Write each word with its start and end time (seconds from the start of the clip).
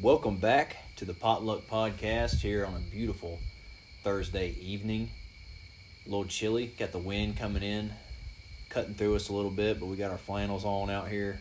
Welcome 0.00 0.36
back 0.36 0.76
to 0.94 1.04
the 1.04 1.12
Potluck 1.12 1.66
Podcast 1.66 2.36
here 2.36 2.64
on 2.64 2.76
a 2.76 2.78
beautiful 2.78 3.40
Thursday 4.04 4.54
evening. 4.60 5.10
A 6.06 6.08
little 6.08 6.24
chilly, 6.24 6.68
got 6.78 6.92
the 6.92 7.00
wind 7.00 7.36
coming 7.36 7.64
in, 7.64 7.90
cutting 8.68 8.94
through 8.94 9.16
us 9.16 9.28
a 9.28 9.32
little 9.32 9.50
bit, 9.50 9.80
but 9.80 9.86
we 9.86 9.96
got 9.96 10.12
our 10.12 10.18
flannels 10.18 10.64
on 10.64 10.88
out 10.88 11.08
here, 11.08 11.40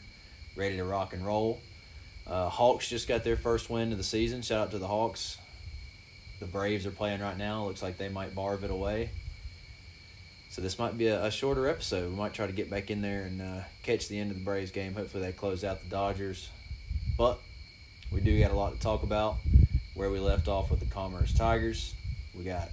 ready 0.55 0.77
to 0.77 0.83
rock 0.83 1.13
and 1.13 1.23
roll. 1.23 1.61
Uh, 2.25 2.49
Hawks 2.49 2.89
just 2.89 3.07
got 3.07 3.23
their 3.23 3.37
first 3.37 3.69
win 3.69 3.91
of 3.91 3.99
the 3.99 4.03
season. 4.03 4.41
Shout 4.41 4.59
out 4.59 4.71
to 4.71 4.79
the 4.79 4.87
Hawks. 4.87 5.37
The 6.39 6.47
Braves 6.47 6.87
are 6.87 6.91
playing 6.91 7.21
right 7.21 7.37
now. 7.37 7.63
Looks 7.65 7.83
like 7.83 7.99
they 7.99 8.09
might 8.09 8.33
barve 8.33 8.63
it 8.63 8.71
away. 8.71 9.11
So 10.49 10.63
this 10.63 10.79
might 10.79 10.97
be 10.97 11.05
a, 11.05 11.25
a 11.25 11.29
shorter 11.29 11.67
episode. 11.67 12.09
We 12.09 12.15
might 12.15 12.33
try 12.33 12.47
to 12.47 12.53
get 12.53 12.71
back 12.71 12.89
in 12.89 13.03
there 13.03 13.21
and 13.21 13.39
uh, 13.39 13.59
catch 13.83 14.07
the 14.07 14.17
end 14.17 14.31
of 14.31 14.37
the 14.39 14.43
Braves 14.43 14.71
game. 14.71 14.95
Hopefully 14.95 15.21
they 15.21 15.31
close 15.31 15.63
out 15.63 15.83
the 15.83 15.89
Dodgers. 15.89 16.49
But 17.19 17.39
we 18.11 18.21
do 18.21 18.39
got 18.39 18.51
a 18.51 18.55
lot 18.55 18.73
to 18.73 18.79
talk 18.79 19.03
about. 19.03 19.37
Where 19.93 20.09
we 20.09 20.19
left 20.19 20.47
off 20.47 20.69
with 20.69 20.79
the 20.79 20.85
Commerce 20.85 21.33
Tigers. 21.33 21.95
We 22.37 22.43
got 22.43 22.69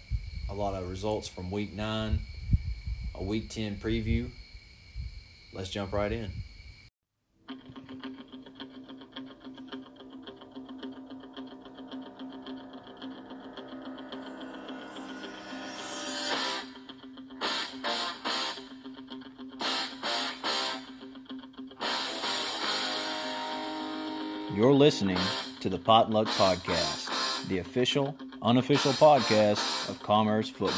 a 0.51 0.55
lot 0.55 0.75
of 0.75 0.89
results 0.89 1.27
from 1.27 1.51
week 1.51 1.73
nine, 1.73 2.19
a 3.15 3.23
week 3.23 3.49
10 3.49 3.77
preview. 3.77 4.29
Let's 5.53 5.71
jump 5.71 5.93
right 5.93 6.13
in. 6.13 6.31
Listening 24.85 25.17
to 25.61 25.71
the 25.71 25.79
Potluck 25.79 26.27
Podcast, 26.27 27.49
the 27.49 27.57
official, 27.57 28.15
unofficial 28.43 28.93
podcast 28.93 29.89
of 29.89 29.99
Commerce 30.03 30.51
Football. 30.51 30.77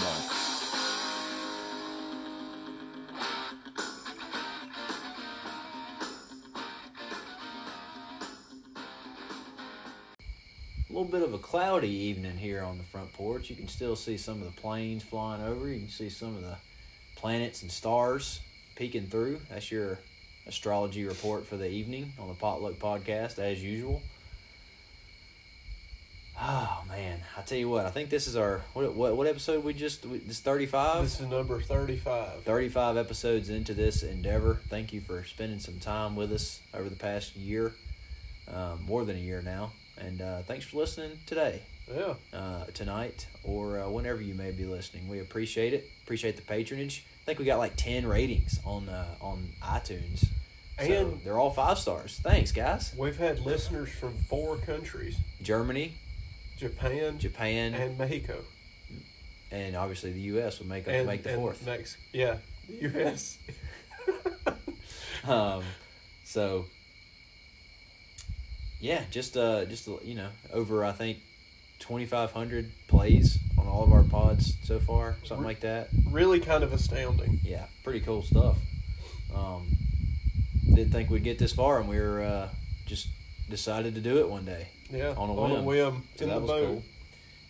A 10.78 10.92
little 10.92 11.10
bit 11.10 11.22
of 11.22 11.34
a 11.34 11.38
cloudy 11.38 11.88
evening 11.88 12.36
here 12.36 12.62
on 12.62 12.78
the 12.78 12.84
front 12.84 13.12
porch. 13.12 13.50
You 13.50 13.56
can 13.56 13.66
still 13.66 13.96
see 13.96 14.16
some 14.16 14.40
of 14.40 14.44
the 14.44 14.60
planes 14.60 15.02
flying 15.02 15.42
over. 15.42 15.68
You 15.68 15.80
can 15.80 15.88
see 15.88 16.10
some 16.10 16.36
of 16.36 16.42
the 16.42 16.58
planets 17.16 17.62
and 17.62 17.72
stars 17.72 18.38
peeking 18.76 19.08
through. 19.08 19.40
That's 19.50 19.72
your 19.72 19.98
astrology 20.46 21.04
report 21.04 21.46
for 21.46 21.56
the 21.56 21.68
evening 21.68 22.12
on 22.18 22.28
the 22.28 22.34
Potluck 22.34 22.74
Podcast, 22.74 23.38
as 23.38 23.62
usual. 23.62 24.02
Oh 26.38 26.84
man, 26.86 27.20
I 27.36 27.40
tell 27.42 27.56
you 27.56 27.68
what, 27.70 27.86
I 27.86 27.90
think 27.90 28.10
this 28.10 28.26
is 28.26 28.36
our 28.36 28.60
what 28.74 28.92
what, 28.94 29.16
what 29.16 29.26
episode 29.26 29.64
we 29.64 29.72
just 29.72 30.02
this 30.28 30.40
thirty 30.40 30.66
five. 30.66 31.02
This 31.04 31.18
is 31.20 31.26
number 31.26 31.60
35. 31.62 32.42
35 32.42 32.96
episodes 32.98 33.48
into 33.48 33.72
this 33.72 34.02
endeavor. 34.02 34.60
Thank 34.68 34.92
you 34.92 35.00
for 35.00 35.24
spending 35.24 35.58
some 35.60 35.78
time 35.78 36.14
with 36.14 36.30
us 36.32 36.60
over 36.74 36.90
the 36.90 36.96
past 36.96 37.36
year, 37.36 37.72
um, 38.52 38.84
more 38.86 39.06
than 39.06 39.16
a 39.16 39.20
year 39.20 39.40
now. 39.42 39.72
And 39.98 40.20
uh, 40.20 40.42
thanks 40.42 40.66
for 40.66 40.76
listening 40.76 41.12
today, 41.24 41.62
Yeah. 41.90 42.14
uh, 42.34 42.64
tonight, 42.74 43.26
or 43.42 43.80
uh, 43.80 43.88
whenever 43.88 44.20
you 44.20 44.34
may 44.34 44.50
be 44.50 44.66
listening. 44.66 45.08
We 45.08 45.20
appreciate 45.20 45.72
it. 45.72 45.88
Appreciate 46.04 46.36
the 46.36 46.42
patronage. 46.42 47.06
I 47.26 47.30
think 47.30 47.40
we 47.40 47.44
got 47.44 47.58
like 47.58 47.74
10 47.74 48.06
ratings 48.06 48.60
on 48.64 48.88
uh, 48.88 49.04
on 49.20 49.48
iTunes. 49.60 50.20
So 50.78 50.84
And- 50.84 51.20
they're 51.24 51.38
all 51.38 51.50
five 51.50 51.76
stars. 51.76 52.20
Thanks, 52.22 52.52
guys. 52.52 52.94
We've 52.96 53.16
had 53.16 53.40
listeners 53.40 53.88
from 53.88 54.14
four 54.28 54.58
countries 54.58 55.16
Germany, 55.42 55.94
Japan, 56.56 57.18
Japan, 57.18 57.74
and, 57.74 57.98
Mexico. 57.98 58.44
and 59.50 59.74
obviously 59.74 60.12
the 60.12 60.20
U.S. 60.20 60.60
would 60.60 60.68
make 60.68 60.86
And, 60.86 61.04
make 61.04 61.24
the 61.24 61.30
and 61.30 61.40
fourth. 61.40 61.66
Mex- 61.66 61.96
yeah. 62.12 62.36
The 62.68 62.74
U.S. 62.90 63.38
um, 65.26 65.64
so 66.24 66.66
yeah, 68.80 69.02
just 69.10 69.36
uh, 69.36 69.64
just 69.64 69.88
you 70.04 70.14
know, 70.14 70.28
over 70.52 70.84
I 70.84 70.92
think 70.92 71.18
twenty 71.80 72.06
five 72.06 72.30
hundred 72.30 72.70
plays 72.86 73.36
on 73.66 73.72
all 73.72 73.82
of 73.84 73.92
our 73.92 74.02
pods 74.02 74.56
so 74.62 74.78
far, 74.78 75.16
something 75.24 75.44
like 75.44 75.60
that. 75.60 75.88
really 76.10 76.40
kind 76.40 76.62
of 76.62 76.72
astounding. 76.72 77.40
Yeah, 77.42 77.64
pretty 77.84 78.00
cool 78.00 78.22
stuff. 78.22 78.56
Um, 79.34 79.66
didn't 80.74 80.92
think 80.92 81.10
we'd 81.10 81.24
get 81.24 81.38
this 81.38 81.52
far, 81.52 81.80
and 81.80 81.88
we 81.88 81.98
were 81.98 82.22
uh, 82.22 82.48
just 82.86 83.08
decided 83.48 83.94
to 83.94 84.00
do 84.00 84.18
it 84.18 84.28
one 84.28 84.44
day. 84.44 84.68
Yeah. 84.90 85.14
On 85.16 85.30
a 85.30 85.32
whim. 85.32 85.52
on 85.52 85.58
a 85.58 85.62
whim. 85.62 86.02
So 86.16 86.24
in 86.24 86.28
that 86.30 86.34
the 86.36 86.40
was 86.42 86.50
boat. 86.50 86.66
cool. 86.66 86.82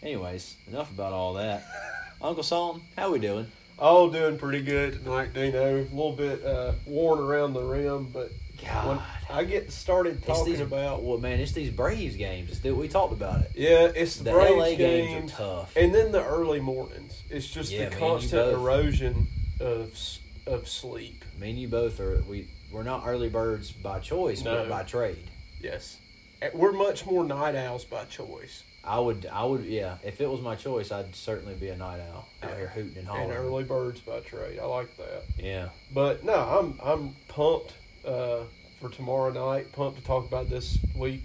Anyways, 0.03 0.57
enough 0.69 0.91
about 0.91 1.13
all 1.13 1.35
that. 1.35 1.65
Uncle 2.23 2.43
Solomon, 2.43 2.83
how 2.97 3.13
we 3.13 3.19
doing? 3.19 3.47
All 3.79 4.09
doing 4.09 4.39
pretty 4.39 4.63
good 4.63 5.05
tonight, 5.05 5.35
Dino. 5.35 5.77
A 5.77 5.83
little 5.83 6.13
bit 6.13 6.43
uh, 6.45 6.73
worn 6.87 7.19
around 7.19 7.53
the 7.53 7.63
rim, 7.63 8.09
but 8.13 8.31
when 8.61 8.97
God, 8.97 9.03
I 9.31 9.45
get 9.45 9.73
started 9.73 10.23
talking 10.25 10.53
these 10.53 10.61
about. 10.61 11.03
well, 11.03 11.19
man, 11.19 11.41
it's 11.41 11.53
these 11.53 11.71
Braves 11.71 12.17
games. 12.17 12.51
It's, 12.51 12.63
we 12.65 12.89
talked 12.89 13.13
about 13.13 13.41
it. 13.43 13.53
Yeah, 13.55 13.91
it's 13.95 14.17
the, 14.19 14.25
The 14.25 14.33
Braves 14.33 14.57
LA 14.57 14.65
games 14.75 14.79
games, 14.79 15.33
are 15.35 15.37
tough. 15.37 15.77
and 15.77 15.95
then 15.95 16.13
the 16.13 16.25
early 16.25 16.61
mornings. 16.61 17.23
It's 17.31 17.47
just 17.49 17.73
Yeah, 17.73 17.81
the 17.81 17.87
and 17.87 17.95
constant 17.97 18.53
erosion 18.53 19.27
of 19.61 19.99
of 20.47 20.69
sleep. 20.69 21.25
Me 21.39 21.51
and 21.51 21.59
you 21.59 21.69
both 21.69 21.99
are 22.01 22.23
we 22.29 22.49
we're 22.73 22.83
not 22.83 23.03
early 23.07 23.29
birds 23.29 23.73
by 23.73 23.99
choice, 24.01 24.43
but 24.43 24.69
by 24.69 24.83
trade. 24.83 25.31
Yes. 25.61 25.99
Uh, 26.43 26.49
We're 26.53 26.73
much 26.73 27.07
more 27.07 27.25
night 27.25 27.55
owls 27.55 27.85
by 27.87 28.05
choice 28.05 28.63
I 28.85 29.01
would 29.01 29.27
I 29.33 29.43
would 29.45 29.65
yeah, 29.65 29.97
if 30.05 30.21
it 30.21 30.31
was 30.31 30.41
my 30.41 30.55
choice, 30.55 30.93
I'd 30.93 31.15
certainly 31.17 31.55
be 31.55 31.69
a 31.71 31.77
night 31.77 31.99
owl 32.13 32.29
out 32.43 32.51
Yeah. 32.51 32.57
here 32.57 32.67
hooting 32.69 32.91
and 32.99 32.99
and 32.99 33.09
hollering. 33.09 33.33
early 33.39 33.65
birds 33.65 34.01
by 34.01 34.21
trade. 34.21 34.59
I 34.61 34.65
like 34.67 34.97
that. 34.99 35.25
Yeah. 35.39 35.71
But 35.93 36.23
no, 36.25 36.35
I'm 36.35 36.79
I'm 36.85 37.17
pumped 37.27 37.73
uh, 38.07 38.45
for 38.81 38.89
tomorrow 38.89 39.31
night. 39.31 39.73
Pumped 39.73 39.99
to 39.99 40.05
talk 40.05 40.27
about 40.27 40.49
this 40.49 40.79
week's 40.95 41.23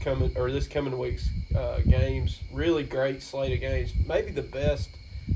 coming 0.00 0.32
or 0.36 0.50
this 0.50 0.66
coming 0.66 0.96
week's 0.98 1.28
uh, 1.56 1.80
games. 1.80 2.40
Really 2.52 2.84
great 2.84 3.22
slate 3.22 3.52
of 3.52 3.60
games. 3.60 3.92
Maybe 4.08 4.30
the 4.30 4.42
best 4.42 4.90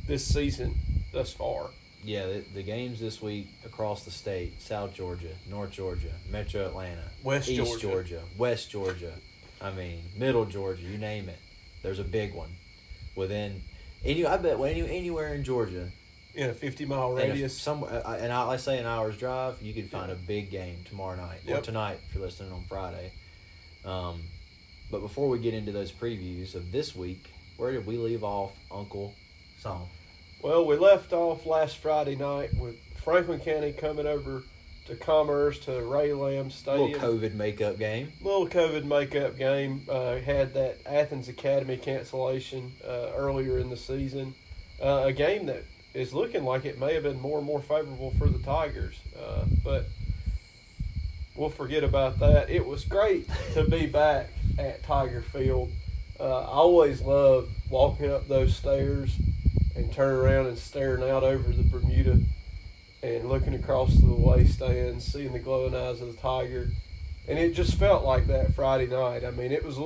this 0.07 0.25
season 0.25 0.75
thus 1.13 1.33
far. 1.33 1.71
Yeah, 2.05 2.27
the, 2.27 2.45
the 2.55 2.63
games 2.63 3.01
this 3.01 3.21
week 3.21 3.49
across 3.67 4.05
the 4.05 4.11
state, 4.11 4.61
South 4.61 4.95
Georgia, 4.95 5.35
North 5.51 5.73
Georgia, 5.73 6.13
Metro 6.31 6.65
Atlanta, 6.65 7.11
West 7.23 7.49
East 7.49 7.81
Georgia. 7.81 8.23
West 8.37 8.71
Georgia. 8.71 9.13
I 9.61 9.73
mean, 9.73 10.03
Middle 10.17 10.45
Georgia, 10.45 10.83
you 10.83 10.97
name 10.97 11.29
it. 11.29 11.39
There's 11.83 11.99
a 11.99 12.05
big 12.05 12.35
one. 12.35 12.51
Within 13.17 13.63
any 14.05 14.25
I 14.25 14.37
bet 14.37 14.61
any, 14.61 14.89
anywhere 14.89 15.35
in 15.35 15.43
Georgia, 15.43 15.91
In 16.35 16.51
a 16.51 16.55
50 16.55 16.85
mile 16.85 17.13
radius. 17.13 17.59
some, 17.59 17.83
uh, 17.83 18.17
and 18.21 18.33
I, 18.33 18.45
let's 18.45 18.63
say 18.63 18.79
an 18.79 18.87
hour's 18.87 19.17
drive, 19.17 19.61
you 19.61 19.75
could 19.75 19.91
find 19.91 20.11
a 20.13 20.15
big 20.15 20.51
game 20.51 20.77
tomorrow 20.85 21.17
night 21.17 21.41
or 21.49 21.61
tonight 21.61 21.99
if 22.09 22.15
you're 22.15 22.25
listening 22.25 22.53
on 22.53 22.65
Friday. 22.65 23.13
Um, 23.85 24.23
but 24.91 25.01
before 25.01 25.29
we 25.29 25.39
get 25.39 25.55
into 25.55 25.73
those 25.73 25.91
previews 25.91 26.55
of 26.55 26.71
this 26.71 26.95
week, 26.95 27.31
where 27.57 27.73
did 27.73 27.87
we 27.87 27.97
leave 27.97 28.23
off, 28.23 28.53
Uncle 28.71 29.15
Song? 29.59 29.89
Well, 30.43 30.65
we 30.65 30.77
left 30.77 31.13
off 31.13 31.45
last 31.47 31.79
Friday 31.79 32.15
night 32.15 32.55
with 32.55 32.77
Franklin 33.03 33.41
County 33.41 33.73
coming 33.73 34.07
over 34.07 34.43
to 34.87 34.95
Commerce 34.97 35.59
to 35.61 35.83
Ray 35.83 36.13
Lamb 36.13 36.51
Stadium. 36.51 36.93
Little 36.93 37.09
COVID 37.15 37.35
makeup 37.35 37.79
game. 37.79 38.13
little 38.23 38.49
COVID 38.49 38.85
makeup 38.85 39.37
game. 39.37 39.83
Uh, 39.89 40.17
had 40.17 40.55
that 40.55 40.79
Athens 40.87 41.29
Academy 41.29 41.77
cancellation 41.77 42.73
uh, 42.87 43.11
earlier 43.15 43.59
in 43.59 43.69
the 43.71 43.77
season. 43.77 44.35
Uh, 44.81 45.03
a 45.07 45.13
game 45.13 45.47
that 45.47 45.65
is 45.95 46.13
looking 46.13 46.45
like 46.45 46.65
it 46.65 46.79
may 46.79 46.95
have 46.95 47.03
been 47.03 47.21
more 47.21 47.39
and 47.39 47.47
more 47.47 47.61
favorable 47.61 48.13
for 48.19 48.29
the 48.29 48.39
Tigers, 48.39 49.01
uh, 49.19 49.45
but 49.65 49.87
we'll 51.35 51.49
forget 51.49 51.85
about 51.85 52.19
that. 52.21 52.51
It 52.51 52.67
was 52.67 52.85
great 52.85 53.29
to 53.55 53.65
be 53.65 53.87
back 53.87 54.31
at 54.59 54.83
Tiger 54.83 55.23
Field. 55.23 55.71
Uh, 56.21 56.41
I 56.41 56.47
always 56.47 57.01
love 57.01 57.49
walking 57.71 58.11
up 58.11 58.29
those 58.29 58.57
stairs 58.57 59.17
and 59.77 59.93
turning 59.93 60.19
around 60.19 60.47
and 60.47 60.59
staring 60.59 61.09
out 61.09 61.23
over 61.23 61.53
the 61.53 61.63
Bermuda 61.63 62.21
and 63.03 63.29
looking 63.29 63.55
across 63.55 63.95
to 63.95 64.07
the 64.07 64.15
way 64.15 64.45
stands, 64.45 65.05
seeing 65.05 65.33
the 65.33 65.39
glowing 65.39 65.75
eyes 65.75 66.01
of 66.01 66.09
the 66.09 66.21
Tiger 66.21 66.69
and 67.29 67.39
it 67.39 67.53
just 67.55 67.75
felt 67.75 68.05
like 68.05 68.27
that 68.29 68.55
Friday 68.55 68.87
night. 68.87 69.23
I 69.23 69.31
mean, 69.31 69.53
it 69.53 69.65
was. 69.65 69.79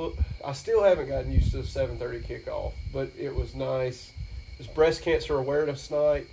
I 0.45 0.53
still 0.53 0.83
haven't 0.83 1.09
gotten 1.09 1.33
used 1.33 1.51
to 1.51 1.59
the 1.59 1.67
seven 1.67 1.99
thirty 1.99 2.21
kickoff, 2.21 2.73
but 2.93 3.11
it 3.19 3.35
was 3.35 3.55
nice. 3.55 4.13
It 4.63 4.69
was 4.69 4.75
breast 4.77 5.03
cancer 5.03 5.37
awareness 5.37 5.91
night, 5.91 6.29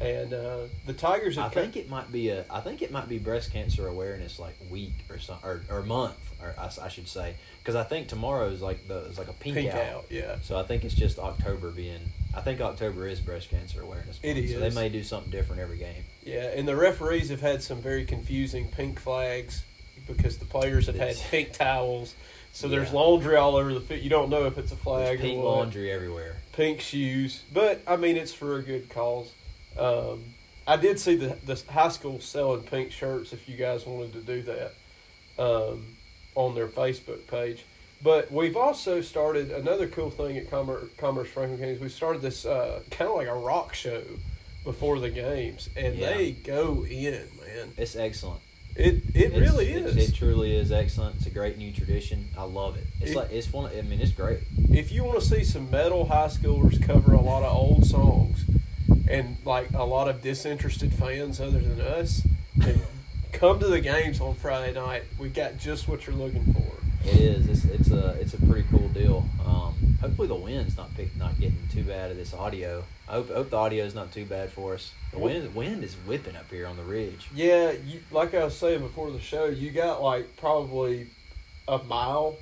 and 0.00 0.32
uh, 0.32 0.58
the 0.86 0.94
Tigers 0.94 1.36
I 1.36 1.50
think 1.50 1.76
it 1.76 1.90
might 1.90 2.10
be 2.10 2.30
a. 2.30 2.46
I 2.50 2.60
think 2.60 2.80
it 2.80 2.90
might 2.90 3.10
be 3.10 3.18
breast 3.18 3.52
cancer 3.52 3.86
awareness 3.86 4.38
like 4.38 4.56
week 4.70 4.94
or 5.10 5.18
some 5.18 5.36
or, 5.44 5.60
or 5.68 5.82
month 5.82 6.16
or 6.40 6.54
I, 6.58 6.70
I 6.82 6.88
should 6.88 7.08
say 7.08 7.34
because 7.58 7.74
I 7.74 7.82
think 7.82 8.08
tomorrow 8.08 8.48
is 8.48 8.62
like 8.62 8.88
the 8.88 9.00
is 9.04 9.18
like 9.18 9.28
a 9.28 9.34
pink, 9.34 9.56
pink 9.56 9.74
out. 9.74 9.82
out. 9.82 10.04
Yeah, 10.08 10.36
So 10.40 10.58
I 10.58 10.62
think 10.62 10.84
it's 10.84 10.94
just 10.94 11.18
October 11.18 11.70
being. 11.70 12.00
I 12.34 12.40
think 12.40 12.62
October 12.62 13.06
is 13.06 13.20
breast 13.20 13.50
cancer 13.50 13.82
awareness. 13.82 14.18
It 14.22 14.38
month, 14.38 14.50
So 14.52 14.60
they 14.60 14.70
may 14.70 14.88
do 14.88 15.02
something 15.02 15.30
different 15.30 15.60
every 15.60 15.76
game. 15.76 16.04
yeah, 16.24 16.52
and 16.56 16.66
the 16.66 16.76
referees 16.76 17.28
have 17.28 17.42
had 17.42 17.62
some 17.62 17.82
very 17.82 18.06
confusing 18.06 18.68
pink 18.68 18.98
flags 18.98 19.62
because 20.06 20.38
the 20.38 20.44
players 20.44 20.86
have 20.86 20.96
had 20.96 21.16
pink 21.30 21.52
towels. 21.52 22.14
So 22.52 22.68
there's 22.68 22.88
Yeah. 22.90 22.94
laundry 23.00 23.36
all 23.36 23.56
over 23.56 23.74
the 23.74 23.80
field. 23.80 24.02
You 24.02 24.10
don't 24.10 24.30
know 24.30 24.46
if 24.46 24.58
it's 24.58 24.70
a 24.70 24.74
There's 24.74 24.82
flag 24.84 25.20
pink 25.20 25.38
or 25.38 25.44
what. 25.44 25.56
laundry 25.58 25.90
everywhere. 25.90 26.36
pink 26.52 26.80
shoes, 26.80 27.42
but 27.52 27.80
I 27.86 27.96
mean 27.96 28.16
it's 28.16 28.32
for 28.32 28.56
a 28.58 28.62
good 28.62 28.88
cause. 28.88 29.30
Um, 29.78 30.34
I 30.66 30.76
did 30.76 30.98
see 31.00 31.16
the 31.16 31.36
the 31.44 31.60
high 31.72 31.88
school 31.88 32.20
selling 32.20 32.62
pink 32.62 32.92
shirts. 32.92 33.32
If 33.32 33.48
you 33.48 33.56
guys 33.56 33.84
wanted 33.86 34.12
to 34.12 34.20
do 34.20 34.42
that, 34.42 34.74
um, 35.42 35.96
on 36.36 36.54
their 36.54 36.68
Facebook 36.68 37.26
page. 37.26 37.64
But 38.02 38.30
we've 38.30 38.56
also 38.56 39.00
started 39.00 39.50
another 39.50 39.86
cool 39.88 40.10
thing 40.10 40.36
at 40.36 40.50
Commerce, 40.50 40.90
Commerce 40.98 41.28
Franklin 41.28 41.58
County. 41.58 41.78
We 41.78 41.88
started 41.88 42.22
this 42.22 42.44
uh, 42.44 42.80
kind 42.90 43.08
of 43.10 43.16
like 43.16 43.28
a 43.28 43.34
rock 43.34 43.74
show 43.74 44.02
before 44.62 44.98
the 45.00 45.10
games, 45.10 45.70
and 45.76 45.96
Yeah. 45.96 46.14
they 46.14 46.32
go 46.32 46.84
in, 46.84 47.28
man. 47.44 47.72
It's 47.76 47.96
excellent. 47.96 48.40
It 48.76 49.02
it 49.14 49.32
It's- 49.32 49.40
really 49.40 49.70
it- 49.72 49.86
is. 49.86 49.96
It, 49.96 50.14
truly 50.14 50.54
is 50.56 50.72
excellent. 50.72 51.16
It's 51.16 51.26
a 51.26 51.30
great 51.30 51.56
new 51.58 51.70
tradition. 51.72 52.28
I 52.36 52.42
love 52.44 52.76
it. 52.76 52.84
It's 53.00 53.12
It- 53.12 53.16
like 53.16 53.30
it's 53.32 53.52
one. 53.52 53.70
I 53.76 53.82
mean, 53.82 54.00
it's 54.00 54.10
great. 54.10 54.40
if 54.72 54.90
you 54.90 55.04
want 55.04 55.20
to 55.20 55.24
see 55.26 55.44
some 55.44 55.70
metal 55.70 56.06
high 56.06 56.26
schoolers 56.28 56.82
cover 56.82 57.12
a 57.12 57.20
lot 57.20 57.42
of 57.44 57.54
old 57.56 57.86
songs 57.86 58.44
and 59.08 59.36
like 59.44 59.68
a 59.74 59.84
lot 59.84 60.08
of 60.08 60.22
disinterested 60.22 60.92
fans 60.92 61.40
other 61.40 61.60
than 61.60 61.80
us, 61.80 62.22
then 62.56 62.80
come 63.32 63.60
to 63.60 63.66
the 63.68 63.80
games 63.80 64.20
on 64.20 64.34
Friday 64.34 64.72
night. 64.72 65.04
We 65.18 65.28
got 65.28 65.56
just 65.58 65.86
what 65.86 66.06
you're 66.06 66.16
looking 66.16 66.52
for. 66.52 67.08
It 67.08 67.20
is. 67.20 67.46
It's 67.48 67.64
it's 67.66 67.90
a 67.92 68.16
it's 68.20 68.34
a 68.34 68.38
pretty 68.38 68.66
cool 68.70 68.88
deal. 68.88 69.28
Um, 69.46 69.93
hopefully 70.04 70.28
the 70.28 70.34
wind's 70.34 70.76
not 70.76 70.94
pick, 70.94 71.16
not 71.16 71.38
getting 71.40 71.58
too 71.72 71.82
bad 71.82 72.10
of 72.10 72.16
this 72.16 72.34
audio. 72.34 72.84
I 73.08 73.12
hope, 73.12 73.30
hope 73.30 73.50
the 73.50 73.56
audio 73.56 73.84
is 73.84 73.94
not 73.94 74.12
too 74.12 74.24
bad 74.26 74.50
for 74.50 74.74
us. 74.74 74.92
The 75.12 75.18
wind 75.18 75.54
wind 75.54 75.82
is 75.82 75.94
whipping 76.06 76.36
up 76.36 76.50
here 76.50 76.66
on 76.66 76.76
the 76.76 76.82
ridge. 76.82 77.28
Yeah, 77.34 77.70
you, 77.72 78.00
like 78.10 78.34
I 78.34 78.44
was 78.44 78.56
saying 78.56 78.80
before 78.80 79.10
the 79.10 79.20
show, 79.20 79.46
you 79.46 79.70
got 79.70 80.02
like 80.02 80.36
probably 80.36 81.06
a 81.66 81.78
mile 81.84 82.36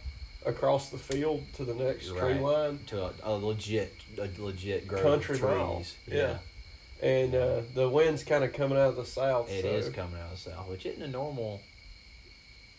across 0.45 0.91
the 0.91 0.99
field 0.99 1.45
to 1.55 1.65
the 1.65 1.75
next 1.75 2.07
You're 2.09 2.19
tree 2.19 2.35
line, 2.35 2.81
To 2.89 3.05
a, 3.05 3.13
a 3.23 3.33
legit 3.35 3.95
a 4.19 4.29
legit 4.39 4.89
grove 4.89 5.03
Country 5.03 5.37
of 5.37 5.41
trees. 5.41 5.51
mile. 5.51 5.85
Yeah. 6.09 6.39
and 7.01 7.35
uh, 7.35 7.61
the 7.75 7.89
wind's 7.89 8.25
kind 8.25 8.43
of 8.43 8.53
coming 8.53 8.77
out 8.77 8.89
of 8.89 8.97
the 8.97 9.05
south. 9.05 9.51
It 9.51 9.63
so, 9.63 9.69
is 9.69 9.89
coming 9.91 10.17
out 10.19 10.33
of 10.33 10.45
the 10.45 10.51
south, 10.51 10.69
which 10.69 10.85
isn't 10.87 11.03
a 11.03 11.09
normal. 11.09 11.61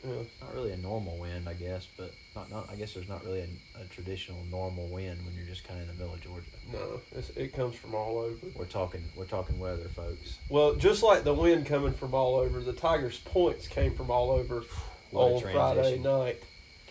Yeah. 0.06 0.14
Not 0.42 0.54
really 0.54 0.72
a 0.72 0.78
normal 0.78 1.18
wind, 1.18 1.48
I 1.48 1.54
guess, 1.54 1.88
but 1.98 2.14
not 2.36 2.52
not. 2.52 2.70
I 2.72 2.76
guess 2.76 2.94
there's 2.94 3.10
not 3.10 3.24
really 3.24 3.42
a, 3.42 3.82
a 3.82 3.86
traditional 3.86 4.44
normal 4.52 4.88
wind 4.88 5.26
when 5.26 5.34
you're 5.36 5.46
just 5.46 5.68
kind 5.68 5.82
of 5.82 5.90
in 5.90 5.96
the 5.96 6.02
middle 6.02 6.16
of 6.16 6.22
Georgia. 6.22 6.46
No, 6.72 7.02
it's, 7.16 7.30
it 7.32 7.54
comes 7.54 7.76
from 7.76 7.96
all 7.96 8.18
over. 8.18 8.48
We're 8.56 8.66
talking 8.66 9.04
we're 9.16 9.26
talking 9.26 9.60
weather, 9.60 9.88
folks. 9.90 10.38
Well, 10.50 10.76
just 10.76 11.04
like 11.04 11.24
the 11.24 11.34
wind 11.34 11.66
coming 11.66 11.94
from 11.94 12.14
all 12.14 12.36
over, 12.36 12.60
the 12.60 12.74
Tigers' 12.74 13.20
points 13.20 13.68
came 13.68 13.94
from 13.96 14.12
all 14.12 14.32
over 14.32 14.64
on 15.14 15.42
Friday 15.42 16.00
night. 16.00 16.42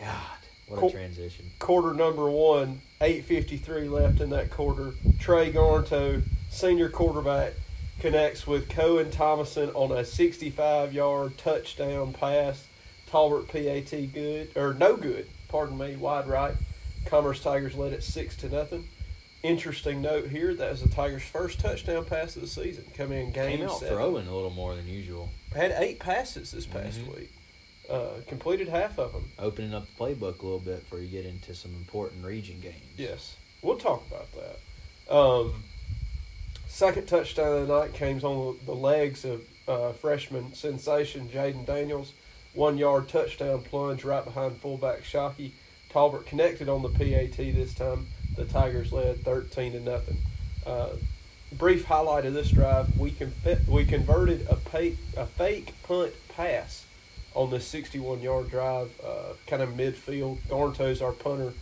God, 0.01 0.39
what 0.69 0.81
Cool. 0.81 0.89
a 0.89 0.93
transition. 0.93 1.47
Quarter 1.59 1.95
number 1.95 2.31
one, 2.31 2.81
eight 3.01 3.25
fifty 3.25 3.57
three 3.57 3.89
left 3.89 4.21
in 4.21 4.31
that 4.31 4.51
quarter. 4.51 4.93
Trey 5.19 5.53
Garnto, 5.53 6.23
senior 6.51 6.89
quarterback, 6.89 7.53
connects 8.01 8.47
with 8.47 8.69
Cohen 8.69 9.11
Thomason 9.11 9.71
on 9.71 9.93
a 9.93 10.05
sixty 10.05 10.51
five 10.51 10.93
yard 10.93 11.37
touchdown 11.39 12.13
pass. 12.13 12.67
Talbert 13.13 13.47
PAT 13.49 13.91
good 14.15 14.49
or 14.57 14.73
no 14.73 14.97
good, 14.97 15.27
pardon 15.49 15.77
me, 15.77 15.97
wide 15.97 16.27
right. 16.27 16.55
Commerce 17.05 17.43
Tigers 17.43 17.75
led 17.75 17.93
it 17.93 18.03
six 18.03 18.35
to 18.39 18.49
nothing. 18.49 18.89
Interesting 19.43 20.01
note 20.01 20.29
here, 20.29 20.55
that 20.55 20.71
was 20.71 20.83
the 20.83 20.89
Tigers' 20.89 21.23
first 21.23 21.61
touchdown 21.61 22.07
pass 22.07 22.37
of 22.37 22.43
the 22.43 22.49
season, 22.49 22.85
coming 22.97 23.27
in 23.27 23.33
game 23.33 23.59
Came 23.59 23.69
out 23.69 23.79
seven. 23.81 23.95
throwing 23.97 24.27
a 24.29 24.35
little 24.35 24.51
more 24.51 24.75
than 24.75 24.89
usual, 24.89 25.29
had 25.55 25.73
eight 25.77 25.99
passes 26.01 26.53
this 26.53 26.65
past 26.65 27.01
Mhm. 27.01 27.15
week. 27.15 27.31
Uh, 27.91 28.21
completed 28.29 28.69
half 28.69 28.99
of 28.99 29.13
them. 29.13 29.31
opening 29.39 29.75
up 29.75 29.85
the 29.87 29.93
playbook 30.03 30.39
a 30.41 30.45
little 30.47 30.59
bit 30.61 30.81
before 30.81 31.01
you 31.01 31.09
get 31.09 31.27
into 31.27 31.55
some 31.55 31.75
important 31.75 32.25
region 32.25 32.61
games. 32.63 32.81
Yes, 32.97 33.37
we'll 33.61 33.77
talk 33.77 34.05
about 34.07 34.29
that. 34.33 35.15
Um, 35.15 35.65
second 36.67 37.09
touchdown 37.09 37.59
of 37.59 37.69
the 37.69 37.79
night 37.81 37.93
came 37.93 38.21
on 38.25 38.59
the 38.65 38.75
legs 38.75 39.27
of 39.27 39.43
uh, 39.69 39.93
freshman 39.93 40.55
sensation 40.55 41.29
Jaden 41.29 41.67
Daniels. 41.67 42.15
One 42.55 42.77
yard 42.77 43.09
touchdown 43.09 43.63
plunge 43.63 44.05
right 44.05 44.25
behind 44.25 44.59
fullback 44.59 45.03
Shockey. 45.03 45.53
Talbert 45.91 46.27
connected 46.27 46.69
on 46.69 46.83
the 46.83 46.89
PAT 46.89 47.37
this 47.37 47.75
time. 47.75 48.07
The 48.37 48.45
Tigers 48.45 48.93
led 48.93 49.25
thirteen 49.25 49.73
to 49.73 49.81
nothing. 49.81 50.19
Uh, 50.67 50.91
brief 51.53 51.85
highlight 51.85 52.27
of 52.27 52.35
this 52.35 52.51
drive: 52.51 52.99
we 52.99 53.11
con- 53.11 53.33
we 53.69 53.85
converted 53.85 54.47
a, 54.51 54.57
pay- 54.57 54.97
a 55.17 55.27
fake 55.27 55.73
punt 55.83 56.13
pass 56.29 56.85
on 57.35 57.51
this 57.51 57.67
61 57.67 58.21
yard 58.21 58.51
drive, 58.51 58.91
uh, 59.05 59.33
kind 59.47 59.63
of 59.63 59.71
midfield. 59.71 60.39
Garnto's 60.49 61.01
our 61.01 61.13
punter. 61.13 61.53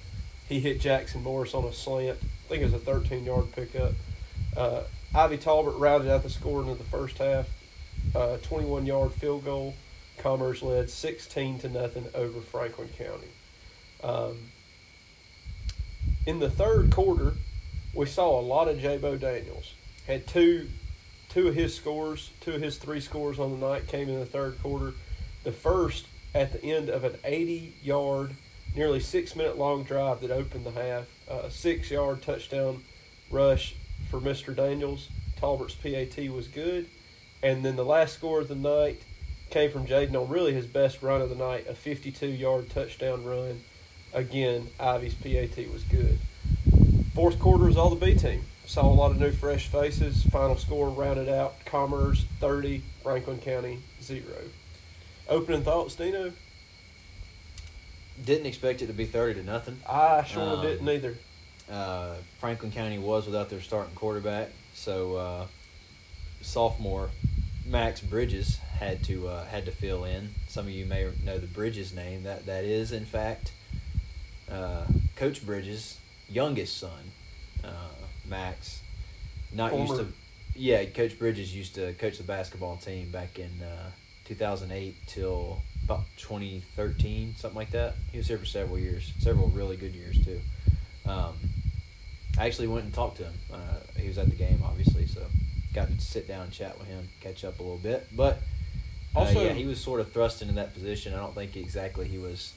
He 0.49 0.59
hit 0.61 0.81
Jackson 0.81 1.23
Morris 1.23 1.55
on 1.55 1.65
a 1.65 1.73
slant. 1.73 2.19
I 2.21 2.49
think 2.49 2.63
it 2.63 2.65
was 2.65 2.75
a 2.75 2.79
13 2.79 3.25
yard 3.25 3.53
pickup. 3.53 3.93
Uh, 4.57 4.83
Ivy 5.15 5.39
Talbert 5.39 5.77
rounded 5.79 6.11
out 6.11 6.25
the 6.25 6.31
score 6.31 6.63
into 6.63 6.75
the 6.75 6.85
first 6.85 7.19
half. 7.19 7.49
Uh, 8.15 8.39
21 8.39 8.87
yard 8.87 9.13
field 9.13 9.45
goal. 9.45 9.75
Commerce 10.21 10.63
led 10.63 10.91
16 10.91 11.59
to 11.61 11.69
nothing 11.69 12.07
over 12.15 12.41
Franklin 12.41 12.89
County. 12.97 13.29
Um, 14.03 14.51
in 16.27 16.39
the 16.39 16.51
third 16.51 16.93
quarter, 16.93 17.35
we 17.95 18.07
saw 18.07 18.39
a 18.39 18.43
lot 18.43 18.69
of 18.69 18.79
J-Bo 18.79 19.17
Daniels. 19.17 19.75
Had 20.07 20.27
two, 20.27 20.69
two 21.29 21.49
of 21.49 21.55
his 21.55 21.75
scores, 21.75 22.31
two 22.41 22.53
of 22.53 22.63
his 22.63 22.77
three 22.77 23.01
scores 23.01 23.39
on 23.39 23.59
the 23.59 23.67
night 23.67 23.89
came 23.89 24.09
in 24.09 24.21
the 24.21 24.27
third 24.27 24.61
quarter. 24.63 24.93
The 25.45 25.53
first 25.53 26.07
at 26.35 26.53
the 26.53 26.63
end 26.63 26.89
of 26.89 27.05
an 27.05 27.17
80 27.25 27.75
yard, 27.83 28.35
nearly 28.75 29.01
six 29.01 29.35
minute 29.35 29.59
long 29.59 29.83
drive 29.83 30.21
that 30.21 30.31
opened 30.31 30.65
the 30.65 30.71
half. 30.71 31.07
A 31.29 31.51
six 31.51 31.91
yard 31.91 32.23
touchdown 32.23 32.85
rush 33.31 33.75
for 34.11 34.21
Mr. 34.21 34.55
Daniels. 34.55 35.09
Talbert's 35.37 35.75
PAT 35.75 36.31
was 36.31 36.47
good. 36.49 36.87
And 37.43 37.65
then 37.65 37.77
the 37.77 37.85
last 37.85 38.15
score 38.15 38.41
of 38.41 38.49
the 38.49 38.55
night 38.55 39.03
came 39.51 39.71
from 39.71 39.87
Jaden 39.87 40.15
on 40.21 40.29
really 40.29 40.53
his 40.55 40.67
best 40.67 41.03
run 41.03 41.21
of 41.21 41.29
the 41.29 41.35
night, 41.35 41.67
a 41.69 41.75
52 41.75 42.27
yard 42.27 42.71
touchdown 42.71 43.25
run. 43.25 43.63
Again, 44.13 44.69
Ivy's 44.79 45.15
PAT 45.15 45.71
was 45.73 45.83
good. 45.85 46.19
Fourth 47.15 47.39
quarter 47.39 47.65
was 47.65 47.77
all 47.77 47.91
the 47.91 48.05
B 48.05 48.15
team. 48.15 48.45
Saw 48.67 48.83
a 48.87 48.95
lot 48.95 49.11
of 49.11 49.19
new 49.19 49.33
fresh 49.33 49.67
faces. 49.67 50.23
Final 50.25 50.57
score 50.57 50.89
rounded 50.91 51.29
out 51.29 51.65
Commerce 51.65 52.25
30, 52.39 52.83
Franklin 53.03 53.39
County 53.39 53.81
0. 54.01 54.23
Opening 55.29 55.63
thoughts, 55.63 55.95
Dino? 55.97 56.33
Didn't 58.25 58.47
expect 58.47 58.83
it 58.83 58.87
to 58.89 58.93
be 58.93 59.07
thirty 59.07 59.35
to 59.41 59.43
nothing. 59.47 59.79
I 59.89 60.25
sure 60.25 60.57
Um, 60.57 60.63
didn't 60.63 60.89
either. 60.89 61.17
Uh, 61.71 62.15
Franklin 62.39 62.71
County 62.73 62.99
was 62.99 63.27
without 63.27 63.49
their 63.49 63.61
starting 63.61 63.95
quarterback, 63.95 64.51
so 64.75 65.17
uh, 65.17 65.47
sophomore 66.43 67.11
Max 67.67 68.01
Bridges 68.01 68.57
had 68.57 69.05
to 69.05 69.29
uh, 69.29 69.45
had 69.45 69.67
to 69.67 69.71
fill 69.71 70.05
in. 70.05 70.31
Some 70.49 70.67
of 70.67 70.73
you 70.73 70.87
may 70.87 71.09
know 71.25 71.39
the 71.39 71.47
Bridges 71.47 71.95
name. 71.95 72.25
That 72.25 72.47
that 72.47 72.65
is 72.65 72.93
in 72.93 73.05
fact 73.05 73.53
uh, 74.51 74.85
Coach 75.17 75.45
Bridges' 75.45 75.99
youngest 76.29 76.79
son, 76.79 77.13
uh, 77.63 77.69
Max. 78.29 78.81
Not 79.53 79.77
used 79.77 79.97
to. 79.97 80.09
Yeah, 80.55 80.85
Coach 80.87 81.19
Bridges 81.19 81.55
used 81.55 81.77
to 81.77 81.93
coach 81.95 82.19
the 82.19 82.25
basketball 82.25 82.77
team 82.77 83.11
back 83.11 83.39
in 83.39 83.51
uh, 83.63 83.91
2008 84.25 84.95
till 85.07 85.63
about 85.85 86.05
2013, 86.19 87.35
something 87.37 87.57
like 87.57 87.71
that. 87.71 87.95
He 88.13 88.19
was 88.19 88.29
here 88.29 88.39
for 88.39 88.47
several 88.47 88.79
years, 88.79 89.13
several 89.19 89.49
really 89.49 89.77
good 89.77 89.95
years 89.95 90.23
too. 90.25 90.41
Um, 91.07 91.35
I 92.39 92.47
actually 92.47 92.69
went 92.69 92.85
and 92.85 92.95
talked 92.95 93.19
to 93.19 93.25
him. 93.25 93.35
Uh, 93.53 93.59
he 93.99 94.09
was 94.09 94.19
at 94.19 94.29
the 94.29 94.37
game, 94.37 94.63
obviously, 94.65 95.07
so 95.07 95.23
got 95.75 95.89
to 95.89 96.01
sit 96.01 96.27
down 96.29 96.43
and 96.45 96.53
chat 96.53 96.79
with 96.79 96.89
him, 96.89 97.09
catch 97.21 97.45
up 97.45 97.59
a 97.59 97.63
little 97.63 97.79
bit. 97.79 98.07
But 98.15 98.39
uh, 99.15 99.21
Also- 99.21 99.45
yeah, 99.45 99.53
he 99.53 99.65
was 99.67 99.81
sort 99.81 100.01
of 100.01 100.13
thrust 100.13 100.43
into 100.43 100.55
that 100.55 100.75
position. 100.75 101.15
I 101.15 101.19
don't 101.19 101.35
think 101.35 101.57
exactly 101.57 102.07
he 102.09 102.19
was. 102.19 102.53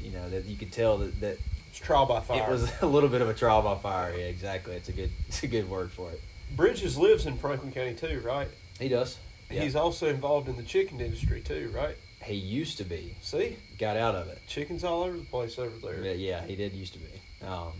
You 0.00 0.12
know 0.12 0.28
that 0.30 0.44
you 0.44 0.56
could 0.56 0.70
tell 0.72 0.98
that, 0.98 1.20
that 1.20 1.38
It's 1.70 1.78
trial 1.78 2.06
by 2.06 2.20
fire. 2.20 2.44
it 2.48 2.50
was 2.50 2.70
a 2.82 2.86
little 2.86 3.08
bit 3.08 3.20
of 3.20 3.28
a 3.28 3.34
trial 3.34 3.62
by 3.62 3.76
fire. 3.76 4.12
Yeah, 4.16 4.24
exactly. 4.26 4.76
It's 4.76 4.88
a 4.88 4.92
good 4.92 5.10
it's 5.28 5.42
a 5.42 5.48
good 5.48 5.68
word 5.68 5.90
for 5.90 6.10
it. 6.12 6.20
Bridges 6.54 6.96
lives 6.96 7.26
in 7.26 7.36
Franklin 7.36 7.72
County 7.72 7.94
too, 7.94 8.20
right? 8.24 8.48
He 8.78 8.88
does. 8.88 9.18
Yeah. 9.50 9.62
He's 9.62 9.74
also 9.76 10.06
involved 10.08 10.48
in 10.48 10.56
the 10.56 10.62
chicken 10.62 11.00
industry 11.00 11.40
too, 11.40 11.70
right? 11.74 11.96
he 12.24 12.34
used 12.34 12.76
to 12.78 12.84
be. 12.84 13.14
See, 13.22 13.56
Got 13.78 13.96
out 13.96 14.14
of 14.14 14.26
it. 14.28 14.40
chickens 14.46 14.84
all 14.84 15.02
over 15.04 15.16
the 15.16 15.24
place 15.24 15.58
over 15.58 15.72
there. 15.80 16.02
Yeah, 16.04 16.12
yeah, 16.12 16.44
he 16.46 16.56
did 16.56 16.74
used 16.74 16.92
to 16.94 16.98
be. 16.98 17.06
Um, 17.46 17.72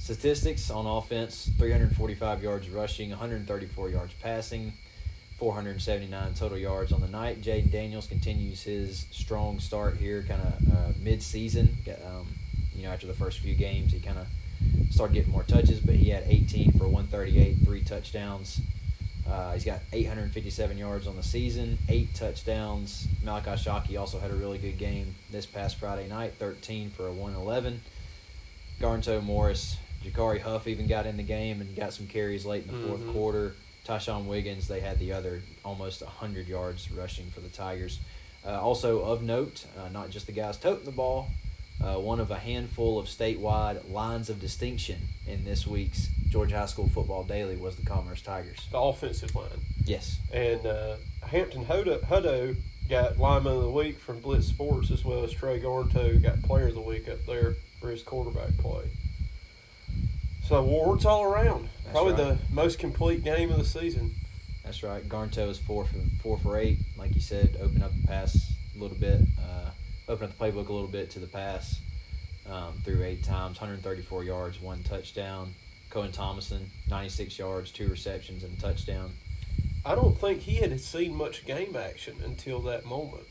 statistics 0.00 0.70
on 0.70 0.86
offense: 0.86 1.50
345 1.58 2.42
yards 2.42 2.68
rushing, 2.68 3.10
134 3.10 3.90
yards 3.90 4.12
passing, 4.14 4.72
479 5.38 6.34
total 6.34 6.58
yards 6.58 6.92
on 6.92 7.00
the 7.00 7.08
night. 7.08 7.40
Jaden 7.42 7.70
Daniels 7.70 8.06
continues 8.06 8.62
his 8.62 9.06
strong 9.12 9.60
start 9.60 9.96
here, 9.96 10.24
kind 10.26 10.42
of 10.42 10.72
uh, 10.72 10.92
mid-season. 11.00 11.76
Um, 12.06 12.26
you 12.74 12.82
know, 12.82 12.90
after 12.90 13.06
the 13.06 13.14
first 13.14 13.38
few 13.38 13.54
games, 13.54 13.92
he 13.92 14.00
kind 14.00 14.18
of 14.18 14.26
started 14.90 15.14
getting 15.14 15.32
more 15.32 15.42
touches, 15.44 15.80
but 15.80 15.94
he 15.94 16.10
had 16.10 16.24
18 16.26 16.72
for 16.72 16.88
138, 16.88 17.58
three 17.64 17.82
touchdowns. 17.82 18.60
Uh, 19.28 19.52
he's 19.52 19.64
got 19.64 19.80
857 19.92 20.76
yards 20.76 21.06
on 21.06 21.16
the 21.16 21.22
season, 21.22 21.78
eight 21.88 22.12
touchdowns. 22.14 23.06
Malachi 23.22 23.50
Shockey 23.50 23.98
also 23.98 24.18
had 24.18 24.30
a 24.30 24.34
really 24.34 24.58
good 24.58 24.76
game 24.76 25.14
this 25.30 25.46
past 25.46 25.76
Friday 25.76 26.08
night, 26.08 26.34
13 26.38 26.90
for 26.90 27.06
a 27.06 27.12
111. 27.12 27.80
Garnto 28.80 29.22
Morris, 29.22 29.76
Jakari 30.04 30.40
Huff 30.40 30.66
even 30.66 30.86
got 30.86 31.06
in 31.06 31.16
the 31.16 31.22
game 31.22 31.60
and 31.60 31.74
got 31.76 31.92
some 31.92 32.06
carries 32.06 32.46
late 32.46 32.64
in 32.66 32.72
the 32.72 32.88
4th 32.88 33.00
Mhm. 33.00 33.12
quarter. 33.12 33.54
Tyshawn 33.86 34.26
Wiggins, 34.26 34.68
they 34.68 34.80
had 34.80 34.98
the 34.98 35.12
other 35.12 35.42
almost 35.64 36.02
100 36.02 36.46
yards 36.46 36.90
rushing 36.90 37.26
for 37.30 37.40
the 37.40 37.48
Tigers. 37.48 37.98
Uh, 38.46 38.60
also 38.60 39.00
of 39.00 39.22
note, 39.22 39.64
uh, 39.78 39.88
not 39.88 40.10
just 40.10 40.26
the 40.26 40.32
guys 40.32 40.56
toting 40.56 40.84
the 40.84 40.90
ball, 40.92 41.28
uh, 41.82 41.96
one 41.96 42.20
of 42.20 42.30
a 42.30 42.38
handful 42.38 42.98
of 42.98 43.06
statewide 43.06 43.90
lines 43.90 44.30
of 44.30 44.40
distinction 44.40 45.08
in 45.26 45.44
this 45.44 45.66
week's 45.66 46.08
Georgia 46.28 46.58
High 46.58 46.66
School 46.66 46.88
Football 46.88 47.24
Daily 47.24 47.56
was 47.56 47.76
the 47.76 47.84
Commerce 47.84 48.22
Tigers. 48.22 48.58
The 48.70 48.78
offensive 48.78 49.34
line. 49.34 49.48
Yes. 49.84 50.18
And 50.32 50.64
uh, 50.64 50.96
Hampton 51.26 51.64
Huddo 51.66 52.56
got 52.88 53.18
lineman 53.18 53.54
of 53.56 53.62
the 53.62 53.70
week 53.70 53.98
from 53.98 54.20
Blitz 54.20 54.46
Sports, 54.46 54.90
as 54.90 55.04
well 55.04 55.24
as 55.24 55.32
Trey 55.32 55.60
Garnto 55.60 56.22
got 56.22 56.42
player 56.42 56.68
of 56.68 56.74
the 56.74 56.80
week 56.80 57.08
up 57.08 57.24
there 57.26 57.56
for 57.80 57.90
his 57.90 58.02
quarterback 58.02 58.56
play. 58.58 58.84
So 60.50 60.56
awards 60.56 61.06
all 61.06 61.22
around. 61.22 61.68
That's 61.84 61.92
Probably 61.92 62.12
right. 62.14 62.36
the 62.36 62.52
most 62.52 62.80
complete 62.80 63.22
game 63.22 63.52
of 63.52 63.58
the 63.58 63.64
season. 63.64 64.10
That's 64.64 64.82
right. 64.82 65.08
Garnto 65.08 65.48
is 65.48 65.58
four 65.58 65.84
for 65.84 65.94
four 66.20 66.38
for 66.38 66.58
eight. 66.58 66.78
Like 66.96 67.14
you 67.14 67.20
said, 67.20 67.56
open 67.60 67.84
up 67.84 67.92
the 68.00 68.08
pass 68.08 68.52
a 68.74 68.78
little 68.82 68.96
bit, 68.96 69.20
uh, 69.40 69.70
open 70.08 70.24
up 70.24 70.36
the 70.36 70.44
playbook 70.44 70.66
a 70.66 70.72
little 70.72 70.88
bit 70.88 71.08
to 71.10 71.20
the 71.20 71.28
pass. 71.28 71.78
Um, 72.48 72.72
through 72.84 73.04
eight 73.04 73.22
times, 73.22 73.60
134 73.60 74.24
yards, 74.24 74.60
one 74.60 74.82
touchdown. 74.82 75.54
Cohen 75.88 76.10
Thomason, 76.10 76.68
96 76.88 77.38
yards, 77.38 77.70
two 77.70 77.86
receptions, 77.86 78.42
and 78.42 78.58
a 78.58 78.60
touchdown. 78.60 79.12
I 79.84 79.94
don't 79.94 80.18
think 80.18 80.40
he 80.40 80.56
had 80.56 80.80
seen 80.80 81.14
much 81.14 81.46
game 81.46 81.76
action 81.76 82.16
until 82.24 82.58
that 82.62 82.84
moment. 82.84 83.22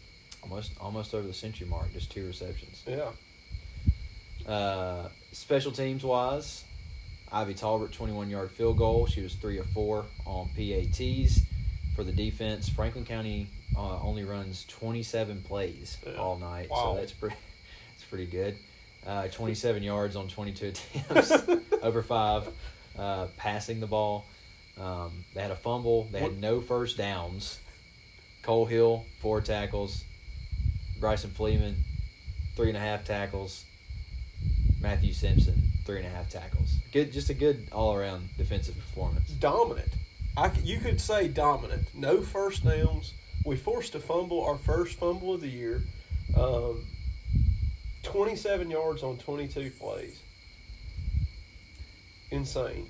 Almost 0.41 0.71
almost 0.79 1.13
over 1.13 1.27
the 1.27 1.33
century 1.33 1.67
mark, 1.67 1.91
just 1.91 2.11
two 2.13 2.25
receptions. 2.25 2.81
Yeah. 2.87 3.11
Uh, 4.49 5.09
special 5.33 5.73
teams 5.73 6.05
wise, 6.05 6.63
Ivy 7.31 7.53
Talbert, 7.53 7.91
21 7.91 8.29
yard 8.29 8.51
field 8.51 8.77
goal. 8.77 9.05
She 9.05 9.21
was 9.21 9.33
three 9.35 9.57
of 9.59 9.65
four 9.67 10.05
on 10.25 10.49
PATs. 10.55 11.41
For 11.95 12.03
the 12.03 12.11
defense, 12.11 12.69
Franklin 12.69 13.05
County 13.05 13.47
uh, 13.77 13.99
only 14.01 14.23
runs 14.23 14.65
27 14.65 15.41
plays 15.41 15.97
Yeah. 16.05 16.13
all 16.13 16.37
night, 16.37 16.69
Wow. 16.69 16.93
so 16.93 16.99
that's 16.99 17.11
pretty, 17.11 17.35
that's 17.91 18.03
pretty 18.05 18.25
good. 18.25 18.55
Uh, 19.05 19.27
27 19.27 19.83
yards 19.83 20.15
on 20.15 20.27
22 20.27 20.67
attempts, 20.67 21.31
over 21.81 22.01
five, 22.01 22.47
uh, 22.97 23.27
passing 23.37 23.79
the 23.79 23.87
ball. 23.87 24.25
Um, 24.79 25.25
they 25.33 25.41
had 25.41 25.51
a 25.51 25.55
fumble. 25.57 26.05
They 26.11 26.19
had 26.19 26.39
no 26.39 26.61
first 26.61 26.97
downs. 26.97 27.59
Cole 28.43 28.65
Hill, 28.65 29.05
four 29.19 29.41
tackles. 29.41 30.03
Bryson 30.99 31.29
Fleeman, 31.31 31.75
three 32.55 32.69
and 32.69 32.77
a 32.77 32.79
half 32.81 33.03
tackles. 33.03 33.65
Matthew 34.81 35.13
Simpson, 35.13 35.61
three 35.85 35.97
and 35.97 36.07
a 36.07 36.09
half 36.09 36.29
tackles. 36.29 36.75
Good, 36.91 37.11
just 37.11 37.29
a 37.29 37.33
good 37.33 37.67
all 37.71 37.95
around 37.95 38.29
defensive 38.37 38.75
performance. 38.75 39.29
Dominant. 39.29 39.91
I 40.37 40.51
you 40.63 40.79
could 40.79 41.01
say 41.01 41.27
dominant. 41.27 41.93
No 41.93 42.21
first 42.21 42.63
downs. 42.63 43.13
We 43.45 43.55
forced 43.55 43.95
a 43.95 43.99
fumble, 43.99 44.43
our 44.43 44.57
first 44.57 44.99
fumble 44.99 45.33
of 45.33 45.41
the 45.41 45.47
year. 45.47 45.83
Um, 46.37 46.85
27 48.03 48.69
yards 48.69 49.03
on 49.03 49.17
22 49.17 49.71
plays. 49.71 50.21
Insane. 52.31 52.89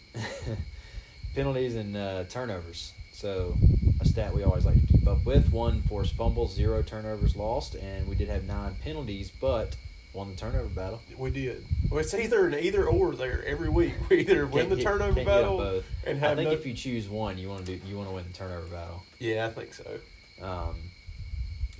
Penalties 1.36 1.76
and 1.76 1.96
uh, 1.96 2.24
turnovers. 2.26 2.94
So 3.12 3.58
a 4.00 4.06
stat 4.06 4.34
we 4.34 4.44
always 4.44 4.66
like 4.66 4.80
to 4.80 4.94
keep 4.94 5.08
up 5.08 5.26
with: 5.26 5.52
one 5.52 5.82
forced 5.84 6.16
fumble, 6.16 6.48
zero 6.48 6.82
turnovers 6.82 7.36
lost, 7.36 7.76
and 7.76 8.08
we 8.08 8.16
did 8.16 8.30
have 8.30 8.46
nine 8.46 8.76
penalties, 8.82 9.30
but 9.30 9.76
won 10.14 10.30
the 10.30 10.36
turnover 10.36 10.68
battle. 10.70 11.02
We 11.18 11.30
did. 11.32 11.66
Well, 11.90 12.00
it's 12.00 12.14
either 12.14 12.48
an 12.48 12.56
either 12.60 12.86
or 12.86 13.16
there 13.16 13.44
every 13.46 13.70
week. 13.70 13.94
We 14.10 14.20
either 14.22 14.46
win 14.48 14.68
Can't 14.68 14.78
the 14.78 14.84
turnover 14.84 15.14
can't 15.14 15.28
get 15.28 15.38
'em 15.38 15.42
battle 15.44 15.58
both. 15.58 15.86
and 16.06 16.18
I 16.24 16.28
have 16.30 16.38
think 16.38 16.50
no. 16.50 16.56
if 16.56 16.66
you 16.66 16.74
choose 16.74 17.08
one, 17.08 17.38
you 17.38 17.50
want 17.50 17.66
to 17.66 17.76
do 17.78 17.88
you 17.88 17.96
want 17.98 18.10
to 18.10 18.16
win 18.16 18.26
the 18.28 18.34
turnover 18.38 18.68
battle. 18.68 19.04
yeah, 19.20 19.46
I 19.46 19.50
think 19.50 19.74
so. 19.74 20.00
Um, 20.42 20.76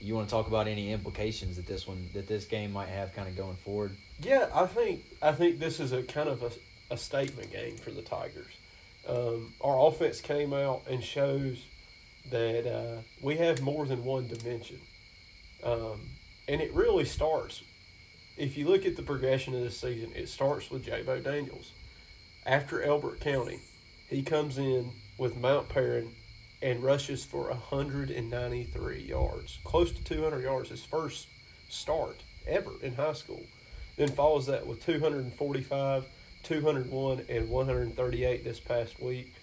you 0.02 0.16
want 0.16 0.28
to 0.30 0.32
talk 0.32 0.48
about 0.48 0.68
any 0.68 0.92
implications 0.92 1.58
that 1.58 1.66
this 1.68 1.88
one 1.88 2.10
that 2.14 2.28
this 2.28 2.46
game 2.46 2.72
might 2.72 2.90
have 2.90 3.14
kind 3.14 3.28
of 3.28 3.36
going 3.36 3.56
forward? 3.58 3.96
Yeah, 4.22 4.48
I 4.54 4.66
think 4.66 5.04
I 5.22 5.32
think 5.32 5.60
this 5.60 5.80
is 5.80 5.92
a 5.92 6.04
kind 6.04 6.30
of 6.30 6.44
a, 6.44 6.52
a 6.94 6.98
statement 6.98 7.52
game 7.52 7.78
for 7.78 7.92
the 7.92 8.02
Tigers. 8.02 8.54
Um, 9.08 9.54
our 9.62 9.88
offense 9.88 10.22
came 10.22 10.54
out 10.54 10.84
and 10.90 11.04
shows 11.04 11.66
that 12.30 12.68
uh, 12.72 13.02
we 13.22 13.38
have 13.38 13.62
more 13.62 13.86
than 13.86 14.04
one 14.04 14.28
dimension, 14.28 14.80
um, 15.64 16.02
and 16.48 16.62
it 16.62 16.72
really 16.74 17.06
starts. 17.06 17.64
If 18.40 18.56
you 18.56 18.70
look 18.70 18.86
at 18.86 18.96
the 18.96 19.04
progression 19.04 19.54
of 19.54 19.60
this 19.60 19.78
season, 19.78 20.14
it 20.16 20.30
starts 20.30 20.72
with 20.72 20.86
Jabo 20.86 21.22
Daniels. 21.22 21.74
After 22.46 22.82
Elbert 22.82 23.20
County, 23.20 23.60
he 24.08 24.22
comes 24.24 24.58
in 24.58 24.94
with 25.18 25.36
Mount 25.36 25.68
Paran 25.68 26.16
and 26.62 26.82
rushes 26.82 27.26
for 27.26 27.50
193 27.50 29.02
yards, 29.02 29.60
close 29.66 29.92
to 29.92 30.02
200 30.02 30.42
yards, 30.42 30.70
his 30.70 30.86
first 30.86 31.28
start 31.68 32.24
ever 32.48 32.72
in 32.82 32.96
high 32.96 33.12
school. 33.12 33.44
Then 33.98 34.08
follows 34.08 34.46
that 34.46 34.66
with 34.66 34.86
245, 34.86 36.06
201, 36.44 37.26
and 37.28 37.50
138 37.50 38.44
this 38.46 38.60
past 38.62 39.02
week. 39.02 39.34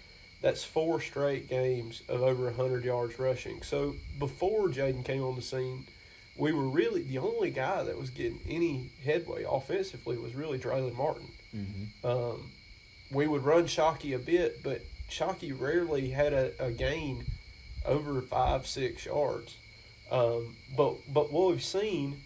That's 0.41 0.65
four 0.65 1.03
straight 1.03 1.51
games 1.51 2.03
of 2.09 2.23
over 2.23 2.45
100 2.45 2.83
yards 2.83 3.19
rushing. 3.19 3.61
So 3.61 3.97
before 4.19 4.69
Jaden 4.69 5.05
came 5.05 5.23
on 5.23 5.37
the 5.37 5.43
scene, 5.43 5.85
we 6.39 6.53
were 6.53 6.69
really 6.69 7.03
the 7.03 7.19
only 7.19 7.51
guy 7.51 7.83
that 7.83 7.99
was 7.99 8.11
getting 8.11 8.41
any 8.49 8.91
headway 9.05 9.45
offensively 9.49 10.19
was 10.19 10.35
really 10.35 10.59
Draylen 10.59 10.95
Martin. 10.95 11.29
Mm-hmm. 11.55 12.07
Um, 12.07 12.51
we 13.11 13.27
would 13.27 13.45
run 13.45 13.65
Shockey 13.65 14.15
a 14.15 14.19
bit, 14.19 14.63
but 14.63 14.83
Shockey 15.11 15.59
rarely 15.59 16.11
had 16.11 16.33
a, 16.33 16.53
a 16.59 16.71
gain 16.71 17.25
over 17.85 18.21
five, 18.21 18.67
six 18.67 19.07
yards. 19.07 19.57
Um, 20.11 20.57
but 20.77 20.97
but 21.13 21.33
what 21.33 21.49
we've 21.51 21.65
seen 21.65 22.23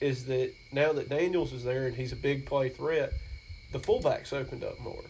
is 0.00 0.26
that 0.26 0.52
now 0.72 0.92
that 0.92 1.08
Daniels 1.08 1.52
is 1.52 1.64
there 1.64 1.86
and 1.86 1.96
he's 1.96 2.12
a 2.12 2.16
big 2.16 2.46
play 2.46 2.68
threat, 2.68 3.12
the 3.72 3.78
fullbacks 3.78 4.32
opened 4.32 4.64
up 4.64 4.78
more. 4.80 5.04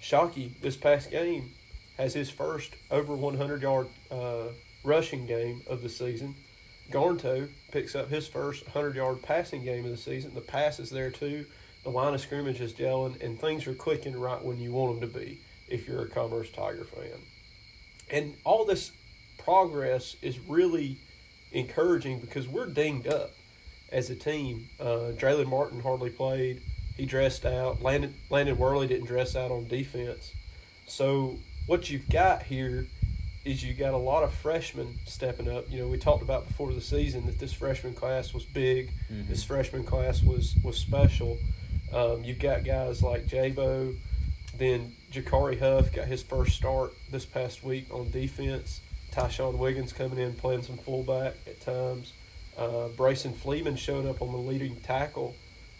Shockey 0.00 0.58
this 0.60 0.76
past 0.76 1.10
game 1.10 1.52
has 1.98 2.14
his 2.14 2.30
first 2.30 2.74
over 2.90 3.14
100 3.14 3.62
yard 3.62 3.88
uh, 4.10 4.48
rushing 4.82 5.26
game 5.26 5.62
of 5.68 5.82
the 5.82 5.88
season. 5.88 6.34
Garnto 6.90 7.48
picks 7.72 7.94
up 7.94 8.10
his 8.10 8.26
first 8.26 8.64
100 8.64 8.96
yard 8.96 9.22
passing 9.22 9.64
game 9.64 9.84
of 9.84 9.90
the 9.90 9.96
season. 9.96 10.34
The 10.34 10.40
pass 10.40 10.78
is 10.78 10.90
there 10.90 11.10
too. 11.10 11.46
The 11.82 11.90
line 11.90 12.14
of 12.14 12.20
scrimmage 12.20 12.60
is 12.60 12.72
gelling, 12.72 13.22
and 13.22 13.38
things 13.38 13.66
are 13.66 13.74
clicking 13.74 14.18
right 14.18 14.42
when 14.42 14.58
you 14.58 14.72
want 14.72 15.00
them 15.00 15.10
to 15.10 15.18
be 15.18 15.38
if 15.68 15.86
you're 15.86 16.02
a 16.02 16.08
Commerce 16.08 16.50
Tiger 16.50 16.84
fan. 16.84 17.20
And 18.10 18.34
all 18.44 18.64
this 18.64 18.92
progress 19.38 20.16
is 20.22 20.38
really 20.40 20.98
encouraging 21.52 22.20
because 22.20 22.48
we're 22.48 22.66
dinged 22.66 23.06
up 23.06 23.32
as 23.92 24.10
a 24.10 24.14
team. 24.14 24.68
Uh, 24.80 25.12
Draylen 25.12 25.46
Martin 25.46 25.80
hardly 25.80 26.10
played. 26.10 26.62
He 26.96 27.06
dressed 27.06 27.44
out. 27.44 27.82
Landon, 27.82 28.14
Landon 28.30 28.56
Worley 28.56 28.86
didn't 28.86 29.06
dress 29.06 29.36
out 29.36 29.50
on 29.50 29.66
defense. 29.68 30.32
So 30.86 31.38
what 31.66 31.90
you've 31.90 32.08
got 32.08 32.44
here 32.44 32.86
is 33.44 33.62
you 33.62 33.74
got 33.74 33.92
a 33.92 33.98
lot 33.98 34.22
of 34.22 34.32
freshmen 34.32 34.98
stepping 35.06 35.48
up. 35.50 35.70
You 35.70 35.80
know, 35.80 35.88
we 35.88 35.98
talked 35.98 36.22
about 36.22 36.46
before 36.48 36.72
the 36.72 36.80
season 36.80 37.26
that 37.26 37.38
this 37.38 37.52
freshman 37.52 37.94
class 37.94 38.32
was 38.32 38.44
big. 38.44 38.90
Mhm. 39.12 39.28
This 39.28 39.44
freshman 39.44 39.84
class 39.84 40.22
was 40.22 40.54
was 40.62 40.78
special. 40.78 41.38
Um, 41.92 42.24
you've 42.24 42.38
got 42.38 42.64
guys 42.64 43.02
like 43.02 43.26
Jabo, 43.26 43.96
then 44.56 44.96
Jakari 45.12 45.58
Huff 45.58 45.92
got 45.92 46.06
his 46.08 46.22
first 46.22 46.56
start 46.56 46.92
this 47.10 47.24
past 47.26 47.62
week 47.62 47.92
on 47.92 48.10
defense. 48.10 48.80
Tyshawn 49.12 49.58
Wiggins 49.58 49.92
coming 49.92 50.18
in 50.18 50.32
playing 50.34 50.62
some 50.62 50.76
fullback 50.78 51.34
at 51.46 51.60
times. 51.60 52.12
Uh, 52.56 52.88
Bryson 52.96 53.32
Fleeman 53.32 53.76
showed 53.76 54.06
up 54.06 54.22
on 54.22 54.32
the 54.32 54.38
leading 54.38 54.76
tackle, 54.76 55.36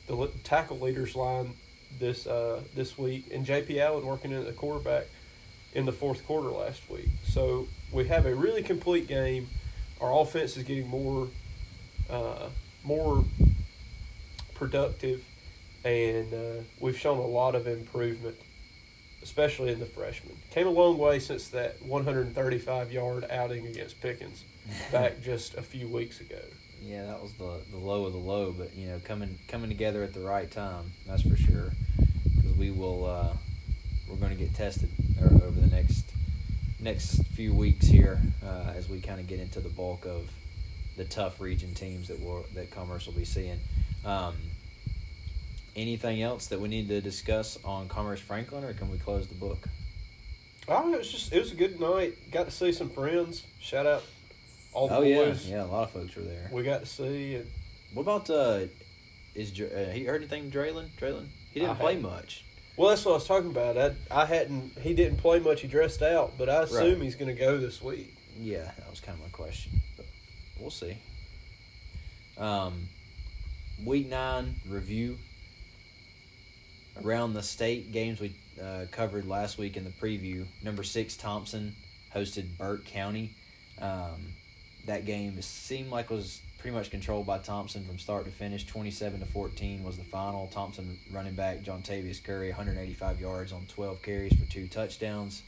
the 0.06 0.28
tackle 0.44 0.78
leaders 0.78 1.16
line 1.16 1.54
this 1.98 2.26
uh, 2.26 2.60
this 2.76 2.98
week, 2.98 3.26
and 3.32 3.44
J.P. 3.46 3.80
Allen 3.80 4.04
working 4.06 4.30
in 4.32 4.38
at 4.38 4.46
the 4.46 4.52
quarterback 4.52 5.06
in 5.74 5.84
the 5.86 5.92
fourth 5.92 6.26
quarter 6.26 6.48
last 6.48 6.88
week. 6.88 7.08
So 7.24 7.66
we 7.92 8.06
have 8.08 8.26
a 8.26 8.34
really 8.34 8.62
complete 8.62 9.06
game. 9.08 9.48
Our 10.00 10.12
offense 10.20 10.56
is 10.56 10.62
getting 10.64 10.88
more 10.88 11.28
uh, 12.10 12.48
more 12.84 13.24
productive, 14.54 15.24
and 15.84 16.32
uh, 16.32 16.62
we've 16.80 16.98
shown 16.98 17.18
a 17.18 17.26
lot 17.26 17.54
of 17.54 17.66
improvement, 17.66 18.36
especially 19.22 19.72
in 19.72 19.80
the 19.80 19.86
freshmen. 19.86 20.36
Came 20.50 20.66
a 20.66 20.70
long 20.70 20.98
way 20.98 21.18
since 21.18 21.48
that 21.48 21.82
135 21.82 22.92
yard 22.92 23.24
outing 23.30 23.66
against 23.66 24.00
Pickens 24.00 24.44
back 24.92 25.22
just 25.22 25.54
a 25.54 25.62
few 25.62 25.88
weeks 25.88 26.20
ago. 26.20 26.38
Yeah, 26.82 27.06
that 27.06 27.22
was 27.22 27.32
the 27.34 27.60
the 27.70 27.78
low 27.78 28.04
of 28.04 28.12
the 28.12 28.18
low, 28.18 28.52
but 28.52 28.74
you 28.76 28.86
know, 28.88 29.00
coming 29.04 29.38
coming 29.48 29.70
together 29.70 30.02
at 30.02 30.12
the 30.12 30.20
right 30.20 30.50
time, 30.50 30.92
that's 31.06 31.22
for 31.22 31.36
sure. 31.36 31.72
Because 32.36 32.52
we 32.58 32.70
will, 32.70 33.06
uh, 33.06 33.32
we're 34.06 34.16
going 34.16 34.36
to 34.36 34.38
get 34.38 34.54
tested 34.54 34.90
o- 35.13 35.13
over 35.13 35.13
the 35.13 35.13
next 35.74 36.04
next 36.80 37.24
few 37.28 37.52
weeks 37.52 37.86
here 37.86 38.20
uh, 38.44 38.72
as 38.76 38.88
we 38.88 39.00
kind 39.00 39.18
of 39.18 39.26
get 39.26 39.40
into 39.40 39.60
the 39.60 39.68
bulk 39.68 40.04
of 40.04 40.30
the 40.96 41.04
tough 41.04 41.40
region 41.40 41.74
teams 41.74 42.08
that 42.08 42.20
will 42.22 42.44
that 42.54 42.70
Commerce 42.70 43.06
will 43.06 43.14
be 43.14 43.24
seeing. 43.24 43.58
Um, 44.04 44.34
anything 45.74 46.22
else 46.22 46.46
that 46.48 46.60
we 46.60 46.68
need 46.68 46.88
to 46.88 47.00
discuss 47.00 47.58
on 47.64 47.88
Commerce 47.88 48.20
Franklin, 48.20 48.64
or 48.64 48.74
can 48.74 48.90
we 48.90 48.98
close 48.98 49.26
the 49.26 49.34
book? 49.34 49.68
Oh, 50.68 50.92
it 50.92 50.98
was 50.98 51.10
just 51.10 51.32
it 51.32 51.40
was 51.40 51.52
a 51.52 51.56
good 51.56 51.80
night. 51.80 52.30
Got 52.30 52.46
to 52.46 52.52
see 52.52 52.72
some 52.72 52.90
friends. 52.90 53.44
Shout 53.60 53.86
out 53.86 54.04
all 54.72 54.88
the 54.88 54.96
oh 54.96 55.02
boys. 55.02 55.46
yeah, 55.46 55.56
yeah, 55.56 55.64
a 55.64 55.66
lot 55.66 55.84
of 55.84 55.90
folks 55.90 56.14
were 56.14 56.22
there. 56.22 56.48
We 56.52 56.62
got 56.62 56.80
to 56.80 56.86
see 56.86 57.36
and 57.36 57.50
What 57.92 58.02
about 58.02 58.30
uh, 58.30 58.60
is 59.34 59.58
uh, 59.60 59.90
he 59.92 60.04
heard 60.04 60.20
anything, 60.22 60.50
Draylen? 60.50 60.88
Draylen, 61.00 61.26
he 61.52 61.60
didn't 61.60 61.76
I 61.76 61.80
play 61.80 61.96
much. 61.96 62.44
Well, 62.76 62.88
that's 62.88 63.04
what 63.04 63.12
I 63.12 63.14
was 63.14 63.26
talking 63.26 63.50
about. 63.50 63.78
I 63.78 63.94
I 64.10 64.24
hadn't 64.26 64.78
he 64.80 64.94
didn't 64.94 65.18
play 65.18 65.38
much. 65.38 65.60
He 65.60 65.68
dressed 65.68 66.02
out, 66.02 66.32
but 66.36 66.48
I 66.48 66.62
assume 66.62 66.94
Right. 66.98 67.02
he's 67.02 67.14
going 67.14 67.34
to 67.34 67.40
go 67.40 67.58
this 67.58 67.80
week. 67.80 68.14
Yeah, 68.38 68.64
that 68.78 68.90
was 68.90 69.00
kind 69.00 69.16
of 69.16 69.24
my 69.24 69.30
question, 69.30 69.72
but 69.96 70.06
we'll 70.58 70.70
see. 70.70 70.96
Um, 72.36 72.88
week 73.84 74.08
nine 74.08 74.56
review 74.68 75.18
around 77.04 77.34
the 77.34 77.42
state 77.42 77.92
games 77.92 78.20
we 78.20 78.34
uh, 78.62 78.86
covered 78.90 79.26
last 79.26 79.56
week 79.58 79.76
in 79.76 79.84
the 79.84 79.90
preview. 79.90 80.44
Number 80.62 80.82
six 80.82 81.16
Thomson 81.16 81.76
hosted 82.14 82.56
Burke 82.58 82.84
County. 82.86 83.34
Um, 83.80 84.32
that 84.86 85.06
game 85.06 85.40
seemed 85.42 85.90
like 85.90 86.10
was 86.10 86.40
pretty 86.64 86.74
much 86.74 86.90
controlled 86.90 87.26
by 87.26 87.36
Thomson 87.36 87.84
from 87.84 87.98
start 87.98 88.24
to 88.24 88.30
finish. 88.30 88.64
Twenty 88.64 88.90
seven 88.90 89.20
to 89.20 89.26
fourteen 89.26 89.84
was 89.84 89.98
the 89.98 90.02
final. 90.02 90.46
Thomson 90.46 90.98
running 91.12 91.34
back 91.34 91.60
John 91.60 91.82
Tavius 91.82 92.24
Curry, 92.24 92.48
one 92.48 92.56
hundred 92.56 92.78
eighty 92.78 92.94
five 92.94 93.20
yards 93.20 93.52
on 93.52 93.66
twelve 93.66 94.00
carries 94.00 94.34
for 94.34 94.50
two 94.50 94.66
touchdowns. 94.66 95.42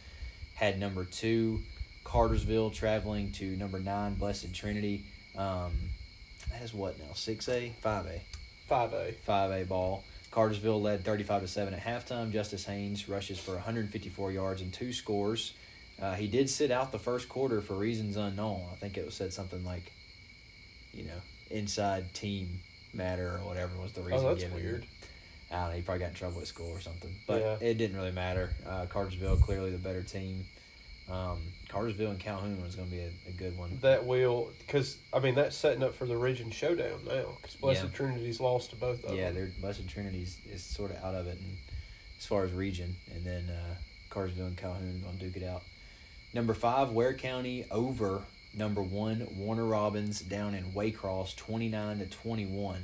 Had 0.56 0.78
number 0.78 1.06
two 1.06 1.62
Cartersville 2.04 2.68
traveling 2.68 3.32
to 3.32 3.56
number 3.56 3.80
nine 3.80 4.16
Blessed 4.16 4.54
Trinity. 4.54 5.06
Um, 5.34 5.72
that 6.52 6.60
is 6.60 6.74
what 6.74 6.98
now? 6.98 7.14
Six 7.14 7.48
A, 7.48 7.72
five 7.80 8.04
A, 8.04 8.20
Five 8.68 8.92
A. 8.92 9.12
five 9.24 9.50
A 9.52 9.64
ball. 9.64 10.04
Cartersville 10.30 10.82
led 10.82 11.02
thirty 11.02 11.24
five 11.24 11.40
to 11.40 11.48
seven 11.48 11.72
at 11.72 11.80
halftime. 11.80 12.30
Justice 12.30 12.66
Haynes 12.66 13.08
rushes 13.08 13.38
for 13.38 13.52
one 13.52 13.62
hundred 13.62 13.88
fifty 13.88 14.10
four 14.10 14.32
yards 14.32 14.60
and 14.60 14.70
two 14.70 14.92
scores. 14.92 15.54
Uh, 15.98 16.12
he 16.12 16.26
did 16.26 16.50
sit 16.50 16.70
out 16.70 16.92
the 16.92 16.98
first 16.98 17.26
quarter 17.26 17.62
for 17.62 17.72
reasons 17.72 18.18
unknown. 18.18 18.66
I 18.70 18.74
think 18.74 18.98
it 18.98 19.06
was 19.06 19.14
said 19.14 19.32
something 19.32 19.64
like, 19.64 19.92
you 20.96 21.04
know, 21.04 21.20
inside 21.50 22.12
team 22.14 22.60
matter 22.94 23.34
or 23.36 23.46
whatever 23.46 23.72
was 23.80 23.92
the 23.92 24.00
reason 24.02 24.24
Oh, 24.26 24.28
that's 24.30 24.42
given. 24.44 24.56
weird. 24.62 24.86
I 25.50 25.54
don't 25.56 25.68
know. 25.70 25.76
He 25.76 25.82
probably 25.82 26.00
got 26.00 26.08
in 26.08 26.14
trouble 26.14 26.40
at 26.40 26.46
school 26.48 26.70
or 26.70 26.80
something, 26.80 27.14
but 27.26 27.40
Yeah. 27.40 27.68
it 27.68 27.74
didn't 27.78 27.96
really 27.96 28.10
matter. 28.12 28.50
Uh, 28.66 28.86
Cartersville 28.86 29.36
clearly 29.36 29.70
the 29.70 29.78
better 29.78 30.02
team. 30.02 30.46
Um, 31.08 31.52
Cartersville 31.68 32.10
and 32.10 32.18
Calhoun 32.18 32.60
was 32.62 32.74
going 32.74 32.88
to 32.88 32.94
be 32.94 33.00
a, 33.02 33.10
a 33.28 33.32
good 33.32 33.56
one. 33.56 33.78
That 33.80 34.06
will 34.06 34.50
because 34.58 34.96
I 35.12 35.20
mean 35.20 35.36
that's 35.36 35.54
setting 35.56 35.84
up 35.84 35.94
for 35.94 36.04
the 36.04 36.16
region 36.16 36.50
showdown 36.50 37.00
now 37.06 37.26
because 37.40 37.54
Blessed 37.56 37.84
Yeah. 37.84 37.90
Trinity's 37.90 38.40
lost 38.40 38.70
to 38.70 38.76
both 38.76 39.04
of 39.04 39.14
yeah, 39.14 39.26
them. 39.26 39.34
they're 39.36 39.50
Blessed 39.60 39.88
Trinity's 39.88 40.38
is 40.52 40.64
sort 40.64 40.90
of 40.90 40.96
out 41.04 41.14
of 41.14 41.28
it, 41.28 41.38
and 41.38 41.56
as 42.18 42.26
far 42.26 42.42
as 42.44 42.50
region, 42.52 42.96
and 43.14 43.24
then 43.24 43.48
uh, 43.50 43.74
Cartersville 44.10 44.46
and 44.46 44.56
Calhoun 44.56 45.00
going 45.04 45.18
to 45.18 45.24
duke 45.26 45.36
it 45.36 45.46
out. 45.46 45.62
Number 46.34 46.54
five, 46.54 46.90
Ware 46.90 47.14
County 47.14 47.66
over 47.70 48.22
number 48.56 48.82
one 48.82 49.26
Warner 49.36 49.64
Robins 49.64 50.20
down 50.20 50.54
in 50.54 50.64
Waycross, 50.72 51.36
twenty 51.36 51.68
nine 51.68 51.98
to 51.98 52.06
twenty 52.06 52.46
one. 52.46 52.82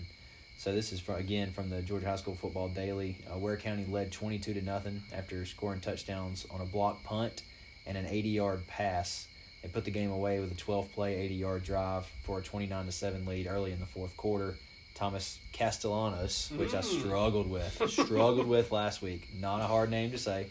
So 0.58 0.72
this 0.72 0.92
is 0.92 1.00
from, 1.00 1.16
again 1.16 1.50
from 1.50 1.70
the 1.70 1.82
Georgia 1.82 2.06
High 2.08 2.16
School 2.16 2.34
Football 2.36 2.68
Daily. 2.68 3.16
Uh, 3.32 3.38
Ware 3.38 3.56
County 3.56 3.84
led 3.88 4.12
twenty 4.12 4.38
two 4.38 4.54
to 4.54 4.62
nothing 4.62 5.02
after 5.12 5.44
scoring 5.46 5.80
touchdowns 5.80 6.46
on 6.50 6.60
a 6.60 6.64
block 6.66 7.02
punt 7.04 7.42
and 7.86 7.96
an 7.96 8.06
eighty 8.06 8.28
yard 8.30 8.66
pass. 8.68 9.26
They 9.62 9.68
put 9.68 9.84
the 9.84 9.90
game 9.90 10.10
away 10.10 10.40
with 10.40 10.52
a 10.52 10.56
twelve 10.56 10.92
play, 10.92 11.16
eighty 11.16 11.34
yard 11.34 11.64
drive 11.64 12.06
for 12.22 12.38
a 12.38 12.42
twenty 12.42 12.66
nine 12.66 12.86
to 12.86 12.92
seven 12.92 13.24
lead 13.26 13.46
early 13.46 13.72
in 13.72 13.80
the 13.80 13.86
fourth 13.86 14.16
quarter. 14.16 14.56
Thomas 14.94 15.38
Castellanos, 15.52 16.52
which 16.54 16.74
I 16.74 16.80
Mm. 16.82 17.00
struggled 17.00 17.48
with, 17.50 17.90
struggled 17.90 18.46
with 18.46 18.70
last 18.70 19.00
week. 19.00 19.26
Not 19.40 19.62
a 19.62 19.64
hard 19.64 19.90
name 19.90 20.10
to 20.10 20.18
say. 20.18 20.46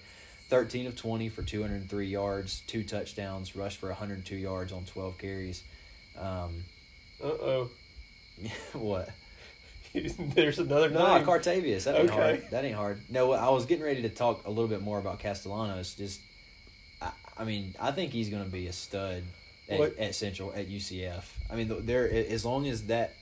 13 0.52 0.86
of 0.86 0.98
20 0.98 1.30
for 1.30 1.44
203 1.44 2.08
yards, 2.08 2.62
two 2.68 2.84
touchdowns, 2.84 3.56
rushed 3.56 3.78
for 3.78 3.88
102 3.88 4.36
yards 4.36 4.74
on 4.74 4.84
12 4.84 5.18
carries. 5.18 5.64
Um, 6.20 6.66
Uh 7.24 7.28
oh. 7.28 7.70
what? 8.74 9.10
There's 9.94 10.60
another 10.60 10.90
No, 10.90 11.16
name. 11.18 11.26
Cartavius. 11.26 11.86
That 11.86 11.96
ain't 11.96 12.10
Okay. 12.10 12.16
hard. 12.20 12.48
That 12.52 12.66
ain't 12.66 12.76
hard. 12.76 13.00
No, 13.10 13.32
I 13.32 13.50
was 13.50 13.66
getting 13.66 13.86
ready 13.86 14.02
to 14.02 14.10
talk 14.10 14.46
a 14.46 14.50
little 14.50 14.68
bit 14.68 14.82
more 14.82 15.00
about 15.00 15.20
Castellanos. 15.20 15.96
Just, 15.96 16.20
I, 17.02 17.12
I 17.38 17.46
mean, 17.46 17.74
I 17.80 17.92
think 17.92 18.12
he's 18.12 18.28
going 18.30 18.44
to 18.44 18.50
be 18.52 18.68
a 18.68 18.74
stud 18.74 19.24
at, 19.70 19.80
at 19.98 20.16
Central 20.16 20.52
at 20.54 20.68
UCF. 20.70 21.24
I 21.50 21.56
mean, 21.56 21.86
there 21.86 22.10
as 22.12 22.44
long 22.44 22.68
as 22.68 22.88
that 22.88 23.14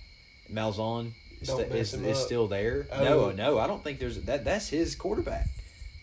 Malzahn 0.52 1.12
st- 1.44 1.72
is, 1.74 1.94
is 1.94 2.18
still 2.18 2.48
there. 2.48 2.88
Oh. 2.92 3.04
No, 3.04 3.32
no, 3.32 3.60
I 3.60 3.68
don't 3.68 3.84
think 3.84 4.00
there's 4.00 4.20
that. 4.24 4.46
That's 4.46 4.68
his 4.70 4.96
quarterback. 4.96 5.46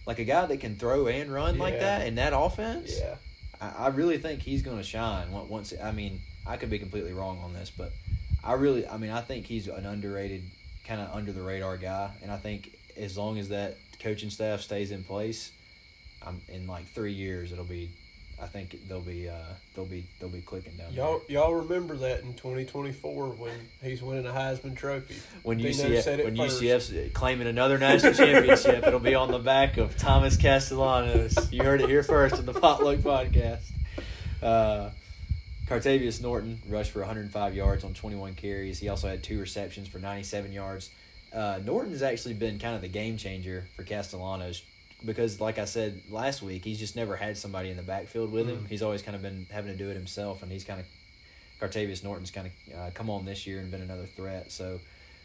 Like 0.07 0.19
a 0.19 0.25
guy 0.25 0.47
that 0.47 0.61
can 0.61 0.77
throw 0.77 1.09
and 1.09 1.33
run 1.33 1.59
like 1.59 1.81
that 1.81 2.07
in 2.07 2.15
that 2.15 2.33
offense. 2.35 2.99
Yeah. 2.99 3.17
I, 3.61 3.87
I 3.87 3.89
really 3.89 4.19
think 4.19 4.41
he's 4.41 4.63
going 4.63 4.79
to 4.79 4.85
shine 4.85 5.33
once. 5.33 5.75
I 5.83 5.91
mean, 5.91 6.21
I 6.47 6.57
could 6.57 6.71
be 6.71 6.79
completely 6.79 7.13
wrong 7.13 7.41
on 7.43 7.53
this, 7.53 7.71
but 7.77 7.93
I 8.45 8.53
really, 8.53 8.87
I 8.87 8.97
mean, 8.97 9.11
I 9.11 9.21
think 9.21 9.47
he's 9.47 9.67
an 9.67 9.85
underrated, 9.85 10.43
kind 10.87 11.01
of 11.01 11.15
under 11.15 11.33
the 11.33 11.43
radar 11.43 11.77
guy, 11.77 12.11
and 12.23 12.31
I 12.31 12.37
think 12.37 12.79
as 12.97 13.19
long 13.19 13.39
as 13.39 13.49
that 13.49 13.77
coaching 14.01 14.31
staff 14.31 14.61
stays 14.61 14.93
in 14.93 15.03
place, 15.03 15.51
I'm 16.25 16.41
in 16.49 16.67
like 16.67 16.87
three 16.87 17.13
years 17.13 17.53
it'll 17.53 17.65
be. 17.65 17.91
I 18.41 18.47
think 18.47 18.87
they'll 18.87 19.01
be 19.01 19.29
uh, 19.29 19.35
they'll 19.75 19.87
be 19.87 20.05
they'll 20.21 20.29
be 20.29 20.43
clicking 20.43 20.75
down 20.77 20.93
Y'all, 20.93 21.23
y'all 21.27 21.55
remember 21.55 21.97
that 21.97 22.21
in 22.21 22.35
2024 22.35 23.29
when 23.29 23.53
he's 23.83 24.03
winning 24.03 24.27
a 24.27 24.31
Heisman 24.31 24.77
Trophy. 24.77 25.17
When 25.43 25.57
Dino 25.57 25.71
UCF 25.71 26.25
when 26.25 26.37
first. 26.37 26.61
UCF's 26.61 27.13
claiming 27.15 27.47
another 27.47 27.79
national 27.79 28.13
championship, 28.13 28.87
it'll 28.87 29.01
be 29.01 29.15
on 29.15 29.31
the 29.31 29.39
back 29.39 29.79
of 29.79 29.97
Thomas 29.97 30.37
Castellanos. 30.37 31.51
You 31.51 31.63
heard 31.63 31.81
it 31.81 31.89
here 31.89 32.03
first 32.03 32.35
on 32.35 32.45
the 32.45 32.53
Potluck 32.53 32.99
Podcast. 32.99 33.71
Uh, 34.43 34.91
Cartavius 35.67 36.21
Norton 36.21 36.61
rushed 36.69 36.93
for 36.93 37.01
105 37.01 37.55
yards 37.55 37.85
on 37.85 37.95
21 37.95 38.35
carries. 38.35 38.79
He 38.79 38.89
also 38.91 39.09
had 39.09 39.23
two 39.23 39.41
receptions 39.41 39.89
for 39.89 39.99
97 39.99 40.53
yards. 40.53 40.91
Uh, 41.33 41.59
Norton's 41.65 42.03
actually 42.03 42.35
been 42.35 42.59
kind 42.59 42.77
of 42.77 42.83
the 42.83 42.89
game 42.89 43.17
changer 43.17 43.67
for 43.75 43.83
Castellanos 43.83 44.63
because, 45.05 45.41
like 45.41 45.59
I 45.59 45.65
said 45.65 46.03
last 46.11 46.43
week, 46.43 46.65
he's 46.65 46.79
just 46.79 46.97
never 46.97 47.17
had 47.17 47.37
somebody 47.37 47.71
in 47.71 47.77
the 47.77 47.83
backfield 47.83 48.33
with 48.33 48.49
him. 48.49 48.59
Mm. 48.59 48.69
He's 48.69 48.83
always 48.83 49.03
kind 49.03 49.15
of 49.15 49.23
been 49.23 49.47
having 49.51 49.71
to 49.71 49.79
do 49.79 49.91
it 49.91 49.95
himself, 49.95 50.43
and 50.43 50.51
he's 50.51 50.65
kind 50.65 50.81
of 50.81 50.87
Cartavius 51.61 52.03
Norton's 52.05 52.31
kind 52.31 52.47
of 52.49 52.79
uh, 52.79 52.91
come 52.95 53.11
on 53.11 53.25
this 53.25 53.47
year 53.47 53.61
and 53.61 53.71
been 53.71 53.83
another 53.83 54.07
threat. 54.07 54.51
So 54.53 54.81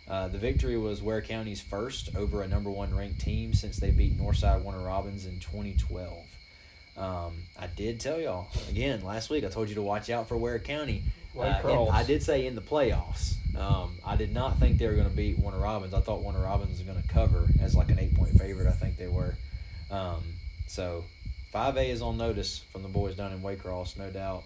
uh, 0.08 0.28
the 0.28 0.38
victory 0.38 0.78
was 0.78 1.02
Ware 1.02 1.22
County's 1.22 1.62
first 1.62 2.16
over 2.16 2.42
a 2.42 2.48
number 2.48 2.70
one 2.70 2.96
ranked 2.96 3.22
team 3.22 3.54
since 3.54 3.78
they 3.78 3.92
beat 3.92 4.18
Northside 4.18 4.62
Warner 4.62 4.84
Robins 4.84 5.26
in 5.26 5.40
2012. 5.40 6.26
Um, 6.98 7.44
I 7.58 7.68
did 7.68 8.00
tell 8.00 8.20
y'all 8.20 8.48
again 8.70 9.04
last 9.04 9.30
week. 9.30 9.44
I 9.44 9.48
told 9.48 9.70
you 9.70 9.76
to 9.76 9.82
watch 9.82 10.10
out 10.10 10.28
for 10.28 10.38
Ware 10.38 10.60
County. 10.60 11.04
Uh, 11.38 11.44
Waycross. 11.44 11.92
I 11.92 12.04
did 12.04 12.22
say 12.24 12.46
in 12.46 12.56
the 12.56 12.62
playoffs. 12.62 13.36
Um, 13.56 13.98
I 14.06 14.16
did 14.16 14.34
not 14.34 14.60
think 14.60 14.78
they 14.78 14.88
were 14.88 14.96
going 14.96 15.10
to 15.10 15.16
beat 15.16 15.40
Warner 15.40 15.60
Robins. 15.60 15.94
I 15.94 16.02
thought 16.02 16.22
Warner 16.22 16.42
Robins 16.42 16.72
was 16.72 16.82
going 16.82 17.02
to 17.02 17.08
cover 17.08 17.48
as 17.62 17.76
like 17.76 17.90
an 17.90 18.00
eight 18.00 18.16
point 18.16 18.38
favorite. 18.38 18.68
I 18.68 18.72
think 18.72 18.98
they 18.98 19.08
were. 19.08 19.36
Um, 19.92 20.24
so, 20.68 21.04
five 21.52 21.78
A 21.78 21.90
is 21.90 22.02
on 22.02 22.18
notice 22.18 22.60
from 22.72 22.82
the 22.84 22.88
boys 22.90 23.16
down 23.16 23.34
in 23.34 23.42
Waycross, 23.42 23.98
no 23.98 24.10
doubt. 24.10 24.44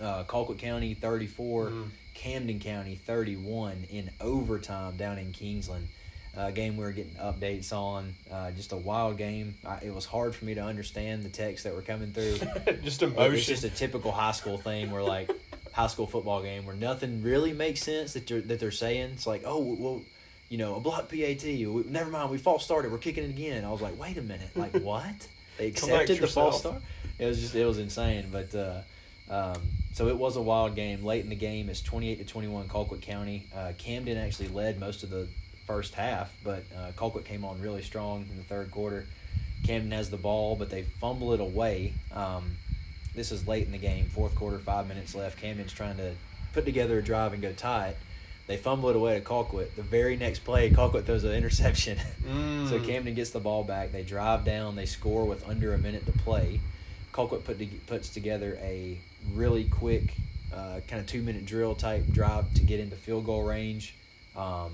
Uh, 0.00 0.22
Colquitt 0.24 0.58
County 0.58 0.94
thirty 0.94 1.26
four, 1.26 1.66
Mm. 1.70 1.88
Camden 2.14 2.60
County 2.60 2.94
thirty 2.94 3.36
one 3.36 3.84
in 3.90 4.10
overtime 4.20 4.96
down 4.96 5.18
in 5.18 5.32
Kingsland. 5.32 5.88
Uh, 6.36 6.50
game 6.52 6.76
we 6.76 6.84
were 6.84 6.92
getting 6.92 7.14
updates 7.14 7.72
on. 7.72 8.14
Uh, 8.30 8.52
just 8.52 8.70
a 8.70 8.76
wild 8.76 9.16
game. 9.18 9.56
I, 9.66 9.78
it 9.82 9.92
was 9.92 10.04
hard 10.04 10.36
for 10.36 10.44
me 10.44 10.54
to 10.54 10.60
understand 10.62 11.24
the 11.24 11.30
texts 11.30 11.64
that 11.64 11.74
were 11.74 11.82
coming 11.82 12.12
through. 12.12 12.38
just 12.84 13.02
emotion. 13.02 13.34
It's 13.34 13.46
just 13.46 13.64
a 13.64 13.70
typical 13.70 14.12
high 14.12 14.30
school 14.32 14.56
thing 14.58 14.92
where 14.92 15.02
like 15.02 15.30
high 15.72 15.88
school 15.88 16.06
football 16.06 16.42
game 16.42 16.64
where 16.64 16.76
nothing 16.76 17.22
really 17.22 17.52
makes 17.52 17.82
sense 17.82 18.12
that 18.12 18.28
they're 18.28 18.40
that 18.42 18.60
they're 18.60 18.70
saying. 18.70 19.10
It's 19.14 19.26
like, 19.26 19.42
oh 19.44 19.58
well, 19.58 20.02
you 20.48 20.58
know, 20.58 20.76
a 20.76 20.80
block 20.80 21.08
PAT. 21.08 21.44
We, 21.44 21.84
never 21.88 22.10
mind, 22.10 22.30
we 22.30 22.38
false 22.38 22.64
started. 22.64 22.90
We're 22.90 22.98
kicking 22.98 23.24
it 23.24 23.30
again. 23.30 23.64
I 23.64 23.70
was 23.70 23.80
like, 23.80 23.98
wait 23.98 24.16
a 24.18 24.22
minute, 24.22 24.50
like 24.56 24.72
what? 24.82 25.28
They 25.58 25.68
accepted 25.68 26.18
the 26.18 26.26
false 26.26 26.60
start. 26.60 26.82
It 27.18 27.26
was 27.26 27.40
just 27.40 27.54
it 27.54 27.64
was 27.64 27.78
insane. 27.78 28.26
But 28.30 28.54
uh, 28.54 28.80
um, 29.30 29.60
so 29.92 30.08
it 30.08 30.16
was 30.16 30.36
a 30.36 30.42
wild 30.42 30.76
game. 30.76 31.04
Late 31.04 31.24
in 31.24 31.30
the 31.30 31.36
game, 31.36 31.68
it's 31.68 31.82
twenty 31.82 32.10
eight 32.10 32.18
to 32.18 32.24
twenty 32.24 32.48
one. 32.48 32.68
Colquitt 32.68 33.02
County. 33.02 33.46
Uh, 33.54 33.72
Camden 33.76 34.16
actually 34.16 34.48
led 34.48 34.78
most 34.78 35.02
of 35.02 35.10
the 35.10 35.28
first 35.66 35.94
half, 35.94 36.32
but 36.44 36.62
uh, 36.76 36.92
Colquitt 36.96 37.24
came 37.24 37.44
on 37.44 37.60
really 37.60 37.82
strong 37.82 38.26
in 38.30 38.36
the 38.36 38.44
third 38.44 38.70
quarter. 38.70 39.06
Camden 39.64 39.90
has 39.90 40.08
the 40.08 40.16
ball, 40.16 40.56
but 40.56 40.70
they 40.70 40.82
fumble 40.82 41.34
it 41.34 41.40
away. 41.40 41.92
Um, 42.14 42.56
this 43.14 43.32
is 43.32 43.46
late 43.48 43.66
in 43.66 43.72
the 43.72 43.78
game, 43.78 44.06
fourth 44.06 44.34
quarter, 44.36 44.58
five 44.58 44.86
minutes 44.86 45.14
left. 45.14 45.40
Camden's 45.40 45.72
trying 45.72 45.96
to 45.96 46.14
put 46.52 46.64
together 46.64 46.98
a 46.98 47.02
drive 47.02 47.32
and 47.32 47.42
go 47.42 47.52
tie 47.52 47.88
it. 47.88 47.96
They 48.48 48.56
fumble 48.56 48.88
it 48.88 48.96
away 48.96 49.14
to 49.14 49.20
Colquitt. 49.24 49.76
The 49.76 49.82
very 49.82 50.16
next 50.16 50.40
play, 50.40 50.70
Colquitt 50.70 51.04
throws 51.04 51.22
an 51.24 51.32
interception. 51.32 51.98
Mm. 52.28 52.68
so 52.68 52.78
Camden 52.80 53.14
gets 53.14 53.30
the 53.30 53.40
ball 53.40 53.64
back. 53.64 53.90
They 53.90 54.02
drive 54.02 54.44
down. 54.44 54.76
They 54.76 54.84
score 54.84 55.24
with 55.24 55.48
under 55.48 55.72
a 55.72 55.78
minute 55.78 56.04
to 56.04 56.12
play. 56.12 56.60
Colquitt 57.10 57.42
put 57.44 57.58
to, 57.58 57.66
puts 57.86 58.10
together 58.10 58.58
a 58.60 58.98
really 59.32 59.64
quick, 59.64 60.14
uh, 60.54 60.80
kind 60.86 61.00
of 61.00 61.06
two 61.06 61.22
minute 61.22 61.46
drill 61.46 61.74
type 61.74 62.06
drive 62.12 62.52
to 62.54 62.62
get 62.64 62.80
into 62.80 62.96
field 62.96 63.24
goal 63.24 63.44
range. 63.44 63.94
Um, 64.36 64.72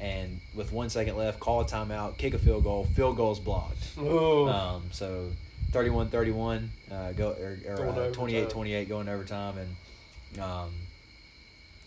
and 0.00 0.40
with 0.54 0.72
one 0.72 0.88
second 0.88 1.16
left, 1.18 1.38
call 1.38 1.60
a 1.60 1.64
timeout, 1.66 2.16
kick 2.16 2.32
a 2.32 2.38
field 2.38 2.64
goal. 2.64 2.86
Field 2.94 3.16
goal's 3.18 3.40
blocked. 3.40 3.82
Oh, 3.98 4.48
Um, 4.48 4.84
so 4.92 5.30
31 5.72 6.08
31, 6.08 6.70
uh, 6.90 7.12
go, 7.12 7.30
or, 7.32 7.58
or 7.68 7.74
uh, 7.74 7.90
overtime. 7.90 8.12
28 8.12 8.48
28 8.50 8.88
going 8.88 9.08
overtime. 9.08 9.54
And 9.58 10.40
um, 10.40 10.70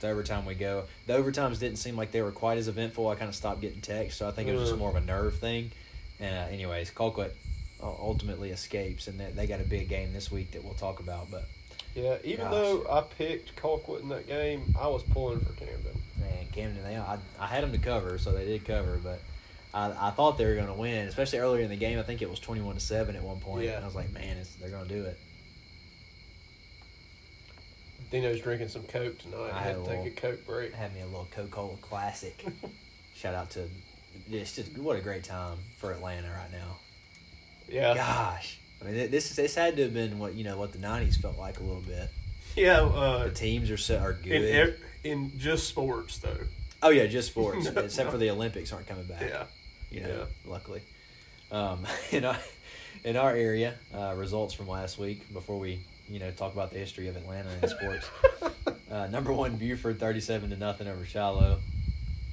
to 0.01 0.09
overtime 0.09 0.45
we 0.45 0.53
go. 0.55 0.83
The 1.07 1.13
overtimes 1.13 1.59
didn't 1.59 1.77
seem 1.77 1.95
like 1.95 2.11
they 2.11 2.21
were 2.21 2.31
quite 2.31 2.57
as 2.57 2.67
eventful. 2.67 3.07
I 3.07 3.15
kind 3.15 3.29
of 3.29 3.35
stopped 3.35 3.61
getting 3.61 3.81
texts, 3.81 4.19
so 4.19 4.27
I 4.27 4.31
think 4.31 4.49
it 4.49 4.53
was 4.53 4.69
just 4.69 4.77
more 4.79 4.89
of 4.89 4.95
a 4.95 5.01
nerve 5.01 5.35
thing. 5.37 5.71
And, 6.19 6.35
uh, 6.35 6.53
anyways, 6.53 6.91
Colquitt 6.91 7.31
uh, 7.81 7.87
ultimately 7.87 8.51
escapes, 8.51 9.07
and 9.07 9.19
they, 9.19 9.31
they 9.31 9.47
got 9.47 9.61
a 9.61 9.63
big 9.63 9.89
game 9.89 10.13
this 10.13 10.31
week 10.31 10.51
that 10.51 10.63
we'll 10.63 10.73
talk 10.73 10.99
about. 10.99 11.31
But, 11.31 11.45
yeah. 11.95 12.17
Even 12.23 12.45
gosh. 12.45 12.51
though 12.51 12.85
I 12.91 13.01
picked 13.01 13.55
Colquitt 13.55 14.01
in 14.01 14.09
that 14.09 14.27
game, 14.27 14.75
I 14.79 14.87
was 14.87 15.03
pulling 15.03 15.39
for 15.39 15.53
Camden. 15.53 15.99
man, 16.19 16.45
Camden, 16.51 16.83
they, 16.83 16.97
I, 16.97 17.17
I 17.39 17.47
had 17.47 17.63
them 17.63 17.71
to 17.71 17.79
cover, 17.79 18.17
so 18.17 18.31
they 18.31 18.45
did 18.45 18.65
cover, 18.65 18.99
but. 19.03 19.19
I, 19.73 20.09
I 20.09 20.11
thought 20.11 20.37
they 20.37 20.45
were 20.45 20.55
going 20.55 20.67
to 20.67 20.73
win, 20.73 21.07
especially 21.07 21.39
earlier 21.39 21.63
in 21.63 21.69
the 21.69 21.77
game. 21.77 21.97
I 21.97 22.03
think 22.03 22.21
it 22.21 22.29
was 22.29 22.39
twenty-one 22.39 22.75
to 22.75 22.81
seven 22.81 23.15
at 23.15 23.23
one 23.23 23.39
point. 23.39 23.63
Yeah. 23.63 23.77
And 23.77 23.85
I 23.85 23.87
was 23.87 23.95
like, 23.95 24.11
"Man, 24.11 24.35
they're 24.59 24.69
going 24.69 24.85
to 24.85 24.93
do 24.93 25.05
it." 25.05 25.17
Dino's 28.11 28.41
drinking 28.41 28.67
some 28.67 28.83
Coke 28.83 29.17
tonight. 29.19 29.51
I 29.53 29.57
I 29.57 29.61
had 29.61 29.63
had 29.63 29.75
a 29.75 29.79
to 29.79 29.79
take 29.85 29.89
little- 29.89 30.05
a 30.07 30.09
Coke 30.11 30.45
break. 30.45 30.73
had 30.73 30.93
me 30.93 31.01
a 31.01 31.05
little 31.05 31.27
Coca 31.31 31.47
Cola 31.49 31.77
Classic. 31.81 32.45
Shout 33.15 33.33
out 33.35 33.49
to 33.51 33.67
it's 34.29 34.55
just 34.55 34.77
what 34.77 34.97
a 34.97 35.01
great 35.01 35.23
time 35.23 35.57
for 35.77 35.91
Atlanta 35.91 36.27
right 36.29 36.51
now. 36.51 36.77
Yeah, 37.69 37.93
Gosh, 37.95 38.59
I 38.81 38.85
mean 38.85 39.11
this 39.11 39.29
is 39.29 39.35
this 39.37 39.55
had 39.55 39.77
to 39.77 39.83
have 39.83 39.93
been 39.93 40.19
what 40.19 40.33
you 40.33 40.43
know 40.43 40.57
what 40.57 40.73
the 40.73 40.77
'90s 40.79 41.15
felt 41.21 41.37
like 41.37 41.59
a 41.59 41.63
little 41.63 41.81
bit. 41.81 42.09
yeah. 42.55 42.81
Uh, 42.81 43.25
The 43.25 43.31
teams 43.31 43.71
are 43.71 43.77
so 43.77 43.97
are 43.99 44.13
good. 44.13 44.31
in 44.43 44.75
in 45.03 45.31
just 45.39 45.67
sports 45.67 46.17
though. 46.17 46.37
oh 46.83 46.89
yeah, 46.89 47.05
just 47.07 47.29
sports, 47.29 47.65
except 47.75 48.11
for 48.11 48.17
the 48.17 48.29
Olympics 48.29 48.73
aren't 48.73 48.87
coming 48.87 49.05
back. 49.05 49.21
Yeah. 49.21 49.45
you 49.89 50.01
know, 50.01 50.27
luckily. 50.45 50.81
Um, 51.51 51.85
in 52.11 52.25
our 52.25 52.37
in 53.05 53.15
our 53.17 53.31
area, 53.33 53.75
uh, 53.95 54.13
results 54.17 54.53
from 54.53 54.67
last 54.67 54.97
week 54.99 55.31
before 55.33 55.57
we 55.59 55.79
you 56.11 56.19
know 56.19 56.31
talk 56.31 56.53
about 56.53 56.71
the 56.71 56.79
history 56.79 57.07
of 57.07 57.15
Atlanta 57.15 57.49
in 57.61 57.67
sports. 57.69 58.09
uh, 58.91 59.07
number 59.07 59.31
one, 59.31 59.55
Buford 59.55 59.99
thirty-seven 59.99 60.49
to 60.49 60.57
nothing 60.57 60.87
over 60.87 61.05
Shiloh. 61.05 61.59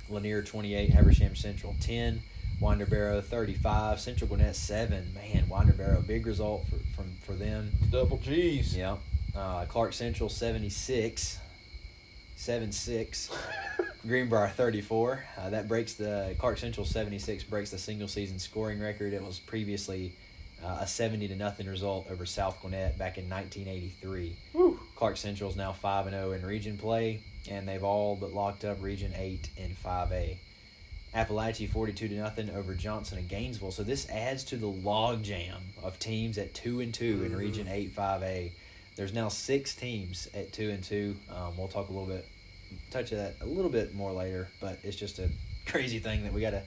Lanier 0.08 0.42
twenty-eight, 0.42 0.90
Habersham 0.90 1.36
Central 1.36 1.76
ten. 1.80 2.20
Winder 2.60 2.86
Barrow 2.86 3.20
thirty-five, 3.20 4.00
Central 4.00 4.28
Gwinnett 4.28 4.56
seven. 4.56 5.14
Man, 5.14 5.48
Winder 5.48 5.72
Barrow, 5.72 6.02
big 6.06 6.26
result 6.26 6.66
for 6.66 6.76
from 6.94 7.12
for 7.22 7.34
them. 7.34 7.70
Double 7.90 8.18
G's. 8.18 8.76
Yeah. 8.76 8.96
Uh, 9.36 9.64
Clarke 9.66 9.92
Central 9.92 10.28
76, 10.28 11.38
7 12.36 12.72
6. 12.72 13.30
Greenbrier 14.06 14.48
34. 14.48 15.24
Uh, 15.36 15.50
that 15.50 15.68
breaks 15.68 15.94
the 15.94 16.34
Clarke 16.38 16.58
Central 16.58 16.84
76 16.84 17.44
breaks 17.44 17.70
the 17.70 17.78
single 17.78 18.08
season 18.08 18.38
scoring 18.38 18.80
record. 18.80 19.12
It 19.12 19.22
was 19.22 19.38
previously 19.38 20.12
uh, 20.64 20.78
a 20.80 20.86
70 20.86 21.28
to 21.28 21.36
nothing 21.36 21.66
result 21.66 22.06
over 22.10 22.26
South 22.26 22.60
Gwinnett 22.60 22.98
back 22.98 23.18
in 23.18 23.28
1983. 23.28 24.36
Whew. 24.52 24.80
Clarke 24.96 25.24
is 25.24 25.56
now 25.56 25.72
5 25.72 26.06
and 26.06 26.14
0 26.14 26.32
in 26.32 26.44
region 26.44 26.76
play, 26.76 27.20
and 27.50 27.68
they've 27.68 27.84
all 27.84 28.16
but 28.16 28.32
locked 28.32 28.64
up 28.64 28.82
Region 28.82 29.12
8 29.16 29.50
and 29.58 29.76
5A. 29.76 30.36
Apalachee 31.14 31.70
42 31.70 32.08
to 32.08 32.14
nothing 32.14 32.50
over 32.50 32.74
Johnson 32.74 33.18
and 33.18 33.28
Gainesville. 33.28 33.70
So 33.70 33.82
this 33.82 34.08
adds 34.10 34.44
to 34.44 34.56
the 34.56 34.70
logjam 34.70 35.60
of 35.82 35.98
teams 35.98 36.36
at 36.38 36.54
2 36.54 36.80
and 36.80 36.92
2 36.92 37.24
in. 37.24 37.36
Region 37.36 37.68
8 37.68 37.94
5A. 37.94 38.52
There's 38.96 39.14
now 39.14 39.28
6 39.28 39.74
teams 39.76 40.28
at 40.34 40.52
2 40.52 40.70
and 40.70 40.82
2. 40.82 41.16
Um, 41.30 41.56
we'll 41.56 41.68
talk 41.68 41.88
a 41.88 41.92
little 41.92 42.08
bit 42.08 42.26
touch 42.90 43.10
that 43.10 43.36
a 43.40 43.46
little 43.46 43.70
bit 43.70 43.94
more 43.94 44.12
later, 44.12 44.48
but 44.60 44.78
it's 44.82 44.96
just 44.96 45.18
a 45.18 45.30
crazy 45.66 45.98
thing 45.98 46.24
that 46.24 46.32
we 46.32 46.40
got 46.40 46.50
to 46.50 46.62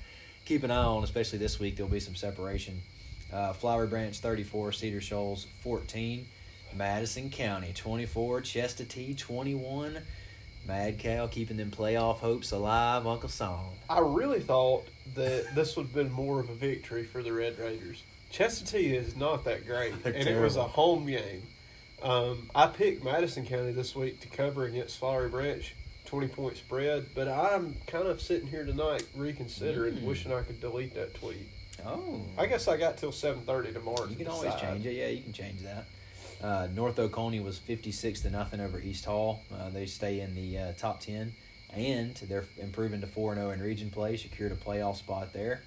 keep 0.46 0.64
an 0.64 0.72
eye 0.72 0.84
on, 0.84 1.04
especially 1.04 1.40
this 1.40 1.60
week. 1.60 1.76
There'll 1.76 1.92
be 1.92 2.00
some 2.00 2.16
separation. 2.16 2.82
Uh, 3.32 3.54
Flowery 3.54 3.88
Branch 3.88 4.18
34, 4.18 4.72
Cedar 4.74 5.02
Shoals 5.02 5.48
14, 5.62 6.26
Madison 6.76 7.30
County 7.30 7.72
24, 7.74 8.42
Chestatee 8.42 9.18
21. 9.18 10.00
Mad 10.68 11.00
Cow 11.00 11.26
keeping 11.28 11.58
them 11.58 11.72
playoff 11.72 12.18
hopes 12.18 12.52
alive, 12.52 13.08
Uncle 13.08 13.30
Song. 13.30 13.72
I 13.90 14.00
really 14.00 14.40
thought 14.42 14.84
that 15.16 15.56
this 15.56 15.76
would 15.76 15.88
have 15.88 15.96
been 15.96 16.12
more 16.12 16.40
of 16.40 16.50
a 16.50 16.54
victory 16.54 17.04
for 17.04 17.24
the 17.24 17.34
Red 17.34 17.58
Raiders. 17.58 18.04
Chestatee 18.32 18.94
is 18.94 19.16
not 19.16 19.44
that 19.46 19.66
great, 19.66 20.04
They're 20.04 20.14
and 20.14 20.28
it 20.28 20.40
was 20.40 20.58
a 20.58 20.64
home 20.64 21.06
game. 21.08 21.44
Um, 22.04 22.50
I 22.54 22.68
picked 22.68 23.04
Madison 23.04 23.46
County 23.46 23.72
this 23.72 23.96
week 23.96 24.20
to 24.22 24.28
cover 24.28 24.66
against 24.66 24.98
Flowery 25.00 25.30
Branch, 25.30 25.76
twenty 26.06 26.28
point 26.28 26.58
spread. 26.58 27.08
But 27.14 27.28
I'm 27.28 27.76
kind 27.88 28.08
of 28.08 28.22
sitting 28.22 28.48
here 28.48 28.66
tonight 28.66 29.04
reconsidering, 29.16 29.96
Mm. 29.98 30.04
wishing 30.04 30.34
I 30.34 30.42
could 30.42 30.60
delete 30.62 30.94
that 30.96 31.14
tweet. 31.16 31.48
Oh, 31.86 32.22
I 32.38 32.46
guess 32.46 32.68
I 32.68 32.78
got 32.78 32.98
till 32.98 33.12
seven 33.12 33.42
thirty 33.44 33.72
tomorrow. 33.74 34.04
you 34.04 34.10
to 34.12 34.16
can 34.16 34.28
always 34.28 34.54
change 34.56 34.86
it. 34.86 34.94
Yeah, 34.94 35.08
you 35.08 35.24
can 35.24 35.34
change 35.34 35.62
that. 35.62 35.86
Uh, 36.44 36.68
North 36.74 37.00
Oconee 37.00 37.40
was 37.40 37.58
fifty 37.58 37.92
six 37.92 38.22
to 38.22 38.30
nothing 38.30 38.60
over 38.60 38.80
East 38.80 39.06
Hall. 39.06 39.42
Uh, 39.54 39.70
they 39.70 39.86
stay 39.86 40.20
in 40.20 40.36
the 40.36 40.58
uh, 40.58 40.72
top 40.74 41.00
ten, 41.00 41.34
and 41.74 42.16
they're 42.28 42.46
improving 42.60 43.02
to 43.02 43.08
four 43.08 43.32
and 43.32 43.42
zero 43.42 43.52
in 43.52 43.62
region 43.62 43.90
play. 43.90 44.18
Secured 44.18 44.52
a 44.52 44.56
playoff 44.56 44.98
spot 44.98 45.34
there. 45.34 45.62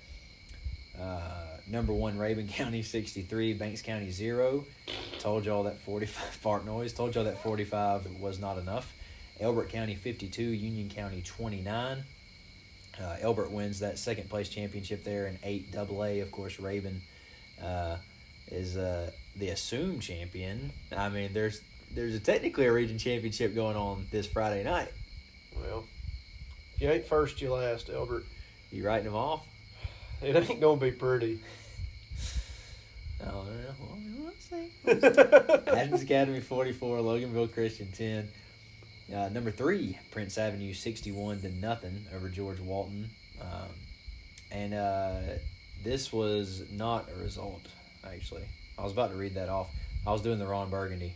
Uh, 1.00 1.44
number 1.66 1.92
one, 1.92 2.18
Raven 2.18 2.46
County 2.52 2.82
sixty 2.82 3.22
three, 3.22 3.52
Banks 3.54 3.82
County 3.82 4.10
zero. 4.10 4.64
Told 5.18 5.44
y'all 5.46 5.64
that 5.64 5.78
forty 5.80 6.06
five 6.06 6.28
fart 6.40 6.64
noise. 6.64 6.92
Told 6.92 7.14
y'all 7.14 7.24
that 7.24 7.42
forty 7.42 7.64
five 7.64 8.06
was 8.20 8.38
not 8.38 8.58
enough. 8.58 8.92
Elbert 9.40 9.68
County 9.70 9.94
fifty 9.96 10.28
two, 10.28 10.44
Union 10.44 10.88
County 10.90 11.22
twenty 11.22 11.60
nine. 11.60 12.04
Uh, 13.00 13.16
Elbert 13.20 13.50
wins 13.50 13.80
that 13.80 13.98
second 13.98 14.28
place 14.28 14.48
championship 14.48 15.02
there 15.04 15.26
in 15.26 15.38
eight 15.42 15.72
double 15.72 16.04
A. 16.04 16.20
Of 16.20 16.30
course, 16.30 16.58
Rabun 16.58 17.00
uh, 17.62 17.96
is 18.50 18.76
uh, 18.76 19.10
the 19.36 19.48
assumed 19.48 20.02
champion. 20.02 20.70
I 20.96 21.08
mean, 21.08 21.32
there's 21.32 21.60
there's 21.92 22.14
a 22.14 22.20
technically 22.20 22.66
a 22.66 22.72
region 22.72 22.98
championship 22.98 23.54
going 23.54 23.76
on 23.76 24.06
this 24.10 24.26
Friday 24.26 24.62
night. 24.62 24.92
Well, 25.56 25.84
if 26.74 26.80
you 26.80 26.90
ain't 26.90 27.06
first, 27.06 27.40
you 27.40 27.52
last, 27.52 27.90
Elbert. 27.90 28.24
You 28.70 28.84
writing 28.84 29.06
them 29.06 29.14
off? 29.14 29.46
It 30.22 30.34
ain't 30.36 30.60
gonna 30.60 30.80
be 30.80 30.90
pretty. 30.90 31.40
Oh, 33.26 33.46
well, 33.80 33.98
we'll 34.18 34.32
see. 34.38 34.70
Athens 34.86 36.02
Academy 36.02 36.40
44, 36.40 36.98
Loganville 36.98 37.52
Christian 37.52 37.90
10. 37.92 38.28
Uh, 39.12 39.28
number 39.28 39.50
three, 39.50 39.98
Prince 40.10 40.38
Avenue 40.38 40.72
61 40.72 41.40
to 41.42 41.50
nothing 41.50 42.04
over 42.14 42.28
George 42.28 42.60
Walton. 42.60 43.10
Um, 43.40 43.68
and 44.50 44.74
uh, 44.74 45.20
this 45.82 46.12
was 46.12 46.64
not 46.72 47.08
a 47.14 47.22
result, 47.22 47.66
actually. 48.06 48.44
I 48.78 48.82
was 48.82 48.92
about 48.92 49.10
to 49.10 49.16
read 49.16 49.34
that 49.34 49.48
off. 49.48 49.68
I 50.06 50.12
was 50.12 50.22
doing 50.22 50.38
the 50.38 50.46
Ron 50.46 50.70
Burgundy. 50.70 51.14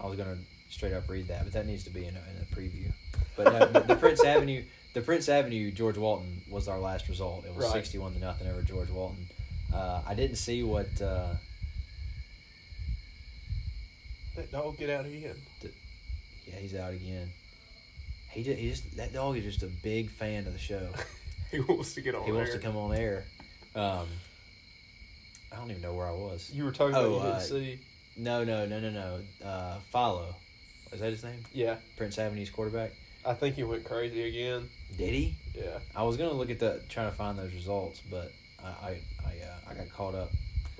I 0.00 0.06
was 0.06 0.16
going 0.16 0.28
to 0.30 0.38
straight 0.74 0.92
up 0.92 1.08
read 1.08 1.28
that, 1.28 1.44
but 1.44 1.52
that 1.52 1.66
needs 1.66 1.84
to 1.84 1.90
be 1.90 2.00
in 2.06 2.14
a, 2.16 2.20
in 2.30 2.42
a 2.42 2.54
preview. 2.56 2.92
But 3.36 3.46
uh, 3.46 3.66
the, 3.66 3.80
the 3.80 3.96
Prince 3.96 4.24
Avenue, 4.24 4.64
the 4.94 5.00
Prince 5.00 5.28
Avenue 5.28 5.70
George 5.70 5.96
Walton 5.98 6.42
was 6.50 6.66
our 6.66 6.78
last 6.80 7.08
result. 7.08 7.44
It 7.44 7.54
was 7.54 7.64
Right. 7.66 7.72
61 7.74 8.14
to 8.14 8.18
nothing 8.18 8.48
over 8.48 8.62
George 8.62 8.90
Walton. 8.90 9.26
Uh, 9.72 10.02
I 10.06 10.14
didn't 10.14 10.36
see 10.36 10.62
what. 10.64 11.00
Uh, 11.00 11.34
That 14.36 14.50
dog 14.50 14.78
get 14.78 14.90
out 14.90 15.04
again. 15.06 15.36
Yeah, 16.46 16.56
he's 16.56 16.74
out 16.74 16.92
again. 16.92 17.30
He 18.30 18.42
just, 18.42 18.58
he 18.58 18.68
just 18.70 18.96
that 18.96 19.12
dog 19.12 19.36
is 19.36 19.44
just 19.44 19.62
a 19.62 19.70
big 19.82 20.10
fan 20.10 20.46
of 20.46 20.52
the 20.52 20.58
show. 20.58 20.88
He 21.50 21.60
wants 21.60 21.92
to 21.96 22.00
get 22.00 22.14
on. 22.14 22.24
he 22.24 22.32
wants 22.32 22.52
to 22.54 22.58
come 22.58 22.78
on 22.78 22.94
air. 22.96 23.24
Um, 23.74 24.06
I 25.52 25.56
don't 25.56 25.70
even 25.70 25.82
know 25.82 25.92
where 25.92 26.06
I 26.06 26.12
was. 26.12 26.50
You 26.50 26.64
were 26.64 26.72
talking 26.72 26.94
Oh, 26.96 27.16
about 27.16 27.24
you 27.26 27.30
uh, 27.30 27.38
didn't 27.40 27.48
see. 27.50 27.78
No, 28.16 28.42
no, 28.42 28.64
no, 28.64 28.80
no, 28.80 28.88
no. 28.90 29.46
Uh, 29.46 29.78
Follow. 29.90 30.34
Is 30.92 31.00
that 31.00 31.10
his 31.10 31.22
name? 31.22 31.40
Yeah, 31.52 31.76
Prince 31.98 32.18
Avenue's 32.18 32.48
quarterback. 32.48 32.92
I 33.26 33.34
think 33.34 33.56
he 33.56 33.64
went 33.64 33.84
crazy 33.84 34.26
again. 34.26 34.66
Did 34.96 35.12
he? 35.12 35.34
Yeah, 35.54 35.78
I 35.94 36.04
was 36.04 36.16
gonna 36.16 36.32
look 36.32 36.48
at 36.48 36.58
the 36.58 36.80
trying 36.88 37.10
to 37.10 37.16
find 37.16 37.38
those 37.38 37.52
results, 37.52 38.00
but 38.10 38.32
I 38.64 38.68
I 38.68 39.00
I, 39.26 39.28
uh, 39.44 39.70
I 39.70 39.74
got 39.74 39.90
caught 39.92 40.14
up. 40.14 40.30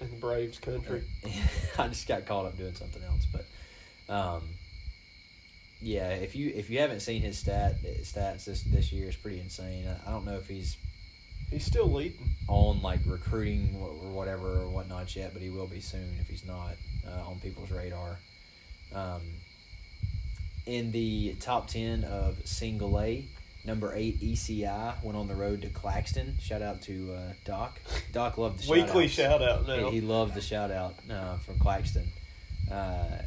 in 0.00 0.18
Braves 0.20 0.58
country. 0.58 1.02
I 1.78 1.88
just 1.88 2.08
got 2.08 2.24
caught 2.24 2.46
up 2.46 2.56
doing 2.56 2.74
something 2.74 3.02
else, 3.04 3.26
but 3.30 3.44
um, 4.10 4.42
yeah. 5.82 6.08
If 6.08 6.34
you 6.34 6.52
if 6.54 6.70
you 6.70 6.78
haven't 6.78 7.00
seen 7.00 7.22
his 7.22 7.38
stat 7.38 7.82
stats 8.02 8.44
this 8.44 8.62
this 8.62 8.92
year, 8.92 9.08
it's 9.08 9.16
pretty 9.16 9.40
insane. 9.40 9.86
I, 10.06 10.10
don't 10.10 10.24
know 10.24 10.36
if 10.36 10.48
he's 10.48 10.76
He's 11.50 11.66
still 11.66 11.90
leading. 11.90 12.30
on 12.48 12.80
like 12.80 13.00
recruiting 13.04 13.76
or 13.78 14.10
whatever 14.10 14.60
or 14.60 14.68
whatnot 14.68 15.14
yet, 15.14 15.32
but 15.34 15.42
he 15.42 15.50
will 15.50 15.66
be 15.66 15.80
soon 15.80 16.16
if 16.20 16.28
he's 16.28 16.46
not 16.46 16.76
uh, 17.06 17.28
on 17.28 17.40
people's 17.40 17.70
radar. 17.70 18.18
Um, 18.94 19.20
in 20.64 20.92
the 20.92 21.34
top 21.40 21.68
ten 21.68 22.04
of 22.04 22.46
single 22.46 22.98
A, 23.00 23.26
Number 23.64 23.92
eight, 23.94 24.20
ECI 24.20 25.02
went 25.04 25.16
on 25.16 25.28
the 25.28 25.36
road 25.36 25.62
to 25.62 25.68
Claxton. 25.68 26.36
Shout 26.40 26.62
out 26.62 26.82
to 26.82 27.14
uh, 27.14 27.32
Doc. 27.44 27.80
Doc 28.10 28.36
loved 28.36 28.66
the 28.66 28.70
Weekly 28.72 29.06
shout 29.06 29.40
out 29.40 29.68
now. 29.68 29.88
He, 29.88 29.96
he 29.96 30.00
loved 30.00 30.34
the 30.34 30.40
shout 30.40 30.72
out 30.72 30.94
uh, 31.08 31.36
from 31.38 31.58
Claxton. 31.60 32.08
Uh, 32.70 33.18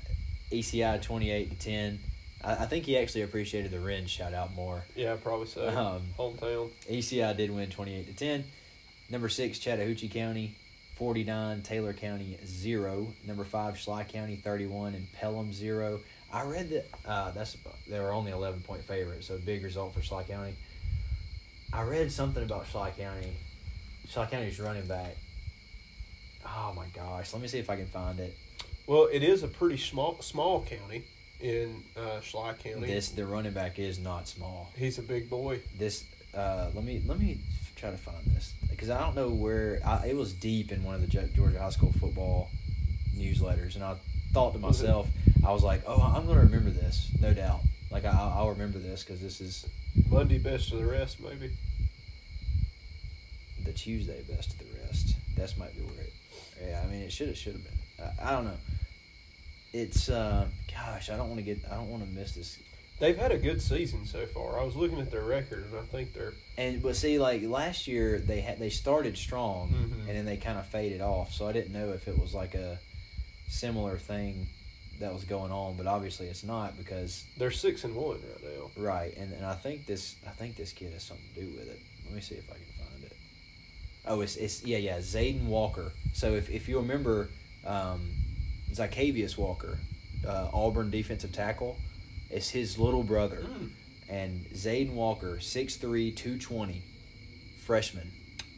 ECI 0.52 1.02
twenty 1.02 1.32
eight 1.32 1.52
to 1.52 1.58
ten. 1.58 2.00
I, 2.43 2.54
I 2.54 2.65
think 2.65 2.86
he 2.86 2.98
actually 2.98 3.21
appreciated 3.21 3.71
the 3.71 3.80
Wren 3.80 4.06
shout 4.08 4.34
out 4.34 4.54
more. 4.56 4.84
yeah, 4.95 5.15
probably 5.15 5.48
so. 5.48 5.67
Um, 5.67 6.04
Hometown. 6.17 6.69
ECI 6.89 7.36
did 7.36 7.52
win 7.52 7.69
28 7.69 8.08
to 8.08 8.13
10. 8.13 8.43
Number 9.10 9.30
6 9.30 9.60
Chattahoochee 9.60 10.08
County 10.10 10.56
49, 10.95 11.62
Taylor 11.62 11.93
County 11.93 12.38
0. 12.45 13.08
Number 13.28 13.43
5 13.43 13.78
Schley 13.78 14.04
County 14.06 14.38
31 14.38 14.95
and 14.95 15.12
Pelham 15.13 15.54
0. 15.54 16.00
I 16.32 16.43
read 16.43 16.69
that 16.69 16.88
uh, 17.06 17.32
that's 17.32 17.58
they 17.88 18.00
were 18.00 18.12
only 18.12 18.32
11 18.32 18.62
point 18.62 18.82
favorites, 18.84 19.28
so 19.28 19.38
big 19.38 19.63
result 19.63 19.93
for 19.93 20.02
Schley 20.02 20.24
County. 20.24 20.56
I 21.71 21.84
read 21.84 22.12
something 22.12 22.43
about 22.43 22.67
Schley 22.67 22.91
County. 22.98 23.32
Schley 24.08 24.26
County's 24.28 24.60
running 24.60 24.88
back. 24.88 25.17
Oh 26.45 26.74
my 26.76 26.86
gosh, 26.93 27.34
let 27.34 27.41
me 27.41 27.48
see 27.48 27.60
if 27.60 27.69
I 27.69 27.76
can 27.76 27.88
find 27.88 28.19
it. 28.19 28.36
Well, 28.88 29.10
it 29.12 29.24
is 29.24 29.43
a 29.43 29.48
pretty 29.48 29.78
small 29.78 30.21
small 30.21 30.63
county 30.63 31.04
in 31.41 31.84
uh, 31.98 32.21
Schley 32.21 32.54
County. 32.63 32.88
This 32.88 33.10
the 33.10 33.26
running 33.26 33.54
back 33.54 33.80
is 33.80 34.00
not 34.00 34.28
small. 34.28 34.71
He's 34.78 34.98
a 34.98 35.04
big 35.04 35.30
boy. 35.30 35.60
this 35.78 36.06
uh, 36.36 36.69
let 36.74 36.84
me 36.84 37.02
let 37.06 37.19
me 37.19 37.39
try 37.76 37.91
to 37.91 37.98
find 37.98 38.17
this 38.28 38.54
because 38.69 38.89
I 38.89 39.00
don't 39.00 39.15
know 39.15 39.30
where 39.30 39.80
I, 39.86 40.08
it 40.08 40.15
was 40.15 40.34
deep 40.34 40.71
in 40.71 40.84
one 40.84 40.95
of 40.95 41.02
the 41.02 41.08
Georgia 41.08 41.60
high 41.60 41.69
school 41.69 41.93
football 42.00 42.50
newsletters, 43.15 43.76
and 43.76 43.84
I 43.84 43.95
thought 44.34 44.54
to 44.54 44.60
myself, 44.60 45.08
I 45.45 45.52
was 45.52 45.63
like, 45.63 45.84
oh, 45.88 46.02
I'm 46.02 46.26
gonna 46.28 46.41
remember 46.41 46.69
this, 46.69 47.10
no 47.21 47.34
doubt. 47.34 47.62
Like 47.91 48.06
I, 48.06 48.10
I'll 48.12 48.50
remember 48.50 48.80
this 48.80 49.04
because 49.04 49.21
this 49.21 49.39
is 49.39 49.65
Monday 50.10 50.38
best 50.38 50.71
of 50.74 50.80
the 50.80 50.86
rest, 50.86 51.21
maybe. 51.21 51.52
the 53.63 53.71
Tuesday 53.71 54.21
best 54.30 54.54
of 54.54 54.60
the 54.60 54.65
rest. 54.86 55.15
That's 55.36 55.58
might 55.58 55.76
be 55.76 55.82
where 55.84 56.04
it. 56.04 56.13
Yeah, 56.67 56.82
I 56.84 56.91
mean 56.91 57.02
it 57.02 57.12
should 57.12 57.28
have 57.28 57.38
should 57.38 57.54
have 57.54 57.63
been. 57.63 58.06
I, 58.21 58.30
I 58.30 58.32
don't 58.32 58.45
know. 58.45 58.58
It's 59.76 60.08
uh, 60.10 60.48
gosh, 60.74 61.10
I 61.10 61.18
don't 61.18 61.28
want 61.28 61.40
to 61.40 61.44
get 61.46 61.60
I 61.70 61.76
don't 61.76 61.90
want 61.90 62.04
to 62.04 62.10
miss 62.10 62.34
this 62.34 62.60
They've 62.98 63.18
had 63.18 63.34
a 63.34 63.38
good 63.38 63.62
season 63.62 64.06
so 64.06 64.26
far. 64.26 64.58
I 64.58 64.64
was 64.64 64.78
looking 64.78 65.02
at 65.02 65.12
their 65.12 65.26
record, 65.26 65.66
and 65.70 65.78
I 65.78 65.82
think 65.84 66.14
they're 66.14 66.32
And 66.58 66.82
but 66.82 66.96
see, 66.96 67.20
like 67.20 67.44
last 67.44 67.88
year, 67.88 68.20
they 68.20 68.40
had 68.40 68.58
they 68.58 68.70
started 68.70 69.18
strong, 69.18 69.70
Mhm. 69.72 70.08
and 70.08 70.16
then 70.18 70.26
they 70.26 70.38
kind 70.38 70.58
of 70.58 70.66
faded 70.68 71.02
off. 71.02 71.34
So 71.34 71.46
I 71.46 71.52
didn't 71.52 71.74
know 71.74 71.90
if 71.92 72.08
it 72.08 72.18
was 72.18 72.34
like 72.34 72.56
a 72.56 72.80
similar 73.50 73.98
thing 73.98 74.48
that 75.02 75.14
was 75.14 75.26
going 75.26 75.52
on, 75.52 75.76
but 75.76 75.88
obviously 75.88 76.28
it's 76.28 76.46
not 76.46 76.78
because 76.78 77.26
they're 77.38 77.52
six 77.52 77.84
and 77.84 77.96
one 77.96 78.22
right 78.22 78.44
now. 78.58 78.72
right. 78.82 79.14
And 79.18 79.34
and 79.34 79.46
I 79.46 79.56
think 79.56 79.86
this 79.86 80.16
I 80.26 80.32
think 80.32 80.56
this 80.56 80.72
kid 80.72 80.94
has 80.94 81.04
something 81.04 81.28
to 81.36 81.42
do 81.42 81.48
with 81.48 81.68
it. 81.68 81.82
Let 82.06 82.14
me 82.16 82.22
see 82.22 82.36
if 82.36 82.50
I 82.50 82.54
can 82.56 82.72
find 82.88 83.04
it. 83.04 83.18
Oh, 84.06 84.22
it's 84.22 84.38
it's 84.38 84.64
yeah 84.64 84.78
yeah 84.78 85.00
Zayden 85.00 85.48
Walker. 85.48 85.92
So 86.14 86.34
if 86.34 86.50
if 86.50 86.70
you 86.70 86.78
remember, 86.78 87.30
um, 87.66 88.00
Zykeivous 88.76 89.38
Walker, 89.38 89.78
uh, 90.28 90.50
Auburn 90.54 90.90
defensive 90.92 91.32
tackle, 91.32 91.78
it's 92.30 92.50
his 92.50 92.78
little 92.78 93.04
brother 93.04 93.44
Mm. 93.48 93.70
and 94.10 94.46
Zayden 94.54 94.92
Walker, 94.94 95.38
6'3", 95.40 96.12
220, 96.12 96.82
freshman, 97.64 98.12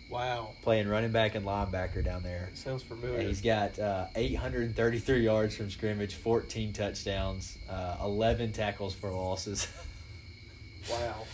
Wow, 0.10 0.52
playing 0.62 0.88
running 0.88 1.12
back 1.12 1.36
and 1.36 1.46
linebacker 1.46 2.02
down 2.04 2.24
there. 2.24 2.50
sounds 2.54 2.82
familiar. 2.82 3.20
And 3.20 3.28
he's 3.28 3.42
got 3.42 3.78
uh, 3.78 4.08
833 4.16 5.20
yards 5.24 5.56
from 5.58 5.70
scrimmage, 5.70 6.16
14 6.16 6.72
touchdowns, 6.72 7.58
uh, 7.70 7.98
11 8.02 8.54
tackles 8.54 8.94
for 8.96 9.12
losses. 9.12 9.68
wow. 10.90 11.26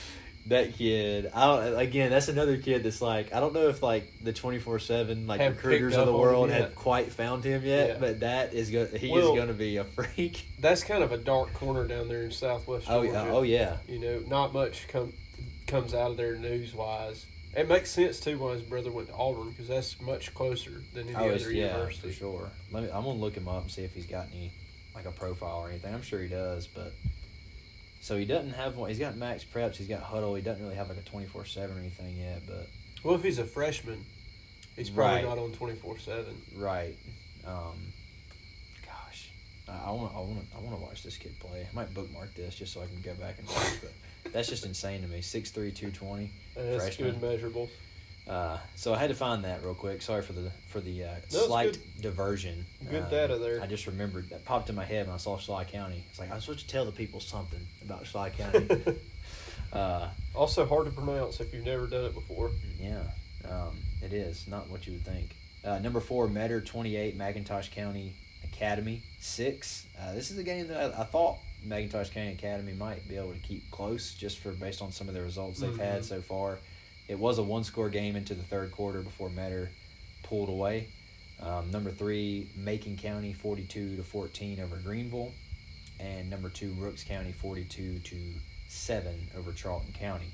That 0.48 0.74
kid, 0.76 1.32
I 1.34 1.46
don't. 1.46 1.80
Again, 1.80 2.10
that's 2.10 2.28
another 2.28 2.58
kid 2.58 2.84
that's 2.84 3.02
like 3.02 3.34
I 3.34 3.40
don't 3.40 3.54
know 3.54 3.70
if 3.70 3.82
like 3.82 4.12
the 4.22 4.34
24 4.34 4.80
seven 4.80 5.26
like 5.28 5.40
Have 5.40 5.56
recruiters 5.56 5.96
of 5.96 6.06
the 6.08 6.12
up 6.14 6.16
on 6.16 6.16
him 6.16 6.20
world 6.22 6.50
have 6.52 6.76
quite 6.76 7.12
found 7.12 7.44
him 7.46 7.64
yet, 7.66 7.88
Yeah. 7.90 7.98
but 8.00 8.20
that 8.22 8.54
is 8.54 8.70
go- 8.70 8.86
he 8.86 9.10
Well- 9.10 9.32
is 9.32 9.36
going 9.38 9.48
to 9.48 9.54
be 9.54 9.78
a 9.78 9.84
freak. 9.86 10.46
That's 10.60 10.84
kind 10.84 11.04
of 11.04 11.12
a 11.12 11.18
dark 11.18 11.54
corner 11.54 11.86
down 11.88 12.08
there 12.10 12.24
in 12.24 12.32
Southwest 12.32 12.88
Oh 12.90 13.04
Georgia. 13.04 13.12
yeah, 13.26 13.32
oh 13.34 13.42
yeah, 13.44 13.78
You 13.88 14.00
know, 14.00 14.20
not 14.28 14.54
much 14.54 14.88
come 14.90 15.14
comes 15.68 15.94
out 15.94 16.12
of 16.12 16.18
there 16.18 16.36
news 16.36 16.74
wise. 16.74 17.26
It 17.56 17.70
makes 17.70 17.92
sense 17.92 18.20
too 18.20 18.38
why 18.40 18.54
his 18.54 18.64
brother 18.64 18.92
went 18.92 19.08
to 19.10 19.14
Auburn 19.14 19.52
because 19.52 19.68
that's 19.68 20.02
much 20.02 20.34
closer 20.34 20.72
than 20.94 21.08
any 21.08 21.16
Oh, 21.16 21.30
other 21.36 21.52
yeah, 21.52 21.68
university. 21.68 22.08
for 22.10 22.14
sure. 22.14 22.50
Let 22.72 22.84
me. 22.84 22.90
I'm 22.90 23.04
gonna 23.04 23.20
look 23.20 23.36
him 23.38 23.48
up 23.48 23.62
and 23.62 23.72
see 23.72 23.84
if 23.84 23.94
he's 23.94 24.08
got 24.08 24.26
any 24.34 24.52
like 24.96 25.06
a 25.06 25.12
profile 25.12 25.60
or 25.60 25.70
anything. 25.70 25.94
I'm 25.94 26.02
sure 26.02 26.20
he 26.20 26.28
does, 26.28 26.68
but 26.68 26.92
so 28.04 28.18
he 28.18 28.26
doesn't 28.26 28.52
have 28.54 28.76
one. 28.76 28.90
He's 28.90 29.00
got 29.00 29.14
MaxPreps. 29.16 29.78
He's 29.78 29.88
got 29.88 30.04
Hudl. 30.04 30.36
He 30.36 30.42
doesn't 30.44 30.62
really 30.62 30.76
have 30.76 30.90
like 30.90 30.98
a 30.98 31.02
24 31.02 31.46
seven 31.46 31.78
or 31.78 31.80
anything 31.80 32.18
yet, 32.18 32.42
but 32.46 32.68
Well, 33.04 33.16
if 33.16 33.24
he's 33.24 33.40
a 33.40 33.46
freshman, 33.46 34.04
he's 34.76 34.90
probably 34.90 35.16
Right. 35.18 35.26
not 35.26 35.38
on 35.38 35.52
twenty 35.54 35.76
four 35.76 35.98
seven. 35.98 36.36
right. 36.56 36.98
Um, 37.46 37.94
gosh, 38.86 39.30
I 39.70 39.92
want. 39.92 40.14
I 40.16 40.20
want. 40.20 40.46
I 40.56 40.60
want 40.60 40.76
to 40.78 40.82
watch 40.82 41.04
this 41.04 41.18
kid 41.18 41.38
play. 41.40 41.62
I 41.70 41.76
might 41.76 41.94
bookmark 41.94 42.34
this 42.36 42.56
just 42.56 42.74
so 42.74 42.82
I 42.82 42.86
can 42.88 43.02
go 43.02 43.14
back 43.16 43.40
and 43.40 43.48
watch. 43.48 43.74
but 43.82 44.34
that's 44.34 44.48
just 44.50 44.66
insane 44.66 45.02
to 45.02 45.08
me. 45.08 45.20
6'3", 45.20 45.54
220. 45.54 46.32
That's 46.56 46.84
Freshman. 46.84 47.20
good 47.20 47.22
measurables. 47.22 47.70
Uh, 48.28 48.58
so 48.76 48.94
I 48.94 48.98
had 49.00 49.10
to 49.10 49.16
find 49.16 49.44
that 49.44 49.64
real 49.64 49.74
quick. 49.74 50.02
Sorry 50.02 50.22
for 50.22 50.32
the 50.34 50.50
for 50.70 50.80
the 50.80 51.04
uh, 51.04 51.16
slight 51.28 51.74
good. 51.74 52.02
diversion. 52.02 52.66
Good 52.90 53.04
Um, 53.04 53.10
data 53.10 53.38
there. 53.38 53.62
I 53.62 53.68
just 53.68 53.86
remembered 53.88 54.30
that 54.30 54.46
popped 54.46 54.70
in 54.70 54.76
my 54.76 54.86
head 54.86 55.08
when 55.08 55.14
I 55.14 55.18
saw 55.18 55.38
Schley 55.38 55.66
County. 55.66 56.04
It's 56.10 56.20
like 56.20 56.32
I 56.32 56.36
was 56.36 56.44
supposed 56.46 56.62
to 56.66 56.68
tell 56.72 56.86
the 56.86 56.92
people 56.94 57.20
something 57.20 57.60
about 57.84 58.06
Schley 58.08 58.30
County. 58.32 58.68
uh, 59.74 60.08
Also 60.36 60.66
hard 60.66 60.86
to 60.86 60.92
pronounce 60.92 61.40
if 61.42 61.54
you've 61.54 61.66
never 61.66 61.86
done 61.88 62.06
it 62.06 62.14
before. 62.14 62.52
yeah, 62.80 63.04
um, 63.50 63.76
it 64.02 64.14
is 64.14 64.48
not 64.48 64.70
what 64.70 64.88
you 64.88 64.94
would 64.94 65.06
think. 65.06 65.36
Uh, 65.66 65.80
number 65.80 66.00
four, 66.00 66.28
Metter 66.28 66.62
twenty 66.62 66.96
eight, 66.96 67.18
McIntosh 67.18 67.72
County 67.72 68.14
Academy 68.46 69.02
six. 69.20 69.86
Uh, 70.00 70.14
this 70.14 70.32
is 70.32 70.38
a 70.38 70.44
game 70.44 70.68
that 70.70 70.94
I, 70.96 71.02
I 71.02 71.06
thought 71.06 71.40
McIntosh 71.68 72.12
County 72.12 72.32
Academy 72.32 72.74
might 72.74 73.08
be 73.10 73.18
able 73.18 73.34
to 73.34 73.40
keep 73.40 73.70
close, 73.70 74.14
just 74.14 74.40
for 74.40 74.52
based 74.52 74.82
on 74.82 74.92
some 74.94 75.08
of 75.10 75.14
the 75.14 75.22
results 75.22 75.60
they've 75.60 75.78
had 75.78 76.02
Mhm. 76.02 76.06
so 76.06 76.22
far. 76.22 76.60
It 77.14 77.20
was 77.20 77.38
a 77.38 77.44
one 77.44 77.64
score 77.64 77.90
game 77.90 78.16
into 78.16 78.34
the 78.34 78.42
third 78.42 78.72
quarter 78.72 79.02
before 79.04 79.30
Metter 79.30 79.70
pulled 80.24 80.50
away. 80.50 80.88
Um, 81.40 81.70
number 81.70 81.92
three, 81.92 82.48
Macon 82.56 82.98
County 82.98 83.34
forty 83.34 83.66
two 83.66 83.96
to 83.98 84.04
fourteen 84.04 84.60
over 84.60 84.78
Greenville, 84.78 85.32
and 86.00 86.28
number 86.28 86.50
two, 86.50 86.72
Brooks 86.72 87.04
County 87.04 87.32
forty 87.32 87.66
two 87.66 88.00
to 88.00 88.16
seven 88.68 89.28
over 89.38 89.52
Charlton 89.52 89.94
County. 89.94 90.26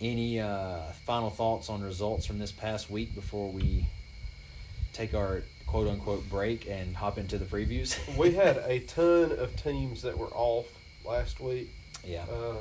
Any 0.00 0.38
uh, 0.38 0.92
final 1.04 1.30
thoughts 1.30 1.68
on 1.70 1.82
results 1.82 2.24
from 2.24 2.38
this 2.38 2.52
past 2.52 2.88
week 2.88 3.12
before 3.12 3.50
we 3.50 3.84
take 4.92 5.12
our 5.12 5.42
quote 5.66 5.88
unquote 5.88 6.30
break 6.30 6.68
and 6.70 6.94
hop 6.94 7.18
into 7.18 7.36
the 7.36 7.46
previews? 7.46 7.98
We 8.16 8.30
had 8.34 8.58
a 8.68 8.78
ton 8.78 9.32
of 9.32 9.56
teams 9.60 10.02
that 10.02 10.16
were 10.16 10.28
off 10.28 10.66
last 11.04 11.40
week. 11.40 11.68
yeah, 12.04 12.26
Uh, 12.32 12.58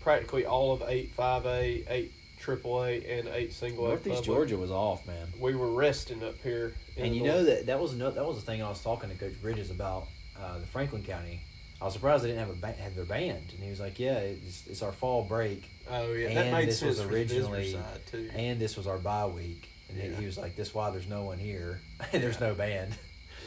practically 0.00 0.44
all 0.46 0.72
of 0.72 0.82
eight 0.88 1.12
five 1.12 1.46
A, 1.46 1.84
eight 1.88 2.12
triple 2.38 2.84
A, 2.84 3.02
and 3.04 3.28
eight 3.28 3.52
single 3.52 3.86
A. 3.86 3.88
Northeast. 3.90 4.24
Georgia 4.24 4.56
was 4.56 4.70
off, 4.70 5.06
man. 5.06 5.26
We 5.40 5.54
were 5.54 5.70
resting 5.72 6.22
up 6.22 6.40
here. 6.42 6.74
And 6.96 7.14
you 7.14 7.22
know 7.24 7.44
that 7.44 7.66
that 7.66 7.80
was 7.80 7.94
no, 7.94 8.10
that 8.10 8.24
was 8.24 8.36
the 8.36 8.42
thing 8.42 8.62
I 8.62 8.68
was 8.68 8.82
talking 8.82 9.08
to 9.10 9.16
Coach 9.16 9.40
Bridges 9.40 9.70
about 9.70 10.06
uh, 10.40 10.58
the 10.58 10.66
Franklin 10.66 11.02
County. 11.04 11.40
I 11.80 11.84
was 11.84 11.92
surprised 11.94 12.24
they 12.24 12.28
didn't 12.28 12.40
have 12.48 12.50
a 12.50 12.60
ba- 12.60 12.72
have 12.82 12.96
their 12.96 13.04
band, 13.04 13.52
and 13.54 13.62
he 13.62 13.70
was 13.70 13.78
like, 13.78 14.00
"Yeah, 14.00 14.18
it's, 14.18 14.66
it's 14.66 14.82
our 14.82 14.90
fall 14.90 15.22
break, 15.22 15.62
Oh 15.88 16.12
yeah, 16.12 16.34
that 16.34 16.52
made 16.52 16.66
this 16.68 16.80
sense 16.80 16.96
was 16.98 17.02
for 17.06 17.12
the 17.12 17.22
visitor 17.24 17.54
originally- 17.54 17.72
side 17.72 18.00
too. 18.10 18.28
and 18.34 18.60
this 18.60 18.76
was 18.76 18.88
our 18.88 18.98
bye 18.98 19.26
week." 19.26 19.68
And 19.88 19.96
he- 19.96 20.08
Yeah. 20.08 20.16
he 20.16 20.26
was 20.26 20.36
like, 20.36 20.56
"This 20.56 20.68
is 20.70 20.74
why 20.74 20.90
there's 20.90 21.06
no 21.06 21.22
one 21.22 21.38
here, 21.38 21.80
and 22.12 22.20
there's 22.20 22.40
no 22.40 22.52
band." 22.54 22.96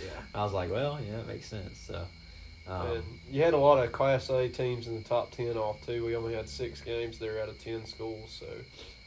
yeah. 0.01 0.11
I 0.33 0.43
was 0.45 0.53
like, 0.53 0.71
"Well, 0.71 0.97
yeah, 1.05 1.19
it 1.19 1.27
makes 1.27 1.47
sense." 1.47 1.77
So, 1.77 2.05
um, 2.71 2.87
and 2.97 3.03
you 3.29 3.41
had 3.43 3.53
a 3.53 3.57
lot 3.57 3.83
of 3.83 3.91
Class 3.91 4.29
A 4.29 4.47
teams 4.49 4.87
in 4.87 4.95
the 4.95 5.03
top 5.07 5.31
ten 5.31 5.57
off 5.57 5.85
too. 5.85 6.05
We 6.05 6.15
only 6.15 6.33
had 6.33 6.47
six 6.49 6.81
games 6.81 7.19
there 7.19 7.41
out 7.41 7.49
of 7.49 7.59
ten 7.63 7.85
schools, 7.85 8.37
so 8.39 8.45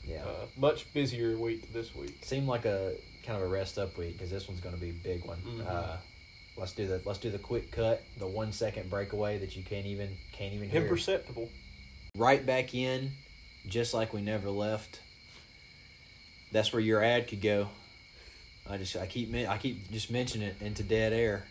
yeah, 0.07 0.24
uh, 0.24 0.46
much 0.57 0.92
busier 0.92 1.37
week 1.37 1.72
this 1.72 1.94
week. 1.94 2.18
seemed 2.24 2.46
like 2.46 2.64
a 2.64 2.94
kind 3.24 3.40
of 3.40 3.48
a 3.48 3.53
rest 3.53 3.79
up 3.79 3.96
week 3.96 4.12
because 4.12 4.31
this 4.31 4.46
one's 4.48 4.61
going 4.61 4.74
to 4.74 4.81
be 4.81 4.90
a 4.90 4.92
big 4.92 5.24
one. 5.24 5.38
Mhm. 5.38 5.66
Uh, 5.66 5.96
let's 6.57 6.72
do 6.72 6.87
the 6.87 7.00
let's 7.05 7.18
do 7.18 7.31
the 7.31 7.38
quick 7.38 7.70
cut, 7.70 8.03
the 8.18 8.27
one 8.27 8.53
second 8.53 8.90
breakaway 8.90 9.38
that 9.38 9.57
you 9.57 9.62
can't 9.62 9.87
even 9.87 10.11
can't 10.33 10.53
even 10.55 10.68
hear. 10.68 10.83
Imperceptible. 10.83 11.48
right 12.16 12.44
back 12.44 12.74
in, 12.74 13.12
just 13.66 13.94
like 13.94 14.12
we 14.12 14.20
never 14.20 14.50
left. 14.50 15.00
That's 16.53 16.72
where 16.72 16.81
your 16.81 17.03
ad 17.03 17.27
could 17.29 17.40
go. 17.40 17.68
I 18.68 18.79
just 18.79 18.96
I 18.96 19.07
keep 19.07 19.35
I 19.35 19.59
keep 19.59 19.90
just 19.90 20.11
mentioning 20.11 20.48
it 20.48 20.57
into 20.61 20.83
dead 20.83 21.12
air. 21.12 21.44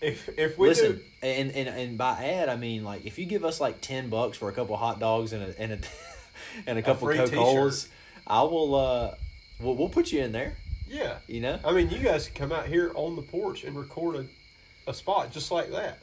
If 0.00 0.38
if 0.38 0.58
we 0.58 0.68
Listen, 0.68 0.92
do, 0.92 1.02
and, 1.26 1.50
and 1.52 1.68
and 1.68 1.98
by 1.98 2.24
ad 2.24 2.48
I 2.48 2.56
mean 2.56 2.84
like 2.84 3.04
if 3.04 3.18
you 3.18 3.26
give 3.26 3.44
us 3.44 3.60
like 3.60 3.80
ten 3.80 4.08
bucks 4.08 4.38
for 4.38 4.48
a 4.48 4.52
couple 4.52 4.76
hot 4.76 4.98
dogs 4.98 5.32
and 5.32 5.42
a 5.42 5.60
and 5.60 5.72
a 5.72 5.78
and 6.66 6.78
a 6.78 6.82
couple 6.82 7.06
free 7.08 7.18
Coke. 7.18 7.32
Colas, 7.32 7.88
I 8.26 8.42
will 8.42 8.74
uh 8.74 9.14
we'll, 9.60 9.76
we'll 9.76 9.88
put 9.90 10.10
you 10.10 10.22
in 10.22 10.32
there. 10.32 10.56
yeah. 10.88 11.18
You 11.26 11.40
know. 11.40 11.58
I 11.64 11.72
mean, 11.72 11.90
you 11.90 11.98
guys 11.98 12.28
can 12.28 12.48
come 12.48 12.58
out 12.58 12.66
here 12.66 12.92
on 12.94 13.16
the 13.16 13.22
porch 13.22 13.64
and 13.64 13.76
record 13.76 14.16
a, 14.86 14.90
a 14.90 14.94
spot 14.94 15.32
just 15.32 15.50
like 15.50 15.70
that, 15.70 15.98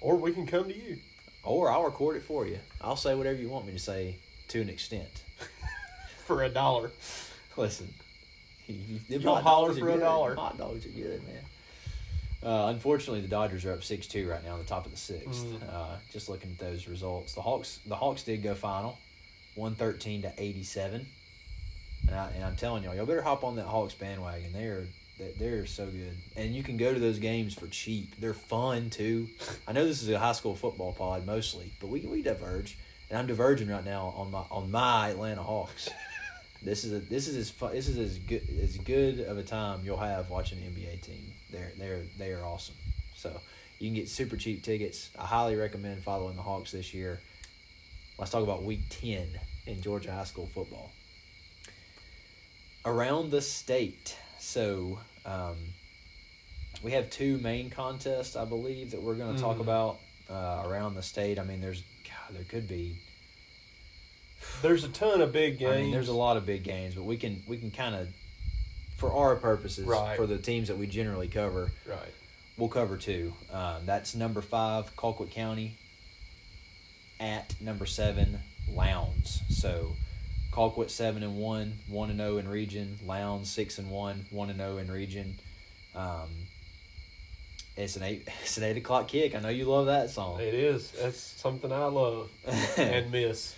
or 0.00 0.16
we 0.16 0.32
can 0.32 0.46
come 0.46 0.64
to 0.64 0.76
you. 0.76 0.98
Or 1.44 1.72
I'll 1.72 1.82
record 1.84 2.16
it 2.16 2.22
for 2.22 2.46
you. 2.46 2.58
I'll 2.80 2.94
say 2.94 3.14
whatever 3.16 3.38
you 3.38 3.48
want 3.48 3.66
me 3.66 3.72
to 3.72 3.78
say 3.78 4.16
to 4.48 4.60
an 4.60 4.68
extent. 4.68 5.24
for 6.24 6.44
a 6.44 6.48
dollar. 6.48 6.92
Listen, 7.56 7.92
you, 8.66 9.00
You'll 9.08 9.36
holler 9.36 9.74
for 9.74 9.88
a 9.88 9.98
dollar. 9.98 10.34
Hot 10.36 10.56
dogs 10.56 10.86
are 10.86 10.90
good, 10.90 11.22
man. 11.26 11.42
Uh, 12.44 12.66
unfortunately, 12.68 13.20
the 13.20 13.28
Dodgers 13.28 13.64
are 13.64 13.72
up 13.72 13.84
six 13.84 14.06
two 14.06 14.28
right 14.28 14.42
now, 14.44 14.52
on 14.54 14.58
the 14.58 14.64
top 14.64 14.84
of 14.84 14.90
the 14.92 14.98
sixth. 14.98 15.44
Mm. 15.44 15.72
Uh, 15.72 15.96
just 16.12 16.28
looking 16.28 16.50
at 16.52 16.58
those 16.58 16.88
results, 16.88 17.34
the 17.34 17.40
Hawks 17.42 17.78
the 17.86 17.94
Hawks 17.94 18.22
did 18.24 18.42
go 18.42 18.54
final, 18.54 18.98
one 19.54 19.74
thirteen 19.74 20.22
to 20.22 20.32
eighty 20.38 20.64
seven. 20.64 21.06
And, 22.08 22.16
I, 22.16 22.30
and 22.34 22.44
I'm 22.44 22.56
telling 22.56 22.82
y'all, 22.82 22.96
y'all 22.96 23.06
better 23.06 23.22
hop 23.22 23.44
on 23.44 23.54
that 23.56 23.66
Hawks 23.66 23.94
bandwagon. 23.94 24.52
They're 24.52 24.84
they- 25.18 25.34
they're 25.38 25.66
so 25.66 25.86
good, 25.86 26.16
and 26.36 26.52
you 26.54 26.62
can 26.64 26.76
go 26.78 26.92
to 26.92 26.98
those 26.98 27.18
games 27.20 27.54
for 27.54 27.68
cheap. 27.68 28.18
They're 28.18 28.34
fun 28.34 28.90
too. 28.90 29.28
I 29.68 29.72
know 29.72 29.84
this 29.86 30.02
is 30.02 30.08
a 30.08 30.18
high 30.18 30.32
school 30.32 30.56
football 30.56 30.92
pod 30.92 31.24
mostly, 31.26 31.70
but 31.80 31.88
we 31.90 32.00
we 32.00 32.22
diverge, 32.22 32.76
and 33.08 33.16
I'm 33.18 33.26
diverging 33.28 33.68
right 33.68 33.84
now 33.84 34.14
on 34.16 34.32
my 34.32 34.42
on 34.50 34.70
my 34.70 35.10
Atlanta 35.10 35.42
Hawks. 35.42 35.88
This 36.64 36.84
is 36.84 36.92
a 36.92 37.00
this 37.00 37.26
is 37.26 37.34
as 37.36 37.50
fun, 37.50 37.72
this 37.72 37.88
is 37.88 37.98
as 37.98 38.18
good 38.18 38.42
as 38.62 38.76
good 38.78 39.18
of 39.18 39.36
a 39.36 39.42
time 39.42 39.80
you'll 39.82 39.96
have 39.96 40.30
watching 40.30 40.58
an 40.58 40.72
NBA 40.72 41.00
team. 41.02 41.32
They're 41.52 41.72
they're 41.78 42.02
they 42.18 42.32
are 42.32 42.44
awesome. 42.44 42.74
So 43.14 43.40
you 43.78 43.88
can 43.88 43.94
get 43.94 44.08
super 44.08 44.36
cheap 44.36 44.62
tickets. 44.62 45.10
I 45.18 45.26
highly 45.26 45.54
recommend 45.56 46.02
following 46.02 46.36
the 46.36 46.42
Hawks 46.42 46.72
this 46.72 46.92
year. 46.94 47.20
Let's 48.18 48.30
talk 48.30 48.42
about 48.42 48.62
Week 48.64 48.80
Ten 48.90 49.28
in 49.66 49.80
Georgia 49.82 50.12
high 50.12 50.24
school 50.24 50.46
football. 50.46 50.90
Around 52.84 53.30
the 53.30 53.40
state, 53.40 54.16
so 54.40 54.98
um, 55.24 55.54
we 56.82 56.90
have 56.92 57.10
two 57.10 57.38
main 57.38 57.70
contests, 57.70 58.34
I 58.34 58.44
believe, 58.44 58.90
that 58.90 59.00
we're 59.00 59.14
going 59.14 59.36
to 59.36 59.40
talk 59.40 59.58
Mhm. 59.58 59.60
about 59.60 59.98
uh, 60.28 60.62
around 60.66 60.94
the 60.94 61.02
state. 61.02 61.38
I 61.38 61.44
mean, 61.44 61.60
there's 61.60 61.82
God, 62.04 62.36
there 62.36 62.44
could 62.44 62.66
be 62.66 62.96
There's 64.62 64.82
a 64.82 64.88
ton 64.88 65.20
of 65.20 65.30
big 65.32 65.58
games. 65.60 65.72
I 65.72 65.80
mean, 65.82 65.90
there's 65.92 66.08
a 66.08 66.12
lot 66.14 66.36
of 66.36 66.44
big 66.44 66.64
games, 66.64 66.96
but 66.96 67.04
we 67.04 67.16
can 67.16 67.44
we 67.46 67.56
can 67.58 67.70
kind 67.70 67.94
of, 67.94 68.08
for 69.02 69.12
our 69.12 69.34
purposes, 69.34 69.84
Right. 69.84 70.16
for 70.16 70.28
the 70.28 70.38
teams 70.38 70.68
that 70.68 70.78
we 70.78 70.86
generally 70.86 71.26
cover, 71.26 71.72
Right. 71.84 72.14
we'll 72.56 72.68
cover 72.68 72.96
two. 72.96 73.34
Um, 73.52 73.84
that's 73.84 74.14
number 74.14 74.40
five, 74.40 74.94
Colquitt 74.96 75.32
County. 75.32 75.76
At 77.18 77.60
number 77.60 77.84
seven, 77.84 78.38
Lowndes. 78.68 79.40
So, 79.50 79.96
Colquitt 80.52 80.90
seven 80.90 81.22
and 81.24 81.36
one, 81.36 81.78
one 81.88 82.10
and 82.10 82.18
zero 82.20 82.38
in 82.38 82.46
region. 82.48 82.98
Lowndes 83.04 83.50
six 83.50 83.78
and 83.78 83.90
one, 83.90 84.26
one 84.30 84.50
and 84.50 84.58
zero 84.60 84.78
in 84.78 84.88
region. 84.90 85.38
Um, 85.96 86.28
it's 87.76 87.96
an 87.96 88.02
eight. 88.04 88.28
It's 88.42 88.56
an 88.58 88.64
eight 88.64 88.76
o'clock 88.76 89.08
kick. 89.08 89.34
I 89.34 89.40
know 89.40 89.48
you 89.48 89.64
love 89.64 89.86
that 89.86 90.10
song. 90.10 90.40
It 90.40 90.54
is. 90.54 90.90
That's 90.92 91.18
something 91.18 91.72
I 91.72 91.86
love 91.86 92.30
and 92.76 93.10
miss. 93.10 93.54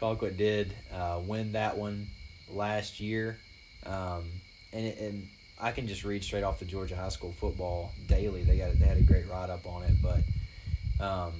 Colquitt 0.00 0.36
did 0.36 0.74
uh, 0.92 1.20
win 1.24 1.52
that 1.52 1.76
one 1.78 2.08
last 2.48 2.98
year, 3.00 3.38
um, 3.84 4.24
and 4.72 4.86
it, 4.86 4.98
and 4.98 5.28
I 5.60 5.72
can 5.72 5.86
just 5.86 6.04
read 6.04 6.22
straight 6.22 6.44
off 6.44 6.58
the 6.58 6.64
Georgia 6.64 6.96
High 6.96 7.08
School 7.08 7.32
football 7.32 7.92
daily. 8.06 8.42
They 8.42 8.58
got 8.58 8.78
they 8.78 8.86
had 8.86 8.98
a 8.98 9.02
great 9.02 9.28
write 9.28 9.50
up 9.50 9.66
on 9.66 9.82
it, 9.84 9.94
but 10.02 11.04
um, 11.04 11.32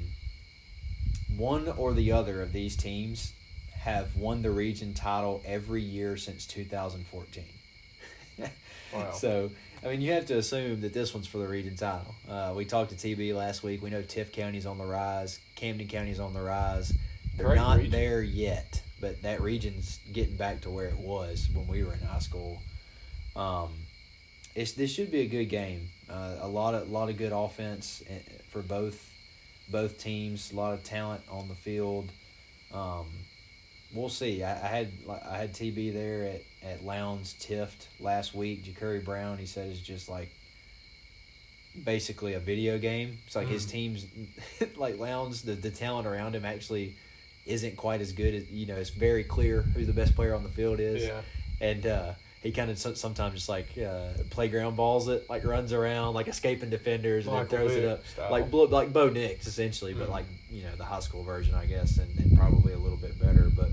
one 1.37 1.69
or 1.69 1.93
the 1.93 2.13
other 2.13 2.43
of 2.43 2.53
these 2.53 2.77
teams 2.77 3.33
have 3.79 4.17
won 4.17 4.43
the 4.43 4.51
region 4.51 4.93
title 4.95 5.43
every 5.47 5.83
year 5.83 6.17
since 6.17 6.47
2014. 6.47 7.45
Wow. 8.39 8.49
So, 9.15 9.51
I 9.85 9.89
mean, 9.89 10.01
you 10.01 10.13
have 10.13 10.25
to 10.27 10.39
assume 10.39 10.81
that 10.81 10.95
this 10.95 11.13
one's 11.13 11.27
for 11.27 11.37
the 11.37 11.47
region 11.47 11.77
title. 11.77 12.15
Uh, 12.29 12.55
we 12.57 12.65
talked 12.65 12.91
to 12.91 12.97
TB 12.97 13.35
last 13.35 13.63
week. 13.63 13.83
We 13.83 13.91
know 13.91 14.01
Tift 14.03 14.33
County's 14.33 14.65
on 14.65 14.79
the 14.79 14.87
rise. 14.87 15.41
Camden 15.57 15.87
County's 15.89 16.19
on 16.19 16.33
the 16.33 16.41
rise. 16.41 16.93
They're 17.37 17.47
Great 17.49 17.57
not 17.57 17.77
region. 17.77 17.91
there 17.91 18.23
yet, 18.23 18.83
but 18.99 19.21
that 19.23 19.43
region's 19.43 20.01
getting 20.11 20.37
back 20.37 20.63
to 20.63 20.71
where 20.71 20.87
it 20.87 20.97
was 20.97 21.49
when 21.53 21.67
we 21.69 21.85
were 21.85 21.93
in 21.93 22.01
high 22.01 22.19
school. 22.19 22.63
Um, 23.39 23.71
it's 24.55 24.73
this 24.73 24.93
should 24.93 25.11
be 25.11 25.21
a 25.21 25.27
good 25.29 25.47
game. 25.47 25.89
Uh, 26.11 26.37
a 26.41 26.49
lot 26.49 26.75
of 26.75 26.91
lot 26.91 27.09
of 27.09 27.17
good 27.17 27.33
offense 27.33 28.03
eh, 28.09 28.19
for 28.51 28.61
both 28.63 29.11
both 29.71 29.99
teams. 29.99 30.53
A 30.53 30.57
lot 30.57 30.75
of 30.75 30.83
talent 30.85 31.23
on 31.31 31.49
the 31.49 31.55
field. 31.55 32.11
Um, 32.73 33.07
we'll 33.95 34.09
see. 34.09 34.43
I, 34.43 34.53
I 34.55 34.67
had 34.69 34.89
I 35.31 35.37
had 35.39 35.53
TB 35.55 35.93
there 35.93 36.25
at 36.25 36.43
at 36.71 36.85
Lowndes 36.85 37.35
Tift 37.39 37.87
last 38.01 38.35
week. 38.35 38.65
Jacurry 38.65 39.01
Brown, 39.01 39.39
he 39.39 39.47
said, 39.47 39.71
is 39.71 39.81
just 39.81 40.09
like 40.09 40.31
basically 41.85 42.35
a 42.35 42.41
video 42.41 42.79
game. 42.79 43.19
It's 43.27 43.37
like 43.37 43.49
his 43.49 43.67
Mm. 43.67 43.71
team's 43.71 44.07
like 44.77 44.99
Lowndes. 44.99 45.43
The 45.43 45.53
the 45.53 45.71
talent 45.71 46.07
around 46.07 46.35
him 46.35 46.45
actually 46.45 46.97
isn't 47.47 47.77
quite 47.77 48.01
as 48.01 48.13
good 48.13 48.35
as 48.35 48.51
you 48.51 48.67
know. 48.67 48.77
It's 48.77 48.91
very 48.91 49.25
clear 49.25 49.63
who 49.63 49.85
the 49.85 49.93
best 49.93 50.15
player 50.17 50.35
on 50.35 50.43
the 50.43 50.49
field 50.49 50.81
is 50.81 51.05
Yeah. 51.05 51.21
and 51.61 51.87
uh, 51.87 52.13
he 52.49 52.53
kind 52.53 52.71
of 52.71 52.79
sometimes 52.79 53.35
just 53.35 53.49
like 53.51 53.67
uh, 53.77 54.09
playground 54.31 54.75
balls 54.75 55.07
it, 55.09 55.29
like 55.29 55.45
runs 55.45 55.75
around, 55.75 56.15
like 56.15 56.29
escaping 56.29 56.71
defenders, 56.71 57.27
and 57.27 57.35
Michael 57.35 57.59
then 57.59 57.67
throws 57.67 57.77
it 57.77 57.85
up, 57.85 58.07
style. 58.07 58.31
like 58.31 58.51
Bo- 58.51 58.63
like 58.63 58.91
Bo 58.91 59.11
Nix 59.11 59.47
essentially, 59.47 59.93
but 59.93 60.09
Mhm. 60.09 60.13
like 60.13 60.25
you 60.51 60.63
know 60.63 60.75
the 60.79 60.85
high 60.85 61.01
school 61.01 61.23
version, 61.23 61.55
I 61.55 61.67
guess, 61.67 61.99
and, 61.99 62.09
and 62.19 62.39
probably 62.39 62.73
a 62.73 62.79
little 62.79 62.97
bit 62.97 63.21
better. 63.21 63.51
But 63.55 63.69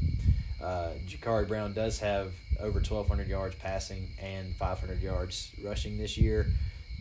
uh, 0.61 0.89
Jacurry 1.07 1.45
Brown 1.45 1.71
does 1.71 1.99
have 1.99 2.33
over 2.59 2.81
twelve 2.81 3.07
hundred 3.07 3.29
yards 3.29 3.55
passing 3.55 4.09
and 4.21 4.53
five 4.57 4.77
hundred 4.81 5.01
yards 5.01 5.51
rushing 5.63 5.97
this 5.97 6.17
year. 6.17 6.47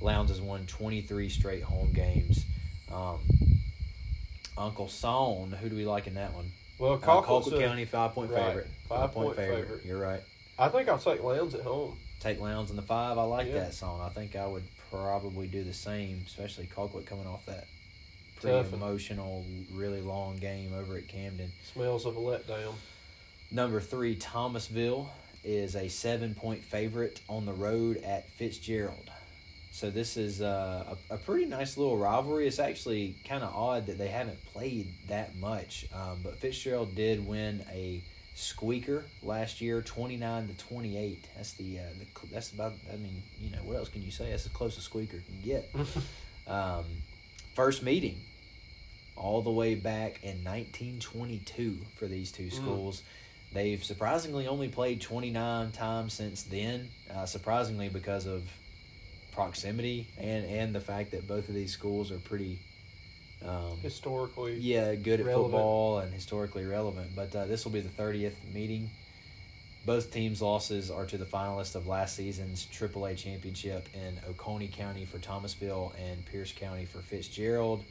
Lowndes 0.00 0.30
has 0.30 0.40
won 0.40 0.66
twenty 0.66 1.00
three 1.00 1.28
straight 1.28 1.64
home 1.64 1.90
games. 1.92 2.44
Um, 2.92 3.18
Uncle 4.56 4.86
Son, 4.86 5.50
who 5.60 5.68
do 5.68 5.74
we 5.74 5.84
like 5.86 6.06
in 6.06 6.14
that 6.14 6.32
one? 6.34 6.52
Well, 6.78 6.92
Uh, 6.92 6.98
Colquitt's 6.98 7.48
Colquitt 7.48 7.66
County 7.66 7.84
five 7.84 8.12
point 8.12 8.30
right, 8.30 8.46
favorite. 8.46 8.66
five-point 8.88 9.34
favorite. 9.36 9.84
You're 9.84 9.98
right. 10.00 10.20
I 10.58 10.68
think 10.68 10.88
I'll 10.88 10.98
take 10.98 11.22
Lowndes 11.22 11.54
at 11.54 11.62
home. 11.62 11.98
Take 12.20 12.40
Lowndes 12.40 12.70
in 12.70 12.76
the 12.76 12.82
five. 12.82 13.18
I 13.18 13.24
like 13.24 13.48
Yeah. 13.48 13.54
that 13.54 13.74
song. 13.74 14.00
I 14.00 14.08
think 14.08 14.36
I 14.36 14.46
would 14.46 14.64
probably 14.90 15.46
do 15.46 15.64
the 15.64 15.74
same, 15.74 16.22
especially 16.26 16.66
Colquitt 16.66 17.06
coming 17.06 17.26
off 17.26 17.44
that 17.46 17.66
pretty 18.40 18.56
Tough. 18.62 18.72
emotional, 18.72 19.44
really 19.72 20.00
long 20.00 20.36
game 20.36 20.72
over 20.74 20.96
at 20.96 21.08
Camden. 21.08 21.50
Smells 21.72 22.04
of 22.06 22.16
a 22.16 22.20
letdown. 22.20 22.74
Number 23.50 23.80
three, 23.80 24.16
Thomasville 24.16 25.10
is 25.42 25.76
a 25.76 25.88
seven 25.88 26.34
point 26.34 26.62
favorite 26.62 27.20
on 27.28 27.46
the 27.46 27.52
road 27.52 27.98
at 27.98 28.28
Fitzgerald. 28.30 29.10
So 29.72 29.90
this 29.90 30.16
is 30.16 30.40
uh, 30.40 30.96
a, 31.10 31.14
a 31.14 31.18
pretty 31.18 31.46
nice 31.46 31.76
little 31.76 31.96
rivalry. 31.98 32.46
It's 32.46 32.58
actually 32.60 33.16
kind 33.26 33.42
of 33.42 33.52
odd 33.54 33.86
that 33.86 33.98
they 33.98 34.08
haven't 34.08 34.42
played 34.46 34.92
that 35.08 35.34
much, 35.36 35.86
um, 35.92 36.20
but 36.22 36.38
Fitzgerald 36.38 36.94
did 36.94 37.26
win 37.26 37.64
a 37.72 38.02
squeaker 38.34 39.04
last 39.22 39.60
year, 39.60 39.80
twenty 39.80 40.16
nine 40.16 40.48
to 40.48 40.54
twenty 40.54 40.96
eight. 40.96 41.26
That's 41.36 41.52
the, 41.54 41.78
uh, 41.78 41.82
the 41.98 42.26
that's 42.32 42.52
about. 42.52 42.74
I 42.92 42.96
mean, 42.96 43.22
you 43.40 43.50
know, 43.50 43.58
what 43.64 43.76
else 43.76 43.88
can 43.88 44.02
you 44.02 44.10
say? 44.10 44.30
That's 44.30 44.44
the 44.44 44.50
closest 44.50 44.86
squeaker 44.86 45.18
can 45.18 45.40
get. 45.42 45.70
Um, 46.46 46.84
first 47.54 47.82
meeting, 47.82 48.20
all 49.16 49.40
the 49.40 49.50
way 49.50 49.74
back 49.74 50.22
in 50.22 50.44
1922 50.44 51.78
for 51.96 52.06
these 52.06 52.30
two 52.30 52.50
schools. 52.50 53.02
They've 53.54 53.82
surprisingly 53.82 54.46
only 54.46 54.68
played 54.68 55.00
29 55.00 55.70
times 55.72 56.12
since 56.12 56.42
then. 56.42 56.90
Uh, 57.14 57.24
surprisingly, 57.24 57.88
because 57.88 58.26
of 58.26 58.42
proximity 59.32 60.06
and 60.18 60.44
and 60.44 60.74
the 60.74 60.80
fact 60.80 61.10
that 61.12 61.26
both 61.26 61.48
of 61.48 61.54
these 61.54 61.72
schools 61.72 62.10
are 62.12 62.18
pretty. 62.18 62.58
Um, 63.42 63.78
Historically, 63.82 64.54
yeah, 64.58 64.94
good 64.94 65.20
at 65.20 65.26
relevant. 65.26 65.52
football 65.52 65.98
and 65.98 66.12
historically 66.14 66.64
relevant. 66.64 67.10
But 67.14 67.34
uh, 67.34 67.46
this 67.46 67.64
will 67.64 67.72
be 67.72 67.80
the 67.80 68.02
30th 68.02 68.34
meeting. 68.52 68.90
Both 69.84 70.12
teams' 70.12 70.40
losses 70.40 70.90
are 70.90 71.04
to 71.04 71.18
the 71.18 71.26
finalists 71.26 71.74
of 71.74 71.86
last 71.86 72.16
season's 72.16 72.66
AAA 72.66 73.18
championship 73.18 73.86
in 73.92 74.18
Oconee 74.26 74.68
County 74.68 75.04
for 75.04 75.18
Thomasville 75.18 75.92
and 76.02 76.24
Pierce 76.24 76.52
County 76.52 76.86
for 76.86 77.00
Fitzgerald. 77.00 77.84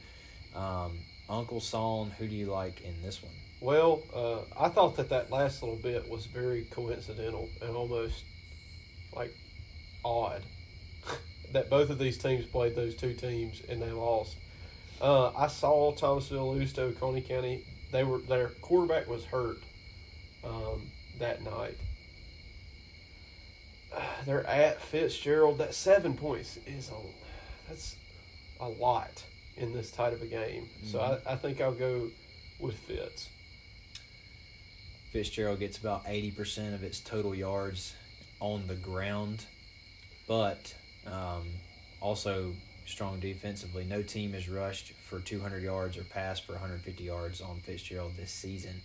Um, 0.56 0.98
Uncle 1.28 1.60
Son, 1.60 2.10
who 2.18 2.26
do 2.26 2.34
you 2.34 2.46
like 2.46 2.80
in 2.80 3.00
this 3.02 3.22
one? 3.22 3.32
Well, 3.60 4.02
uh, 4.12 4.40
I 4.60 4.68
thought 4.70 4.96
that 4.96 5.08
that 5.10 5.30
last 5.30 5.62
little 5.62 5.76
bit 5.78 6.08
was 6.10 6.26
very 6.26 6.64
coincidental 6.64 7.48
and 7.62 7.76
almost 7.76 8.24
like 9.14 9.32
odd 10.04 10.42
that 11.52 11.70
both 11.70 11.90
of 11.90 11.98
these 11.98 12.18
teams 12.18 12.44
played 12.44 12.74
those 12.74 12.96
two 12.96 13.14
teams 13.14 13.62
and 13.68 13.80
they 13.80 13.92
lost. 13.92 14.36
Uh, 15.04 15.30
I 15.36 15.48
saw 15.48 15.92
Thomasville 15.92 16.54
lose 16.54 16.72
to 16.72 16.82
Oconee 16.84 17.20
County. 17.20 17.62
They 17.92 18.04
were 18.04 18.18
their 18.18 18.48
quarterback 18.62 19.06
was 19.06 19.26
hurt 19.26 19.58
um, 20.42 20.86
that 21.18 21.42
night. 21.44 21.76
They're 24.24 24.46
at 24.46 24.80
Fitzgerald. 24.80 25.58
That 25.58 25.74
seven 25.74 26.14
points 26.14 26.58
is 26.66 26.88
a 26.88 26.94
that's 27.68 27.96
a 28.58 28.68
lot 28.70 29.22
in 29.58 29.74
this 29.74 29.90
tight 29.90 30.14
of 30.14 30.22
a 30.22 30.26
game. 30.26 30.70
So 30.90 30.98
Mhm. 30.98 31.26
I, 31.26 31.32
I 31.34 31.36
think 31.36 31.60
I'll 31.60 31.72
go 31.72 32.08
with 32.58 32.74
Fitz. 32.78 33.28
Fitzgerald 35.12 35.60
gets 35.60 35.76
about 35.76 36.06
80% 36.06 36.72
of 36.74 36.82
its 36.82 36.98
total 36.98 37.34
yards 37.34 37.94
on 38.40 38.66
the 38.68 38.74
ground, 38.74 39.44
but 40.26 40.74
um, 41.06 41.46
also 42.00 42.54
strong 42.86 43.20
defensively. 43.20 43.84
No 43.84 44.02
team 44.02 44.32
has 44.32 44.48
rushed 44.48 44.92
for 45.08 45.20
200 45.20 45.62
yards 45.62 45.96
or 45.96 46.04
passed 46.04 46.44
for 46.44 46.52
150 46.52 47.02
yards 47.04 47.40
on 47.40 47.60
Fitzgerald 47.60 48.12
this 48.16 48.30
season. 48.30 48.82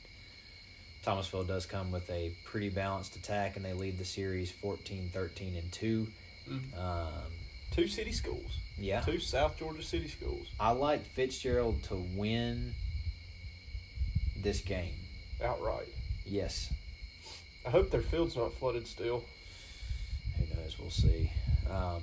Thomasville 1.04 1.46
does 1.46 1.66
come 1.66 1.92
with 1.92 2.10
a 2.10 2.32
pretty 2.44 2.70
balanced 2.70 3.16
attack, 3.16 3.56
and 3.56 3.64
they 3.64 3.74
lead 3.74 3.98
the 3.98 4.06
series 4.06 4.52
14 4.52 5.10
13 5.14 5.56
and 5.56 5.72
2. 5.72 6.08
Mhm. 6.50 6.78
Um, 6.78 7.32
Two 7.72 7.88
city 7.88 8.12
schools. 8.12 8.58
yeah. 8.78 9.02
Two 9.02 9.20
South 9.20 9.58
Georgia 9.58 9.84
city 9.84 10.08
schools. 10.08 10.48
I 10.60 10.72
like 10.72 11.06
Fitzgerald 11.06 11.84
to 11.84 11.96
win 11.96 12.74
this 14.36 14.62
game. 14.62 14.96
Outright. 15.44 15.88
Yes. 16.26 16.74
I 17.66 17.70
hope 17.70 17.92
their 17.92 18.02
field's 18.02 18.36
not 18.36 18.54
flooded 18.54 18.88
still. 18.88 19.24
Who 20.38 20.56
knows? 20.56 20.78
We'll 20.80 20.90
see. 20.90 21.32
Um, 21.70 22.02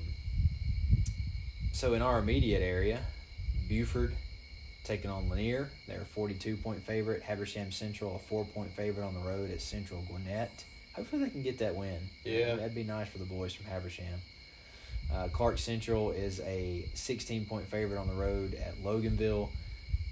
so 1.77 1.93
in 1.93 2.01
our 2.01 2.19
immediate 2.19 2.63
area, 2.63 3.01
Buford 3.69 4.15
taking 4.83 5.11
on 5.11 5.29
Lanier. 5.29 5.69
They're 5.87 6.01
a 6.01 6.07
42 6.07 6.57
point 6.57 6.83
favorite. 6.83 7.23
Habersham 7.23 7.71
Central, 7.71 8.17
a 8.17 8.19
four 8.19 8.47
point 8.47 8.71
favorite 8.71 9.05
on 9.05 9.13
the 9.13 9.21
road 9.21 9.51
at 9.51 9.61
Central 9.61 10.03
Gwinnett. 10.09 10.65
Hopefully 10.95 11.25
they 11.25 11.31
can 11.31 11.43
get 11.43 11.59
that 11.59 11.75
win. 11.75 11.99
Yeah. 12.25 12.57
That'd 12.57 12.75
be 12.75 12.83
nice 12.83 13.09
for 13.09 13.19
the 13.19 13.27
boys 13.27 13.53
from 13.53 13.67
Habersham. 13.67 14.21
Uh, 15.13 15.29
Clarke 15.29 15.59
Central 15.59 16.13
is 16.13 16.41
a 16.41 16.89
16 16.95 17.45
point 17.45 17.67
favorite 17.67 17.99
on 17.99 18.09
the 18.09 18.15
road 18.15 18.55
at 18.55 18.83
Loganville. 18.83 19.51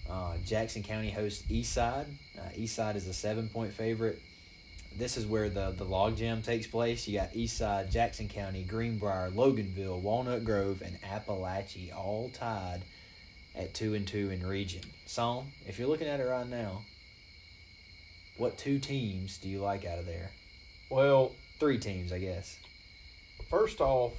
Uh, 0.08 0.34
Jackson 0.44 0.82
County 0.82 1.10
hosts 1.10 1.44
Eastside. 1.50 2.04
Uh, 2.38 2.42
Eastside 2.58 2.96
is 2.96 3.06
a 3.06 3.14
seven 3.14 3.48
point 3.48 3.72
favorite. 3.72 4.20
This 4.96 5.16
is 5.16 5.26
where 5.26 5.48
the, 5.48 5.72
the 5.76 5.84
logjam 5.84 6.44
takes 6.44 6.66
place. 6.66 7.08
You 7.08 7.18
got 7.18 7.32
Eastside, 7.32 7.90
Jackson 7.90 8.28
County, 8.28 8.62
Greenbrier, 8.62 9.30
Loganville, 9.30 10.00
Walnut 10.00 10.44
Grove, 10.44 10.82
and 10.82 11.00
Apalachee 11.02 11.94
all 11.94 12.30
tied 12.32 12.82
at 13.56 13.74
two 13.74 13.94
and 13.94 14.06
two 14.06 14.30
in 14.30 14.46
region. 14.46 14.82
Psalm, 15.06 15.48
if 15.66 15.78
you're 15.78 15.88
looking 15.88 16.06
at 16.06 16.20
it 16.20 16.24
right 16.24 16.46
now, 16.48 16.82
what 18.36 18.56
two 18.56 18.78
teams 18.78 19.38
do 19.38 19.48
you 19.48 19.60
like 19.60 19.84
out 19.84 19.98
of 19.98 20.06
there? 20.06 20.30
Well, 20.90 21.32
Three 21.60 21.78
teams, 21.78 22.12
I 22.12 22.18
guess. 22.18 22.58
first 23.48 23.80
off, 23.80 24.12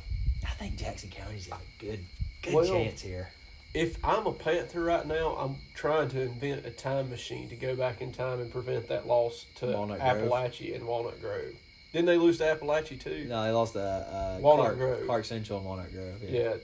I 0.46 0.52
think 0.52 0.78
Jackson 0.78 1.10
County's 1.10 1.48
got 1.48 1.60
a 1.60 1.84
good 1.84 2.00
good 2.42 2.54
Well, 2.54 2.66
chance 2.66 3.02
here. 3.02 3.28
If 3.76 3.98
I'm 4.06 4.26
a 4.26 4.32
Panther 4.32 4.82
right 4.82 5.06
now, 5.06 5.36
I'm 5.36 5.58
trying 5.74 6.08
to 6.10 6.22
invent 6.22 6.66
a 6.66 6.72
time 6.72 7.10
machine 7.10 7.50
to 7.50 7.58
go 7.58 7.76
back 7.76 8.02
in 8.02 8.14
time 8.14 8.40
and 8.40 8.50
prevent 8.50 8.88
that 8.88 9.06
loss 9.06 9.46
to 9.56 9.66
Walnut 9.66 10.00
Grove. 10.00 10.54
And 10.74 10.88
Walnut 10.88 11.20
Grove. 11.22 11.54
Didn't 11.92 12.06
they 12.06 12.18
lose 12.18 12.38
to 12.38 12.44
Apalachee 12.46 13.00
too? 13.00 13.26
No, 13.28 13.44
they 13.44 13.52
lost 13.52 13.74
to 13.74 13.82
uh, 13.82 14.38
Walnut 14.40 14.66
Clarke, 14.66 14.78
Grove. 14.78 15.06
Clarke 15.06 15.26
Central 15.26 15.60
and 15.60 15.68
Walnut 15.68 15.92
Grove. 15.92 16.24
Yeah. 16.24 16.56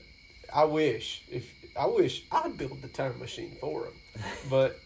I 0.54 0.64
wish 0.64 1.22
if 1.30 1.52
I 1.78 1.86
wish 1.86 2.24
I'd 2.32 2.56
build 2.56 2.80
the 2.82 2.88
time 2.88 3.18
machine 3.18 3.56
for 3.60 3.84
them, 3.84 4.22
but 4.50 4.78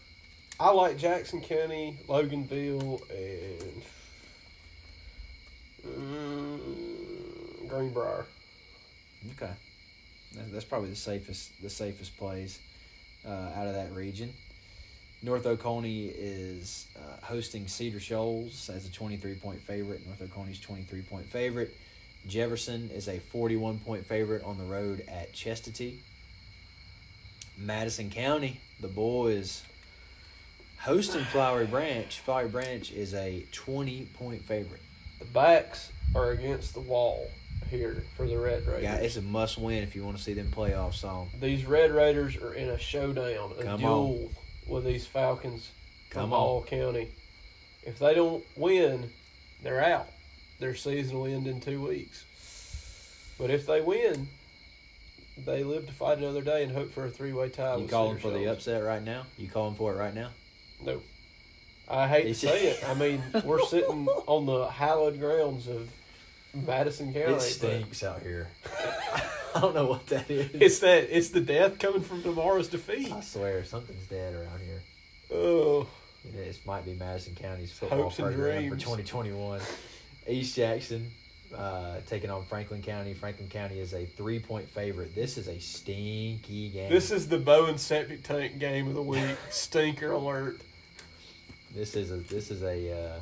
I 0.59 0.71
like 0.71 0.97
Jackson 0.97 1.41
County, 1.41 1.97
Loganville, 2.07 3.01
and 3.09 3.83
mm, 5.85 7.67
Greenbrier. 7.67 8.25
Okay, 9.35 9.51
that's 10.51 10.65
probably 10.65 10.89
the 10.89 10.95
safest 10.95 11.61
the 11.61 11.69
safest 11.69 12.17
plays 12.17 12.59
uh, 13.25 13.31
out 13.55 13.67
of 13.67 13.73
that 13.73 13.93
region. 13.93 14.33
North 15.23 15.47
Oconee 15.47 16.05
is 16.15 16.87
uh, 16.95 17.25
hosting 17.25 17.67
Cedar 17.67 17.99
Shoals 17.99 18.69
as 18.69 18.85
a 18.85 18.91
23 18.91 19.35
point 19.35 19.59
favorite. 19.61 20.05
North 20.05 20.21
Oconee's 20.21 20.59
23 20.59 21.01
point 21.01 21.25
favorite. 21.25 21.75
Jefferson 22.27 22.89
is 22.93 23.07
a 23.07 23.19
41 23.19 23.79
point 23.79 24.05
favorite 24.05 24.43
on 24.43 24.57
the 24.57 24.63
road 24.63 25.03
at 25.07 25.33
Chestatee. 25.33 25.97
Madison 27.57 28.09
County, 28.11 28.59
the 28.79 28.87
boys 28.87 29.63
hosting 30.79 31.23
Flowery 31.25 31.65
Branch. 31.65 32.19
Flowery 32.19 32.49
Branch 32.49 32.91
is 32.91 33.13
a 33.15 33.43
20 33.51 34.05
point 34.13 34.43
favorite. 34.43 34.81
The 35.19 35.25
backs 35.25 35.91
are 36.13 36.29
against 36.31 36.75
the 36.75 36.81
wall 36.81 37.27
here 37.69 38.03
for 38.15 38.27
the 38.27 38.37
Red 38.37 38.65
Raiders. 38.65 38.83
Yeah, 38.83 38.95
it's 38.95 39.17
a 39.17 39.21
must 39.21 39.57
win 39.57 39.83
if 39.83 39.95
you 39.95 40.03
want 40.03 40.17
to 40.17 40.23
see 40.23 40.33
them 40.33 40.51
playoffs 40.51 41.03
on. 41.03 41.27
These 41.39 41.65
Red 41.65 41.91
Raiders 41.91 42.35
are 42.37 42.53
in 42.53 42.69
a 42.69 42.77
showdown, 42.79 43.53
a 43.59 43.63
Come 43.63 43.79
duel 43.79 44.31
with 44.67 44.85
these 44.85 45.05
Falcons 45.05 45.71
Come 46.09 46.23
from 46.23 46.33
on. 46.33 46.39
Hall 46.39 46.63
County. 46.63 47.09
If 47.83 47.99
they 47.99 48.13
don't 48.13 48.43
win, 48.55 49.09
they're 49.63 49.83
out. 49.83 50.07
Their 50.59 50.75
season 50.75 51.17
will 51.19 51.27
end 51.27 51.47
in 51.47 51.59
two 51.61 51.85
weeks. 51.85 52.25
But 53.37 53.49
if 53.51 53.65
they 53.65 53.81
win, 53.81 54.27
they 55.45 55.63
live 55.63 55.85
to 55.87 55.93
fight 55.93 56.17
another 56.17 56.41
day 56.41 56.63
and 56.63 56.71
hope 56.71 56.91
for 56.91 57.05
a 57.05 57.09
three-way 57.09 57.49
tie. 57.49 57.77
You 57.77 57.87
calling 57.87 58.17
for 58.17 58.31
the 58.31 58.47
upset 58.47 58.83
right 58.83 59.03
now? 59.03 59.25
You 59.37 59.47
calling 59.47 59.75
for 59.75 59.93
it 59.93 59.97
right 59.97 60.13
now? 60.15 60.29
No. 60.83 61.01
I 61.89 62.07
hate 62.07 62.23
to 62.23 62.33
say 62.33 62.67
it. 62.67 62.83
I 62.87 62.93
mean, 62.95 63.23
we're 63.45 63.63
sitting 63.65 64.07
on 64.27 64.45
the 64.45 64.67
hallowed 64.67 65.19
grounds 65.19 65.67
of 65.67 65.89
Madison 66.53 67.13
County. 67.13 67.33
It 67.33 67.41
stinks 67.41 68.03
out 68.03 68.21
here. 68.21 68.47
I 69.55 69.59
don't 69.61 69.75
know 69.75 69.85
what 69.87 70.05
that 70.07 70.29
is. 70.29 70.49
It's 70.53 70.79
that. 70.79 71.15
It's 71.15 71.29
the 71.29 71.41
death 71.41 71.79
coming 71.79 72.01
from 72.01 72.21
tomorrow's 72.23 72.67
defeat. 72.67 73.11
I 73.11 73.21
swear 73.21 73.63
something's 73.63 74.05
dead 74.07 74.33
around 74.35 74.59
here. 74.61 74.81
Oh, 75.33 75.87
It 76.23 76.35
is. 76.35 76.65
Might 76.65 76.85
be 76.85 76.93
Madison 76.93 77.35
County's 77.35 77.71
football 77.71 78.03
Hopes 78.03 78.19
and 78.19 78.27
program 78.27 78.69
for 78.69 78.75
2021. 78.77 79.59
East 80.27 80.55
Jackson 80.55 81.09
uh, 81.55 81.97
taking 82.07 82.29
on 82.29 82.43
Franklin 82.45 82.81
County. 82.81 83.13
Franklin 83.13 83.47
County 83.49 83.79
is 83.79 83.93
a 83.93 84.05
three 84.05 84.39
point 84.39 84.69
favorite. 84.69 85.15
This 85.15 85.37
is 85.37 85.47
a 85.47 85.59
stinky 85.59 86.69
game. 86.69 86.89
this 86.91 87.11
is 87.11 87.27
the 87.27 87.37
Bowen 87.37 87.77
septic 87.77 88.23
tank 88.23 88.59
game 88.59 88.87
of 88.87 88.93
the 88.93 89.01
week. 89.01 89.37
Stinker 89.49 90.11
alert. 90.11 90.59
this 91.73 91.95
is 91.95 92.11
a 92.11 92.17
this 92.17 92.51
is 92.51 92.63
a. 92.63 92.91
Uh, 93.15 93.19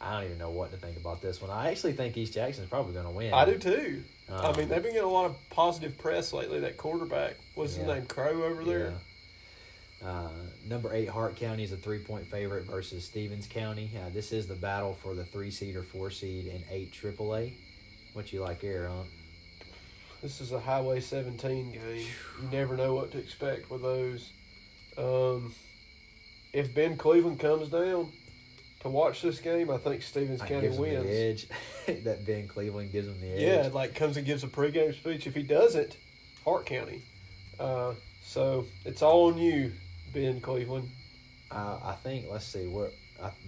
I 0.00 0.14
don't 0.14 0.24
even 0.26 0.38
know 0.38 0.50
what 0.50 0.70
to 0.72 0.76
think 0.76 0.96
about 0.98 1.22
this 1.22 1.40
one. 1.40 1.50
I 1.50 1.70
actually 1.70 1.94
think 1.94 2.16
East 2.16 2.34
Jackson's 2.34 2.68
probably 2.68 2.92
going 2.92 3.06
to 3.06 3.12
win. 3.12 3.32
I 3.32 3.44
do 3.44 3.58
too. 3.58 4.02
I 4.30 4.46
Um, 4.48 4.56
mean, 4.56 4.68
they've 4.68 4.82
been 4.82 4.92
getting 4.92 5.08
a 5.08 5.12
lot 5.12 5.24
of 5.26 5.36
positive 5.50 5.96
press 5.96 6.32
lately. 6.32 6.60
That 6.60 6.76
quarterback, 6.76 7.36
what's 7.54 7.74
his 7.76 7.86
Yeah. 7.86 7.94
name, 7.94 8.06
Crow 8.06 8.42
over 8.44 8.64
there. 8.64 8.92
Yeah. 10.02 10.08
Uh, 10.08 10.30
number 10.68 10.92
eight, 10.92 11.08
Hart 11.08 11.36
County 11.36 11.62
is 11.64 11.72
a 11.72 11.76
three 11.76 12.00
point 12.00 12.26
favorite 12.26 12.64
versus 12.64 13.04
Stephens 13.04 13.46
County. 13.46 13.90
Uh, 13.96 14.10
this 14.12 14.32
is 14.32 14.46
the 14.46 14.54
battle 14.54 14.94
for 14.94 15.14
the 15.14 15.24
three 15.24 15.50
seed 15.50 15.74
or 15.76 15.82
four 15.82 16.10
seed 16.10 16.46
in 16.46 16.62
eight 16.70 16.92
AAA. 16.92 17.54
What 18.12 18.32
you 18.32 18.40
like 18.42 18.60
here, 18.60 18.88
huh? 18.88 19.04
This 20.22 20.40
is 20.40 20.52
a 20.52 20.60
Highway 20.60 21.00
17 21.00 21.72
game. 21.72 22.06
You 22.42 22.48
never 22.50 22.76
know 22.76 22.94
what 22.94 23.12
to 23.12 23.18
expect 23.18 23.70
with 23.70 23.82
those. 23.82 24.30
Um, 24.98 25.54
if 26.52 26.74
Ben 26.74 26.96
Cleveland 26.96 27.38
comes 27.40 27.68
down 27.68 28.12
to 28.80 28.88
watch 28.88 29.22
this 29.22 29.40
game, 29.40 29.70
I 29.70 29.78
think 29.78 30.02
Stephens 30.02 30.40
That 30.40 30.48
County 30.48 30.68
wins. 30.68 31.06
edge. 31.08 31.48
that 32.04 32.26
Ben 32.26 32.46
Cleveland 32.46 32.92
gives 32.92 33.08
him 33.08 33.20
the 33.20 33.32
edge. 33.32 33.40
Yeah, 33.66 33.70
like 33.72 33.94
comes 33.94 34.16
and 34.16 34.26
gives 34.26 34.44
a 34.44 34.48
pregame 34.48 34.94
speech. 34.94 35.26
If 35.26 35.34
he 35.34 35.42
doesn't, 35.42 35.96
Hart 36.44 36.66
County. 36.66 37.02
Uh, 37.58 37.94
so 38.22 38.66
it's 38.84 39.02
all 39.02 39.32
on 39.32 39.38
you, 39.38 39.72
Ben 40.12 40.40
Cleveland. 40.40 40.90
Uh, 41.50 41.78
I 41.84 41.92
think. 42.02 42.26
Let's 42.30 42.44
see. 42.46 42.66
What 42.66 42.92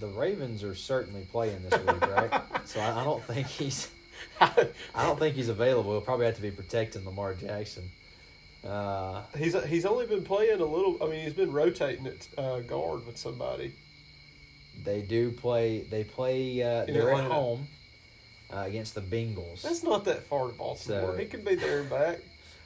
the 0.01 0.07
Ravens 0.07 0.65
are 0.65 0.75
certainly 0.75 1.27
playing 1.31 1.63
this 1.69 1.79
week, 1.81 2.01
right? 2.01 2.43
so 2.65 2.81
I, 2.81 3.01
I 3.01 3.05
don't 3.05 3.23
think 3.25 3.47
he's. 3.47 3.91
I 4.41 4.69
don't 4.97 5.19
think 5.19 5.37
he's 5.37 5.49
available. 5.49 5.93
He'll 5.93 6.01
probably 6.01 6.27
have 6.27 6.37
to 6.37 6.43
be 6.43 6.51
protecting 6.51 7.05
Lamar 7.05 7.35
Jackson. 7.35 7.89
Uh, 8.67 9.23
he's 9.37 9.55
he's 9.65 9.87
only 9.87 10.07
been 10.07 10.25
playing 10.25 10.61
a 10.61 10.65
little. 10.65 10.97
I 11.03 11.07
mean, 11.07 11.23
he's 11.23 11.35
been 11.35 11.53
rotating 11.53 12.07
at 12.07 12.29
uh, 12.37 12.61
guard 12.61 13.07
with 13.07 13.17
somebody. 13.17 13.75
They 14.85 15.03
do 15.03 15.31
play. 15.31 15.81
They 15.81 16.05
play. 16.05 16.63
Uh, 16.63 16.85
they're 16.87 17.13
at 17.15 17.31
home 17.31 17.67
uh, 18.53 18.65
against 18.67 18.95
the 18.95 19.01
Bengals. 19.01 19.63
That's 19.63 19.83
not 19.83 20.05
that 20.07 20.25
far 20.25 20.49
to 20.49 20.55
Baltimore. 20.55 21.13
So- 21.13 21.17
he 21.17 21.27
could 21.27 21.45
be 21.45 21.55
there 21.55 21.81
and 21.81 21.91
back. 21.91 22.19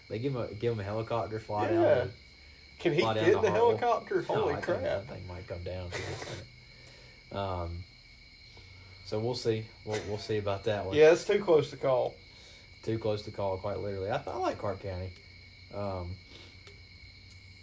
They 0.09 0.19
give 0.19 0.35
him 0.35 0.43
a 0.43 0.49
give 0.55 0.73
him 0.75 0.81
a 0.81 0.85
helicopter 0.85 1.41
fly 1.41 1.71
Yeah. 1.71 1.95
down. 1.95 2.11
Can 2.81 2.93
he 2.95 3.01
fit 3.01 3.17
in 3.29 3.41
the 3.43 3.51
helicopter? 3.51 4.25
No, 4.29 4.35
Holy 4.35 4.55
I 4.55 4.61
crap! 4.61 4.79
Think 4.81 4.83
that 4.83 5.09
thing 5.09 5.27
might 5.29 5.47
come 5.47 5.63
down. 5.63 5.91
um, 7.33 7.85
so 9.07 9.19
we'll 9.21 9.35
see. 9.35 9.65
We'll 9.85 10.01
we'll 10.09 10.19
see 10.19 10.39
about 10.39 10.65
that 10.65 10.85
one. 10.87 10.97
Yeah, 10.97 11.13
it's 11.13 11.25
too 11.25 11.39
close 11.43 11.71
to 11.71 11.77
call. 11.77 12.15
Too 12.83 12.99
close 12.99 13.23
to 13.23 13.31
call, 13.31 13.57
quite 13.59 13.79
literally. 13.79 14.11
I, 14.11 14.21
I 14.27 14.37
like 14.39 14.59
Clark 14.59 14.83
County. 14.83 15.11
Um, 15.75 16.11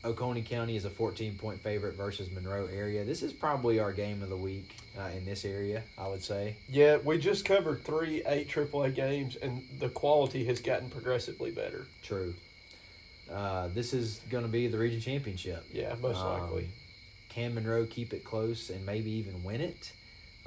Oconee 0.03 0.41
County 0.43 0.75
is 0.77 0.85
a 0.85 0.89
14 0.89 1.35
point 1.35 1.61
favorite 1.61 1.95
versus 1.95 2.31
Monroe 2.31 2.67
area. 2.73 3.03
This 3.03 3.21
is 3.21 3.33
probably 3.33 3.79
our 3.79 3.91
game 3.91 4.23
of 4.23 4.29
the 4.29 4.37
week 4.37 4.75
uh, 4.97 5.09
in 5.15 5.25
this 5.25 5.43
area, 5.43 5.83
I 5.97 6.07
would 6.07 6.23
say. 6.23 6.55
Yeah, 6.69 6.97
we 7.03 7.17
just 7.17 7.43
covered 7.43 7.83
three 7.83 8.23
eight 8.25 8.47
AAA 8.49 8.95
games, 8.95 9.35
and 9.35 9.61
the 9.79 9.89
quality 9.89 10.45
has 10.45 10.61
gotten 10.61 10.89
progressively 10.89 11.51
better. 11.51 11.85
True. 12.01 12.33
Uh, 13.29 13.67
this 13.67 13.93
is 13.93 14.21
going 14.29 14.43
to 14.43 14.49
be 14.49 14.67
the 14.67 14.77
region 14.77 15.01
championship. 15.01 15.65
Yeah, 15.71 15.93
most 16.01 16.17
Um, 16.17 16.41
likely. 16.41 16.69
Can 17.27 17.53
Monroe 17.53 17.85
keep 17.85 18.13
it 18.13 18.23
close 18.23 18.69
and 18.69 18.83
maybe 18.85 19.11
even 19.11 19.43
win 19.43 19.61
it? 19.61 19.91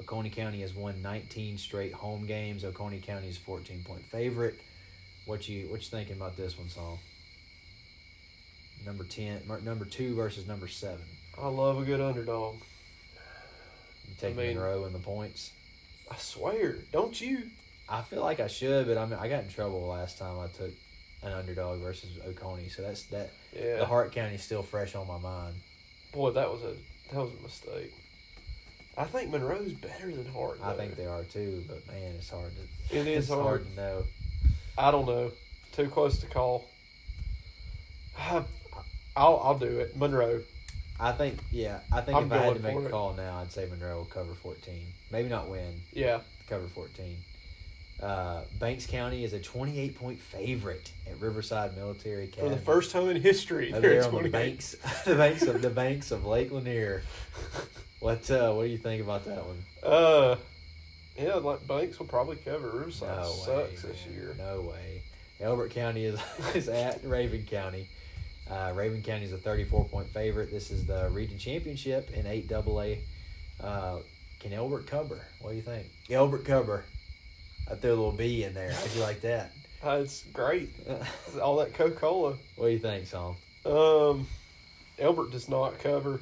Oconee 0.01 0.31
County 0.31 0.61
has 0.61 0.73
won 0.73 1.01
19 1.01 1.57
straight 1.59 1.93
home 1.93 2.25
games. 2.25 2.65
Oconee 2.65 2.99
County 2.99 3.29
is 3.29 3.37
14 3.37 3.83
point 3.83 4.03
favorite. 4.03 4.59
What 5.25 5.47
you 5.47 5.67
what 5.67 5.79
you 5.81 5.87
thinking 5.87 6.15
about 6.17 6.35
this 6.35 6.57
one, 6.57 6.69
Saul? 6.69 6.99
Number 8.85 9.03
ten, 9.03 9.41
number 9.63 9.85
two 9.85 10.15
versus 10.15 10.47
number 10.47 10.67
seven. 10.67 11.05
I 11.41 11.47
love 11.47 11.81
a 11.81 11.85
good 11.85 12.01
underdog. 12.01 12.55
You 14.07 14.15
take 14.19 14.33
I 14.33 14.37
mean- 14.37 14.55
Monroe 14.55 14.85
in 14.85 14.93
the 14.93 14.99
points. 14.99 15.51
I 16.11 16.17
swear, 16.17 16.75
don't 16.91 17.19
you? 17.19 17.43
I 17.87 18.01
feel 18.01 18.21
like 18.21 18.39
I 18.39 18.47
should, 18.47 18.87
but 18.87 18.97
I 18.97 19.05
mean, 19.05 19.17
I 19.19 19.27
got 19.29 19.43
in 19.43 19.49
trouble 19.49 19.87
last 19.87 20.17
time 20.17 20.37
I 20.39 20.47
took 20.47 20.71
an 21.21 21.31
underdog 21.31 21.79
versus 21.79 22.19
Oconee, 22.25 22.67
so 22.69 22.81
that's 22.81 23.03
that. 23.07 23.31
Yeah. 23.55 23.77
The 23.77 23.85
Hart 23.85 24.11
County's 24.11 24.43
still 24.43 24.63
fresh 24.63 24.95
on 24.95 25.07
my 25.07 25.17
mind. 25.17 25.55
Boy, 26.11 26.31
that 26.31 26.51
was 26.51 26.61
a 26.63 26.73
that 27.11 27.21
was 27.21 27.31
a 27.39 27.41
mistake. 27.41 27.93
I 28.97 29.05
think 29.05 29.31
Monroe's 29.31 29.73
better 29.73 30.11
than 30.11 30.25
Hart. 30.25 30.59
I 30.63 30.73
think 30.73 30.95
they 30.95 31.05
are 31.05 31.23
too, 31.23 31.63
but 31.67 31.85
man, 31.87 32.15
it's 32.17 32.29
hard 32.29 32.51
to. 32.89 32.97
It 32.97 33.07
is 33.07 33.25
it's 33.25 33.33
hard. 33.33 33.43
hard. 33.43 33.69
to 33.69 33.75
know. 33.75 34.03
I 34.77 34.91
don't 34.91 35.05
know. 35.05 35.31
Too 35.71 35.87
close 35.89 36.19
to 36.19 36.27
call. 36.27 36.69
I, 38.17 38.43
I'll 39.15 39.39
I'll 39.43 39.57
do 39.59 39.79
it. 39.79 39.95
Monroe. 39.97 40.41
I 40.99 41.11
think, 41.11 41.37
yeah, 41.51 41.79
I 41.91 42.01
think 42.01 42.17
I'm 42.17 42.25
if 42.27 42.31
I 42.31 42.37
had 42.37 42.55
to 42.55 42.61
make 42.61 42.75
a 42.75 42.85
it. 42.85 42.91
call 42.91 43.13
now, 43.15 43.39
I'd 43.39 43.51
say 43.51 43.67
Monroe 43.69 43.97
will 43.97 44.05
cover 44.05 44.33
fourteen. 44.33 44.85
Maybe 45.11 45.27
not 45.29 45.49
win, 45.49 45.81
Yeah. 45.91 46.19
cover 46.47 46.67
fourteen. 46.67 47.17
Uh, 48.01 48.41
Banks 48.59 48.85
County 48.85 49.23
is 49.23 49.33
a 49.33 49.39
twenty-eight 49.39 49.97
point 49.97 50.19
favorite 50.19 50.91
at 51.09 51.19
Riverside 51.19 51.75
Military 51.75 52.25
Academy 52.25 52.49
For 52.51 52.55
the 52.55 52.61
first 52.61 52.91
time 52.91 53.09
in 53.09 53.21
history, 53.21 53.71
Over 53.71 53.81
they're 53.81 54.01
there 54.01 54.13
on 54.15 54.23
the 54.23 54.29
banks, 54.29 54.75
the 55.05 55.15
banks 55.15 55.41
of 55.43 55.61
the 55.61 55.69
banks 55.69 56.11
of 56.11 56.25
Lake 56.25 56.51
Lanier. 56.51 57.03
What 57.99 58.29
uh, 58.29 58.51
what 58.53 58.63
do 58.65 58.69
you 58.69 58.77
think 58.77 59.01
about 59.01 59.25
that 59.25 59.43
one? 59.45 59.57
Uh, 59.81 60.35
yeah, 61.17 61.35
like 61.35 61.65
Banks 61.67 61.99
will 61.99 62.05
probably 62.07 62.35
cover. 62.37 62.69
Riverside 62.69 63.17
No 63.19 63.31
sucks 63.31 63.83
way, 63.83 63.89
this 63.91 64.05
year. 64.13 64.35
No 64.37 64.61
way. 64.61 65.01
Elbert 65.39 65.71
County 65.71 66.05
is 66.05 66.19
is 66.55 66.67
at 66.69 67.01
Rabun 67.03 67.47
County. 67.47 67.87
Uh, 68.49 68.71
Rabun 68.73 69.03
County 69.03 69.25
is 69.25 69.33
a 69.33 69.37
34 69.37 69.85
point 69.85 70.09
favorite. 70.09 70.51
This 70.51 70.69
is 70.71 70.85
the 70.85 71.09
region 71.09 71.37
championship 71.37 72.11
in 72.11 72.27
8 72.27 72.51
AA. 72.51 72.95
Uh, 73.63 73.99
can 74.39 74.53
Elbert 74.53 74.87
cover? 74.87 75.21
What 75.39 75.51
do 75.51 75.55
you 75.55 75.61
think? 75.61 75.87
Elbert 76.09 76.45
cover. 76.45 76.83
I 77.71 77.75
threw 77.75 77.91
a 77.91 77.95
little 77.95 78.11
B 78.11 78.43
in 78.43 78.53
there. 78.53 78.71
How'd 78.71 78.93
you 78.93 79.01
like 79.01 79.21
that? 79.21 79.51
Uh, 79.83 79.99
it's 80.01 80.23
great. 80.33 80.69
All 81.41 81.57
that 81.57 81.73
Coca 81.73 81.95
Cola. 81.95 82.35
What 82.57 82.67
do 82.67 82.71
you 82.73 82.79
think, 82.79 83.07
Sam? 83.07 83.35
Um, 83.65 84.27
Elbert 84.99 85.31
does 85.31 85.47
not 85.49 85.79
cover. 85.79 86.19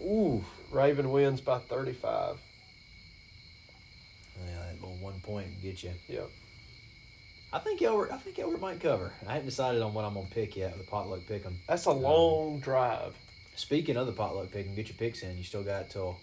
Ooh. 0.00 0.44
Rabun 0.72 1.10
wins 1.10 1.40
by 1.40 1.58
thirty-five. 1.58 2.38
Yeah, 4.46 4.58
that 4.66 4.80
little 4.80 4.96
one 4.96 5.20
point 5.20 5.46
get 5.62 5.82
you. 5.82 5.92
Yep. 6.08 6.30
I 7.56 7.60
think 7.60 7.80
Elbert. 7.82 8.10
I 8.12 8.18
think 8.18 8.38
Elbert 8.38 8.60
might 8.60 8.80
cover. 8.80 9.12
I 9.26 9.32
haven't 9.34 9.46
decided 9.46 9.80
on 9.82 9.94
what 9.94 10.04
I'm 10.04 10.14
gonna 10.14 10.26
pick 10.30 10.56
yet. 10.56 10.76
With 10.76 10.84
the 10.86 10.90
potluck 10.90 11.26
pick 11.26 11.44
'em. 11.46 11.58
That's 11.68 11.86
a 11.86 11.90
long 11.92 12.60
drive. 12.60 13.14
Speaking 13.56 13.96
of 13.96 14.06
the 14.06 14.12
potluck 14.12 14.50
pick, 14.52 14.66
and 14.66 14.76
get 14.76 14.88
your 14.88 14.96
picks 14.98 15.22
in. 15.22 15.36
You 15.38 15.44
still 15.44 15.62
got 15.62 15.88
till 15.90 16.18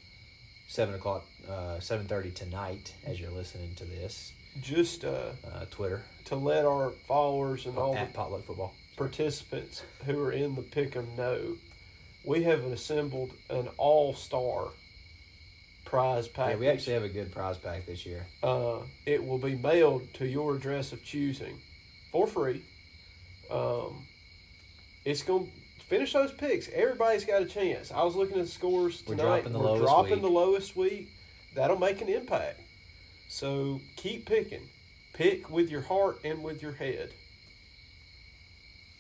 seven 0.68 0.94
o'clock, 0.96 1.26
uh, 1.50 1.80
seven 1.80 2.08
thirty 2.08 2.30
tonight 2.32 2.94
as 3.06 3.20
you're 3.20 3.32
listening 3.32 3.74
to 3.76 3.86
this. 3.86 4.34
Just 4.62 5.04
uh, 5.04 5.32
Uh, 5.52 5.66
Twitter 5.72 6.04
to 6.26 6.36
let 6.36 6.66
our 6.66 6.92
followers 7.08 7.66
and 7.66 7.78
all 7.78 7.94
the 7.96 8.06
potluck 8.14 8.44
football. 8.46 8.74
participants 8.96 9.82
who 10.06 10.22
are 10.24 10.32
in 10.32 10.54
the 10.54 10.62
pick'em 10.62 11.18
know, 11.18 11.58
we 12.24 12.44
have 12.44 12.64
assembled 12.66 13.32
an 13.50 13.68
all-star 13.78 14.68
prize 15.94 16.28
Yeah, 16.36 16.56
we 16.56 16.68
actually 16.68 16.94
have 16.94 17.04
a 17.04 17.10
good 17.10 17.32
prize 17.32 17.58
pack 17.60 17.86
this 17.86 18.04
year. 18.04 18.26
Uh, 18.42 18.80
it 19.06 19.24
will 19.24 19.38
be 19.38 19.54
mailed 19.56 20.12
to 20.16 20.26
your 20.26 20.56
address 20.56 20.92
of 20.92 21.04
choosing 21.04 21.60
for 22.12 22.26
free. 22.26 22.64
Um, 23.52 24.08
it's 25.06 25.22
going 25.22 25.52
to 25.80 25.86
finish 25.86 26.14
those 26.14 26.32
picks. 26.32 26.68
Everybody's 26.70 27.26
got 27.26 27.44
a 27.44 27.46
chance. 27.46 27.92
I 27.92 28.04
was 28.04 28.16
looking 28.16 28.38
at 28.40 28.46
the 28.46 28.52
scores 28.52 29.04
We're 29.06 29.16
tonight. 29.16 29.42
dropping 29.44 29.54
the 29.54 29.60
We're 29.60 29.66
lowest 29.66 29.84
dropping 29.84 30.12
week. 30.14 30.22
the 30.22 30.30
lowest 30.30 30.76
week. 30.76 31.10
That'll 31.54 31.78
make 31.78 32.02
an 32.02 32.10
impact. 32.10 32.60
So 33.30 33.80
keep 33.96 34.26
picking. 34.26 34.70
Pick 35.14 35.48
with 35.52 35.70
your 35.70 35.82
heart 35.82 36.18
and 36.24 36.42
with 36.44 36.64
your 36.64 36.74
head. 36.74 37.14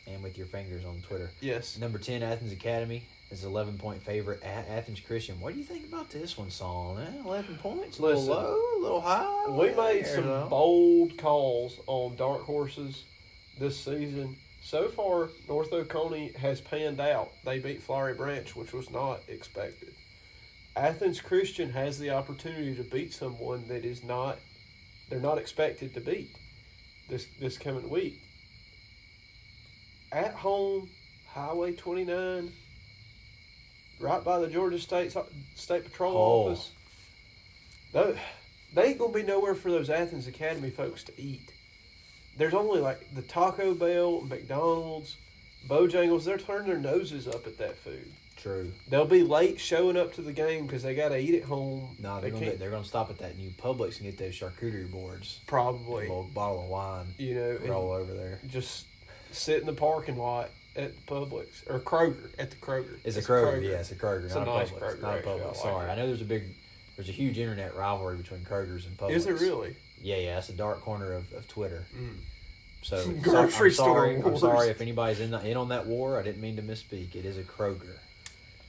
And 0.06 0.22
with 0.22 0.38
your 0.38 0.46
fingers 0.48 0.86
on 0.86 1.02
Twitter. 1.08 1.32
Yes. 1.42 1.80
Number 1.80 1.98
ten, 1.98 2.22
Athens 2.22 2.52
Academy 2.52 3.08
is 3.34 3.44
eleven 3.44 3.78
point 3.78 4.02
favorite 4.02 4.42
at 4.44 4.68
Athens 4.70 5.00
Christian. 5.00 5.40
What 5.40 5.54
do 5.54 5.60
you 5.60 5.66
think 5.66 5.88
about 5.88 6.10
this 6.10 6.38
one, 6.38 6.52
Saul? 6.52 6.98
Eh, 7.00 7.22
eleven 7.26 7.58
points, 7.58 8.00
a 8.00 8.02
little 8.04 8.22
Listen, 8.22 8.34
low, 8.34 8.60
a 8.78 8.82
little 8.82 9.02
high. 9.02 9.50
We 9.50 9.74
made 9.74 10.06
some 10.06 10.26
though. 10.26 10.48
bold 10.50 11.18
calls 11.18 11.80
on 11.88 12.16
dark 12.16 12.44
horses 12.44 13.04
this 13.60 13.78
season. 13.80 14.38
So 14.62 14.88
far, 14.88 15.30
North 15.50 15.74
Oconee 15.74 16.32
has 16.40 16.62
panned 16.62 17.02
out. 17.02 17.32
They 17.44 17.60
beat 17.60 17.84
Flowery 17.84 18.14
Branch, 18.14 18.56
which 18.56 18.72
was 18.72 18.90
not 18.90 19.20
expected. 19.28 19.94
Athens 20.76 21.20
Christian 21.20 21.72
has 21.72 22.00
the 22.00 22.12
opportunity 22.12 22.74
to 22.76 22.84
beat 22.84 23.14
someone 23.14 23.68
that 23.68 23.84
is 23.84 24.04
not 24.04 24.38
they're 25.10 25.20
not 25.20 25.38
expected 25.38 25.94
to 25.96 26.00
beat 26.00 26.30
this 27.10 27.26
this 27.40 27.58
coming 27.58 27.90
week. 27.90 28.22
At 30.12 30.34
home, 30.36 30.90
Highway 31.28 31.74
29, 31.74 32.52
right 34.00 34.24
by 34.24 34.40
the 34.40 34.48
Georgia 34.48 34.80
State 34.80 35.16
State 35.56 35.84
Patrol 35.86 36.16
Oh. 36.16 36.52
office. 36.52 36.72
They 38.74 38.84
ain't 38.86 38.98
gonna 38.98 39.14
be 39.14 39.24
nowhere 39.24 39.56
for 39.56 39.70
those 39.72 39.90
Athens 39.90 40.28
Academy 40.28 40.70
folks 40.72 41.04
to 41.04 41.14
eat. 41.22 41.54
There's 42.38 42.54
only 42.56 42.80
like 42.82 43.14
the 43.14 43.22
Taco 43.22 43.74
Bell, 43.76 44.22
McDonald's, 44.22 45.18
Bojangles. 45.68 46.24
They're 46.24 46.38
turning 46.40 46.68
their 46.68 46.80
noses 46.80 47.28
up 47.28 47.46
at 47.46 47.60
that 47.60 47.78
food. 47.78 48.12
True. 48.36 48.72
They'll 48.90 49.06
be 49.06 49.22
late 49.24 49.60
showing 49.60 49.96
up 49.96 50.14
to 50.16 50.22
the 50.24 50.34
game 50.34 50.66
because 50.66 50.82
they 50.82 50.96
got 50.96 51.10
to 51.10 51.18
eat 51.18 51.36
at 51.36 51.44
home. 51.44 51.96
No, 52.00 52.16
they 52.16 52.22
they're 52.22 52.32
gonna 52.32 52.46
can't 52.48 52.60
they're 52.60 52.72
gonna 52.72 52.84
stop 52.84 53.12
at 53.12 53.20
that 53.20 53.38
new 53.38 53.52
Publix 53.52 53.98
and 53.98 54.06
get 54.06 54.18
those 54.18 54.34
charcuterie 54.38 54.90
boards. 54.92 55.40
A 55.44 55.46
probably, 55.46 56.08
little 56.08 56.30
bottle 56.34 56.64
of 56.64 56.70
wine. 56.70 57.06
you 57.20 57.36
know, 57.36 57.58
Roll 57.66 57.92
over 57.92 58.14
there. 58.14 58.40
just 58.48 58.88
sit 59.32 59.60
in 59.62 59.68
the 59.68 59.74
parking 59.74 60.18
lot 60.18 60.50
at 60.76 61.06
Publix 61.06 61.70
or 61.70 61.80
Kroger 61.80 62.30
at 62.38 62.50
the 62.50 62.58
Kroger. 62.58 62.98
It's 63.04 63.18
a 63.18 63.22
Kroger, 63.22 63.64
yeah, 63.64 63.78
it's 63.78 63.92
a 63.92 63.96
Kroger, 63.96 64.26
It's 64.26 64.36
not 64.36 64.48
a 64.48 64.52
nice 64.52 64.70
Publix. 64.70 64.80
Kroger, 64.80 65.02
not 65.02 65.14
a 65.14 65.18
actually. 65.18 65.42
I 65.42 65.46
like 65.46 65.56
Sorry. 65.56 65.90
I 65.90 65.96
know 65.96 66.08
there's 66.08 66.22
a 66.22 66.26
big, 66.26 66.44
there's 66.96 67.10
a 67.10 67.14
huge 67.14 67.38
internet 67.38 67.76
rivalry 67.76 68.18
between 68.18 68.42
Krogers 68.42 68.86
and 68.86 68.98
Publix. 68.98 69.12
Is 69.12 69.28
it 69.28 69.40
really? 69.40 69.76
Yeah, 70.02 70.18
yeah, 70.18 70.36
that's 70.36 70.50
a 70.50 70.54
dark 70.54 70.82
corner 70.82 71.14
of, 71.14 71.32
of 71.34 71.48
Twitter. 71.48 71.84
Mm. 71.96 72.18
So 72.82 73.12
Grocery 73.22 73.70
I'm 73.70 73.74
store 73.74 73.74
sorry, 73.74 74.22
I'm 74.22 74.38
sorry 74.38 74.70
if 74.70 74.82
anybody's 74.82 75.20
in 75.20 75.32
the, 75.32 75.40
in 75.46 75.58
on 75.58 75.70
that 75.70 75.86
war. 75.86 76.20
I 76.20 76.24
didn't 76.24 76.42
mean 76.42 76.58
to 76.58 76.62
misspeak. 76.62 77.16
It 77.16 77.26
is 77.26 77.38
a 77.38 77.44
Kroger. 77.44 77.98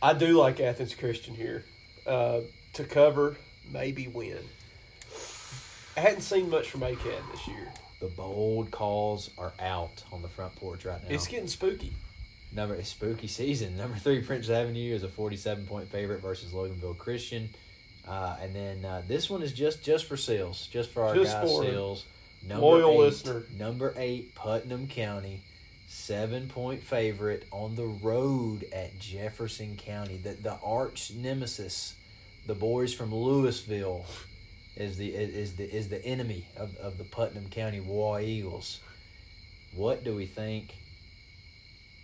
I 0.00 0.12
do 0.12 0.38
like 0.38 0.60
Athens 0.60 0.94
Christian 0.94 1.34
here 1.34 1.64
uh, 2.06 2.40
to 2.74 2.84
cover, 2.84 3.36
maybe 3.72 4.06
win. 4.06 4.38
I 5.96 6.00
hadn't 6.00 6.22
seen 6.22 6.50
much 6.50 6.68
from 6.68 6.80
ACAD 6.80 7.32
this 7.32 7.48
year. 7.48 7.72
The 8.04 8.10
bold 8.10 8.70
calls 8.70 9.30
are 9.38 9.54
out 9.58 10.04
on 10.12 10.20
the 10.20 10.28
front 10.28 10.54
porch 10.56 10.84
right 10.84 11.02
now. 11.02 11.08
It's 11.08 11.26
getting 11.26 11.48
spooky. 11.48 11.94
Number 12.52 12.74
it's 12.74 12.90
spooky 12.90 13.28
season. 13.28 13.76
Number 13.78 13.96
three, 13.96 14.20
Prince 14.20 14.50
Avenue 14.50 14.94
is 14.94 15.04
a 15.04 15.08
forty-seven 15.08 15.64
point 15.64 15.88
favorite 15.88 16.20
versus 16.20 16.52
Loganville 16.52 16.98
Christian, 16.98 17.48
uh, 18.06 18.36
and 18.42 18.54
then 18.54 18.84
uh, 18.84 19.02
this 19.08 19.30
one 19.30 19.40
is 19.40 19.54
just 19.54 19.82
just 19.82 20.04
for 20.04 20.18
sales, 20.18 20.66
just 20.70 20.90
for 20.90 21.02
our 21.02 21.14
Just 21.14 21.32
guys 21.32 21.50
for 21.50 21.64
sales. 21.64 22.04
Number 22.46 22.66
loyal 22.66 22.90
eight, 22.90 22.98
listener. 22.98 23.42
Number 23.58 23.94
eight, 23.96 24.34
Putnam 24.34 24.86
County, 24.86 25.40
seven 25.86 26.48
point 26.48 26.82
favorite 26.82 27.46
on 27.50 27.76
the 27.76 27.86
road 27.86 28.66
at 28.70 28.98
Jefferson 28.98 29.76
County. 29.78 30.18
The 30.18 30.32
the 30.34 30.58
arch 30.62 31.10
nemesis, 31.14 31.94
the 32.46 32.54
boys 32.54 32.92
from 32.92 33.14
Louisville, 33.14 34.04
is 34.76 34.96
the 34.96 35.14
is 35.14 35.56
the 35.56 35.64
is 35.64 35.88
the 35.88 36.04
enemy 36.04 36.46
of, 36.56 36.76
of 36.78 36.98
the 36.98 37.04
Putnam 37.04 37.48
County 37.48 37.80
War 37.80 38.20
Eagles. 38.20 38.80
What 39.74 40.04
do 40.04 40.14
we 40.14 40.26
think 40.26 40.74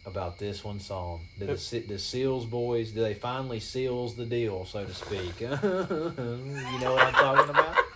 about 0.07 0.39
this 0.39 0.65
one 0.65 0.81
song? 0.81 1.21
Do 1.39 1.47
the, 1.47 1.85
the 1.87 1.99
Seals 1.99 2.47
boys, 2.47 2.93
do 2.93 3.01
they 3.01 3.15
finally 3.15 3.61
seals 3.61 4.17
the 4.17 4.27
deal, 4.27 4.65
so 4.65 4.85
to 4.85 4.95
speak? 4.95 5.41
you 5.41 5.49
know 5.49 6.95
what 6.95 7.07
I'm 7.07 7.13
talking 7.13 7.51
about? 7.51 7.77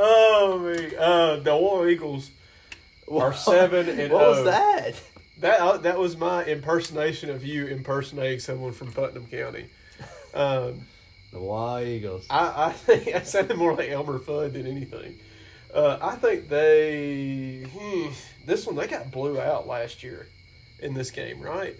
Oh 0.00 0.60
me, 0.60 0.94
uh, 0.96 1.36
the 1.40 1.56
War 1.56 1.88
Eagles 1.88 2.30
are 3.10 3.34
seven 3.34 3.88
and 3.88 4.12
what 4.12 4.28
was 4.28 4.38
oh. 4.38 4.44
that? 4.44 5.02
That 5.40 5.60
uh, 5.60 5.76
that 5.78 5.98
was 5.98 6.16
my 6.16 6.44
impersonation 6.44 7.30
of 7.30 7.44
you 7.44 7.66
impersonating 7.66 8.38
someone 8.38 8.70
from 8.70 8.92
Putnam 8.92 9.26
County. 9.26 9.66
Um, 10.34 10.82
The 11.32 11.38
War 11.40 11.82
Eagles. 11.82 12.26
I, 12.30 12.66
I 12.66 12.72
think 12.72 13.14
I 13.14 13.22
sounded 13.22 13.56
more 13.56 13.74
like 13.74 13.90
Elmer 13.90 14.18
Fudd 14.18 14.52
than 14.54 14.66
anything. 14.66 15.18
Uh, 15.72 15.98
I 16.00 16.16
think 16.16 16.48
they 16.48 17.66
hmm, 17.70 18.08
this 18.46 18.66
one 18.66 18.76
they 18.76 18.86
got 18.86 19.10
blew 19.10 19.38
out 19.38 19.66
last 19.66 20.02
year 20.02 20.26
in 20.80 20.94
this 20.94 21.10
game, 21.10 21.40
right? 21.40 21.76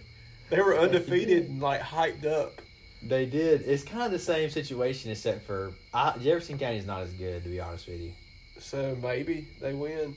They 0.50 0.60
were 0.60 0.78
undefeated 0.78 1.48
and 1.48 1.60
like 1.60 1.80
hyped 1.80 2.26
up. 2.26 2.60
They 3.02 3.26
did. 3.26 3.62
It's 3.62 3.84
kind 3.84 4.04
of 4.04 4.10
the 4.12 4.18
same 4.18 4.50
situation, 4.50 5.10
except 5.10 5.46
for 5.46 5.72
I, 5.94 6.18
Jefferson 6.18 6.58
County 6.58 6.78
is 6.78 6.86
not 6.86 7.02
as 7.02 7.12
good, 7.12 7.42
to 7.44 7.48
be 7.48 7.60
honest 7.60 7.86
with 7.86 8.00
you. 8.00 8.12
So 8.58 8.96
maybe 9.00 9.46
they 9.60 9.72
win. 9.72 10.16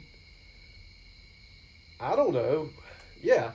I 2.00 2.16
don't 2.16 2.34
know. 2.34 2.70
Yeah, 3.22 3.52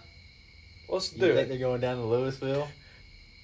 Let's 0.89 1.13
You 1.13 1.21
do 1.21 1.27
think 1.35 1.47
it. 1.47 1.49
they're 1.49 1.59
going 1.59 1.81
down 1.81 1.97
to 1.97 2.05
Louisville? 2.05 2.69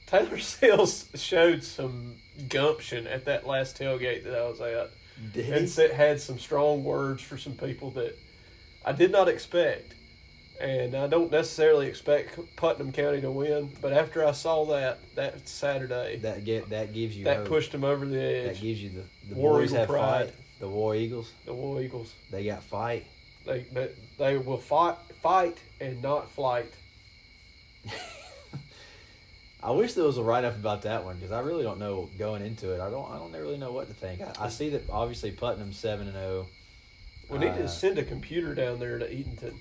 Taylor 0.06 0.38
Sales 0.38 1.08
showed 1.14 1.64
some 1.64 2.16
gumption 2.48 3.06
at 3.06 3.24
that 3.26 3.46
last 3.46 3.78
tailgate 3.78 4.24
that 4.24 4.34
I 4.34 4.48
was 4.48 4.60
at, 4.60 4.90
Did 5.32 5.50
and 5.50 5.68
he? 5.68 5.88
had 5.96 6.20
some 6.20 6.38
strong 6.38 6.84
words 6.84 7.22
for 7.22 7.36
some 7.38 7.54
people 7.54 7.90
that 7.92 8.16
I 8.84 8.92
did 8.92 9.10
not 9.12 9.28
expect. 9.28 9.94
And 10.60 10.94
I 10.94 11.08
don't 11.08 11.32
necessarily 11.32 11.88
expect 11.88 12.38
Putnam 12.56 12.92
County 12.92 13.20
to 13.22 13.30
win, 13.32 13.70
but 13.80 13.92
after 13.92 14.24
I 14.24 14.30
saw 14.32 14.64
that 14.66 14.98
that 15.16 15.48
Saturday, 15.48 16.18
that, 16.18 16.34
That 16.36 16.44
get 16.44 16.70
that 16.70 16.92
gives 16.92 17.16
you 17.16 17.24
hope. 17.24 17.48
pushed 17.48 17.72
them 17.72 17.82
over 17.82 18.06
the 18.06 18.20
edge. 18.20 18.56
That 18.56 18.62
gives 18.62 18.80
you 18.82 18.90
the 18.90 19.04
the 19.30 19.34
War 19.34 19.58
boys 19.58 19.70
Eagle 19.70 19.78
have 19.80 19.88
pride. 19.88 20.26
fight. 20.26 20.34
The 20.60 20.68
War 20.68 20.94
Eagles 20.94 21.32
the 21.46 21.54
War 21.54 21.80
Eagles, 21.82 22.12
they 22.30 22.44
got 22.44 22.62
fight. 22.62 23.06
they, 23.44 23.60
they 23.72 23.88
they 24.18 24.36
will 24.36 24.58
fight, 24.58 24.98
fight 25.20 25.58
and 25.80 26.00
not 26.00 26.30
flight. 26.30 26.72
I 29.62 29.70
wish 29.70 29.92
there 29.94 30.04
was 30.04 30.18
a 30.18 30.22
write 30.22 30.44
up 30.44 30.56
about 30.56 30.82
that 30.82 31.04
one 31.04 31.16
because 31.16 31.30
I 31.32 31.40
really 31.40 31.62
don't 31.62 31.78
know 31.78 32.10
going 32.18 32.42
into 32.42 32.72
it. 32.74 32.80
I 32.80 32.90
don't 32.90 33.08
I 33.10 33.16
don't 33.18 33.32
really 33.32 33.58
know 33.58 33.72
what 33.72 33.88
to 33.88 33.94
think. 33.94 34.20
I, 34.20 34.46
I 34.46 34.48
see 34.48 34.70
that 34.70 34.90
obviously 34.90 35.30
Putnam's 35.30 35.78
seven 35.78 36.08
and 36.08 36.16
oh. 36.16 36.20
zero. 36.20 36.46
We 37.30 37.38
need 37.38 37.54
to 37.56 37.64
Uh, 37.64 37.68
send 37.68 37.98
a 37.98 38.02
computer 38.04 38.54
down 38.54 38.78
there 38.80 38.98
to 38.98 39.06
Eatonton. 39.06 39.54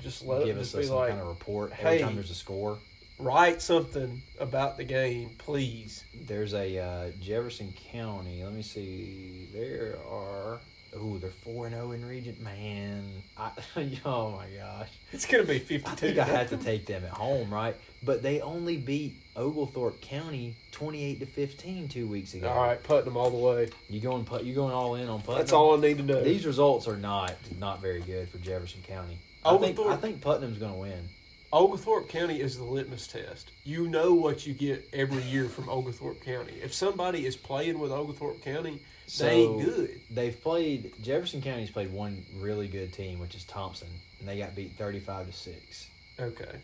Just 0.00 0.24
let 0.24 0.44
Give 0.44 0.56
it 0.56 0.60
us 0.60 0.66
just 0.70 0.76
be 0.76 0.86
some 0.86 0.96
like, 0.96 1.08
kind 1.10 1.20
of 1.20 1.26
report 1.28 1.72
every 1.72 1.98
hey. 1.98 2.02
time 2.02 2.14
there's 2.14 2.30
a 2.30 2.34
score. 2.34 2.78
write 3.18 3.60
something 3.60 4.22
about 4.38 4.76
the 4.76 4.84
game, 4.84 5.30
please. 5.38 6.04
There's 6.14 6.54
a 6.54 6.78
uh, 6.78 7.10
Jefferson 7.20 7.74
County. 7.90 8.44
Let 8.44 8.52
me 8.52 8.62
see. 8.62 9.48
There 9.52 9.96
are. 10.08 10.60
Ooh, 10.96 11.18
they're 11.18 11.30
four 11.30 11.66
and 11.66 11.74
zero 11.74 11.92
in 11.92 12.04
region. 12.04 12.36
Man, 12.40 13.04
I, 13.36 13.50
oh 14.04 14.30
my 14.32 14.46
gosh. 14.56 14.88
It's 15.12 15.26
gonna 15.26 15.44
be 15.44 15.56
I 15.56 15.58
fifty-two. 15.58 15.96
think 15.96 16.18
I 16.18 16.24
had 16.24 16.48
to 16.48 16.56
take 16.56 16.86
them 16.86 17.04
at 17.04 17.10
home, 17.10 17.52
right? 17.52 17.76
But 18.02 18.22
they 18.22 18.40
only 18.40 18.76
beat 18.76 19.16
Oglethorpe 19.36 20.00
County 20.00 20.56
twenty-eight 20.72 21.20
to 21.20 21.26
15 21.26 21.88
two 21.88 22.06
weeks 22.06 22.34
ago. 22.34 22.48
All 22.48 22.62
right, 22.62 22.82
Putnam 22.82 23.16
all 23.16 23.30
the 23.30 23.36
way. 23.36 23.68
you 23.88 24.00
going 24.00 24.24
put 24.24 24.44
you 24.44 24.54
going 24.54 24.72
all 24.72 24.94
in 24.94 25.08
on 25.08 25.20
Putnam? 25.20 25.38
That's 25.38 25.52
all 25.52 25.76
I 25.76 25.80
need 25.80 25.98
to 25.98 26.04
know. 26.04 26.22
These 26.22 26.46
results 26.46 26.88
are 26.88 26.96
not 26.96 27.34
not 27.58 27.80
very 27.80 28.00
good 28.00 28.28
for 28.28 28.38
Jefferson 28.38 28.80
County. 28.86 29.18
I 29.44 29.56
think 29.58 29.78
I 29.78 29.96
think 29.96 30.20
Putnam's 30.20 30.58
going 30.58 30.72
to 30.72 30.78
win. 30.78 31.08
Oglethorpe 31.50 32.08
County 32.10 32.40
is 32.40 32.58
the 32.58 32.64
litmus 32.64 33.06
test. 33.06 33.50
You 33.64 33.88
know 33.88 34.12
what 34.12 34.46
you 34.46 34.52
get 34.52 34.86
every 34.92 35.22
year 35.22 35.46
from 35.46 35.70
Oglethorpe 35.70 36.22
County. 36.22 36.52
If 36.62 36.74
somebody 36.74 37.24
is 37.24 37.36
playing 37.36 37.78
with 37.78 37.90
Oglethorpe 37.90 38.42
County, 38.42 38.80
they 39.18 39.42
ain't 39.42 39.64
good. 39.64 40.00
They've 40.10 40.42
played 40.42 40.92
Jefferson 41.02 41.40
County's 41.42 41.70
played 41.70 41.92
one 41.92 42.24
really 42.36 42.68
good 42.68 42.92
team, 42.92 43.18
which 43.18 43.34
is 43.34 43.44
Thomson, 43.44 43.88
and 44.20 44.28
they 44.28 44.38
got 44.38 44.54
beat 44.54 44.72
thirty-five 44.72 45.26
to 45.26 45.32
six. 45.32 45.88
Okay, 46.20 46.58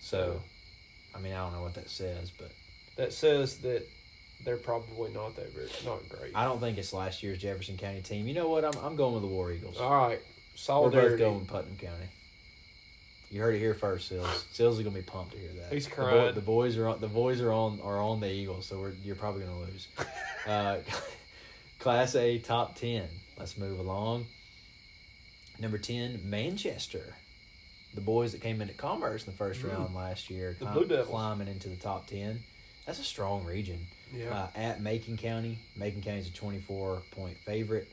So, 0.00 0.40
I 1.14 1.18
mean, 1.18 1.34
I 1.34 1.36
don't 1.44 1.52
know 1.52 1.60
what 1.62 1.74
that 1.74 1.90
says, 1.90 2.30
but 2.30 2.50
that 2.96 3.12
says 3.12 3.58
that 3.58 3.86
they're 4.44 4.56
probably 4.56 5.12
not 5.12 5.36
that 5.36 5.52
very 5.52 5.66
not 5.84 6.08
great. 6.08 6.32
I 6.34 6.44
don't 6.44 6.58
think 6.60 6.78
it's 6.78 6.92
last 6.92 7.22
year's 7.22 7.38
Jefferson 7.38 7.76
County 7.76 8.00
team. 8.00 8.26
You 8.26 8.34
know 8.34 8.48
what? 8.48 8.64
I'm 8.64 8.72
I'm 8.82 8.96
going 8.96 9.14
with 9.14 9.22
the 9.22 9.28
War 9.28 9.52
Eagles. 9.52 9.78
All 9.78 10.08
right, 10.08 10.20
solidarity. 10.54 11.10
We're 11.10 11.18
both 11.18 11.18
going 11.18 11.38
with 11.40 11.48
Putnam 11.48 11.76
County. 11.76 12.06
You 13.30 13.42
heard 13.42 13.54
it 13.56 13.58
here 13.58 13.74
first, 13.74 14.08
Sills. 14.08 14.46
Sills 14.52 14.78
is 14.78 14.84
gonna 14.84 14.96
be 14.96 15.02
pumped 15.02 15.32
to 15.32 15.38
hear 15.38 15.50
that. 15.60 15.70
He's 15.72 15.84
The, 15.84 15.90
crying. 15.90 16.34
the 16.34 16.40
boys 16.40 16.78
are 16.78 16.88
on. 16.88 16.98
The 17.00 17.08
boys 17.08 17.42
are 17.42 17.52
on 17.52 17.78
are 17.82 17.98
on 18.00 18.20
the 18.20 18.30
Eagles, 18.32 18.64
so 18.64 18.80
we're 18.80 18.92
you're 19.04 19.16
probably 19.16 19.42
gonna 19.44 19.60
lose. 19.60 19.88
uh, 20.46 20.78
Class 21.78 22.14
A 22.14 22.38
top 22.38 22.74
ten. 22.74 23.08
Let's 23.38 23.56
move 23.56 23.78
along. 23.78 24.26
Number 25.58 25.78
ten, 25.78 26.20
Manchester. 26.28 27.14
The 27.94 28.00
boys 28.00 28.32
that 28.32 28.40
came 28.40 28.60
into 28.60 28.74
Commerce 28.74 29.24
in 29.26 29.32
the 29.32 29.36
first 29.38 29.60
Mm. 29.62 29.72
round 29.72 29.94
last 29.94 30.28
year, 30.30 30.56
The 30.58 30.66
clim- 30.66 30.88
Blue 30.88 31.04
climbing 31.04 31.48
into 31.48 31.68
the 31.68 31.76
top 31.76 32.06
ten. 32.06 32.42
That's 32.84 32.98
a 32.98 33.04
strong 33.04 33.44
region 33.44 33.86
Yeah, 34.14 34.34
uh, 34.34 34.48
at 34.54 34.80
Macon 34.80 35.16
County. 35.16 35.58
Macon 35.76 36.02
County 36.02 36.20
is 36.20 36.28
a 36.28 36.32
24 36.32 37.02
point 37.10 37.36
favorite. 37.38 37.88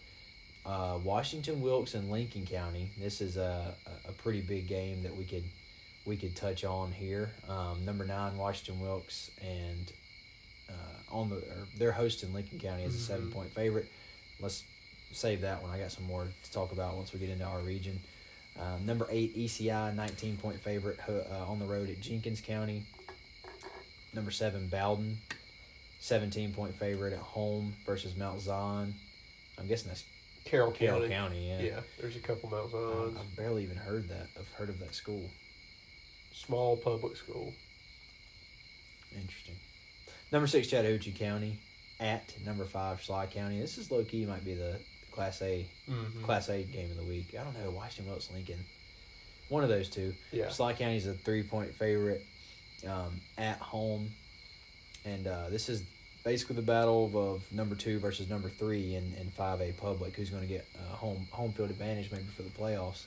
Uh, 0.65 0.99
Washington 1.03 1.61
Wilkes 1.61 1.93
and 1.93 2.09
Lincoln 2.09 2.45
County. 2.45 2.89
This 2.97 3.21
is 3.21 3.37
a, 3.37 3.75
a 3.85 4.09
a 4.09 4.11
pretty 4.13 4.41
big 4.41 4.67
game 4.67 5.03
that 5.03 5.15
we 5.15 5.25
could 5.25 5.43
we 6.05 6.17
could 6.17 6.35
touch 6.35 6.63
on 6.63 6.91
here. 6.91 7.31
Um, 7.47 7.83
number 7.85 8.05
nine 8.05 8.37
Washington 8.37 8.79
Wilkes 8.81 9.31
and 9.41 9.91
uh, 10.69 11.15
on 11.15 11.29
the 11.29 11.37
or 11.37 11.67
they're 11.77 11.91
hosting 11.91 12.33
Lincoln 12.33 12.59
County 12.59 12.83
as 12.83 12.95
a 12.95 12.97
Mhm. 12.97 13.01
seven 13.07 13.31
point 13.31 13.53
favorite. 13.53 13.87
Let's 14.39 14.63
save 15.11 15.41
that 15.41 15.61
one. 15.61 15.71
I 15.71 15.79
got 15.79 15.91
some 15.91 16.05
more 16.05 16.27
to 16.43 16.51
talk 16.51 16.71
about 16.71 16.95
once 16.95 17.13
we 17.13 17.19
get 17.19 17.29
into 17.29 17.45
our 17.45 17.59
region. 17.59 17.99
Um, 18.57 18.85
number 18.85 19.07
eight 19.09 19.35
ECI 19.35 19.91
19 19.93 20.37
point 20.37 20.59
favorite 20.61 20.99
uh, 21.07 21.45
on 21.45 21.59
the 21.59 21.65
road 21.65 21.89
at 21.89 21.99
Jenkins 22.01 22.41
County. 22.41 22.83
Number 24.13 24.31
seven 24.31 24.67
Bowdon 24.69 25.17
17 25.99 26.53
point 26.53 26.73
favorite 26.75 27.13
at 27.13 27.19
home 27.19 27.75
versus 27.85 28.15
Mount 28.15 28.39
Zion. 28.41 28.95
I'm 29.57 29.67
guessing 29.67 29.89
that's 29.89 30.03
Carroll 30.45 30.71
Carroll 30.71 30.99
County. 31.07 31.13
County. 31.13 31.49
yeah. 31.49 31.61
Yeah, 31.61 31.79
there's 31.99 32.15
a 32.15 32.19
couple 32.19 32.49
Mount 32.49 32.71
Zions. 32.71 33.17
I've 33.19 33.35
barely 33.35 33.63
even 33.63 33.77
heard 33.77 34.07
that. 34.09 34.27
I've 34.39 34.47
heard 34.53 34.69
of 34.69 34.79
that 34.79 34.93
school. 34.95 35.29
Small 36.33 36.77
public 36.77 37.15
school. 37.17 37.53
Interesting. 39.15 39.55
Number 40.31 40.47
six 40.47 40.67
Chattahoochee 40.67 41.11
County 41.11 41.57
at 41.99 42.33
number 42.45 42.65
five 42.65 43.01
Schley 43.01 43.27
County. 43.27 43.59
This 43.59 43.77
is 43.77 43.91
low 43.91 44.03
key 44.03 44.25
might 44.25 44.43
be 44.43 44.53
the 44.53 44.77
Class 45.11 45.41
A 45.41 45.65
Mm-hmm. 45.89 46.23
Class 46.23 46.49
A 46.49 46.63
game 46.63 46.89
of 46.91 46.97
the 46.97 47.03
week. 47.03 47.35
I 47.39 47.43
don't 47.43 47.57
know 47.63 47.69
Washington 47.71 48.07
Wilkes 48.11 48.29
Lincoln. 48.33 48.59
One 49.49 49.63
of 49.63 49.69
those 49.69 49.89
two. 49.89 50.13
Yeah. 50.31 50.49
Schley 50.49 50.73
County's 50.73 51.07
a 51.07 51.13
three 51.13 51.43
point 51.43 51.73
favorite 51.75 52.25
um, 52.87 53.21
at 53.37 53.57
home, 53.59 54.09
and 55.05 55.27
uh, 55.27 55.49
this 55.49 55.69
is 55.69 55.83
basically 56.23 56.55
the 56.55 56.63
battle 56.63 57.05
of, 57.05 57.15
of 57.15 57.51
number 57.53 57.75
two 57.75 57.99
versus 57.99 58.27
number 58.29 58.49
three 58.49 58.95
in 58.95 59.13
in 59.21 59.29
five 59.31 59.61
A 59.61 59.71
public. 59.73 60.15
Who's 60.15 60.31
going 60.31 60.41
to 60.41 60.49
get 60.49 60.65
uh, 60.77 60.95
home 60.95 61.27
home 61.31 61.51
field 61.53 61.69
advantage 61.69 62.11
maybe 62.11 62.23
for 62.35 62.41
the 62.41 62.49
playoffs? 62.49 63.05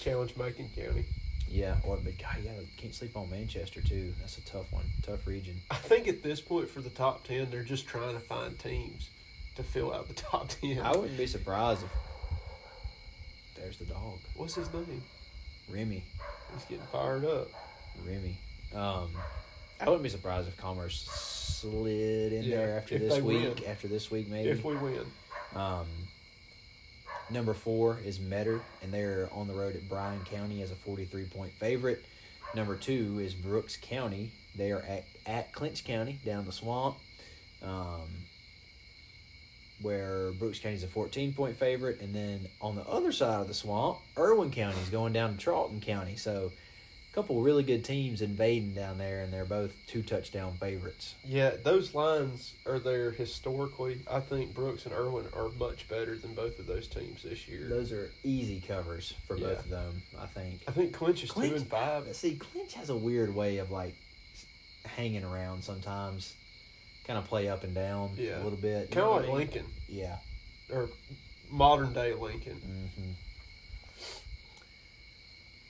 Challenge 0.00 0.34
Macon 0.36 0.68
County. 0.74 1.04
Yeah, 1.50 1.74
or 1.84 1.96
but 1.96 2.16
God, 2.16 2.36
yeah, 2.44 2.52
can't 2.76 2.94
sleep 2.94 3.16
on 3.16 3.28
Manchester 3.28 3.80
too. 3.80 4.14
That's 4.20 4.38
a 4.38 4.44
tough 4.44 4.72
one, 4.72 4.84
tough 5.02 5.26
region. 5.26 5.56
I 5.70 5.74
think 5.74 6.06
at 6.06 6.22
this 6.22 6.40
point 6.40 6.70
for 6.70 6.80
the 6.80 6.90
top 6.90 7.24
ten, 7.26 7.50
they're 7.50 7.64
just 7.64 7.86
trying 7.88 8.14
to 8.14 8.20
find 8.20 8.56
teams 8.58 9.10
to 9.56 9.64
fill 9.64 9.92
out 9.92 10.06
the 10.06 10.14
top 10.28 10.48
ten. 10.48 10.78
I 10.78 10.92
wouldn't 10.96 11.18
be 11.18 11.26
surprised 11.26 11.82
if 11.82 11.90
there's 13.56 13.78
the 13.78 13.84
dog, 13.86 14.18
What's 14.36 14.54
his 14.54 14.72
name? 14.72 15.02
Remy, 15.68 16.02
He's 16.54 16.64
getting 16.64 16.84
fired 16.86 17.24
up. 17.24 17.48
Remy. 18.06 18.36
Um, 18.74 19.08
I 19.80 19.84
wouldn't 19.86 20.02
be 20.02 20.08
surprised 20.08 20.48
if 20.48 20.56
Commerce 20.56 21.06
slid 21.10 22.32
in 22.32 22.44
Yeah, 22.44 22.56
there 22.58 22.78
after 22.78 22.98
this 22.98 23.20
week. 23.20 23.56
win. 23.58 23.66
After 23.68 23.88
this 23.88 24.10
week, 24.10 24.28
maybe. 24.28 24.48
If 24.50 24.64
we 24.64 24.76
win, 24.76 25.04
Um, 25.54 25.86
number 27.30 27.54
four 27.54 27.98
is 28.04 28.20
Metter, 28.20 28.60
and 28.82 28.92
they're 28.92 29.28
on 29.32 29.48
the 29.48 29.54
road 29.54 29.76
at 29.76 29.88
Bryan 29.88 30.20
County 30.24 30.62
as 30.62 30.70
a 30.70 30.74
43 30.74 31.24
point 31.24 31.52
favorite. 31.52 32.04
Number 32.54 32.76
two 32.76 33.20
is 33.20 33.34
Brooks 33.34 33.76
County. 33.80 34.32
They 34.56 34.72
are 34.72 34.82
at, 34.82 35.04
at 35.26 35.52
Clinch 35.52 35.84
County 35.84 36.18
down 36.24 36.44
the 36.44 36.52
swamp, 36.52 36.96
um, 37.62 38.08
where 39.80 40.32
Brooks 40.32 40.58
County 40.58 40.74
is 40.74 40.82
a 40.82 40.88
14 40.88 41.32
point 41.32 41.56
favorite. 41.56 42.00
And 42.00 42.14
then 42.14 42.48
on 42.60 42.74
the 42.74 42.82
other 42.82 43.12
side 43.12 43.40
of 43.40 43.48
the 43.48 43.54
swamp, 43.54 43.98
Irwin 44.18 44.50
County 44.50 44.80
is 44.80 44.88
going 44.88 45.12
down 45.12 45.32
to 45.32 45.38
Charlton 45.38 45.80
County. 45.80 46.16
So 46.16 46.50
couple 47.12 47.40
really 47.42 47.62
good 47.64 47.84
teams 47.84 48.22
invading 48.22 48.72
down 48.74 48.96
there, 48.98 49.22
and 49.22 49.32
they're 49.32 49.44
both 49.44 49.74
two 49.86 50.00
touchdown 50.02 50.54
favorites. 50.60 51.14
yeah, 51.24 51.50
those 51.64 51.92
lines 51.94 52.54
are 52.66 52.78
there 52.78 53.10
historically. 53.10 53.98
I 54.10 54.20
think 54.20 54.54
Brooks 54.54 54.84
and 54.86 54.94
Irwin 54.94 55.26
are 55.36 55.48
much 55.58 55.88
better 55.88 56.16
than 56.16 56.34
both 56.34 56.58
of 56.60 56.66
those 56.66 56.86
teams 56.86 57.22
this 57.24 57.48
year. 57.48 57.68
Those 57.68 57.90
are 57.92 58.10
easy 58.22 58.60
covers 58.60 59.14
for 59.26 59.36
Yeah. 59.36 59.48
both 59.48 59.64
of 59.64 59.70
them, 59.70 60.02
I 60.20 60.26
think. 60.26 60.60
I 60.68 60.70
think 60.70 60.92
Clinch 60.92 61.24
is 61.24 61.30
Clinch- 61.32 61.50
two 61.52 61.56
and 61.58 61.66
five. 61.68 62.14
See, 62.14 62.36
Clinch 62.36 62.74
has 62.74 62.90
a 62.90 62.96
weird 62.96 63.34
way 63.34 63.58
of 63.58 63.70
like 63.72 63.94
hanging 64.84 65.24
around 65.24 65.64
sometimes, 65.64 66.34
kind 67.06 67.18
of 67.18 67.24
play 67.26 67.48
up 67.48 67.64
and 67.64 67.74
down 67.74 68.14
Yeah. 68.16 68.40
a 68.40 68.44
little 68.44 68.58
bit. 68.58 68.90
Kind 68.92 69.04
of 69.06 69.12
like 69.16 69.24
I 69.24 69.26
mean? 69.26 69.36
Lincoln 69.36 69.66
Yeah. 69.88 70.18
or 70.72 70.88
modern 71.50 71.92
day 71.92 72.14
Lincoln. 72.14 72.54
hmm 72.96 73.10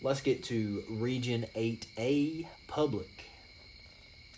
Let's 0.03 0.22
get 0.22 0.44
to 0.44 0.82
Region 0.88 1.44
8A 1.55 2.46
Public. 2.66 3.26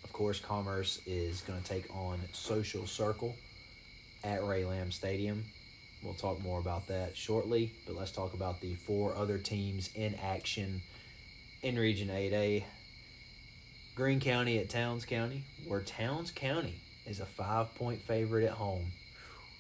Of 0.02 0.12
course, 0.12 0.40
Commerce 0.40 1.00
is 1.06 1.40
going 1.42 1.62
to 1.62 1.64
take 1.64 1.86
on 1.94 2.18
Social 2.32 2.84
Circle 2.84 3.36
at 4.24 4.44
Ray 4.44 4.64
Lamb 4.64 4.90
Stadium. 4.90 5.44
We'll 6.02 6.14
talk 6.14 6.42
more 6.42 6.58
about 6.58 6.88
that 6.88 7.16
shortly, 7.16 7.72
but 7.86 7.94
let's 7.94 8.10
talk 8.10 8.34
about 8.34 8.60
the 8.60 8.74
four 8.74 9.14
other 9.14 9.38
teams 9.38 9.90
in 9.94 10.16
action 10.16 10.82
in 11.62 11.78
Region 11.78 12.08
8A. 12.08 12.64
Greene 13.94 14.18
County 14.18 14.58
at 14.58 14.68
Towns 14.68 15.04
County, 15.04 15.44
where 15.68 15.82
Towns 15.82 16.32
County 16.32 16.80
is 17.06 17.20
a 17.20 17.26
five 17.26 17.72
point 17.76 18.02
favorite 18.02 18.46
at 18.46 18.54
home 18.54 18.86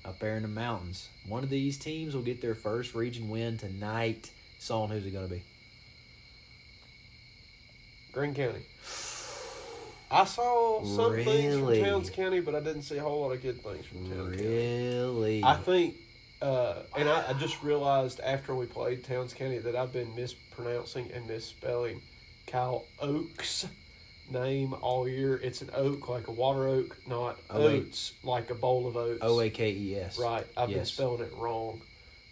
up 0.04 0.18
there 0.18 0.34
in 0.34 0.42
the 0.42 0.48
mountains. 0.48 1.08
One 1.28 1.44
of 1.44 1.48
these 1.48 1.78
teams 1.78 2.12
will 2.12 2.22
get 2.22 2.42
their 2.42 2.56
first 2.56 2.92
region 2.92 3.28
win 3.28 3.56
tonight. 3.56 4.32
Son, 4.58 4.88
who's 4.90 5.06
it 5.06 5.12
going 5.12 5.28
to 5.28 5.34
be? 5.34 5.44
Greene 8.12 8.34
County. 8.34 8.60
I 10.10 10.24
saw 10.26 10.84
some 10.84 11.14
things 11.24 11.58
from 11.58 11.80
Towns 11.82 12.10
County, 12.10 12.40
but 12.40 12.54
I 12.54 12.60
didn't 12.60 12.82
see 12.82 12.98
a 12.98 13.02
whole 13.02 13.22
lot 13.22 13.32
of 13.32 13.40
good 13.42 13.62
things 13.62 13.86
from 13.86 14.10
Towns 14.10 14.36
County. 14.36 14.46
Really? 14.46 15.42
I 15.42 15.56
think, 15.56 15.96
uh, 16.42 16.82
and 16.96 17.08
I, 17.08 17.30
I 17.30 17.32
just 17.34 17.62
realized 17.62 18.20
after 18.20 18.54
we 18.54 18.66
played 18.66 19.04
Towns 19.04 19.32
County 19.32 19.58
that 19.58 19.74
I've 19.74 19.92
been 19.92 20.14
mispronouncing 20.14 21.10
and 21.12 21.26
misspelling 21.26 22.02
Kyle 22.46 22.84
Oakes' 23.00 23.66
name 24.30 24.74
all 24.82 25.08
year. 25.08 25.36
It's 25.42 25.62
an 25.62 25.70
oak, 25.74 26.10
like 26.10 26.28
a 26.28 26.32
water 26.32 26.68
oak, 26.68 26.98
not 27.06 27.38
Oh, 27.48 27.62
oats, 27.62 28.12
like 28.22 28.50
a 28.50 28.54
bowl 28.54 28.86
of 28.86 28.96
oats. 28.98 29.20
O 29.22 29.40
A 29.40 29.48
K 29.48 29.72
E 29.72 29.96
S. 29.96 30.18
Right. 30.18 30.46
I've 30.58 30.68
been 30.68 30.84
spelling 30.84 31.22
it 31.22 31.32
wrong, 31.38 31.80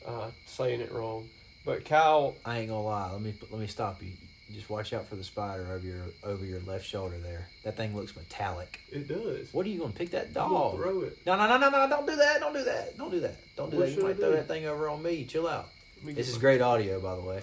uh, 0.04 0.30
saying 0.44 0.82
it 0.82 0.92
wrong. 0.92 1.30
But 1.64 1.86
Kyle, 1.86 2.36
I 2.44 2.58
ain't 2.58 2.68
gonna 2.68 2.82
lie. 2.82 3.10
Let 3.12 3.22
me 3.22 3.34
let 3.50 3.58
me 3.60 3.66
stop 3.68 4.02
you. 4.02 4.12
Just 4.52 4.68
watch 4.68 4.92
out 4.92 5.06
for 5.06 5.16
the 5.16 5.24
spider 5.24 5.66
over 5.72 5.86
your 5.86 6.02
over 6.24 6.44
your 6.44 6.60
left 6.60 6.84
shoulder 6.84 7.16
there. 7.18 7.46
That 7.64 7.76
thing 7.76 7.94
looks 7.94 8.16
metallic. 8.16 8.80
it 8.90 9.06
does. 9.06 9.52
What 9.52 9.64
are 9.66 9.68
you 9.68 9.80
gonna 9.80 9.92
pick 9.92 10.10
that 10.10 10.34
dog? 10.34 10.76
throw 10.76 11.02
it. 11.02 11.18
No, 11.24 11.36
no, 11.36 11.46
no, 11.46 11.58
no, 11.58 11.70
no! 11.70 11.88
Don't 11.88 12.06
do 12.06 12.16
that! 12.16 12.40
Don't 12.40 12.52
do 12.52 12.64
that! 12.64 12.96
Don't 12.98 13.10
do 13.10 13.20
that! 13.20 13.36
Don't 13.56 13.70
do 13.70 13.76
What 13.76 13.86
that! 13.86 13.96
You 13.96 14.02
might 14.02 14.16
throw 14.16 14.32
that 14.32 14.48
thing 14.48 14.66
over 14.66 14.88
on 14.88 15.02
me. 15.02 15.24
Chill 15.24 15.46
out. 15.46 15.68
This 16.02 16.28
is 16.28 16.38
great 16.38 16.60
audio, 16.60 17.00
by 17.00 17.14
the 17.14 17.20
way. 17.22 17.42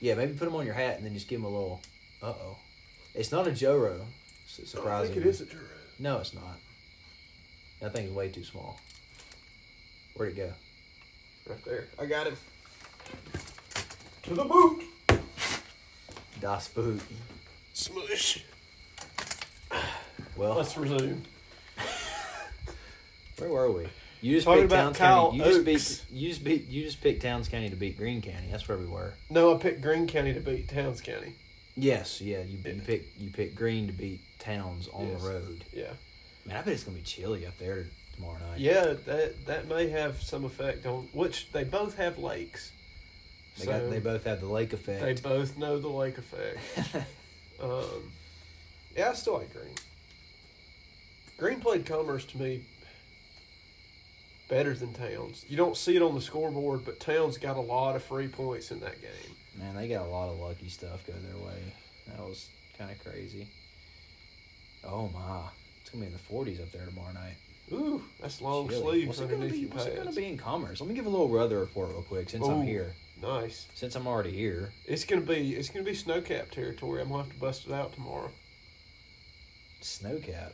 Yeah, 0.00 0.14
maybe 0.14 0.32
put 0.32 0.46
them 0.46 0.56
on 0.56 0.66
your 0.66 0.74
hat 0.74 0.96
and 0.96 1.06
then 1.06 1.14
just 1.14 1.28
give 1.28 1.40
them 1.40 1.46
a 1.46 1.54
little. 1.54 1.80
Uh 2.22 2.34
oh. 2.38 2.56
It's 3.14 3.32
not 3.32 3.46
a 3.46 3.52
Joro. 3.52 4.00
I 4.86 5.04
think 5.04 5.16
it 5.16 5.26
is 5.26 5.40
a 5.40 5.46
Joro. 5.46 5.62
No, 5.98 6.18
it's 6.18 6.34
not. 6.34 6.58
That 7.80 7.94
thing's 7.94 8.12
way 8.12 8.28
too 8.28 8.44
small. 8.44 8.78
Where'd 10.14 10.32
it 10.32 10.36
go? 10.36 10.52
Right 11.48 11.64
there. 11.64 11.86
I 11.98 12.06
got 12.06 12.26
it. 12.26 12.34
To 14.24 14.34
the 14.34 14.44
boot. 14.44 14.84
Das 16.42 16.66
Boot. 16.70 17.00
Smush. 17.72 18.42
Well, 20.36 20.56
Let's 20.56 20.76
resume. 20.76 21.22
where 23.38 23.48
were 23.48 23.70
we? 23.70 23.86
You 24.20 24.34
just 24.34 24.44
Talking 24.46 24.62
picked 24.62 24.72
about 24.72 24.82
Towns 24.96 24.98
Kyle 24.98 25.30
County. 25.30 25.38
You 25.38 25.44
just 25.44 25.64
beat. 26.10 26.16
You 26.18 26.28
just 26.30 26.44
beat. 26.44 26.68
You 26.68 26.82
just 26.82 27.00
picked 27.00 27.22
Towns 27.22 27.48
County 27.48 27.70
to 27.70 27.76
beat 27.76 27.96
Greene 27.96 28.20
County. 28.22 28.48
That's 28.50 28.66
where 28.68 28.76
we 28.76 28.86
were. 28.86 29.14
No, 29.30 29.54
I 29.54 29.58
picked 29.58 29.82
Greene 29.82 30.08
County 30.08 30.34
to 30.34 30.40
beat 30.40 30.68
Towns 30.68 31.00
County. 31.00 31.34
Yes, 31.76 32.20
yeah. 32.20 32.40
You, 32.42 32.58
you 32.58 32.72
Yeah. 32.72 32.80
picked. 32.84 33.20
You 33.20 33.30
picked 33.30 33.54
Greene 33.54 33.86
to 33.86 33.92
beat 33.92 34.20
Towns 34.40 34.88
on 34.92 35.08
Yes. 35.10 35.22
the 35.22 35.28
road. 35.28 35.64
Yeah. 35.72 35.92
Man, 36.44 36.56
I 36.56 36.62
bet 36.62 36.74
it's 36.74 36.82
gonna 36.82 36.96
be 36.96 37.04
chilly 37.04 37.46
up 37.46 37.56
there 37.58 37.86
tomorrow 38.16 38.38
night. 38.40 38.58
Yeah, 38.58 38.94
that 39.06 39.46
that 39.46 39.68
may 39.68 39.90
have 39.90 40.20
some 40.20 40.44
effect 40.44 40.86
on 40.86 41.08
which 41.12 41.52
they 41.52 41.62
both 41.62 41.96
have 41.98 42.18
lakes. 42.18 42.72
They 43.58 43.64
so 43.64 43.70
got. 43.70 43.90
They 43.90 43.98
both 44.00 44.24
have 44.24 44.40
the 44.40 44.46
lake 44.46 44.72
effect. 44.72 45.02
they 45.02 45.14
both 45.14 45.56
know 45.58 45.78
the 45.78 45.88
lake 45.88 46.18
effect. 46.18 46.58
Um, 47.62 48.10
yeah, 48.96 49.10
I 49.10 49.12
still 49.14 49.38
like 49.38 49.52
Green. 49.52 49.74
Green 51.38 51.60
played 51.60 51.86
Commerce 51.86 52.24
to 52.24 52.38
me 52.38 52.62
better 54.48 54.74
than 54.74 54.92
Towns. 54.92 55.44
You 55.48 55.56
don't 55.56 55.76
see 55.76 55.96
it 55.96 56.02
on 56.02 56.14
the 56.14 56.20
scoreboard, 56.20 56.84
but 56.84 57.00
Towns 57.00 57.38
got 57.38 57.56
a 57.56 57.60
lot 57.60 57.96
of 57.96 58.02
free 58.02 58.28
points 58.28 58.70
in 58.70 58.80
that 58.80 59.00
game. 59.00 59.36
Man, 59.58 59.76
they 59.76 59.88
got 59.88 60.04
a 60.06 60.08
lot 60.08 60.28
of 60.28 60.38
lucky 60.38 60.68
stuff 60.68 61.06
go 61.06 61.12
their 61.12 61.46
way. 61.46 61.58
That 62.08 62.18
was 62.20 62.48
kind 62.76 62.90
of 62.90 62.98
crazy. 62.98 63.48
Oh 64.84 65.08
my, 65.08 65.42
it's 65.80 65.90
gonna 65.90 66.02
be 66.02 66.06
in 66.08 66.12
the 66.12 66.18
forties 66.18 66.60
up 66.60 66.72
there 66.72 66.84
tomorrow 66.84 67.12
night. 67.12 67.36
Ooh, 67.72 68.02
that's 68.20 68.40
long 68.40 68.68
Chilly. 68.68 68.82
sleeves 68.82 69.06
What's 69.08 69.20
it 69.20 69.30
gonna 69.30 69.50
be? 69.50 69.66
What's 69.66 69.86
it 69.86 69.96
gonna 69.96 70.12
be 70.12 70.26
in 70.26 70.36
Commerce? 70.36 70.80
Let 70.80 70.88
me 70.88 70.94
give 70.94 71.06
a 71.06 71.10
little 71.10 71.28
weather 71.28 71.60
report 71.60 71.90
real 71.90 72.02
quick 72.02 72.28
since 72.28 72.46
I'm 72.46 72.62
here. 72.62 72.94
Nice. 73.22 73.68
Since 73.74 73.94
I'm 73.94 74.06
already 74.06 74.32
here, 74.32 74.72
It's 74.84 75.04
gonna 75.04 75.22
be 75.22 75.54
it's 75.54 75.68
gonna 75.68 75.84
be 75.84 75.94
snow 75.94 76.20
snowcap 76.20 76.50
territory. 76.50 77.00
I'm 77.00 77.08
gonna 77.08 77.22
have 77.22 77.32
to 77.32 77.38
bust 77.38 77.66
it 77.66 77.72
out 77.72 77.92
tomorrow. 77.94 78.30
snow 79.80 80.18
cap. 80.18 80.52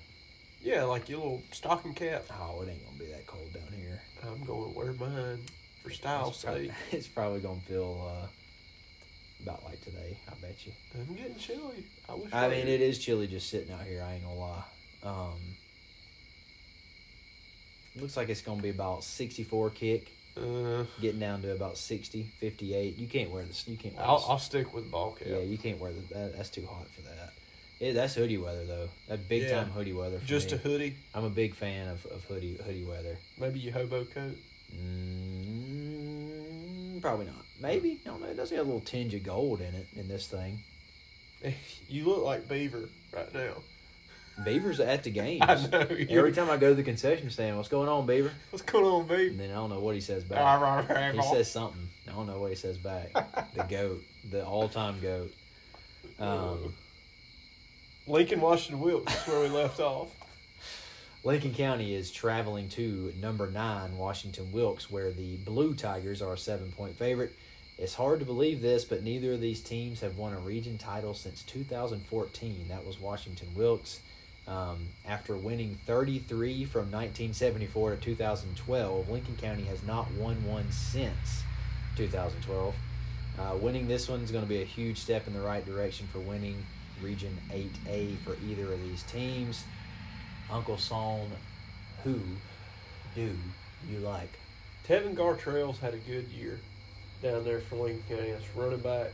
Yeah, 0.60 0.84
like 0.84 1.08
your 1.08 1.18
little 1.18 1.42
stocking 1.52 1.94
cap. 1.94 2.24
Oh, 2.30 2.62
it 2.62 2.68
ain't 2.70 2.84
gonna 2.84 2.98
be 2.98 3.06
that 3.06 3.26
cold 3.26 3.52
down 3.52 3.72
here. 3.72 4.02
I'm 4.22 4.44
going 4.44 4.72
to 4.72 4.78
wear 4.78 4.92
mine 4.92 5.40
for 5.82 5.90
style's 5.90 6.30
it's, 6.30 6.42
sake. 6.42 6.72
it's 6.90 7.08
probably 7.08 7.40
gonna 7.40 7.60
feel 7.60 8.10
uh, 8.10 8.26
about 9.42 9.64
like 9.64 9.80
today. 9.82 10.18
I 10.28 10.34
bet 10.42 10.66
you. 10.66 10.72
I'm 10.94 11.14
getting 11.14 11.36
chilly. 11.36 11.86
I 12.08 12.14
wish. 12.14 12.32
I 12.32 12.48
mean, 12.48 12.66
it 12.66 12.80
is 12.80 12.98
chilly 12.98 13.28
just 13.28 13.48
sitting 13.48 13.72
out 13.72 13.82
here. 13.82 14.02
I 14.02 14.14
ain't 14.14 14.24
gonna 14.24 14.38
lie. 14.38 14.64
Um, 15.04 15.38
looks 17.96 18.16
like 18.16 18.28
it's 18.28 18.42
gonna 18.42 18.60
be 18.60 18.70
about 18.70 19.04
64 19.04 19.70
kick, 19.70 20.10
Uh, 20.38 20.84
getting 21.00 21.20
down 21.20 21.42
to 21.42 21.52
about 21.52 21.76
60, 21.76 22.24
58. 22.38 22.96
You 22.98 23.06
can't 23.08 23.30
wear 23.30 23.44
this. 23.44 23.66
You 23.68 23.76
can't. 23.76 23.94
Wear 23.96 24.04
I'll, 24.06 24.18
this. 24.18 24.26
I'll 24.28 24.38
stick 24.38 24.72
with 24.74 24.90
ball 24.90 25.12
cap. 25.12 25.28
Yeah, 25.28 25.38
you 25.40 25.58
can't 25.58 25.78
wear 25.80 25.92
the, 25.92 26.00
that. 26.14 26.36
That's 26.36 26.50
too 26.50 26.66
hot 26.66 26.86
for 26.94 27.02
that. 27.02 27.32
Yeah, 27.80 27.92
that's 27.92 28.14
hoodie 28.14 28.38
weather 28.38 28.64
though. 28.64 28.88
That 29.08 29.28
big 29.28 29.42
Yeah. 29.44 29.60
time 29.62 29.70
hoodie 29.70 29.92
weather. 29.92 30.18
For 30.18 30.26
Just 30.26 30.50
me. 30.50 30.56
a 30.56 30.58
hoodie, 30.58 30.96
I'm 31.14 31.24
a 31.24 31.30
big 31.30 31.54
fan 31.54 31.86
of, 31.88 32.04
of 32.06 32.24
hoodie 32.24 32.58
hoodie 32.64 32.84
weather. 32.84 33.18
maybe 33.38 33.60
your 33.60 33.72
hobo 33.72 34.04
coat. 34.04 34.36
Mm, 35.88 37.00
probably 37.00 37.26
not. 37.26 37.44
Maybe. 37.60 38.00
I 38.04 38.08
don't 38.08 38.20
know. 38.20 38.26
It 38.28 38.36
does 38.36 38.50
have 38.50 38.60
a 38.60 38.62
little 38.64 38.80
tinge 38.80 39.14
of 39.14 39.22
gold 39.22 39.60
in 39.60 39.74
it 39.74 39.86
in 39.96 40.08
this 40.08 40.26
thing. 40.26 40.58
You 41.88 42.04
look 42.04 42.22
like 42.24 42.48
Beaver 42.48 42.88
right 43.14 43.32
now. 43.32 43.54
Beaver's 44.44 44.80
at 44.80 45.02
the 45.04 45.10
games. 45.10 45.42
I 45.48 45.54
know. 45.66 45.86
Every 46.10 46.32
time 46.32 46.50
I 46.50 46.56
go 46.56 46.68
to 46.70 46.74
the 46.74 46.82
concession 46.82 47.30
stand, 47.30 47.56
what's 47.56 47.68
going 47.68 47.88
on, 47.88 48.06
Beaver? 48.06 48.30
What's 48.50 48.64
going 48.64 48.84
on, 48.84 49.00
And 49.00 49.08
Beaver? 49.08 49.34
then 49.36 49.50
I 49.50 49.54
don't 49.54 49.70
know 49.70 49.80
what 49.80 49.94
he 49.94 50.00
says 50.00 50.24
back. 50.24 50.38
He 51.14 51.22
says 51.34 51.50
something. 51.50 51.88
I 52.08 52.12
don't 52.12 52.26
know 52.26 52.38
what 52.40 52.50
he 52.50 52.56
says 52.56 52.78
back. 52.78 53.12
The 53.54 53.64
goat, 53.64 54.02
the 54.30 54.44
all-time 54.44 55.00
goat. 55.00 55.32
Um, 56.18 56.74
Lincoln 58.06 58.40
Washington 58.40 58.80
Wilkes 58.80 59.14
is 59.14 59.26
where 59.28 59.40
we 59.40 59.48
left 59.48 59.80
off. 59.80 60.10
Lincoln 61.24 61.52
County 61.54 61.94
is 61.94 62.10
traveling 62.10 62.68
to 62.70 63.12
number 63.20 63.50
nine, 63.50 63.96
Washington 63.98 64.50
Wilkes, 64.52 64.90
where 64.90 65.10
the 65.12 65.36
Blue 65.38 65.74
Tigers 65.74 66.22
are 66.22 66.32
a 66.32 66.38
seven-point 66.38 66.96
favorite. 66.96 67.34
It's 67.76 67.94
hard 67.94 68.18
to 68.20 68.26
believe 68.26 68.60
this, 68.62 68.84
but 68.84 69.04
neither 69.04 69.34
of 69.34 69.40
these 69.40 69.60
teams 69.60 70.00
have 70.00 70.16
won 70.16 70.32
a 70.32 70.38
region 70.38 70.78
title 70.78 71.14
since 71.14 71.42
2014. 71.42 72.66
That 72.68 72.84
was 72.84 72.98
Washington 72.98 73.48
Wilkes. 73.54 74.00
Um, 74.48 74.88
after 75.06 75.36
winning 75.36 75.78
33 75.84 76.64
from 76.64 76.90
1974 76.90 77.90
to 77.90 77.96
2012, 77.98 79.10
Lincoln 79.10 79.36
County 79.36 79.64
has 79.64 79.82
not 79.82 80.10
won 80.12 80.42
one 80.46 80.72
since 80.72 81.42
2012. 81.96 82.74
Uh, 83.38 83.56
winning 83.60 83.86
this 83.86 84.08
one 84.08 84.20
is 84.20 84.30
going 84.30 84.42
to 84.42 84.48
be 84.48 84.62
a 84.62 84.64
huge 84.64 84.96
step 84.96 85.26
in 85.26 85.34
the 85.34 85.40
right 85.40 85.64
direction 85.66 86.06
for 86.06 86.20
winning 86.20 86.64
Region 87.02 87.36
8A 87.50 88.16
for 88.18 88.36
either 88.48 88.72
of 88.72 88.82
these 88.82 89.02
teams. 89.02 89.64
Uncle 90.50 90.78
Son, 90.78 91.26
who 92.04 92.18
do 93.14 93.36
you 93.90 93.98
like? 93.98 94.38
Tevin 94.88 95.14
Gartrell's 95.14 95.78
had 95.78 95.92
a 95.92 95.98
good 95.98 96.26
year 96.28 96.58
down 97.22 97.44
there 97.44 97.60
for 97.60 97.76
Lincoln 97.76 98.02
County. 98.08 98.30
That's 98.30 98.56
running 98.56 98.80
back. 98.80 99.08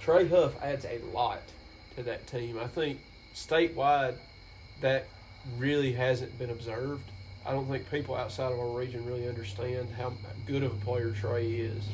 Trey 0.00 0.26
Huff 0.26 0.60
adds 0.60 0.84
a 0.84 0.98
lot 1.14 1.42
to 1.94 2.02
that 2.02 2.26
team. 2.26 2.58
I 2.58 2.66
think 2.66 2.98
statewide 3.32 4.16
that 4.82 5.06
really 5.58 5.92
hasn't 5.92 6.38
been 6.38 6.50
observed. 6.50 7.04
I 7.44 7.52
don't 7.52 7.66
think 7.66 7.90
people 7.90 8.14
outside 8.14 8.52
of 8.52 8.58
our 8.60 8.68
region 8.78 9.04
really 9.04 9.28
understand 9.28 9.88
how 9.96 10.12
good 10.46 10.62
of 10.62 10.72
a 10.72 10.84
player 10.84 11.10
Trey 11.10 11.46
is 11.46 11.84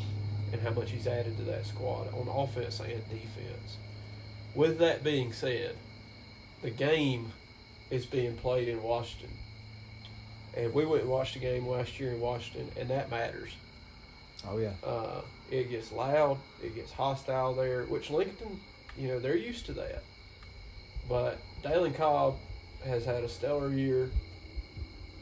and 0.53 0.61
how 0.61 0.71
much 0.71 0.91
he's 0.91 1.07
added 1.07 1.37
to 1.39 1.45
that 1.45 1.67
squad 1.67 2.13
on 2.13 2.29
offense 2.29 2.81
and 2.81 3.03
defense. 3.09 3.77
With 4.55 4.79
that 4.79 5.05
being 5.05 5.33
said, 5.33 5.77
the 6.63 6.71
game 6.71 7.33
is 7.91 8.05
being 8.05 8.37
played 8.37 8.69
in 8.69 8.83
Washington. 8.83 9.31
And 10.57 10.75
we 10.75 10.85
went 10.85 11.03
and 11.03 11.11
watched 11.11 11.37
a 11.37 11.39
game 11.39 11.67
last 11.67 12.01
year 12.01 12.13
in 12.13 12.21
Washington, 12.21 12.71
and 12.79 12.89
that 12.91 13.11
matters. 13.11 13.51
Oh 14.49 14.59
yeah, 14.59 14.73
Uh, 14.85 15.23
it 15.51 15.71
gets 15.71 15.93
loud, 15.93 16.39
it 16.63 16.75
gets 16.75 16.93
hostile 16.93 17.55
there, 17.55 17.85
which 17.85 18.11
Lincoln, 18.11 18.61
you 18.97 19.09
know, 19.09 19.19
they're 19.19 19.37
used 19.37 19.67
to 19.67 19.73
that. 19.75 20.03
But 21.09 21.39
Dalen 21.63 21.95
Cobb 21.95 22.37
has 22.85 23.05
had 23.05 23.25
a 23.25 23.29
stellar 23.29 23.71
year. 23.71 24.11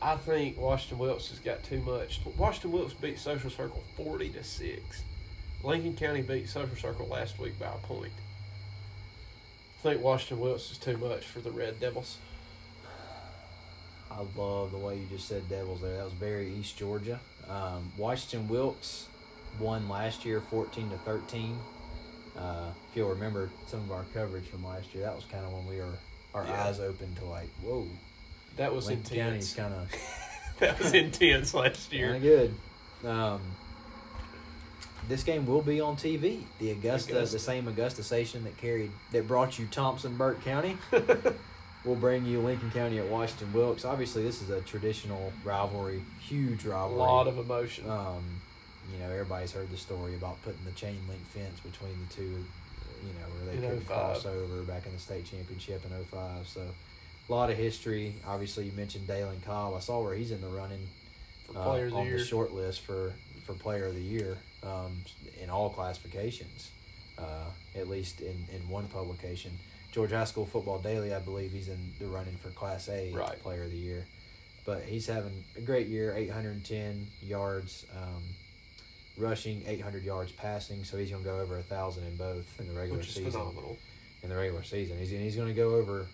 I 0.00 0.16
think 0.16 0.58
Washington 0.58 0.98
Wilkes 0.98 1.30
has 1.30 1.38
got 1.38 1.62
too 1.62 1.80
much. 1.80 2.20
Washington 2.36 2.72
Wilkes 2.72 2.94
beat 2.94 3.18
Social 3.18 3.50
Circle 3.50 3.82
forty 3.96 4.28
to 4.30 4.44
six. 4.44 5.02
Lincoln 5.64 5.94
County 5.94 6.22
beat 6.22 6.48
Social 6.48 6.76
Circle 6.76 7.06
last 7.08 7.38
week 7.38 7.58
by 7.58 7.66
a 7.66 7.86
point. 7.86 8.12
I 9.78 9.82
think 9.82 10.02
Washington 10.02 10.40
Wilkes 10.40 10.70
is 10.70 10.78
too 10.78 10.98
much 10.98 11.24
for 11.24 11.40
the 11.40 11.50
Red 11.50 11.80
Devils. 11.80 12.18
I 14.10 14.20
love 14.36 14.72
the 14.72 14.78
way 14.78 14.96
you 14.96 15.06
just 15.10 15.28
said 15.28 15.48
Devils 15.48 15.80
there. 15.80 15.96
That 15.96 16.04
was 16.04 16.12
very 16.12 16.52
East 16.54 16.76
Georgia. 16.76 17.20
Um, 17.48 17.92
Washington 17.96 18.48
Wilkes 18.48 19.06
won 19.58 19.88
last 19.88 20.24
year, 20.24 20.40
fourteen 20.40 20.90
to 20.90 20.98
thirteen. 20.98 21.58
Uh, 22.36 22.70
if 22.90 22.96
you'll 22.96 23.08
remember 23.08 23.50
some 23.66 23.80
of 23.80 23.90
our 23.92 24.04
coverage 24.12 24.46
from 24.46 24.64
last 24.64 24.94
year, 24.94 25.04
that 25.04 25.14
was 25.16 25.24
kind 25.24 25.44
of 25.44 25.52
when 25.52 25.66
we 25.66 25.78
were 25.78 25.98
our 26.36 26.44
Yeah. 26.44 26.64
eyes 26.66 26.78
open 26.80 27.14
to 27.16 27.24
like, 27.24 27.48
whoa, 27.62 27.86
That 28.56 28.74
was 28.74 28.86
Lincoln 28.86 29.16
County's 29.16 29.50
intense. 29.50 29.54
kind 29.54 29.74
of 29.74 29.90
that 30.60 30.78
was 30.78 30.92
intense 30.94 31.54
last 31.54 31.92
year. 31.92 32.14
of 32.14 32.22
good. 32.22 32.54
Um, 33.04 33.40
this 35.08 35.22
game 35.22 35.46
will 35.46 35.62
be 35.62 35.80
on 35.80 35.96
TV. 35.96 36.42
The 36.58 36.70
Augusta, 36.72 37.12
Augusta. 37.16 37.36
the 37.36 37.38
same 37.38 37.68
Augusta 37.68 38.02
station 38.02 38.44
that 38.44 38.56
carried 38.56 38.90
that 39.12 39.26
brought 39.28 39.58
you 39.58 39.66
Thomson 39.70 40.16
Burke 40.16 40.42
County, 40.44 40.76
will 41.84 41.94
bring 41.94 42.26
you 42.26 42.40
Lincoln 42.40 42.70
County 42.72 42.98
at 42.98 43.06
Washington 43.08 43.52
Wilkes. 43.52 43.84
Obviously, 43.84 44.24
this 44.24 44.42
is 44.42 44.50
a 44.50 44.60
traditional 44.62 45.32
rivalry, 45.44 46.02
huge 46.20 46.64
rivalry. 46.64 46.94
A 46.96 47.02
lot 47.02 47.28
of 47.28 47.38
emotion. 47.38 47.88
Um, 47.88 48.40
you 48.92 48.98
know, 48.98 49.10
everybody's 49.12 49.52
heard 49.52 49.70
the 49.70 49.76
story 49.76 50.14
about 50.16 50.42
putting 50.42 50.64
the 50.64 50.72
chain 50.72 50.98
link 51.08 51.24
fence 51.28 51.60
between 51.60 51.92
the 52.08 52.14
two, 52.14 52.44
you 53.02 53.12
know, 53.14 53.26
where 53.34 53.54
they 53.54 53.60
couldn't 53.60 53.80
05. 53.86 53.86
cross 53.86 54.26
over 54.26 54.62
back 54.62 54.86
in 54.86 54.92
the 54.92 54.98
state 54.98 55.24
championship 55.24 55.82
in 55.84 55.90
05. 56.04 56.46
So, 56.46 56.62
a 57.28 57.32
lot 57.32 57.50
of 57.50 57.56
history. 57.56 58.14
Obviously, 58.26 58.66
you 58.66 58.72
mentioned 58.72 59.06
Dalen 59.06 59.40
Cobb. 59.44 59.74
I 59.74 59.80
saw 59.80 60.02
where 60.02 60.14
he's 60.14 60.30
in 60.30 60.40
the 60.40 60.48
running 60.48 60.86
for 61.46 61.58
uh, 61.58 61.64
player 61.64 61.84
of 61.86 61.90
the 61.92 61.96
on 61.98 62.06
year. 62.06 62.18
the 62.18 62.24
short 62.24 62.52
list 62.52 62.80
for, 62.82 63.12
for 63.44 63.54
player 63.54 63.86
of 63.86 63.94
the 63.94 64.00
year 64.02 64.38
um, 64.62 65.02
in 65.42 65.50
all 65.50 65.70
classifications, 65.70 66.70
uh, 67.18 67.50
at 67.74 67.88
least 67.88 68.20
in, 68.20 68.46
in 68.52 68.68
one 68.68 68.86
publication. 68.88 69.52
Georgia 69.92 70.18
High 70.18 70.24
School 70.24 70.46
Football 70.46 70.78
Daily, 70.80 71.14
I 71.14 71.18
believe 71.20 71.52
he's 71.52 71.68
in 71.68 71.92
the 71.98 72.06
running 72.06 72.36
for 72.36 72.50
Class 72.50 72.88
A 72.88 73.12
Right. 73.12 73.42
player 73.42 73.62
of 73.64 73.70
the 73.70 73.76
year. 73.78 74.04
But 74.66 74.82
he's 74.82 75.06
having 75.06 75.44
a 75.56 75.60
great 75.60 75.86
year 75.86 76.12
810 76.14 77.06
yards 77.22 77.86
um, 77.96 78.22
rushing, 79.16 79.62
800 79.66 80.04
yards 80.04 80.32
passing. 80.32 80.84
So 80.84 80.96
he's 80.96 81.10
going 81.10 81.22
to 81.22 81.28
go 81.28 81.38
over 81.38 81.54
a 81.54 81.58
1,000 81.58 82.04
in 82.04 82.16
both 82.16 82.60
in 82.60 82.68
the 82.68 82.74
regular 82.74 82.98
which 82.98 83.08
is 83.08 83.14
season 83.14 83.30
phenomenal. 83.32 83.78
in 84.22 84.28
the 84.28 84.36
regular 84.36 84.62
season. 84.62 84.98
He's 84.98 85.10
he's 85.10 85.36
going 85.36 85.48
to 85.48 85.54
go 85.54 85.74
over 85.76 86.06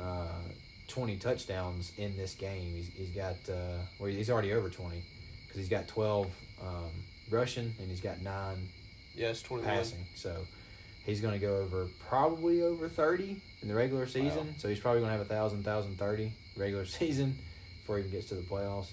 uh, 0.00 0.42
twenty 0.88 1.16
touchdowns 1.16 1.92
in 1.98 2.16
this 2.16 2.34
game. 2.34 2.74
He's 2.74 2.88
he's 2.88 3.10
got 3.10 3.36
uh, 3.48 3.78
well 3.98 4.10
he's 4.10 4.30
already 4.30 4.52
over 4.52 4.68
twenty 4.68 5.02
because 5.46 5.58
he's 5.60 5.68
got 5.68 5.86
twelve 5.88 6.30
um, 6.62 6.90
rushing 7.30 7.74
and 7.78 7.88
he's 7.88 8.00
got 8.00 8.20
nine 8.22 8.68
Yes, 9.14 9.42
passing. 9.62 10.06
So 10.14 10.46
he's 11.04 11.20
going 11.20 11.34
to 11.34 11.40
go 11.44 11.56
over 11.56 11.88
probably 12.08 12.62
over 12.62 12.88
thirty 12.88 13.40
in 13.62 13.68
the 13.68 13.74
regular 13.74 14.06
season. 14.06 14.46
Wow. 14.46 14.54
So 14.56 14.68
he's 14.68 14.80
probably 14.80 15.00
going 15.00 15.12
to 15.12 15.18
have 15.18 15.26
a 15.26 15.28
thousand 15.28 15.64
thousand 15.64 15.98
thirty 15.98 16.32
regular 16.56 16.84
season 16.98 17.36
before 17.80 17.98
he 17.98 18.04
even 18.04 18.12
gets 18.12 18.28
to 18.28 18.34
the 18.36 18.42
playoffs. 18.42 18.90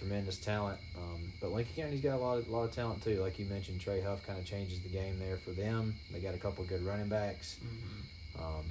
Tremendous 0.00 0.38
talent, 0.38 0.78
um, 0.96 1.30
but 1.42 1.52
Lincoln 1.52 1.74
County's 1.76 2.00
got 2.00 2.14
a 2.14 2.22
lot 2.22 2.38
of 2.38 2.48
lot 2.48 2.64
of 2.64 2.74
talent 2.74 3.04
too. 3.04 3.20
Like 3.20 3.38
you 3.38 3.44
mentioned, 3.44 3.82
Trey 3.82 4.00
Huff 4.00 4.26
kind 4.26 4.38
of 4.38 4.46
changes 4.46 4.80
the 4.80 4.88
game 4.88 5.18
there 5.18 5.36
for 5.36 5.50
them. 5.50 5.94
They 6.10 6.20
got 6.20 6.34
a 6.34 6.38
couple 6.38 6.64
good 6.64 6.82
running 6.86 7.10
backs. 7.10 7.60
Mm-hmm. 7.62 8.42
Um, 8.42 8.64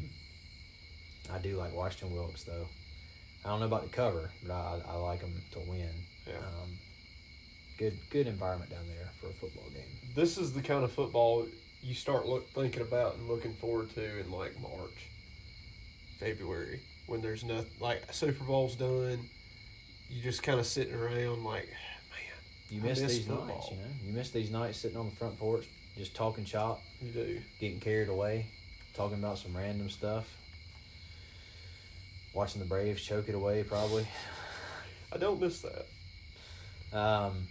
I 1.31 1.37
do 1.37 1.55
like 1.55 1.71
Washington 1.75 2.17
Wilkes 2.17 2.45
though. 2.45 2.65
I 3.45 3.49
don't 3.49 3.59
know 3.59 3.67
about 3.67 3.83
the 3.83 3.95
cover, 3.95 4.31
but 4.43 4.53
I, 4.53 4.81
I 4.89 4.95
like 4.95 5.21
them 5.21 5.39
to 5.51 5.59
win. 5.59 5.91
Yeah. 6.27 6.37
Um, 6.37 6.71
good 7.77 7.95
good 8.09 8.25
environment 8.25 8.71
down 8.71 8.87
there 8.87 9.09
for 9.21 9.27
a 9.27 9.33
football 9.33 9.69
game. 9.69 9.83
This 10.15 10.39
is 10.39 10.53
the 10.53 10.63
kind 10.63 10.83
of 10.83 10.91
football 10.91 11.47
you 11.83 11.93
start 11.93 12.25
look 12.25 12.49
thinking 12.49 12.81
about 12.81 13.17
and 13.17 13.27
looking 13.27 13.53
forward 13.53 13.93
to 13.95 14.19
in 14.19 14.31
like 14.31 14.59
March, 14.59 15.11
February, 16.19 16.81
when 17.05 17.21
there's 17.21 17.43
nothing 17.43 17.69
like 17.79 18.11
Super 18.11 18.43
Bowl's 18.43 18.75
done. 18.75 19.29
You 20.09 20.21
just 20.21 20.41
kind 20.43 20.59
of 20.59 20.65
sitting 20.65 20.93
around 20.93 21.43
like, 21.43 21.67
man, 21.67 22.39
You 22.69 22.81
miss 22.81 22.99
miss 22.99 23.11
these 23.17 23.27
football. 23.27 23.47
nights, 23.47 23.67
you 23.71 23.77
know. 23.77 23.83
You 24.07 24.13
miss 24.13 24.31
these 24.31 24.49
nights 24.51 24.79
sitting 24.79 24.97
on 24.97 25.09
the 25.09 25.15
front 25.15 25.37
porch, 25.37 25.67
just 25.97 26.15
talking 26.15 26.45
shop, 26.45 26.81
you 27.01 27.11
do. 27.11 27.41
getting 27.59 27.79
carried 27.79 28.09
away, 28.09 28.47
talking 28.95 29.19
about 29.19 29.37
some 29.37 29.55
random 29.55 29.89
stuff. 29.89 30.27
Watching 32.33 32.59
the 32.61 32.67
Braves 32.67 33.01
choke 33.03 33.29
it 33.29 33.35
away, 33.35 33.63
probably. 33.63 34.07
I 35.11 35.17
don't 35.17 35.39
miss 35.41 35.61
that. 35.61 35.85
Um, 36.97 37.47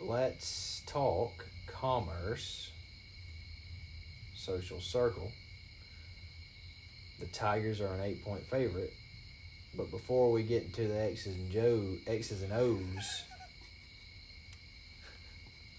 let's 0.00 0.82
talk 0.86 1.46
commerce, 1.66 2.70
social 4.34 4.80
circle. 4.80 5.32
The 7.20 7.26
Tigers 7.26 7.80
are 7.80 7.92
an 7.94 8.00
eight 8.02 8.22
point 8.24 8.44
favorite, 8.46 8.92
but 9.78 9.90
before 9.90 10.30
we 10.32 10.42
get 10.42 10.64
into 10.64 10.86
the 10.88 11.00
X's 11.00 11.34
and 11.36 11.50
Joe 11.50 11.82
X's 12.06 12.42
and 12.42 12.52
O's, 12.52 13.22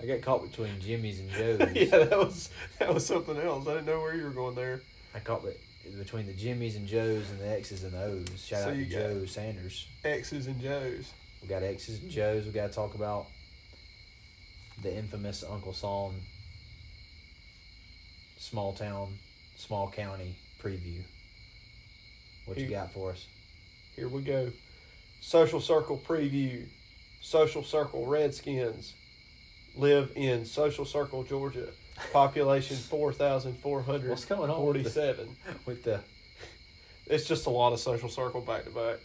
I 0.01 0.05
got 0.05 0.21
caught 0.21 0.49
between 0.49 0.79
Jimmy's 0.79 1.19
and 1.19 1.29
Joe's. 1.31 1.75
yeah, 1.75 2.05
that 2.05 2.17
was 2.17 2.49
that 2.79 2.91
was 2.93 3.05
something 3.05 3.37
else. 3.37 3.67
I 3.67 3.73
didn't 3.75 3.85
know 3.85 3.99
where 3.99 4.15
you 4.15 4.23
were 4.23 4.29
going 4.31 4.55
there. 4.55 4.81
I 5.13 5.19
caught 5.19 5.43
be- 5.43 5.91
between 5.97 6.25
the 6.25 6.33
Jimmy's 6.33 6.75
and 6.75 6.87
Joe's 6.87 7.29
and 7.29 7.39
the 7.39 7.49
X's 7.49 7.83
and 7.83 7.93
O's. 7.95 8.43
Shout 8.43 8.63
So 8.63 8.69
out 8.69 8.75
to 8.75 8.85
Joe 8.85 9.25
Sanders. 9.25 9.87
X's 10.05 10.47
and 10.47 10.59
Joes. 10.61 11.11
We 11.41 11.47
got 11.47 11.61
X's 11.63 12.01
and 12.01 12.09
Joe's. 12.09 12.45
We 12.45 12.51
got 12.51 12.67
to 12.67 12.73
talk 12.73 12.95
about 12.95 13.27
the 14.81 14.95
infamous 14.95 15.43
Uncle 15.43 15.73
Son 15.73 16.13
small 18.37 18.73
town, 18.73 19.13
small 19.57 19.89
county 19.89 20.35
preview. 20.63 21.01
What 22.45 22.57
you 22.57 22.67
got 22.67 22.91
for 22.93 23.11
us? 23.11 23.25
Here 23.99 24.07
we 24.07 24.21
go. 24.21 24.49
Social 25.19 25.59
Circle 25.59 26.01
preview. 26.07 26.63
Social 27.19 27.63
Circle 27.65 28.05
Redskins 28.05 28.93
live 29.75 30.13
in 30.15 30.45
Social 30.45 30.85
Circle, 30.85 31.23
Georgia. 31.25 31.67
Population 32.13 32.77
four 32.89 33.11
thousand 33.11 33.57
four 33.59 33.81
hundred 33.81 34.09
What's 34.11 34.23
going 34.23 34.49
on 34.49 34.65
with 34.65 34.93
the, 34.93 35.27
with 35.65 35.83
the 35.83 35.99
It's 37.07 37.25
just 37.25 37.45
a 37.45 37.49
lot 37.49 37.73
of 37.73 37.81
Social 37.81 38.07
Circle 38.07 38.39
back 38.39 38.63
to 38.63 38.69
back. 38.69 38.99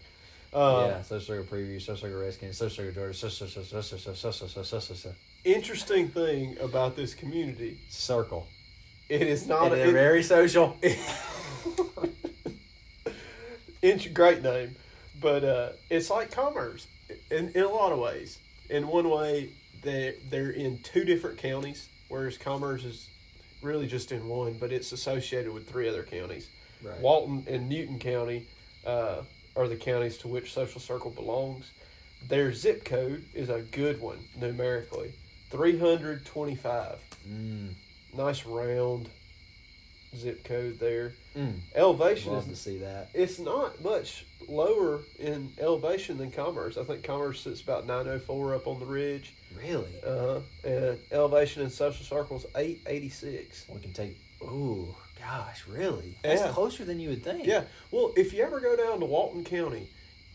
Uh, 0.53 0.87
yeah 0.89 1.03
social 1.03 1.21
circle 1.43 1.59
preview, 1.59 1.81
social 1.81 1.97
circle 1.97 2.21
Redskins, 2.21 2.57
social 2.57 2.85
circle 2.85 2.93
Georgia, 2.95 3.15
social 3.19 3.49
social 3.49 3.83
social 3.83 4.15
social 4.15 4.49
social 4.49 4.81
social 4.81 5.13
Interesting 5.43 6.09
thing 6.09 6.57
about 6.61 6.95
this 6.95 7.13
community, 7.15 7.81
circle. 7.89 8.47
it 9.09 9.23
is 9.23 9.49
not 9.49 9.73
a, 9.73 9.89
it- 9.89 9.93
very 9.93 10.23
social. 10.23 10.77
int- 13.83 14.15
great 14.15 14.43
name, 14.43 14.77
but 15.25 15.43
uh, 15.43 15.71
it's 15.89 16.11
like 16.11 16.31
commerce 16.31 16.87
in, 17.31 17.49
in 17.55 17.63
a 17.65 17.69
lot 17.69 17.91
of 17.93 17.99
ways. 17.99 18.39
In 18.69 18.87
one 18.87 19.09
way, 19.09 19.51
they 19.83 20.17
they're 20.31 20.51
in 20.51 20.79
two 20.83 21.05
different 21.05 21.39
counties, 21.39 21.89
whereas 22.09 22.37
commerce 22.39 22.85
is 22.85 23.09
really 23.63 23.87
just 23.87 24.13
in 24.13 24.29
one, 24.29 24.53
but 24.61 24.71
it's 24.71 24.93
associated 24.93 25.53
with 25.53 25.67
three 25.69 25.89
other 25.89 26.03
counties. 26.03 26.49
Right. 26.83 27.01
Walton 27.01 27.45
and 27.49 27.69
Newton 27.71 27.99
County 27.99 28.47
uh, 28.87 29.23
are 29.57 29.67
the 29.67 29.77
counties 29.77 30.19
to 30.19 30.29
which 30.29 30.53
Social 30.53 30.81
Circle 30.81 31.11
belongs. 31.13 31.71
Their 32.29 32.53
zip 32.53 32.85
code 32.85 33.25
is 33.35 33.49
a 33.49 33.63
good 33.63 34.01
one 34.01 34.19
numerically, 34.39 35.15
three 35.51 35.79
hundred 35.79 36.27
twenty-five. 36.27 36.99
Mm, 37.27 37.71
Nice 38.15 38.45
round 38.47 39.09
zip 40.17 40.45
code 40.45 40.79
there. 40.79 41.13
mm. 41.37 41.55
Elevation 41.75 42.33
Love 42.33 42.45
is 42.45 42.51
to 42.51 42.57
see 42.71 42.79
that. 42.79 43.09
it's 43.15 43.39
not 43.41 43.83
much 43.83 44.25
lower 44.49 45.01
in 45.19 45.53
elevation 45.61 46.19
than 46.19 46.31
Commerce. 46.31 46.77
I 46.77 46.85
think 46.85 47.03
Commerce 47.05 47.41
sits 47.41 47.61
about 47.61 47.87
904 47.87 48.55
up 48.55 48.67
on 48.67 48.81
the 48.81 48.87
ridge. 48.87 49.35
Really? 49.57 49.93
Uh, 50.05 50.41
huh. 50.65 50.69
and 50.69 50.99
elevation 51.13 51.63
in 51.63 51.71
Social 51.71 52.05
Circle 52.05 52.39
is 52.39 52.47
886. 52.57 53.67
We 53.69 53.81
can 53.81 53.93
take. 53.93 54.17
Ooh, 54.43 54.95
gosh, 55.19 55.67
really? 55.69 56.17
That's 56.23 56.43
Yeah. 56.43 56.51
closer 56.53 56.85
than 56.85 57.01
you 57.01 57.11
would 57.11 57.25
think. 57.25 57.47
Yeah. 57.47 57.65
Well, 57.91 58.13
if 58.17 58.33
you 58.33 58.43
ever 58.43 58.61
go 58.61 58.77
down 58.77 59.01
to 59.01 59.07
Walton 59.07 59.45
County, 59.45 59.89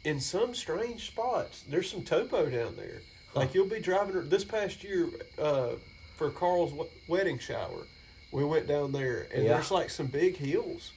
in 0.03 0.20
some 0.22 0.55
strange 0.55 1.07
spots, 1.07 1.64
there's 1.68 1.89
some 1.91 2.03
topo 2.03 2.49
down 2.49 2.76
there. 2.76 3.01
Like 3.36 3.53
you'll 3.53 3.68
be 3.68 3.80
driving 3.80 4.28
this 4.30 4.43
past 4.45 4.84
year 4.84 5.10
uh, 5.38 5.74
for 6.16 6.32
Carl's 6.32 6.72
w- 6.72 6.89
wedding 7.07 7.38
shower. 7.38 7.86
We 8.32 8.43
went 8.43 8.68
down 8.68 8.91
there, 8.91 9.28
and 9.34 9.43
Yeah. 9.43 9.53
there's 9.55 9.70
like 9.72 9.89
some 9.89 10.07
big 10.07 10.38
hills. 10.38 10.91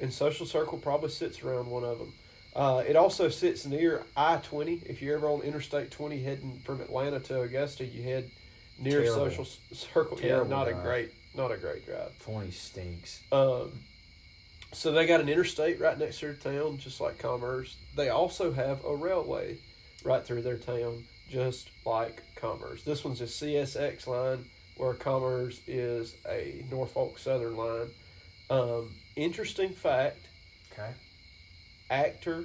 And 0.00 0.12
Social 0.12 0.46
Circle 0.46 0.78
probably 0.78 1.10
sits 1.10 1.42
around 1.42 1.66
one 1.68 1.82
of 1.84 1.98
them. 1.98 2.12
Uh, 2.56 2.82
it 2.86 2.96
also 2.96 3.28
sits 3.28 3.66
near 3.66 4.04
I 4.16 4.36
20. 4.36 4.82
If 4.86 5.00
you're 5.02 5.16
ever 5.16 5.28
on 5.28 5.42
Interstate 5.42 5.90
20 5.90 6.22
heading 6.22 6.60
from 6.64 6.80
Atlanta 6.80 7.20
to 7.20 7.42
Augusta, 7.42 7.84
you 7.84 8.02
head 8.02 8.30
near 8.78 9.02
Terrible. 9.02 9.30
Social 9.30 9.44
Circle. 9.72 10.16
Terrible 10.16 10.50
yeah, 10.50 10.56
not 10.56 10.64
drive. 10.68 10.78
a 10.78 10.82
great, 10.82 11.10
not 11.34 11.52
a 11.52 11.56
great 11.56 11.86
drive. 11.86 12.18
Twenty 12.20 12.50
stinks. 12.50 13.20
Um, 13.32 13.72
so 14.72 14.92
they 14.92 15.06
got 15.06 15.20
an 15.20 15.28
interstate 15.28 15.80
right 15.80 15.98
next 15.98 16.20
to 16.20 16.26
their 16.26 16.34
town, 16.34 16.78
just 16.78 17.00
like 17.00 17.18
Commerce. 17.18 17.76
They 17.96 18.08
also 18.08 18.52
have 18.52 18.84
a 18.84 18.94
railway 18.94 19.58
right 20.04 20.24
through 20.24 20.42
their 20.42 20.58
town, 20.58 21.04
just 21.30 21.70
like 21.86 22.22
Commerce. 22.36 22.82
This 22.82 23.04
one's 23.04 23.20
a 23.20 23.24
CSX 23.24 24.06
line, 24.06 24.44
where 24.76 24.94
Commerce 24.94 25.60
is 25.66 26.14
a 26.28 26.64
Norfolk 26.70 27.18
Southern 27.18 27.56
line. 27.56 27.88
Um, 28.50 28.90
interesting 29.16 29.70
fact: 29.70 30.18
Okay. 30.72 30.90
Actor, 31.90 32.44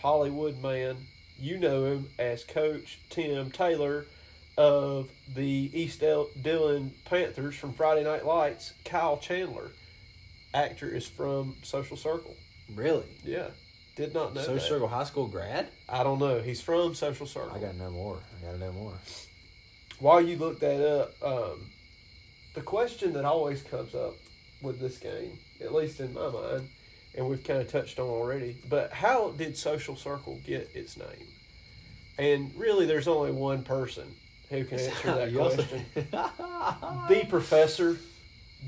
Hollywood 0.00 0.62
man, 0.62 0.96
you 1.38 1.58
know 1.58 1.84
him 1.84 2.08
as 2.18 2.44
Coach 2.44 2.98
Tim 3.10 3.50
Taylor 3.50 4.06
of 4.58 5.10
the 5.34 5.70
East 5.72 6.00
Del- 6.00 6.28
Dillon 6.40 6.92
Panthers 7.04 7.54
from 7.56 7.72
Friday 7.72 8.04
Night 8.04 8.26
Lights. 8.26 8.74
Kyle 8.84 9.16
Chandler, 9.16 9.70
actor, 10.52 10.88
is 10.88 11.06
from 11.06 11.56
Social 11.62 11.96
Circle. 11.96 12.34
Really? 12.74 13.06
Yeah, 13.24 13.48
did 13.96 14.14
not 14.14 14.34
know 14.34 14.40
Social 14.40 14.54
that. 14.54 14.62
Circle 14.62 14.88
High 14.88 15.04
School 15.04 15.26
grad? 15.26 15.68
I 15.88 16.02
don't 16.02 16.18
know. 16.18 16.40
He's 16.40 16.60
from 16.60 16.94
Social 16.94 17.26
Circle. 17.26 17.52
I 17.54 17.58
gotta 17.60 17.76
know 17.78 17.90
more. 17.90 18.18
I 18.40 18.46
gotta 18.46 18.58
know 18.58 18.72
more. 18.72 18.94
while 19.98 20.20
you 20.20 20.36
look 20.36 20.60
that 20.60 20.86
up, 20.86 21.14
um, 21.22 21.70
the 22.54 22.60
question 22.62 23.14
that 23.14 23.24
always 23.24 23.62
comes 23.62 23.94
up 23.94 24.14
with 24.60 24.78
this 24.80 24.98
game, 24.98 25.38
at 25.60 25.74
least 25.74 25.98
in 26.00 26.12
my 26.12 26.28
mind, 26.28 26.68
and 27.14 27.28
we've 27.28 27.44
kind 27.44 27.60
of 27.60 27.70
touched 27.70 27.98
on 27.98 28.08
already, 28.08 28.56
but 28.68 28.92
how 28.92 29.30
did 29.32 29.56
Social 29.56 29.96
Circle 29.96 30.40
get 30.44 30.70
its 30.74 30.96
name? 30.96 31.28
And 32.18 32.52
really, 32.56 32.86
there's 32.86 33.08
only 33.08 33.32
one 33.32 33.62
person 33.62 34.14
who 34.48 34.64
can 34.64 34.78
answer 34.78 35.14
that 35.14 35.34
question. 35.34 35.84
the 37.08 37.26
professor, 37.28 37.98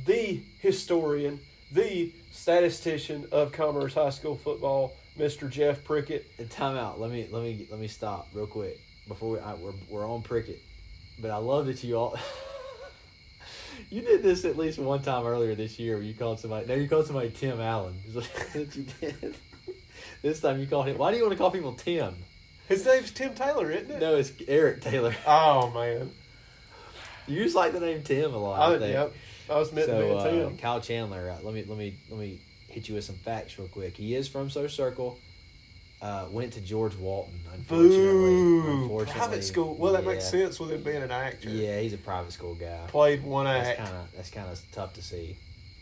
the 0.06 0.40
historian, 0.60 1.40
the 1.72 2.12
statistician 2.32 3.26
of 3.32 3.52
Commerce 3.52 3.94
High 3.94 4.10
School 4.10 4.36
football, 4.36 4.96
Mr. 5.18 5.48
Jeff 5.48 5.84
Prickett. 5.84 6.26
And 6.38 6.50
Time 6.50 6.76
out. 6.76 7.00
Let 7.00 7.10
me 7.10 7.28
let 7.30 7.42
me 7.42 7.66
let 7.70 7.80
me 7.80 7.88
stop 7.88 8.28
real 8.32 8.46
quick 8.46 8.78
before 9.08 9.32
we, 9.32 9.38
I, 9.38 9.54
we're 9.54 9.72
we're 9.88 10.08
on 10.08 10.22
Prickett, 10.22 10.60
but 11.18 11.30
I 11.30 11.36
love 11.36 11.66
that 11.66 11.82
you 11.84 11.96
all. 11.96 12.18
you 13.94 14.02
did 14.02 14.24
this 14.24 14.44
at 14.44 14.56
least 14.58 14.80
one 14.80 15.02
time 15.02 15.24
earlier 15.24 15.54
this 15.54 15.78
year. 15.78 15.94
Where 15.94 16.02
you 16.02 16.14
called 16.14 16.40
somebody. 16.40 16.66
No, 16.66 16.74
you 16.74 16.88
called 16.88 17.06
somebody 17.06 17.30
Tim 17.30 17.60
Allen. 17.60 17.94
Is 18.08 18.16
what 18.16 18.54
you 18.76 18.86
did. 19.00 19.36
This 20.20 20.40
time 20.40 20.58
you 20.58 20.66
called 20.66 20.88
him. 20.88 20.98
Why 20.98 21.12
do 21.12 21.16
you 21.16 21.22
want 21.22 21.32
to 21.32 21.38
call 21.38 21.52
people 21.52 21.74
Tim? 21.74 22.16
His 22.68 22.84
name's 22.84 23.12
Tim 23.12 23.34
Taylor, 23.34 23.70
isn't 23.70 23.90
it? 23.90 24.00
No, 24.00 24.16
it's 24.16 24.32
Eric 24.48 24.80
Taylor. 24.80 25.14
Oh 25.26 25.70
man. 25.70 26.10
You 27.28 27.44
just 27.44 27.54
like 27.54 27.72
the 27.72 27.80
name 27.80 28.02
Tim 28.02 28.34
a 28.34 28.38
lot. 28.38 28.58
I, 28.58 28.74
I 28.74 28.78
think. 28.78 28.92
yep. 28.92 29.12
I 29.48 29.58
was 29.58 29.72
meant 29.72 29.86
to 29.88 29.94
be 29.94 30.00
So 30.00 30.12
a 30.12 30.16
uh, 30.16 30.30
Tim. 30.48 30.56
Kyle 30.58 30.80
Chandler, 30.80 31.30
uh, 31.30 31.38
let 31.44 31.54
me 31.54 31.64
let 31.68 31.78
me 31.78 31.94
let 32.10 32.18
me 32.18 32.40
hit 32.68 32.88
you 32.88 32.96
with 32.96 33.04
some 33.04 33.14
facts 33.16 33.58
real 33.58 33.68
quick. 33.68 33.96
He 33.96 34.14
is 34.16 34.26
from 34.26 34.50
Social 34.50 34.68
Circle. 34.68 35.18
Uh, 36.04 36.26
went 36.30 36.52
to 36.52 36.60
George 36.60 36.94
Walton. 36.96 37.40
Unfortunately, 37.54 38.34
unfortunately, 38.82 39.18
Private 39.20 39.42
school. 39.42 39.74
Well, 39.74 39.94
that 39.94 40.02
yeah. 40.02 40.10
makes 40.10 40.28
sense 40.28 40.60
with 40.60 40.72
him 40.72 40.82
being 40.82 41.02
an 41.02 41.10
actor. 41.10 41.48
Yeah, 41.48 41.80
he's 41.80 41.94
a 41.94 41.96
private 41.96 42.30
school 42.30 42.54
guy. 42.54 42.84
Played 42.88 43.24
one 43.24 43.46
That's 43.46 43.68
act. 43.70 43.78
kind 43.78 43.96
of 43.96 44.12
that's 44.14 44.30
kind 44.30 44.48
of 44.50 44.60
tough 44.70 44.92
to 44.94 45.02
see. 45.02 45.38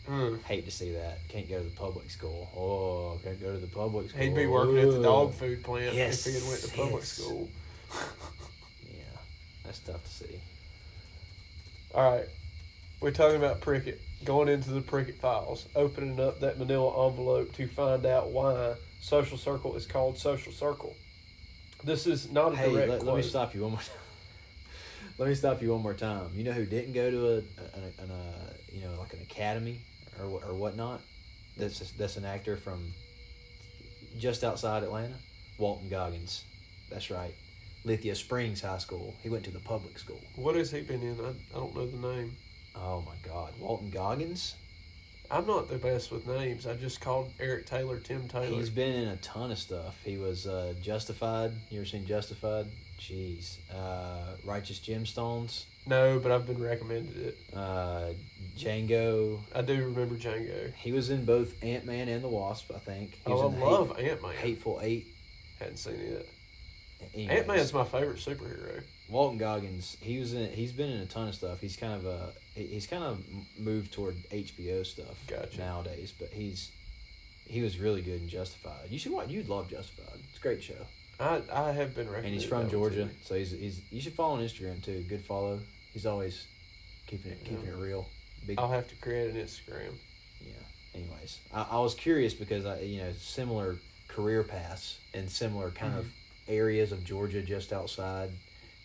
Mm. 0.07 0.41
Hate 0.43 0.63
to 0.63 0.71
see 0.71 0.93
that. 0.93 1.19
Can't 1.27 1.49
go 1.49 1.57
to 1.57 1.63
the 1.65 1.75
public 1.75 2.09
school. 2.09 2.47
Oh, 2.55 3.19
can't 3.21 3.41
go 3.41 3.51
to 3.51 3.57
the 3.57 3.67
public 3.67 4.11
school. 4.11 4.21
He'd 4.21 4.33
be 4.33 4.47
working 4.47 4.77
at 4.77 4.91
the 4.91 5.01
dog 5.01 5.33
food 5.33 5.61
plant 5.61 5.93
Yes, 5.93 6.25
if 6.25 6.33
he 6.33 6.39
had 6.39 6.49
went 6.49 6.61
to 6.61 6.69
public 6.69 7.01
yes. 7.01 7.09
school. 7.09 7.49
Yeah, 8.85 9.03
that's 9.65 9.79
tough 9.79 10.05
to 10.05 10.09
see. 10.09 10.39
All 11.93 12.11
right. 12.11 12.27
We're 13.01 13.11
talking 13.11 13.35
about 13.35 13.59
Prickett. 13.59 13.99
Going 14.23 14.47
into 14.47 14.69
the 14.69 14.79
Prickett 14.79 15.19
files, 15.19 15.67
opening 15.75 16.17
up 16.21 16.39
that 16.39 16.57
manila 16.57 17.09
envelope 17.09 17.53
to 17.55 17.67
find 17.67 18.05
out 18.05 18.29
why 18.29 18.75
Social 19.03 19.37
Circle 19.37 19.75
is 19.75 19.85
called 19.85 20.17
Social 20.17 20.53
Circle. 20.53 20.95
This 21.83 22.07
is 22.07 22.31
not 22.31 22.53
a 22.53 22.55
Hey, 22.55 22.71
direct 22.71 22.89
let, 22.89 22.99
quote. 23.01 23.15
let 23.15 23.17
me 23.21 23.29
stop 23.29 23.53
you 23.53 23.63
one 23.63 23.71
more 23.71 23.81
time. 23.81 23.97
let 25.17 25.27
me 25.27 25.35
stop 25.35 25.61
you 25.61 25.73
one 25.73 25.81
more 25.83 25.93
time. 25.93 26.29
You 26.33 26.45
know 26.45 26.53
who 26.53 26.65
didn't 26.65 26.93
go 26.93 27.11
to 27.11 27.27
a, 27.27 27.37
an, 27.37 27.93
an 27.99 28.11
uh, 28.11 28.53
you 28.71 28.79
know, 28.81 28.95
like 28.97 29.11
an 29.11 29.19
academy 29.19 29.81
or 30.17 30.25
or 30.25 30.53
whatnot? 30.53 31.01
That's 31.57 31.79
just, 31.79 31.97
that's 31.97 32.15
an 32.15 32.23
actor 32.23 32.55
from 32.55 32.93
just 34.17 34.41
outside 34.41 34.83
Atlanta. 34.83 35.15
Walton 35.57 35.89
Goggins. 35.89 36.45
That's 36.89 37.11
right. 37.11 37.35
Lithia 37.83 38.15
Springs 38.15 38.61
High 38.61 38.77
School. 38.77 39.13
He 39.21 39.27
went 39.27 39.43
to 39.43 39.51
the 39.51 39.59
public 39.59 39.99
school. 39.99 40.21
What 40.37 40.55
has 40.55 40.71
he 40.71 40.79
been 40.79 41.01
in? 41.01 41.19
I, 41.19 41.31
I 41.53 41.59
don't 41.59 41.75
know 41.75 41.85
the 41.85 42.07
name. 42.15 42.37
Oh 42.73 43.01
my 43.01 43.15
God, 43.27 43.53
Walton 43.59 43.89
Goggins. 43.89 44.55
I'm 45.31 45.47
not 45.47 45.69
the 45.69 45.77
best 45.77 46.11
with 46.11 46.27
names. 46.27 46.67
I 46.67 46.75
just 46.75 47.01
called 47.01 47.31
Eric 47.39 47.65
Taylor 47.65 47.97
Tim 47.99 48.27
Taylor. 48.27 48.45
He's 48.47 48.69
been 48.69 48.93
in 48.93 49.07
a 49.07 49.15
ton 49.17 49.51
of 49.51 49.57
stuff. 49.57 49.97
He 50.03 50.17
was 50.17 50.45
uh, 50.45 50.73
Justified. 50.81 51.51
You 51.69 51.79
ever 51.79 51.85
seen 51.87 52.05
Justified? 52.05 52.67
Jeez. 52.99 53.57
Uh, 53.73 54.35
Righteous 54.45 54.79
Gemstones. 54.79 55.65
no, 55.87 56.19
but 56.19 56.31
I've 56.31 56.45
been 56.45 56.61
recommended 56.61 57.17
it. 57.17 57.37
Uh, 57.55 58.09
Django. 58.57 59.39
I 59.55 59.61
do 59.61 59.73
remember 59.85 60.15
Django. 60.15 60.71
He 60.75 60.91
was 60.91 61.09
in 61.09 61.25
both 61.25 61.61
Ant 61.63 61.85
Man 61.85 62.07
and 62.09 62.23
the 62.23 62.27
Wasp, 62.29 62.71
I 62.73 62.79
think. 62.79 63.15
He 63.25 63.31
Oh, 63.31 63.49
I 63.49 63.57
love 63.59 63.99
Ant 63.99 64.21
Man. 64.21 64.33
Hateful 64.35 64.79
Eight. 64.83 65.07
Hadn't 65.59 65.77
seen 65.77 65.95
it. 65.95 66.29
Ant 67.15 67.47
Man's 67.47 67.73
my 67.73 67.83
favorite 67.83 68.17
superhero. 68.17 68.83
Walton 69.13 69.37
Goggins. 69.37 69.95
He 70.01 70.17
was 70.17 70.33
in. 70.33 70.49
He's 70.51 70.71
been 70.71 70.89
in 70.89 70.99
a 70.99 71.05
ton 71.05 71.27
of 71.27 71.35
stuff. 71.35 71.61
He's 71.61 71.77
kind 71.77 71.93
of 71.93 72.33
he- 72.55 72.65
He's 72.65 72.87
kind 72.87 73.03
of 73.03 73.23
moved 73.59 73.93
toward 73.93 74.15
HBO 74.31 74.83
stuff 74.83 75.23
Gotcha. 75.27 75.59
nowadays, 75.59 76.11
but 76.17 76.29
he's. 76.29 76.71
He 77.45 77.61
was 77.61 77.77
really 77.77 78.01
good 78.01 78.21
in 78.21 78.27
Justified. 78.27 78.89
You 78.89 78.97
should 78.97 79.11
watch. 79.11 79.29
You'd 79.29 79.49
love 79.49 79.69
Justified. 79.69 80.19
It's 80.29 80.39
a 80.39 80.41
great 80.41 80.63
show. 80.63 80.87
I 81.19 81.41
I 81.53 81.71
have 81.73 81.93
been 81.93 82.07
recommended. 82.07 82.25
And 82.25 82.33
he's 82.33 82.45
from 82.45 82.69
Georgia, 82.71 83.07
so 83.23 83.35
he's 83.35 83.51
he's. 83.51 83.81
You 83.91 84.01
should 84.01 84.13
follow 84.13 84.35
on 84.35 84.43
Instagram 84.43 84.83
too. 84.83 85.05
Good 85.07 85.21
follow. 85.21 85.59
He's 85.93 86.07
always 86.07 86.47
keeping 87.05 87.33
it 87.33 87.43
keeping 87.43 87.67
it 87.67 87.75
real. 87.75 88.09
Big 88.47 88.59
I'll 88.59 88.71
have 88.71 88.87
to 88.87 88.95
create 88.95 89.29
an 89.29 89.35
Instagram. 89.35 89.93
yeah. 90.41 90.53
Anyways, 90.95 91.39
I, 91.53 91.67
I 91.71 91.79
was 91.79 91.93
curious 91.93 92.33
because 92.33 92.65
I 92.65 92.79
you 92.79 93.01
know 93.01 93.11
similar 93.19 93.77
career 94.07 94.43
paths 94.43 94.97
and 95.13 95.29
similar 95.29 95.69
kind 95.69 95.91
mm-hmm. 95.91 95.99
of 96.01 96.13
areas 96.47 96.91
of 96.91 97.03
Georgia 97.03 97.41
just 97.41 97.71
outside, 97.71 98.31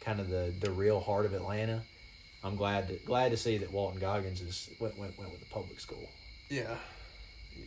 kind 0.00 0.20
of 0.20 0.28
the 0.28 0.52
the 0.60 0.70
real 0.70 1.00
heart 1.00 1.26
of 1.26 1.34
Atlanta. 1.34 1.82
I'm 2.44 2.56
glad 2.56 2.88
to 2.88 2.94
glad 3.04 3.30
to 3.30 3.36
see 3.36 3.58
that 3.58 3.72
Walton 3.72 4.00
Goggins 4.00 4.40
is 4.40 4.70
went 4.78 4.98
went, 4.98 5.18
went 5.18 5.30
with 5.30 5.40
the 5.40 5.46
public 5.46 5.80
school. 5.80 6.08
Yeah, 6.48 6.76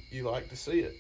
you, 0.09 0.23
like 0.23 0.49
to 0.49 0.55
see 0.55 0.79
it. 0.79 0.97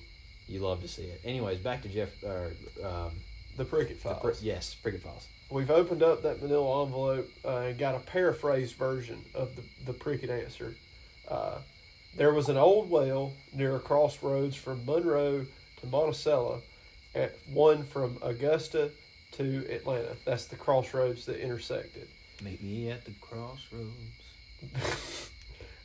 You 0.47 0.59
love 0.59 0.81
to 0.81 0.87
see 0.87 1.03
it. 1.03 1.21
Anyways, 1.23 1.59
back 1.59 1.81
to 1.83 1.89
Jeff. 1.89 2.09
Or, 2.23 2.51
um, 2.83 3.11
The 3.57 3.65
Prickett 3.65 3.97
the 3.97 4.09
Files. 4.09 4.21
Pri- 4.21 4.33
yes, 4.41 4.75
Prickett 4.75 5.01
Files. 5.01 5.27
We've 5.49 5.71
opened 5.71 6.03
up 6.03 6.21
that 6.23 6.41
manila 6.41 6.85
envelope 6.85 7.29
uh, 7.43 7.57
and 7.57 7.77
got 7.77 7.95
a 7.95 7.99
paraphrased 7.99 8.75
version 8.75 9.23
of 9.33 9.55
the, 9.55 9.63
the 9.85 9.93
Prickett 9.93 10.29
answer. 10.29 10.75
Uh, 11.27 11.59
there 12.15 12.33
was 12.33 12.49
an 12.49 12.57
old 12.57 12.89
well 12.89 13.33
near 13.53 13.75
a 13.77 13.79
crossroads 13.79 14.55
from 14.55 14.85
Monroe 14.85 15.45
to 15.79 15.87
Monticello, 15.87 16.61
at 17.15 17.35
one 17.51 17.83
from 17.83 18.17
Augusta 18.21 18.91
to 19.33 19.65
Atlanta. 19.73 20.15
That's 20.25 20.45
the 20.45 20.55
crossroads 20.55 21.25
that 21.25 21.41
intersected. 21.41 22.07
Meet 22.43 22.63
me 22.63 22.89
at 22.89 23.05
the 23.05 23.11
crossroads. 23.21 23.91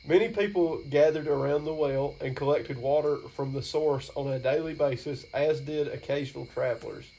Many 0.07 0.29
people 0.29 0.81
gathered 0.89 1.27
around 1.27 1.65
the 1.65 1.73
well 1.73 2.15
and 2.21 2.35
collected 2.35 2.77
water 2.77 3.17
from 3.35 3.51
the 3.51 3.61
source 3.61 4.09
on 4.15 4.31
a 4.31 4.39
daily 4.39 4.73
basis, 4.73 5.25
as 5.33 5.59
did 5.59 5.89
occasional 5.89 6.45
travelers. 6.45 7.11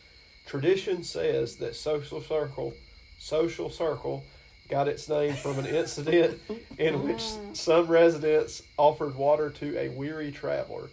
Tradition 0.47 1.03
says 1.03 1.57
that 1.57 1.77
Social 1.77 2.23
Circle, 2.23 2.73
Social 3.19 3.69
Circle, 3.69 4.25
got 4.71 4.89
its 4.89 5.09
name 5.09 5.35
from 5.35 5.59
an 5.59 5.67
incident 5.67 6.41
in 6.79 7.07
which 7.07 7.23
some 7.53 7.87
residents 7.87 8.63
offered 8.79 9.15
water 9.17 9.51
to 9.51 9.79
a 9.79 9.91
weary 9.91 10.33
traveler. 10.33 10.89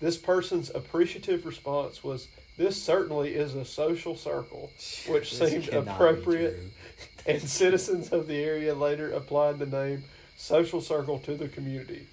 This 0.00 0.16
person's 0.16 0.70
appreciative 0.74 1.46
response 1.46 2.02
was, 2.02 2.28
"This 2.56 2.82
certainly 2.82 3.34
is 3.34 3.54
a 3.54 3.64
social 3.64 4.16
circle," 4.16 4.70
which 5.08 5.38
This 5.38 5.50
seemed 5.50 5.68
appropriate 5.68 6.58
and 7.26 7.42
citizens 7.42 8.10
of 8.10 8.26
the 8.26 8.42
area 8.42 8.74
later 8.74 9.12
applied 9.12 9.58
the 9.58 9.66
name 9.66 10.04
Social 10.36 10.80
Circle 10.80 11.18
to 11.20 11.34
the 11.34 11.48
community. 11.48 12.06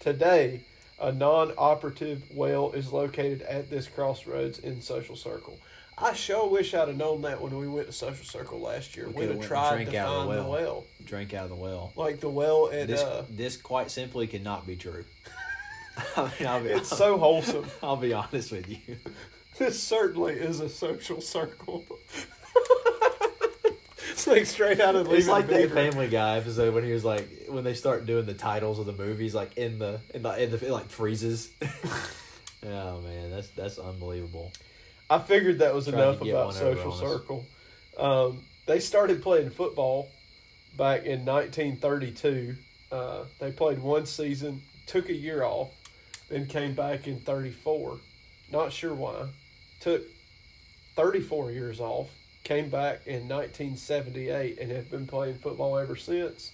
Today, 0.00 0.62
a 1.00 1.12
non 1.12 1.52
operative 1.56 2.22
well 2.34 2.72
is 2.72 2.92
located 2.92 3.42
at 3.42 3.70
this 3.70 3.86
crossroads 3.86 4.58
in 4.58 4.82
Social 4.82 5.16
Circle. 5.16 5.58
I 6.02 6.14
sure 6.14 6.48
wish 6.48 6.72
I'd 6.72 6.88
have 6.88 6.96
known 6.96 7.22
that 7.22 7.40
when 7.40 7.56
we 7.56 7.68
went 7.68 7.86
to 7.86 7.92
Social 7.92 8.24
Circle 8.24 8.60
last 8.60 8.96
year. 8.96 9.08
We 9.08 9.26
We'd 9.26 9.36
have 9.36 9.46
tried 9.46 9.84
to 9.84 9.98
out 9.98 10.08
find 10.08 10.30
the 10.30 10.34
the 10.34 10.42
well. 10.42 10.50
well. 10.50 10.84
Drink 11.04 11.34
out 11.34 11.44
of 11.44 11.50
the 11.50 11.56
well. 11.56 11.92
Like 11.94 12.20
the 12.20 12.28
well 12.28 12.70
at 12.72 12.88
This 12.88 13.02
uh 13.02 13.24
this 13.30 13.56
quite 13.56 13.90
simply 13.90 14.26
cannot 14.26 14.66
be 14.66 14.76
true. 14.76 15.04
I 16.16 16.22
mean, 16.38 16.48
I'll 16.48 16.62
be, 16.62 16.70
it's 16.70 16.88
so 16.88 17.18
wholesome. 17.18 17.66
I'll 17.82 17.96
be 17.96 18.12
honest 18.14 18.52
with 18.52 18.68
you. 18.68 18.96
This 19.60 19.80
certainly 19.82 20.32
is 20.32 20.60
a 20.60 20.70
social 20.70 21.20
circle. 21.20 21.84
it's 24.10 24.26
like 24.26 24.46
straight 24.46 24.80
out 24.80 24.96
of 24.96 25.12
It's 25.12 25.28
like 25.28 25.48
that 25.48 25.70
Family 25.72 26.08
Guy 26.08 26.38
episode 26.38 26.72
when 26.72 26.82
he 26.82 26.92
was 26.92 27.04
like, 27.04 27.28
when 27.46 27.62
they 27.62 27.74
start 27.74 28.06
doing 28.06 28.24
the 28.24 28.32
titles 28.32 28.78
of 28.78 28.86
the 28.86 28.94
movies, 28.94 29.34
like 29.34 29.58
in 29.58 29.78
the 29.78 30.00
in 30.14 30.22
the, 30.22 30.42
in 30.42 30.50
the 30.50 30.66
it 30.66 30.72
like 30.72 30.88
freezes. 30.88 31.50
oh 31.62 33.00
man, 33.02 33.30
that's 33.30 33.50
that's 33.50 33.78
unbelievable. 33.78 34.50
I 35.10 35.18
figured 35.18 35.58
that 35.58 35.74
was 35.74 35.88
Tried 35.88 35.98
enough 35.98 36.22
about 36.22 36.54
Social. 36.54 36.92
Circle. 36.92 37.44
Um, 37.98 38.42
they 38.64 38.80
started 38.80 39.22
playing 39.22 39.50
football 39.50 40.08
back 40.78 41.04
in 41.04 41.26
1932. 41.26 42.56
Uh, 42.90 43.24
they 43.38 43.52
played 43.52 43.80
one 43.80 44.06
season, 44.06 44.62
took 44.86 45.10
a 45.10 45.14
year 45.14 45.42
off, 45.42 45.68
then 46.30 46.46
came 46.46 46.72
back 46.72 47.06
in 47.06 47.20
34. 47.20 47.98
Not 48.50 48.72
sure 48.72 48.94
why. 48.94 49.28
Took 49.80 50.02
34 50.96 51.52
years 51.52 51.80
off, 51.80 52.10
came 52.44 52.68
back 52.68 53.06
in 53.06 53.28
1978, 53.28 54.58
and 54.58 54.70
have 54.70 54.90
been 54.90 55.06
playing 55.06 55.38
football 55.38 55.78
ever 55.78 55.96
since. 55.96 56.52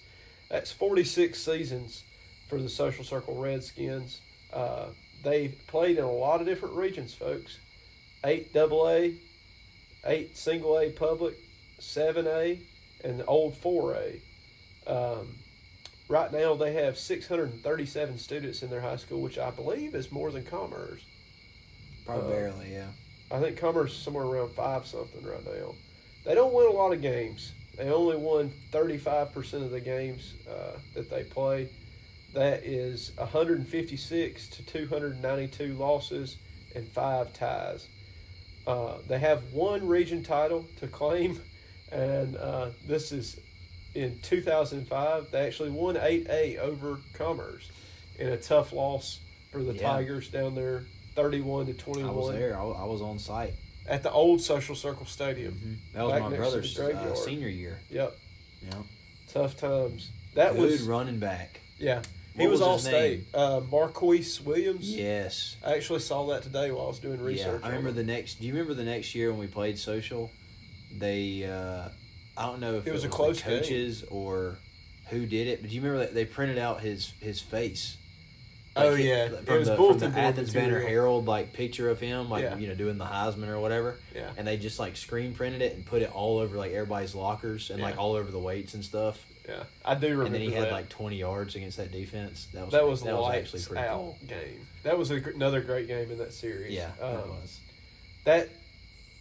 That's 0.49 0.71
46 0.71 1.39
seasons 1.39 2.03
for 2.49 2.61
the 2.61 2.69
Social 2.69 3.03
Circle 3.03 3.39
Redskins. 3.39 4.21
Uh, 4.51 4.87
they 5.23 5.49
played 5.67 5.97
in 5.97 6.03
a 6.03 6.11
lot 6.11 6.39
of 6.39 6.47
different 6.47 6.75
regions, 6.75 7.13
folks 7.13 7.57
eight 8.23 8.53
double 8.53 8.87
A, 8.89 9.15
eight 10.05 10.37
single 10.37 10.77
A 10.79 10.91
public, 10.91 11.35
seven 11.79 12.27
A, 12.27 12.59
and 13.03 13.19
the 13.19 13.25
old 13.25 13.57
four 13.57 13.95
A. 13.95 14.21
Um, 14.91 15.35
right 16.07 16.31
now, 16.31 16.55
they 16.55 16.73
have 16.73 16.97
637 16.97 18.17
students 18.17 18.63
in 18.63 18.69
their 18.69 18.81
high 18.81 18.95
school, 18.95 19.21
which 19.21 19.37
I 19.37 19.51
believe 19.51 19.95
is 19.95 20.11
more 20.11 20.31
than 20.31 20.43
Commerce. 20.43 21.01
Probably 22.05 22.35
Uh, 22.35 22.39
yeah. 22.71 22.87
I 23.31 23.39
think 23.39 23.57
Commerce 23.57 23.91
is 23.91 23.97
somewhere 23.97 24.25
around 24.25 24.51
five 24.51 24.85
something 24.87 25.23
right 25.25 25.45
now. 25.45 25.75
They 26.25 26.35
don't 26.35 26.53
win 26.53 26.67
a 26.67 26.71
lot 26.71 26.93
of 26.93 27.01
games. 27.01 27.51
They 27.77 27.89
only 27.89 28.17
won 28.17 28.51
35% 28.71 29.53
of 29.53 29.71
the 29.71 29.79
games 29.79 30.33
uh, 30.49 30.77
that 30.93 31.09
they 31.09 31.23
play. 31.23 31.69
That 32.33 32.63
is 32.65 33.11
156 33.17 34.47
to 34.47 34.65
292 34.65 35.73
losses 35.73 36.37
and 36.75 36.87
five 36.87 37.33
ties. 37.33 37.87
Uh, 38.65 38.97
they 39.07 39.19
have 39.19 39.53
one 39.53 39.87
region 39.87 40.23
title 40.23 40.65
to 40.77 40.87
claim, 40.87 41.41
and 41.91 42.35
uh, 42.35 42.69
this 42.85 43.11
is 43.11 43.39
in 43.95 44.19
2005. 44.21 45.31
They 45.31 45.45
actually 45.45 45.69
won 45.69 45.95
8A 45.95 46.57
over 46.57 46.99
Commerce 47.13 47.71
in 48.19 48.27
a 48.29 48.37
tough 48.37 48.73
loss 48.73 49.19
for 49.51 49.63
the 49.63 49.73
Yeah. 49.73 49.83
Tigers 49.83 50.29
down 50.29 50.55
there, 50.55 50.85
31 51.21 51.65
to 51.65 51.73
21. 51.73 52.09
I 52.09 52.13
was 52.13 52.31
there. 52.31 52.57
I 52.57 52.63
was, 52.63 52.77
I 52.79 52.85
was 52.85 53.01
on 53.01 53.17
site. 53.17 53.53
at 53.89 54.03
the 54.03 54.11
old 54.11 54.39
Social 54.39 54.75
Circle 54.75 55.07
Stadium. 55.07 55.79
That 55.95 56.05
was 56.05 56.21
my 56.21 56.35
brother's 56.37 56.77
uh, 56.79 57.15
senior 57.15 57.49
year. 57.49 57.79
Yep, 57.89 58.15
know, 58.71 58.85
tough 59.27 59.57
times. 59.57 60.11
That 60.35 60.55
was 60.55 60.61
good 60.61 60.71
was 60.71 60.81
running 60.83 61.19
back. 61.19 61.59
yeah. 61.79 62.01
He 62.35 62.43
What 62.43 62.51
was, 62.51 62.59
was 62.59 62.67
all 62.67 62.77
state. 62.77 63.25
Uh, 63.33 63.61
Marquise 63.71 64.39
Williams. 64.39 64.95
Yes. 64.95 65.55
I 65.65 65.73
actually 65.73 66.01
saw 66.01 66.27
that 66.27 66.43
today 66.43 66.69
while 66.69 66.85
I 66.85 66.89
was 66.89 66.99
doing 66.99 67.19
research. 67.19 67.61
Yeah, 67.61 67.65
I 67.65 67.69
remember 67.69 67.91
the 67.91 68.03
next. 68.03 68.35
Do 68.39 68.45
you 68.45 68.53
remember 68.53 68.75
the 68.75 68.83
next 68.83 69.15
year 69.15 69.31
when 69.31 69.39
we 69.39 69.47
played 69.47 69.79
social? 69.79 70.29
They, 70.95 71.45
uh, 71.45 71.89
I 72.37 72.45
don't 72.45 72.59
know 72.59 72.75
if 72.75 72.85
It 72.85 72.91
was 72.91 73.03
a 73.03 73.07
the 73.07 73.13
close 73.13 73.41
game. 73.41 73.57
coaches 73.57 74.03
or 74.11 74.59
who 75.09 75.25
did 75.25 75.47
it, 75.47 75.61
but 75.61 75.71
do 75.71 75.75
you 75.75 75.81
remember 75.81 76.05
that 76.05 76.13
they 76.13 76.25
printed 76.25 76.59
out 76.59 76.81
his 76.81 77.11
his 77.19 77.41
face? 77.41 77.97
Oh, 78.77 78.91
Like, 78.91 79.03
yeah. 79.03 79.27
from 79.27 79.35
It 79.37 79.45
the, 79.45 79.53
was 79.59 79.67
from 79.69 79.97
the 80.13 80.19
Athens 80.19 80.53
Banner 80.53 80.79
Herald 80.79 81.25
like 81.25 81.53
picture 81.53 81.89
of 81.89 81.99
him, 81.99 82.29
like 82.29 82.43
Yeah. 82.43 82.57
you 82.57 82.67
know 82.67 82.75
doing 82.75 82.97
the 82.97 83.05
Heisman 83.05 83.47
or 83.47 83.59
whatever. 83.59 83.97
Yeah. 84.15 84.29
And 84.37 84.45
they 84.47 84.57
just 84.57 84.79
like 84.79 84.95
screen 84.97 85.33
printed 85.33 85.61
it 85.61 85.75
and 85.75 85.85
put 85.85 86.01
it 86.01 86.11
all 86.13 86.37
over 86.39 86.57
like 86.57 86.71
everybody's 86.71 87.15
lockers 87.15 87.69
and 87.69 87.81
like 87.81 87.97
all 87.97 88.13
over 88.13 88.31
the 88.31 88.39
weights 88.39 88.73
and 88.73 88.83
stuff. 88.85 89.23
Yeah, 89.47 89.63
I 89.85 89.95
do 89.95 90.07
remember 90.09 90.25
And 90.25 90.35
then 90.35 90.41
he 90.41 90.49
that. 90.49 90.63
had 90.65 90.71
like 90.73 90.89
twenty 90.89 91.17
yards 91.17 91.55
against 91.55 91.77
that 91.77 91.91
defense. 91.91 92.47
That 92.53 92.65
was 92.65 92.71
that 92.73 92.85
was 92.87 93.03
that 93.03 93.15
was 93.15 93.33
actually 93.33 93.61
pretty 93.63 93.87
cool. 93.87 94.17
game. 94.27 94.67
That 94.83 94.97
was 94.97 95.09
a, 95.09 95.19
gr- 95.21 95.29
another 95.29 95.61
great 95.61 95.87
game 95.87 96.11
in 96.11 96.17
that 96.17 96.33
series. 96.33 96.73
Yeah, 96.73 96.91
um, 97.01 97.13
that 97.13 97.27
was. 97.27 97.59
that 98.25 98.49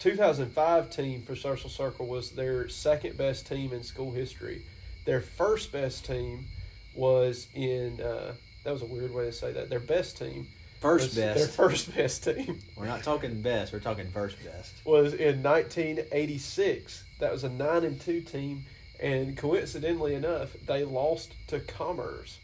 2005 0.00 0.90
team 0.90 1.22
for 1.22 1.34
Social 1.36 1.70
Circle 1.70 2.06
was 2.06 2.32
their 2.32 2.68
second 2.68 3.16
best 3.16 3.46
team 3.46 3.72
in 3.72 3.82
school 3.82 4.12
history. 4.12 4.62
Their 5.04 5.20
first 5.20 5.72
best 5.72 6.04
team 6.04 6.46
was 6.94 7.46
in. 7.54 8.00
Uh, 8.00 8.34
that 8.66 8.72
was 8.72 8.82
a 8.82 8.86
weird 8.86 9.14
way 9.14 9.24
to 9.26 9.32
say 9.32 9.52
that. 9.52 9.70
Their 9.70 9.78
best 9.78 10.18
team. 10.18 10.48
First 10.80 11.10
was- 11.10 11.14
best. 11.14 11.38
Their 11.38 11.46
first 11.68 11.94
best 11.94 12.24
team 12.24 12.58
We're 12.76 12.86
not 12.86 13.04
talking 13.04 13.40
best. 13.40 13.72
We're 13.72 13.78
talking 13.78 14.10
first 14.10 14.36
best. 14.44 14.72
was 14.84 15.14
in 15.14 15.40
1986. 15.40 17.04
That 17.20 17.30
was 17.32 17.44
a 17.44 17.48
nine 17.48 17.84
and 17.84 18.00
two 18.00 18.20
team, 18.20 18.64
and 19.00 19.36
coincidentally 19.36 20.14
enough, 20.14 20.52
they 20.66 20.82
lost 20.84 21.34
to 21.46 21.60
Commerce, 21.60 22.40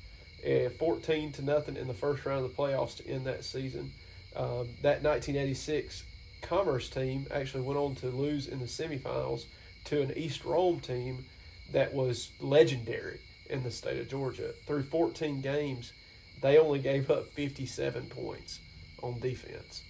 uh, 0.46 0.68
14 0.78 1.32
to 1.32 1.42
nothing 1.42 1.76
in 1.76 1.88
the 1.88 1.94
first 1.94 2.24
round 2.24 2.44
of 2.44 2.54
the 2.54 2.62
playoffs 2.62 2.96
to 2.98 3.08
end 3.08 3.26
that 3.26 3.44
season. 3.44 3.92
Um, 4.36 4.68
that 4.82 5.02
1986 5.02 6.04
Commerce 6.40 6.88
team 6.88 7.26
actually 7.32 7.64
went 7.64 7.78
on 7.78 7.96
to 7.96 8.06
lose 8.06 8.46
in 8.46 8.60
the 8.60 8.66
semifinals 8.66 9.46
to 9.86 10.00
an 10.02 10.12
East 10.16 10.44
Rome 10.44 10.78
team 10.78 11.24
that 11.72 11.92
was 11.92 12.30
legendary 12.40 13.18
in 13.50 13.64
the 13.64 13.70
state 13.72 13.98
of 14.00 14.08
Georgia. 14.08 14.52
Through 14.66 14.84
14 14.84 15.40
games, 15.40 15.92
they 16.42 16.58
only 16.58 16.78
gave 16.80 17.10
up 17.10 17.32
57 17.32 18.06
points 18.06 18.60
on 19.02 19.18
defense. 19.20 19.82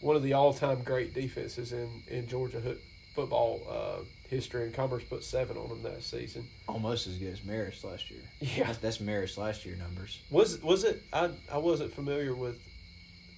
One 0.00 0.16
of 0.16 0.22
the 0.22 0.32
all-time 0.34 0.82
great 0.82 1.14
defenses 1.14 1.72
in, 1.72 1.88
in 2.08 2.26
Georgia 2.26 2.76
football 3.14 3.60
uh, 3.70 4.04
history, 4.28 4.64
and 4.64 4.74
Commerce 4.74 5.04
put 5.04 5.22
seven 5.22 5.56
on 5.56 5.68
them 5.68 5.82
that 5.82 6.02
season. 6.02 6.48
Almost 6.66 7.06
as 7.06 7.18
good 7.18 7.32
as 7.32 7.40
Marist 7.40 7.84
last 7.84 8.10
year. 8.10 8.20
Yeah. 8.40 8.64
That's, 8.64 8.78
that's 8.78 8.98
Marist 8.98 9.36
last 9.38 9.64
year 9.64 9.76
numbers. 9.76 10.20
Was 10.30 10.60
was 10.62 10.84
it? 10.84 11.02
I 11.12 11.30
I 11.50 11.58
wasn't 11.58 11.92
familiar 11.92 12.34
with 12.34 12.58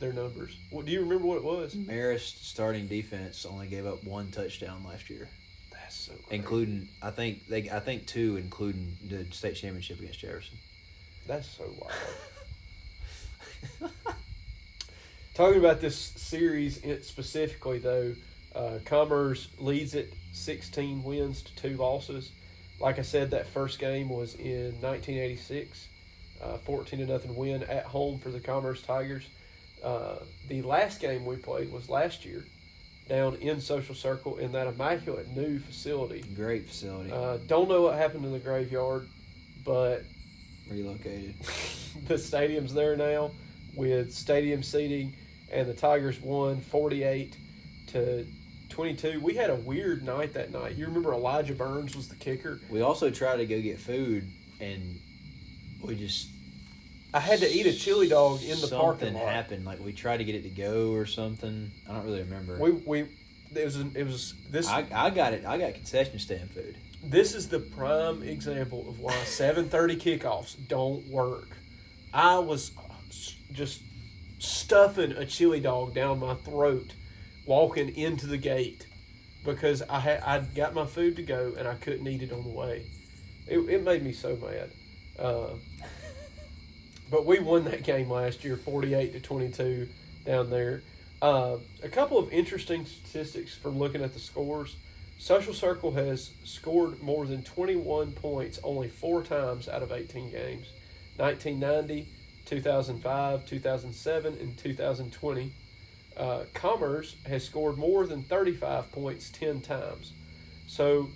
their 0.01 0.13
numbers. 0.13 0.57
What 0.71 0.87
do 0.87 0.93
you 0.93 1.01
remember? 1.01 1.27
What 1.27 1.39
it 1.39 1.45
was? 1.45 1.75
Marist 1.75 2.45
starting 2.45 2.87
defense 2.87 3.45
only 3.45 3.67
gave 3.67 3.87
up 3.87 4.05
one 4.05 4.31
touchdown 4.31 4.85
last 4.87 5.11
year, 5.11 5.29
That's 5.73 5.95
so 5.97 6.13
crazy. 6.13 6.37
including 6.37 6.89
I 7.03 7.11
think 7.11 7.47
they 7.49 7.69
I 7.71 7.81
think 7.81 8.07
two, 8.07 8.37
including 8.37 8.97
the 9.09 9.27
state 9.33 9.57
championship 9.57 9.99
against 10.01 10.21
Jefferson. 10.21 10.59
That's 11.27 11.49
so 11.49 11.65
wild. 11.65 11.93
Talking 15.35 15.59
about 15.59 15.81
this 15.81 15.97
series 15.97 16.81
specifically, 17.05 17.79
though, 17.79 18.15
uh, 18.55 18.79
Commerce 18.85 19.49
leads 19.59 19.95
it 19.95 20.13
16 20.33 21.03
wins 21.03 21.43
to 21.43 21.55
two 21.57 21.77
losses. 21.77 22.31
Like 22.79 23.01
I 23.01 23.03
said, 23.03 23.33
that 23.33 23.49
first 23.49 23.81
game 23.81 24.09
was 24.09 24.35
in 24.35 24.81
1986, 24.81 25.89
uh, 26.41 26.59
14 26.59 27.01
to 27.01 27.07
nothing 27.07 27.35
win 27.35 27.65
at 27.65 27.85
home 27.87 28.21
for 28.21 28.31
the 28.31 28.39
Commerce 28.39 28.83
Tigers. 28.83 29.27
Uh, 29.83 30.19
the 30.49 30.63
last 30.63 31.01
game 31.01 31.27
we 31.27 31.37
played 31.37 31.73
was 31.73 31.91
last 31.91 32.25
year, 32.25 32.45
down 33.09 33.35
in 33.37 33.61
Social 33.61 33.97
Circle 33.97 34.37
in 34.37 34.53
that 34.53 34.69
immaculate 34.69 35.29
new 35.37 35.59
facility. 35.59 36.23
Great 36.37 36.69
facility, 36.69 37.11
Uh, 37.11 37.39
don't 37.49 37.69
know 37.69 37.83
what 37.83 37.97
happened 37.97 38.23
to 38.23 38.31
the 38.31 38.39
graveyard, 38.39 39.09
but 39.65 40.05
relocated. 40.71 41.35
the 42.07 42.19
stadium's 42.19 42.73
there 42.73 42.97
now 42.97 43.33
with 43.77 44.13
stadium 44.13 44.63
seating, 44.63 45.15
and 45.51 45.69
the 45.69 45.75
Tigers 45.75 46.21
won 46.21 46.61
48 46.61 47.37
to 47.89 48.27
22. 48.71 49.21
We 49.21 49.35
had 49.35 49.51
a 49.51 49.55
weird 49.55 50.05
night 50.05 50.33
that 50.35 50.53
night. 50.53 50.77
You 50.77 50.87
remember 50.87 51.13
Elijah 51.13 51.55
Burns 51.55 51.95
was 51.95 52.09
the 52.09 52.17
kicker? 52.17 52.61
We 52.71 52.81
also 52.81 53.11
tried 53.11 53.37
to 53.37 53.47
go 53.47 53.61
get 53.61 53.79
food, 53.79 54.29
and 54.61 55.01
we 55.83 55.95
just 55.97 56.29
I 57.13 57.21
had 57.21 57.39
to 57.41 57.51
eat 57.51 57.67
a 57.67 57.73
chili 57.73 58.09
dog 58.09 58.43
in 58.43 58.49
the 58.51 58.57
something 58.57 58.79
parking 58.79 59.15
lot. 59.15 59.29
happened. 59.29 59.65
Like 59.65 59.79
we 59.79 59.93
tried 59.93 60.17
to 60.17 60.25
get 60.25 60.35
it 60.35 60.43
to 60.43 60.49
go 60.49 60.93
or 60.93 61.07
something. 61.07 61.71
I 61.89 61.93
don't 61.93 62.05
really 62.05 62.23
remember. 62.23 62.59
We 62.59 62.73
we 62.73 63.01
it 63.55 63.65
was 63.65 63.77
it 63.77 64.05
was 64.05 64.35
this 64.51 64.69
I, 64.69 64.85
I 64.93 65.11
got 65.11 65.33
it. 65.33 65.45
I 65.47 65.57
got 65.59 65.75
concession 65.75 66.19
stand 66.19 66.51
food. 66.51 66.77
this 67.05 67.35
is 67.35 67.49
the 67.49 67.61
prime 67.61 68.25
example 68.25 68.89
of 68.89 68.99
why 68.99 69.15
7:30 69.15 69.97
kickoffs 70.01 70.57
don't 70.67 71.07
work. 71.09 71.57
I 72.13 72.39
was 72.39 72.73
just 73.55 73.81
stuffing 74.39 75.13
a 75.13 75.25
chili 75.25 75.61
dog 75.61 75.95
down 75.95 76.19
my 76.19 76.35
throat 76.35 76.93
walking 77.47 77.95
into 77.97 78.27
the 78.27 78.37
gate 78.37 78.87
because 79.45 79.83
I 79.83 80.01
had 80.01 80.23
I 80.23 80.41
got 80.41 80.75
my 80.75 80.87
food 80.87 81.17
to 81.17 81.23
go 81.23 81.55
and 81.57 81.67
I 81.67 81.75
couldn't 81.75 82.07
eat 82.07 82.23
it 82.23 82.33
on 82.33 82.43
the 82.43 82.51
way. 82.51 82.87
It, 83.47 83.59
it 83.59 83.85
made 83.85 84.03
me 84.03 84.13
so 84.13 84.37
mad. 84.37 84.71
Uh, 85.19 85.55
but 87.11 87.27
we 87.27 87.39
won 87.39 87.65
that 87.65 87.85
game 87.85 88.11
last 88.11 88.45
year, 88.45 88.57
forty-eight 88.57 89.13
to 89.13 89.21
twenty-two, 89.21 89.89
down 90.27 90.51
there. 90.51 90.83
Uh, 91.23 91.59
a 91.83 91.89
couple 91.89 92.19
of 92.19 92.31
interesting 92.33 92.85
statistics 92.85 93.55
from 93.55 93.79
looking 93.79 94.03
at 94.03 94.13
the 94.13 94.21
scores. 94.21 94.77
Social 95.17 95.55
Circle 95.55 95.93
has 95.93 96.33
scored 96.43 97.01
more 97.01 97.25
than 97.25 97.43
21 97.43 98.13
points 98.13 98.59
only 98.65 98.89
four 98.89 99.23
times 99.23 99.69
out 99.69 99.81
of 99.81 99.93
18 99.93 100.31
games 100.31 100.67
1990, 101.17 102.09
2005, 102.47 103.47
2007, 103.47 104.39
and 104.41 104.57
2020. 104.57 105.53
Uh, 106.17 106.45
Commerce 106.55 107.17
has 107.27 107.45
scored 107.45 107.77
more 107.77 108.07
than 108.07 108.23
35 108.23 108.93
points 108.93 109.31
10 109.31 109.61
times. 109.61 110.13
So 110.67 111.09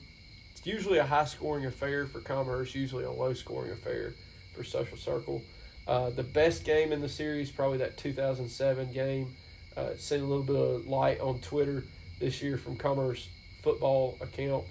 it's 0.53 0.67
usually 0.67 0.99
a 0.99 1.07
high 1.07 1.25
scoring 1.25 1.67
affair 1.67 2.07
for 2.07 2.21
Commerce, 2.21 2.75
usually 2.75 3.05
a 3.05 3.11
low 3.11 3.33
scoring 3.33 3.71
affair 3.71 4.15
for 4.55 4.65
Social 4.65 4.97
Circle. 4.97 5.43
Uh, 5.87 6.11
the 6.11 6.23
best 6.23 6.65
game 6.65 6.93
in 6.93 7.01
the 7.01 7.09
series, 7.09 7.51
probably 7.51 7.79
that 7.79 7.97
2007 7.97 8.93
game. 8.93 9.35
Uh, 9.77 9.91
seen 9.97 10.21
a 10.21 10.25
little 10.25 10.43
bit 10.43 10.57
of 10.57 10.87
light 10.87 11.21
on 11.21 11.39
Twitter 11.39 11.85
this 12.19 12.43
year 12.43 12.59
from 12.59 12.77
Commerce 12.77 13.29
football 13.63 14.19
account. 14.21 14.65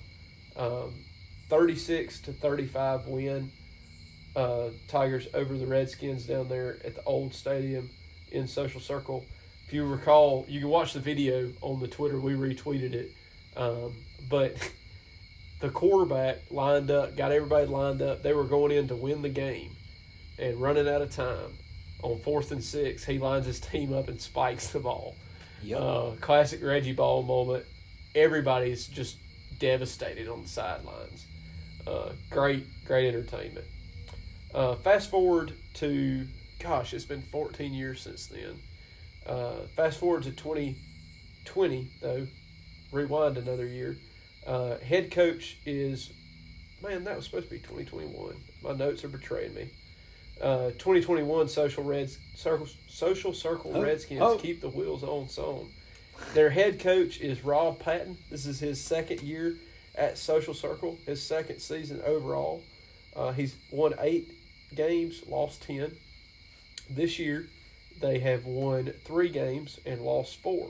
Um, 0.57 0.93
36 1.49 2.19
to 2.21 2.33
35 2.33 3.07
win. 3.07 3.51
Uh, 4.37 4.69
Tigers 4.87 5.27
over 5.33 5.57
the 5.57 5.65
Redskins 5.65 6.27
down 6.27 6.47
there 6.47 6.77
at 6.85 6.93
the 6.93 7.03
old 7.05 7.33
stadium 7.33 7.89
in 8.31 8.47
Social 8.47 8.79
Circle. 8.79 9.25
If 9.65 9.73
you 9.73 9.83
recall, 9.83 10.45
you 10.47 10.59
can 10.59 10.69
watch 10.69 10.93
the 10.93 10.99
video 10.99 11.51
on 11.61 11.79
the 11.79 11.87
Twitter. 11.87 12.19
We 12.19 12.33
retweeted 12.33 12.93
it. 12.93 13.11
Um, 13.55 13.95
but 14.29 14.55
the 15.59 15.69
quarterback 15.69 16.37
lined 16.51 16.91
up, 16.91 17.17
got 17.17 17.31
everybody 17.31 17.65
lined 17.65 18.03
up. 18.03 18.21
They 18.21 18.33
were 18.33 18.43
going 18.43 18.71
in 18.71 18.87
to 18.89 18.95
win 18.95 19.23
the 19.23 19.29
game 19.29 19.75
and 20.37 20.61
running 20.61 20.87
out 20.87 21.01
of 21.01 21.09
time. 21.09 21.57
On 22.03 22.19
fourth 22.19 22.51
and 22.51 22.63
six, 22.63 23.05
he 23.05 23.17
lines 23.17 23.47
his 23.47 23.59
team 23.59 23.91
up 23.91 24.07
and 24.07 24.21
spikes 24.21 24.69
the 24.69 24.79
ball. 24.79 25.15
Yep. 25.63 25.81
Uh, 25.81 26.11
classic 26.21 26.63
Reggie 26.63 26.93
Ball 26.93 27.23
moment. 27.23 27.65
Everybody's 28.13 28.85
just 28.85 29.17
devastated 29.57 30.27
on 30.27 30.43
the 30.43 30.47
sidelines. 30.47 31.25
Uh, 31.87 32.11
great, 32.29 32.67
great 32.85 33.07
entertainment. 33.07 33.65
Uh, 34.57 34.73
fast 34.73 35.11
forward 35.11 35.53
to, 35.75 36.25
gosh, 36.59 36.91
it's 36.91 37.05
been 37.05 37.21
14 37.21 37.75
years 37.75 38.01
since 38.01 38.25
then. 38.25 38.59
Uh, 39.23 39.67
fast 39.75 39.99
forward 39.99 40.23
to 40.23 40.31
2020, 40.31 41.87
though, 42.01 42.25
rewind 42.91 43.37
another 43.37 43.67
year. 43.67 43.97
Uh, 44.47 44.77
head 44.79 45.11
coach 45.11 45.59
is, 45.67 46.11
man, 46.81 47.03
that 47.03 47.15
was 47.15 47.25
supposed 47.25 47.49
to 47.49 47.51
be 47.51 47.59
2021. 47.59 48.35
My 48.63 48.71
notes 48.71 49.03
are 49.03 49.09
betraying 49.09 49.53
me. 49.53 49.69
Uh, 50.41 50.71
2021 50.71 51.49
Social 51.49 51.83
Reds 51.83 52.17
Circle 52.35 52.67
Social 52.87 53.33
Circle 53.33 53.73
Oh, 53.75 53.83
Redskins 53.83 54.21
oh. 54.23 54.37
keep 54.37 54.61
the 54.61 54.69
wheels 54.69 55.03
on 55.03 55.29
song. 55.29 55.69
Their 56.33 56.49
head 56.49 56.79
coach 56.79 57.19
is 57.19 57.43
Rob 57.43 57.77
Patton. 57.77 58.17
This 58.31 58.47
is 58.47 58.59
his 58.59 58.83
second 58.83 59.21
year 59.21 59.55
at 59.93 60.17
Social 60.17 60.55
Circle, 60.55 60.97
his 61.05 61.21
second 61.21 61.59
season 61.59 62.01
overall. 62.03 62.63
Uh, 63.15 63.31
he's 63.31 63.55
won 63.71 63.95
eight 63.99 64.36
games, 64.75 65.23
lost 65.27 65.63
ten. 65.63 65.95
This 66.89 67.19
year, 67.19 67.47
they 67.99 68.19
have 68.19 68.45
won 68.45 68.93
three 69.03 69.29
games 69.29 69.79
and 69.85 70.01
lost 70.01 70.41
four. 70.41 70.69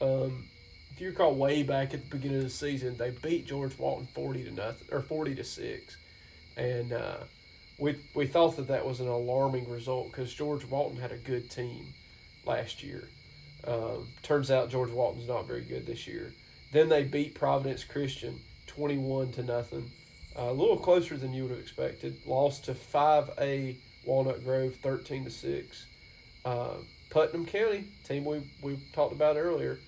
Um, 0.00 0.48
if 0.90 1.00
you 1.00 1.08
recall, 1.08 1.34
way 1.34 1.62
back 1.62 1.92
at 1.92 2.02
the 2.08 2.16
beginning 2.16 2.38
of 2.38 2.44
the 2.44 2.50
season, 2.50 2.96
they 2.96 3.10
beat 3.10 3.46
George 3.46 3.78
Walton 3.78 4.08
forty 4.14 4.44
to 4.44 4.50
nothing 4.50 4.88
or 4.90 5.02
forty 5.02 5.34
to 5.34 5.44
six, 5.44 5.96
and 6.56 6.92
uh, 6.92 7.18
we 7.78 7.96
we 8.14 8.26
thought 8.26 8.56
that 8.56 8.68
that 8.68 8.86
was 8.86 9.00
an 9.00 9.08
alarming 9.08 9.68
result 9.68 10.10
because 10.10 10.32
George 10.32 10.64
Walton 10.64 11.00
had 11.00 11.12
a 11.12 11.18
good 11.18 11.50
team 11.50 11.92
last 12.46 12.82
year. 12.82 13.08
Um, 13.66 14.08
turns 14.22 14.50
out 14.50 14.70
George 14.70 14.90
Walton's 14.90 15.28
not 15.28 15.46
very 15.46 15.62
good 15.62 15.86
this 15.86 16.06
year. 16.06 16.32
Then 16.72 16.88
they 16.88 17.04
beat 17.04 17.34
Providence 17.34 17.84
Christian 17.84 18.40
twenty 18.66 18.96
one 18.96 19.32
to 19.32 19.42
nothing, 19.42 19.90
a 20.36 20.52
little 20.52 20.76
closer 20.76 21.16
than 21.16 21.32
you 21.32 21.42
would 21.42 21.50
have 21.50 21.60
expected. 21.60 22.16
Lost 22.26 22.66
to 22.66 22.74
five 22.74 23.30
A 23.40 23.76
Walnut 24.04 24.44
Grove 24.44 24.76
thirteen 24.76 25.24
to 25.24 25.30
six. 25.30 25.86
Uh, 26.44 26.74
Putnam 27.10 27.46
County 27.46 27.84
team 28.04 28.24
we 28.24 28.42
we 28.62 28.78
talked 28.92 29.12
about 29.12 29.36
earlier 29.36 29.78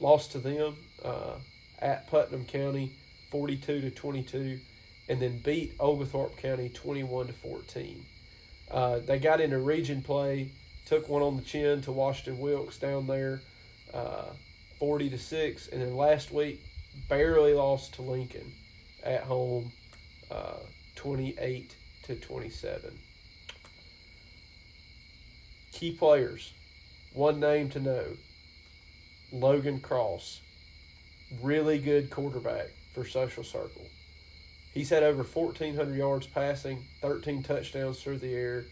lost 0.00 0.32
to 0.32 0.38
them 0.38 0.76
uh, 1.04 1.34
at 1.80 2.06
Putnam 2.08 2.44
County 2.44 2.92
forty 3.30 3.56
two 3.56 3.80
to 3.80 3.90
twenty 3.90 4.22
two, 4.22 4.60
and 5.08 5.20
then 5.20 5.38
beat 5.38 5.74
Oglethorpe 5.80 6.36
County 6.36 6.68
twenty 6.68 7.02
one 7.02 7.26
to 7.26 7.32
fourteen. 7.32 8.04
Uh, 8.70 8.98
they 8.98 9.18
got 9.18 9.40
into 9.40 9.58
region 9.58 10.02
play, 10.02 10.50
took 10.86 11.08
one 11.08 11.22
on 11.22 11.36
the 11.36 11.42
chin 11.42 11.80
to 11.82 11.92
Washington 11.92 12.38
Wilkes 12.40 12.78
down 12.78 13.06
there, 13.06 13.40
uh, 13.94 14.26
forty 14.78 15.08
to 15.10 15.18
six, 15.18 15.68
and 15.68 15.80
then 15.80 15.96
last 15.96 16.30
week 16.30 16.62
barely 17.08 17.52
lost 17.52 17.94
to 17.94 18.02
Lincoln 18.02 18.52
at 19.02 19.22
home, 19.22 19.70
uh, 20.30 20.60
twenty 20.94 21.34
eight 21.38 21.76
to 22.04 22.14
twenty 22.16 22.50
seven. 22.50 22.98
Key 25.72 25.92
players, 25.92 26.52
one 27.12 27.40
name 27.40 27.68
to 27.70 27.80
know: 27.80 28.04
Logan 29.32 29.80
Cross, 29.80 30.40
really 31.42 31.78
good 31.78 32.10
quarterback 32.10 32.68
for 32.94 33.04
Social 33.04 33.44
Circle. 33.44 33.86
He's 34.72 34.90
had 34.90 35.02
over 35.02 35.22
1,400 35.22 35.96
yards 35.96 36.26
passing, 36.26 36.84
13 37.00 37.42
touchdowns 37.42 38.02
through 38.02 38.18
the 38.18 38.34
air, 38.34 38.66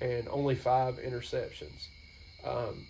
and 0.00 0.28
only 0.28 0.54
five 0.54 0.98
interceptions. 0.98 1.88
Um, 2.44 2.86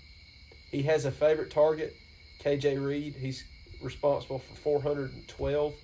he 0.70 0.82
has 0.82 1.07
a 1.07 1.11
favorite 1.11 1.51
target, 1.51 1.97
KJ 2.45 2.85
Reed. 2.85 3.15
He's 3.15 3.45
responsible 3.81 4.40
for 4.40 4.55
412 4.55 5.74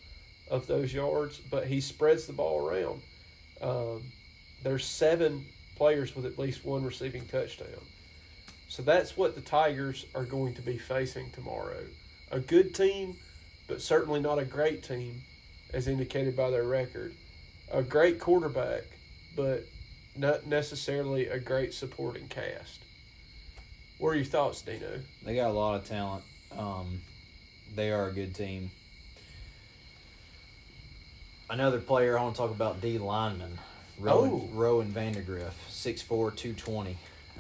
of 0.51 0.67
those 0.67 0.93
yards, 0.93 1.39
but 1.39 1.67
he 1.67 1.81
spreads 1.81 2.27
the 2.27 2.33
ball 2.33 2.67
around. 2.67 3.03
Um, 3.61 4.03
there's 4.63 4.85
seven 4.85 5.47
players 5.77 6.15
with 6.15 6.27
at 6.27 6.39
least 6.39 6.65
one 6.65 6.85
receiving 6.85 7.27
touchdown. 7.27 7.69
So 8.69 8.83
that's 8.83 9.17
what 9.17 9.35
the 9.35 9.41
Tigers 9.41 10.07
are 10.15 10.25
going 10.25 10.55
to 10.55 10.63
be 10.63 10.79
facing 10.79 11.31
tomorrow. 11.31 11.85
A 12.31 12.41
good 12.41 12.75
team, 12.75 13.17
but 13.69 13.81
certainly 13.81 14.21
not 14.21 14.39
a 14.39 14.45
great 14.45 14.83
team, 14.83 15.23
as 15.73 15.89
indicated 15.89 16.37
by 16.37 16.51
their 16.51 16.65
record. 16.65 17.15
A 17.73 17.83
great 17.83 18.19
quarterback, 18.19 18.83
but 19.37 19.65
not 20.17 20.47
necessarily 20.47 21.29
a 21.29 21.39
great 21.39 21.75
supporting 21.75 22.29
cast. 22.29 22.81
What 23.99 24.11
are 24.11 24.17
your 24.17 24.25
thoughts, 24.25 24.63
Dino? 24.63 25.01
They 25.25 25.37
got 25.37 25.51
a 25.51 25.53
lot 25.53 25.77
of 25.77 25.87
talent. 25.87 26.25
Um, 26.57 27.01
they 27.75 27.91
are 27.91 28.09
a 28.09 28.13
good 28.13 28.35
team. 28.35 28.71
Another 31.51 31.79
player 31.81 32.19
I 32.19 32.23
want 32.23 32.35
to 32.35 32.41
talk 32.41 32.51
about 32.51 32.81
D 32.81 32.99
lineman, 32.99 33.59
Rowan, 33.99 34.31
Oh. 34.31 34.49
Rowan 34.53 34.91
Vandergriff, 34.93 35.53
6'4", 35.71 36.31
220. 36.35 36.97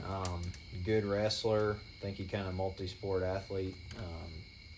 Um, 0.06 0.42
good 0.84 1.04
wrestler. 1.04 1.76
think 2.00 2.16
he 2.18 2.24
kind 2.26 2.46
of 2.46 2.54
multi-sport 2.54 3.22
athlete. 3.22 3.74
Um, 3.98 4.30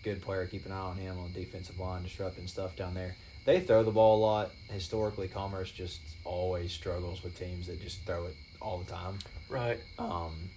good 0.03 0.21
player. 0.21 0.45
Keep 0.45 0.65
an 0.67 0.71
eye 0.71 0.75
on 0.79 0.97
him 0.97 1.17
on 1.19 1.33
defensive 1.33 1.77
line, 1.79 2.03
disrupting 2.03 2.47
stuff 2.47 2.75
down 2.77 2.93
there. 2.93 3.15
They 3.45 3.59
throw 3.59 3.83
the 3.83 3.91
ball 3.91 4.17
a 4.17 4.21
lot. 4.21 4.51
Historically, 4.71 5.27
Commerce 5.27 5.71
just 5.71 5.99
always 6.23 6.71
struggles 6.71 7.23
with 7.23 7.37
teams 7.37 7.67
that 7.67 7.81
just 7.81 8.01
throw 8.05 8.25
it 8.27 8.35
all 8.61 8.77
the 8.77 8.89
time. 8.89 9.19
Right. 9.49 9.79
Um, 9.99 10.49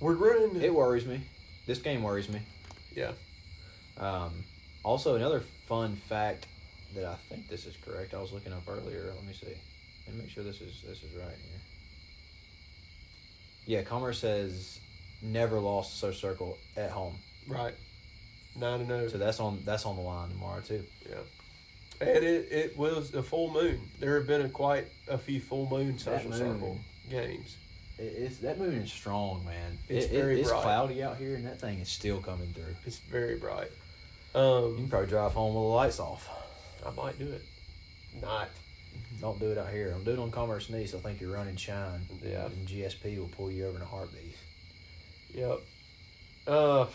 We're 0.00 0.14
running. 0.14 0.60
it 0.62 0.72
worries 0.74 1.06
me. 1.06 1.22
This 1.66 1.78
game 1.78 2.02
worries 2.02 2.28
me. 2.28 2.40
yeah. 2.94 3.12
Um, 3.98 4.44
also, 4.84 5.14
another 5.16 5.40
fun 5.66 5.96
fact 5.96 6.46
that 6.94 7.04
I 7.04 7.14
think 7.28 7.48
this 7.48 7.66
is 7.66 7.76
correct. 7.84 8.14
I 8.14 8.20
was 8.20 8.32
looking 8.32 8.52
up 8.52 8.62
earlier. 8.68 9.12
Let 9.14 9.24
me 9.24 9.32
see. 9.32 9.46
Let 10.06 10.16
me 10.16 10.22
make 10.22 10.30
sure 10.30 10.44
this 10.44 10.60
is 10.60 10.82
this 10.86 11.02
is 11.02 11.14
right 11.16 11.26
here. 11.28 11.60
Yeah, 13.66 13.82
Commerce 13.82 14.22
has 14.22 14.80
never 15.22 15.60
lost 15.60 15.94
a 15.94 15.96
social 15.98 16.30
circle 16.30 16.58
at 16.76 16.90
home, 16.90 17.16
Right. 17.48 17.74
Nine 18.56 18.80
and 18.82 18.92
oh. 18.92 19.08
so 19.08 19.16
that's 19.18 19.40
on 19.40 19.62
that's 19.64 19.86
on 19.86 19.96
the 19.96 20.02
line 20.02 20.28
tomorrow 20.30 20.60
too. 20.60 20.84
Yeah. 21.08 21.16
And 22.06 22.24
it, 22.24 22.48
it 22.50 22.76
was 22.76 23.14
a 23.14 23.22
full 23.22 23.50
moon. 23.50 23.80
There 24.00 24.16
have 24.18 24.26
been 24.26 24.42
a 24.42 24.48
quite 24.48 24.88
a 25.08 25.16
few 25.16 25.40
full 25.40 25.66
moon 25.70 25.98
social 25.98 26.28
moon. 26.30 26.38
circle 26.38 26.78
games. 27.08 27.56
It, 27.98 28.02
it's 28.02 28.38
that 28.38 28.58
moon 28.58 28.74
is 28.74 28.92
strong, 28.92 29.44
man. 29.46 29.78
It's 29.88 30.06
It- 30.06 30.12
it- 30.12 30.20
very 30.20 30.40
it's 30.40 30.50
bright. 30.50 30.62
cloudy 30.62 31.02
out 31.02 31.16
here, 31.16 31.36
and 31.36 31.46
that 31.46 31.60
thing 31.60 31.78
is 31.78 31.88
still 31.88 32.20
coming 32.20 32.52
through. 32.52 32.74
It's 32.84 32.98
very 32.98 33.36
bright. 33.38 33.70
You 34.34 34.40
Um, 34.40 34.76
can 34.76 34.88
probably 34.88 35.08
drive 35.08 35.32
home 35.32 35.54
with 35.54 35.62
the 35.62 35.68
lights 35.68 35.98
off. 36.00 36.28
I 36.86 36.90
might 36.90 37.18
do 37.18 37.30
it. 37.30 37.42
Not. 38.20 38.48
Don't 39.20 39.38
do 39.38 39.50
it 39.50 39.58
out 39.58 39.70
here. 39.70 39.90
Don't 39.90 40.04
do 40.04 40.12
it 40.12 40.18
on 40.18 40.30
Commerce 40.30 40.68
and 40.68 40.80
East. 40.80 40.94
I 40.94 40.98
think 40.98 41.20
you're 41.20 41.32
running 41.32 41.56
shine. 41.56 42.00
Yeah. 42.22 42.46
And 42.46 42.66
GSP 42.66 43.18
will 43.18 43.28
pull 43.28 43.50
you 43.50 43.66
over 43.66 43.76
in 43.76 43.82
a 43.82 43.86
heartbeat. 43.86 44.36
Yep. 45.34 45.60
Uh, 46.46 46.86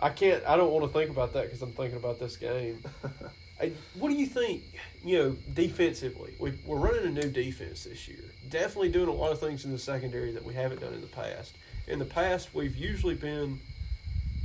I 0.00 0.10
can't. 0.10 0.44
I 0.46 0.56
don't 0.56 0.72
want 0.72 0.84
to 0.86 0.98
think 0.98 1.10
about 1.10 1.32
that 1.34 1.44
because 1.44 1.62
I'm 1.62 1.72
thinking 1.72 1.98
about 1.98 2.18
this 2.18 2.36
game. 2.36 2.82
I, 3.60 3.72
what 3.98 4.08
do 4.08 4.14
you 4.14 4.26
think? 4.26 4.62
You 5.04 5.18
know, 5.18 5.36
defensively, 5.52 6.32
we, 6.38 6.54
we're 6.64 6.78
running 6.78 7.06
a 7.06 7.10
new 7.10 7.30
defense 7.30 7.84
this 7.84 8.08
year. 8.08 8.24
Definitely 8.48 8.90
doing 8.90 9.08
a 9.08 9.12
lot 9.12 9.32
of 9.32 9.40
things 9.40 9.64
in 9.64 9.72
the 9.72 9.78
secondary 9.78 10.32
that 10.32 10.44
we 10.44 10.54
haven't 10.54 10.80
done 10.80 10.94
in 10.94 11.02
the 11.02 11.06
past. 11.06 11.56
In 11.86 11.98
the 11.98 12.06
past, 12.06 12.54
we've 12.54 12.76
usually 12.76 13.14
been, 13.14 13.60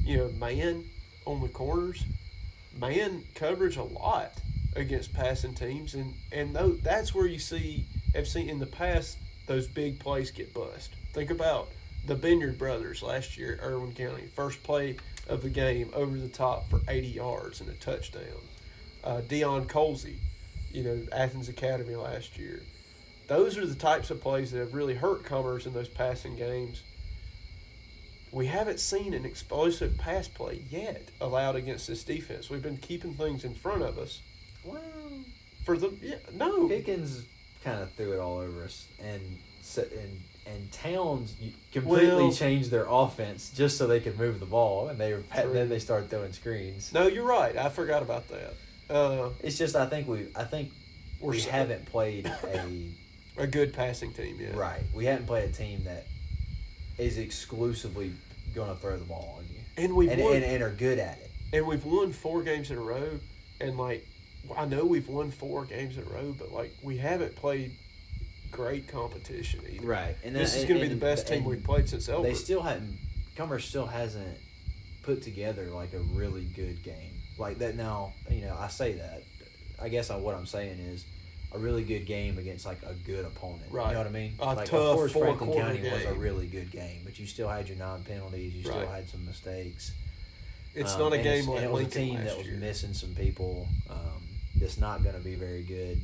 you 0.04 0.18
know, 0.18 0.30
man 0.32 0.84
on 1.26 1.42
the 1.42 1.48
corners, 1.48 2.04
man 2.76 3.24
coverage 3.34 3.78
a 3.78 3.84
lot 3.84 4.34
against 4.76 5.14
passing 5.14 5.54
teams, 5.54 5.94
and 5.94 6.14
and 6.32 6.56
that's 6.84 7.16
where 7.16 7.26
you 7.26 7.40
see 7.40 7.86
have 8.14 8.28
seen 8.28 8.50
in 8.50 8.60
the 8.60 8.66
past 8.66 9.18
those 9.48 9.68
big 9.68 10.00
plays 10.00 10.32
get 10.32 10.54
bust. 10.54 10.92
Think 11.14 11.30
about 11.30 11.70
the 12.06 12.16
Benyard 12.16 12.58
brothers 12.58 13.02
last 13.02 13.38
year 13.38 13.54
at 13.54 13.66
Irwin 13.66 13.94
County, 13.94 14.28
first 14.36 14.62
play 14.64 14.98
of 15.28 15.42
the 15.42 15.50
game 15.50 15.90
over 15.94 16.18
the 16.18 16.28
top 16.28 16.70
for 16.70 16.82
80 16.88 17.08
yards 17.08 17.62
and 17.62 17.70
a 17.70 17.74
touchdown. 17.74 18.22
Uh, 19.04 19.22
Dion 19.22 19.66
Colsey, 19.66 20.18
you 20.72 20.84
know, 20.84 21.00
Athens 21.12 21.50
Academy 21.50 21.96
last 21.96 22.38
year. 22.38 22.62
Those 23.28 23.58
are 23.58 23.66
the 23.66 23.76
types 23.76 24.12
of 24.12 24.22
plays 24.22 24.52
that 24.52 24.60
have 24.60 24.74
really 24.76 24.94
hurt 24.96 25.24
Commerce 25.24 25.66
in 25.66 25.74
those 25.74 25.88
passing 25.90 26.36
games. 26.36 26.84
We 28.36 28.48
haven't 28.48 28.82
seen 28.82 29.14
an 29.14 29.24
explosive 29.24 29.98
pass 29.98 30.28
play 30.28 30.62
yet 30.70 31.04
allowed 31.22 31.56
against 31.56 31.88
this 31.88 32.04
defense. 32.04 32.50
We've 32.50 32.62
been 32.62 32.76
keeping 32.76 33.14
things 33.14 33.46
in 33.46 33.56
front 33.56 33.82
of 33.82 33.98
us 33.98 34.20
Well, 34.66 34.82
for 35.64 35.78
the 35.78 35.94
yeah, 36.02 36.16
no 36.34 36.68
Pickens 36.68 37.24
kind 37.64 37.82
of 37.82 37.94
threw 37.94 38.12
it 38.12 38.20
all 38.20 38.40
over 38.40 38.66
us, 38.66 38.88
and 39.02 39.22
and 39.78 40.22
and 40.46 40.70
Towns 40.74 41.34
completely 41.72 42.08
Well- 42.24 42.34
changed 42.34 42.72
their 42.72 42.86
offense 42.90 43.52
just 43.56 43.78
so 43.78 43.88
they 43.88 44.02
could 44.02 44.20
move 44.20 44.42
the 44.42 44.46
ball, 44.46 44.90
and 44.90 45.00
they 45.00 45.14
were 45.14 45.24
then 45.34 45.70
they 45.70 45.80
started 45.80 46.10
throwing 46.10 46.34
screens. 46.34 46.92
no 46.92 47.08
you're 47.08 47.24
right. 47.26 47.56
I 47.56 47.70
forgot 47.70 48.02
about 48.02 48.28
that. 48.28 48.54
Uh, 48.90 49.30
It's 49.42 49.58
just 49.58 49.78
I 49.78 49.86
think 49.86 50.10
we 50.10 50.28
I 50.36 50.44
think 50.44 50.74
We're 51.22 51.32
we 51.32 51.40
so- 51.40 51.52
haven't 51.52 51.86
played 51.86 52.26
a 52.28 52.90
a 53.38 53.48
good 53.48 53.72
passing 53.72 54.12
team, 54.12 54.42
yet. 54.42 54.56
right. 54.56 54.84
We 54.94 55.06
haven't 55.06 55.26
played 55.26 55.50
a 55.50 55.54
team 55.54 55.86
that 55.86 56.06
is 56.98 57.18
exclusively 57.18 58.12
going 58.56 58.70
to 58.74 58.76
throw 58.82 58.98
the 58.98 59.06
ball 59.06 59.36
on 59.38 59.46
you, 59.54 59.60
And 59.78 59.96
we've 59.96 60.10
and, 60.10 60.22
won, 60.24 60.36
and 60.38 60.44
and 60.46 60.64
are 60.64 60.72
good 60.72 60.98
at 60.98 61.20
it. 61.20 61.32
and 61.54 61.68
we've 61.68 61.86
won 61.86 62.12
four 62.14 62.42
games 62.42 62.72
in 62.72 62.78
a 62.78 62.82
row, 62.82 63.20
and 63.62 63.78
like 63.78 64.08
I 64.58 64.66
know 64.66 64.86
we've 64.86 65.08
won 65.08 65.30
four 65.32 65.66
games 65.66 65.98
in 65.98 66.04
a 66.04 66.10
row, 66.10 66.34
but 66.38 66.52
like 66.52 66.72
we 66.82 66.98
haven't 66.98 67.36
played 67.36 67.72
great 68.52 68.88
competition 68.88 69.62
either. 69.70 69.86
Right, 69.86 70.16
and 70.24 70.36
This 70.36 70.54
that- 70.54 70.60
is 70.60 70.66
going 70.66 70.80
to 70.82 70.88
be 70.88 70.94
the 70.94 71.00
best 71.00 71.28
team 71.28 71.44
we've 71.44 71.64
played 71.64 71.90
since 71.90 72.08
Elbert. 72.10 72.30
They 72.30 72.34
still 72.36 72.62
haven't. 72.62 72.98
Commerce 73.36 73.66
still 73.66 73.86
hasn't 73.88 74.38
put 75.04 75.22
together 75.22 75.66
like 75.68 75.94
a 75.94 76.00
really 76.00 76.46
good 76.46 76.82
game 76.84 77.14
like 77.38 77.60
that. 77.60 77.76
Now 77.76 78.14
you 78.30 78.42
know 78.42 78.56
I 78.58 78.70
say 78.70 78.94
that. 78.94 79.24
I 79.82 79.90
guess 79.90 80.10
I, 80.10 80.16
what 80.16 80.36
I'm 80.36 80.46
saying 80.46 80.80
is 80.80 81.04
a 81.56 81.60
really 81.60 81.84
good 81.84 82.06
game 82.06 82.38
against 82.38 82.66
like 82.66 82.82
a 82.84 82.94
good 82.94 83.26
opponent. 83.26 83.72
Right. 83.72 83.88
You 83.88 83.94
know 83.94 84.00
what 84.00 84.08
I 84.08 84.12
mean? 84.12 84.34
A 84.40 84.46
like 84.46 84.66
tough 84.70 84.74
of 84.80 84.96
course 84.96 85.12
Franklin 85.14 85.54
County 85.54 85.82
was 85.90 86.04
a 86.06 86.14
really 86.14 86.48
good 86.48 86.72
game, 86.72 87.02
but 87.04 87.18
you 87.20 87.26
still 87.26 87.48
had 87.48 87.68
your 87.70 87.78
non 87.78 88.04
penalties. 88.04 88.54
You 88.54 88.64
still 88.64 88.78
Right. 88.80 88.88
had 88.90 89.10
some 89.10 89.26
mistakes. 89.26 89.92
it's 90.74 90.94
Um, 90.94 91.00
not 91.00 91.14
a 91.14 91.18
game 91.24 91.48
like 91.48 91.64
it 91.64 91.72
was 91.72 91.88
a 91.88 91.90
team 91.90 92.16
that 92.24 92.38
was 92.38 92.48
year. 92.48 92.58
missing 92.58 92.94
some 92.94 93.16
people. 93.16 93.68
Um, 93.90 94.22
that's 94.58 94.78
not 94.78 95.04
going 95.04 95.16
to 95.16 95.22
be 95.22 95.36
very 95.36 95.64
good. 95.64 96.02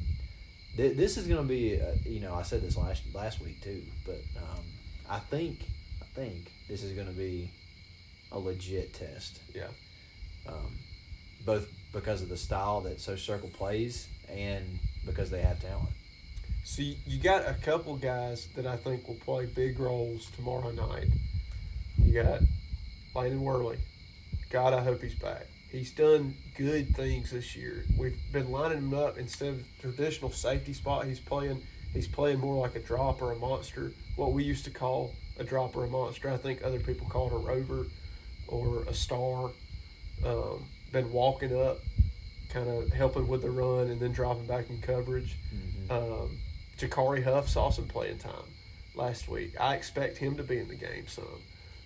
Th- 0.78 0.96
This 0.96 1.18
is 1.18 1.28
going 1.28 1.42
to 1.42 1.48
be, 1.48 1.80
uh, 1.82 1.94
you 2.06 2.20
know, 2.22 2.34
I 2.34 2.44
said 2.44 2.62
this 2.62 2.78
last 2.78 3.04
last 3.14 3.42
week 3.42 3.62
too, 3.62 3.84
but 4.06 4.22
um, 4.38 4.64
I 5.10 5.20
think 5.20 5.66
I 6.02 6.06
think 6.16 6.52
this 6.70 6.84
is 6.84 6.94
going 6.94 7.08
to 7.08 7.14
be 7.14 7.50
a 8.32 8.40
legit 8.40 8.94
test. 8.94 9.40
Yeah. 9.54 9.68
Um, 10.48 10.78
both 11.46 11.68
because 11.92 12.22
of 12.22 12.30
the 12.30 12.38
style 12.38 12.80
that 12.82 13.02
Social 13.02 13.36
Circle 13.36 13.50
plays 13.50 14.08
and 14.30 14.80
because 15.06 15.30
they 15.30 15.42
have 15.42 15.60
talent. 15.62 15.90
You- 16.78 16.96
you 17.06 17.20
got 17.20 17.48
a 17.48 17.54
couple 17.56 17.96
guys 17.98 18.48
that 18.56 18.66
I 18.66 18.78
think 18.78 19.08
will 19.08 19.16
play 19.16 19.46
big 19.46 19.80
roles 19.80 20.30
tomorrow 20.36 20.72
night. 20.72 21.08
You 21.98 22.14
got 22.14 22.42
Landon 23.14 23.42
Worley. 23.42 23.78
God, 24.50 24.74
I 24.74 24.84
hope 24.84 25.02
he's 25.02 25.16
back. 25.16 25.48
He's 25.72 25.92
done 25.92 26.36
good 26.58 26.96
things 26.96 27.32
this 27.32 27.56
year. 27.56 27.86
We've 27.98 28.18
been 28.32 28.52
lining 28.52 28.80
him 28.80 28.94
up 28.94 29.18
instead 29.18 29.50
of 29.50 29.66
traditional 29.80 30.32
safety 30.32 30.74
spot. 30.74 31.06
He's 31.08 31.20
playing. 31.20 31.62
He's 31.94 32.08
playing 32.08 32.40
more 32.40 32.62
like 32.62 32.76
a 32.76 32.80
drop 32.80 33.22
or 33.22 33.32
a 33.32 33.36
monster. 33.36 33.94
What 34.16 34.34
we 34.34 34.44
used 34.44 34.66
to 34.66 34.72
call 34.72 35.14
a 35.38 35.44
drop 35.44 35.76
or 35.76 35.86
a 35.86 35.90
monster. 35.90 36.30
I 36.30 36.38
think 36.38 36.64
other 36.64 36.80
people 36.80 37.08
call 37.08 37.28
it 37.28 37.34
a 37.34 37.38
rover 37.38 37.88
or 38.48 38.84
a 38.84 38.94
star. 38.94 39.52
Um, 40.26 40.66
been 40.92 41.12
walking 41.12 41.56
up, 41.58 41.80
kind 42.52 42.70
of 42.70 42.92
helping 42.94 43.28
with 43.28 43.42
the 43.42 43.50
run 43.50 43.90
and 43.90 44.00
then 44.00 44.12
dropping 44.12 44.46
back 44.46 44.70
in 44.70 44.80
coverage. 44.82 45.38
Um, 45.90 46.38
Jakari 46.78 47.24
Huff 47.24 47.48
saw 47.50 47.70
some 47.70 47.88
playing 47.88 48.18
time 48.20 48.46
last 48.96 49.28
week. 49.28 49.54
I 49.60 49.76
expect 49.76 50.18
him 50.18 50.36
to 50.38 50.44
be 50.44 50.58
in 50.60 50.68
the 50.68 50.76
game 50.76 51.08
some. 51.08 51.42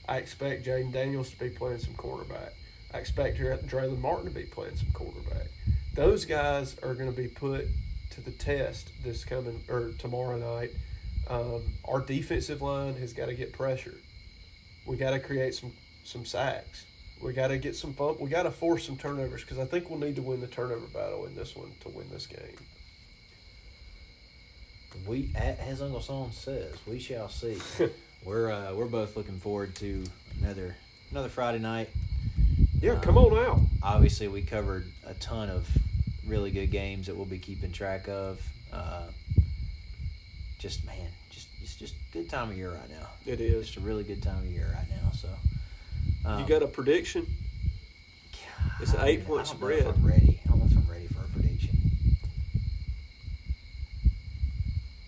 I 0.08 0.18
expect 0.18 0.66
Jaden 0.66 0.92
Daniels 0.92 1.32
to 1.32 1.40
be 1.40 1.50
playing 1.50 1.80
some 1.80 1.94
cornerback. 1.96 2.52
I 2.94 2.98
expect 3.00 3.38
Dra- 3.38 3.58
Draylon 3.58 4.00
Martin 4.00 4.26
to 4.26 4.32
be 4.32 4.44
playing 4.46 4.76
some 4.76 4.92
quarterback. 4.92 5.48
Those 5.96 6.26
guys 6.26 6.78
are 6.84 6.94
going 6.94 7.10
to 7.10 7.16
be 7.16 7.28
put 7.28 7.66
to 8.12 8.22
the 8.22 8.32
test 8.32 8.92
this 9.04 9.26
coming 9.26 9.62
or 9.70 9.92
tomorrow 9.98 10.38
night. 10.38 10.72
Um, 11.28 11.64
our 11.86 12.02
defensive 12.02 12.62
line 12.62 12.96
has 12.96 13.14
got 13.14 13.26
to 13.28 13.34
get 13.34 13.52
pressure. 13.54 13.96
We 14.86 14.98
got 14.98 15.12
to 15.12 15.20
create 15.20 15.56
some 15.56 15.72
some 16.04 16.24
sacks. 16.26 16.86
We 17.26 17.34
got 17.34 17.48
to 17.48 17.58
get 17.58 17.76
some 17.76 17.94
fun. 17.94 18.18
We 18.20 18.30
got 18.30 18.44
to 18.44 18.52
force 18.52 18.86
some 18.86 18.98
turnovers 18.98 19.42
because 19.42 19.58
I 19.58 19.66
think 19.66 19.90
we'll 19.90 20.00
need 20.00 20.16
to 20.18 20.22
win 20.22 20.42
the 20.42 20.48
turnover 20.48 20.86
battle 20.86 21.26
in 21.26 21.36
this 21.36 21.56
one 21.56 21.72
to 21.80 21.90
win 21.90 22.08
this 22.12 22.28
game. 22.28 22.56
We, 25.08 25.32
as 25.36 25.82
Uncle 25.82 26.02
Son 26.02 26.32
says, 26.32 26.76
we 26.86 27.00
shall 27.00 27.28
see. 27.28 27.58
we're 28.24 28.52
uh, 28.52 28.76
we're 28.76 28.86
both 28.86 29.18
looking 29.18 29.40
forward 29.40 29.74
to 29.78 30.04
another 30.40 30.76
another 31.10 31.30
Friday 31.30 31.58
night. 31.58 31.90
Yeah, 32.80 33.00
come 33.02 33.18
on 33.18 33.36
out. 33.44 33.60
Obviously, 33.82 34.28
we 34.28 34.44
covered 34.44 34.86
a 35.08 35.16
ton 35.16 35.50
of 35.50 35.68
really 36.28 36.52
good 36.52 36.70
games 36.70 37.08
that 37.08 37.16
we'll 37.16 37.26
be 37.26 37.40
keeping 37.40 37.72
track 37.72 38.08
of. 38.08 38.40
Uh, 38.72 39.08
just 40.60 40.86
man, 40.86 41.10
just 41.32 41.48
it's 41.60 41.76
just 41.76 41.96
good 42.14 42.30
time 42.30 42.52
of 42.52 42.58
year 42.58 42.70
right 42.70 42.90
now. 42.90 43.08
It 43.26 43.42
is. 43.42 43.66
Just 43.66 43.78
a 43.78 43.82
really 43.82 44.04
good 44.04 44.22
time 44.22 44.38
of 44.38 44.46
year 44.46 44.70
right 44.76 44.90
now. 44.90 45.10
So, 45.12 45.30
um, 46.26 46.40
You 46.40 46.48
got 46.48 46.64
a 46.64 46.68
prediction? 46.68 47.26
it's 48.82 48.94
an 48.94 49.02
eight-point 49.04 49.48
I 49.48 49.52
don't 49.52 49.62
know 49.62 49.68
if 49.68 49.80
spread. 49.80 49.96
I'm 49.96 50.06
ready. 50.06 50.40
I 50.46 50.50
don't 50.50 50.60
know 50.60 50.66
if 50.66 50.78
I'm 50.78 50.92
ready 50.92 51.08
for 51.08 51.22
a 51.22 51.28
prediction. 51.28 51.78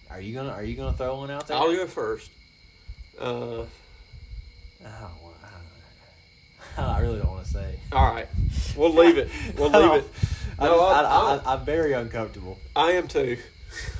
Are 0.09 0.21
you 0.21 0.33
gonna 0.33 0.51
Are 0.51 0.63
you 0.63 0.75
gonna 0.75 0.95
throw 0.95 1.17
one 1.17 1.31
out 1.31 1.47
there? 1.47 1.57
I'll 1.57 1.73
go 1.73 1.85
first. 1.87 2.31
Uh, 3.19 3.23
I 3.23 4.99
don't 5.01 5.23
want. 5.23 5.35
I, 5.43 6.81
don't, 6.81 6.89
I 6.95 6.99
really 6.99 7.19
don't 7.19 7.31
want 7.31 7.45
to 7.45 7.51
say. 7.51 7.79
all 7.91 8.13
right, 8.13 8.27
we'll 8.75 8.93
leave 8.93 9.17
it. 9.17 9.29
We'll 9.57 9.69
leave 9.69 10.03
it. 10.03 10.09
I 10.59 10.65
No, 10.65 10.79
I, 10.81 11.53
am 11.53 11.65
very 11.65 11.93
uncomfortable. 11.93 12.57
I 12.75 12.93
am 12.93 13.07
too. 13.07 13.37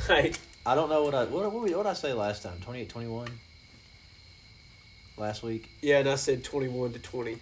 Hey, 0.08 0.34
I 0.66 0.76
don't 0.76 0.90
know 0.90 1.04
what 1.04 1.14
I 1.14 1.26
what 1.26 1.52
what, 1.52 1.62
what 1.62 1.68
did 1.68 1.86
I 1.86 1.94
say 1.94 2.14
last 2.14 2.44
time? 2.44 2.58
28 2.62 2.90
21 2.90 3.28
Last 5.18 5.42
week 5.44 5.70
yeah, 5.82 6.00
and 6.00 6.10
I 6.10 6.16
said 6.16 6.44
twenty-one 6.44 6.94
to 6.94 7.00
twenty. 7.00 7.38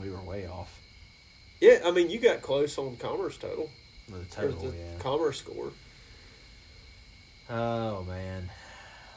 we 0.00 0.10
were 0.10 0.20
way 0.20 0.46
off 0.46 0.78
Yeah, 1.60 1.80
I 1.84 1.90
mean 1.90 2.10
you 2.10 2.20
got 2.20 2.42
close 2.42 2.76
on 2.78 2.96
commerce 2.96 3.38
total. 3.38 3.70
the 4.08 4.24
total. 4.30 4.58
the 4.70 4.76
yeah. 4.76 4.84
commerce 4.98 5.38
score. 5.38 5.72
Oh 7.50 8.02
man, 8.04 8.50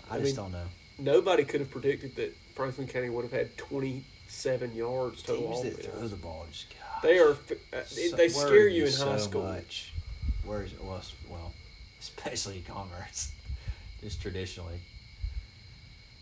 I, 0.10 0.16
I 0.16 0.20
just 0.20 0.38
mean, 0.38 0.46
don't 0.46 0.52
know. 0.54 0.66
Nobody 1.00 1.44
could 1.44 1.60
have 1.60 1.70
predicted 1.72 2.16
that 2.16 2.36
Franklin 2.56 2.88
County 2.88 3.10
would 3.10 3.24
have 3.24 3.34
had 3.34 3.58
twenty-seven 3.58 4.74
yards 4.74 5.24
total 5.24 5.62
Teams 5.62 5.76
that 5.76 5.84
throw 5.92 6.08
the 6.08 6.16
ball 6.16 6.46
just 6.50 6.68
gosh, 6.70 7.02
They 7.04 7.20
are. 7.20 7.32
uh, 7.32 7.84
so- 7.86 8.16
they 8.16 8.30
scare 8.30 8.68
you 8.70 8.86
in 8.86 8.94
high 8.94 9.18
school. 9.18 9.44
Much. 9.44 9.94
Where's 10.46 10.72
well, 10.80 11.02
well, 11.30 11.52
especially 12.00 12.64
commerce, 12.68 13.32
just 14.02 14.22
traditionally, 14.22 14.80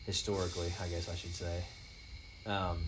historically, 0.09 0.73
I 0.81 0.87
guess 0.87 1.07
I 1.07 1.13
should 1.15 1.35
say. 1.35 1.61
Um, 2.47 2.79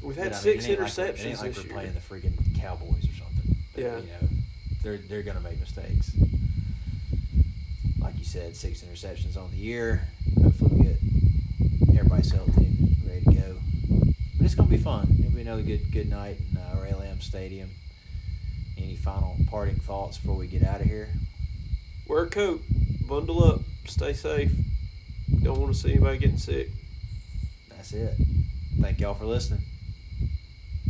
We've 0.00 0.16
had 0.16 0.28
I 0.28 0.30
mean, 0.30 0.40
six 0.40 0.68
like 0.68 0.78
we're- 0.78 0.88
interceptions 0.88 1.24
ain't 1.26 1.38
like 1.40 1.48
this 1.54 1.56
we're 1.58 1.62
year. 1.64 1.72
playing 1.72 1.92
the 1.94 2.00
freaking 2.00 2.60
Cowboys 2.60 3.04
or 3.04 3.14
something. 3.18 3.56
But, 3.74 3.82
Yeah. 3.82 3.96
you 3.98 4.06
know, 4.06 4.28
they're 4.82 4.96
they're 4.98 5.22
gonna 5.24 5.40
make 5.40 5.58
mistakes. 5.60 6.12
Like 7.98 8.16
you 8.18 8.24
said, 8.24 8.54
six 8.56 8.80
interceptions 8.82 9.36
on 9.36 9.50
the 9.50 9.56
year. 9.58 10.06
Hopefully, 10.42 10.70
we 10.76 10.84
get 10.84 11.98
everybody's 11.98 12.30
healthy 12.30 12.64
and 12.64 12.96
ready 13.06 13.24
to 13.24 13.32
go. 13.32 13.56
But 14.36 14.44
it's 14.46 14.54
gonna 14.54 14.70
be 14.70 14.78
fun. 14.78 15.16
It'll 15.18 15.32
be 15.32 15.42
another 15.42 15.62
good 15.62 15.90
good 15.90 16.08
night 16.08 16.38
in 16.50 16.56
uh, 16.56 16.80
Ray 16.80 16.92
Lamb 16.94 17.20
Stadium. 17.20 17.70
Any 18.78 18.94
final 18.96 19.36
parting 19.50 19.76
thoughts 19.80 20.16
before 20.18 20.36
we 20.36 20.46
get 20.46 20.62
out 20.62 20.80
of 20.80 20.86
here? 20.86 21.08
Wear 22.06 22.22
a 22.22 22.30
coat. 22.30 22.62
Bundle 23.06 23.42
up. 23.44 23.60
Stay 23.86 24.12
safe. 24.14 24.52
Don't 25.42 25.58
want 25.58 25.72
to 25.72 25.78
see 25.78 25.92
anybody 25.92 26.18
getting 26.18 26.36
sick. 26.36 26.68
That's 27.70 27.92
it. 27.92 28.14
Thank 28.80 29.00
y'all 29.00 29.14
for 29.14 29.24
listening. 29.24 29.62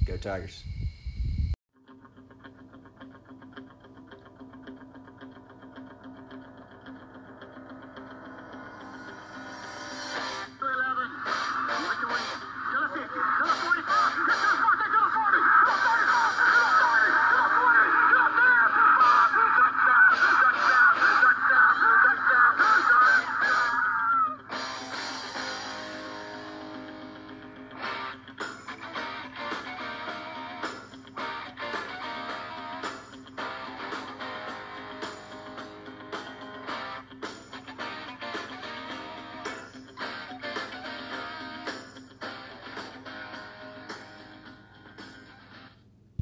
Go 0.04 0.16
Tigers. 0.16 0.64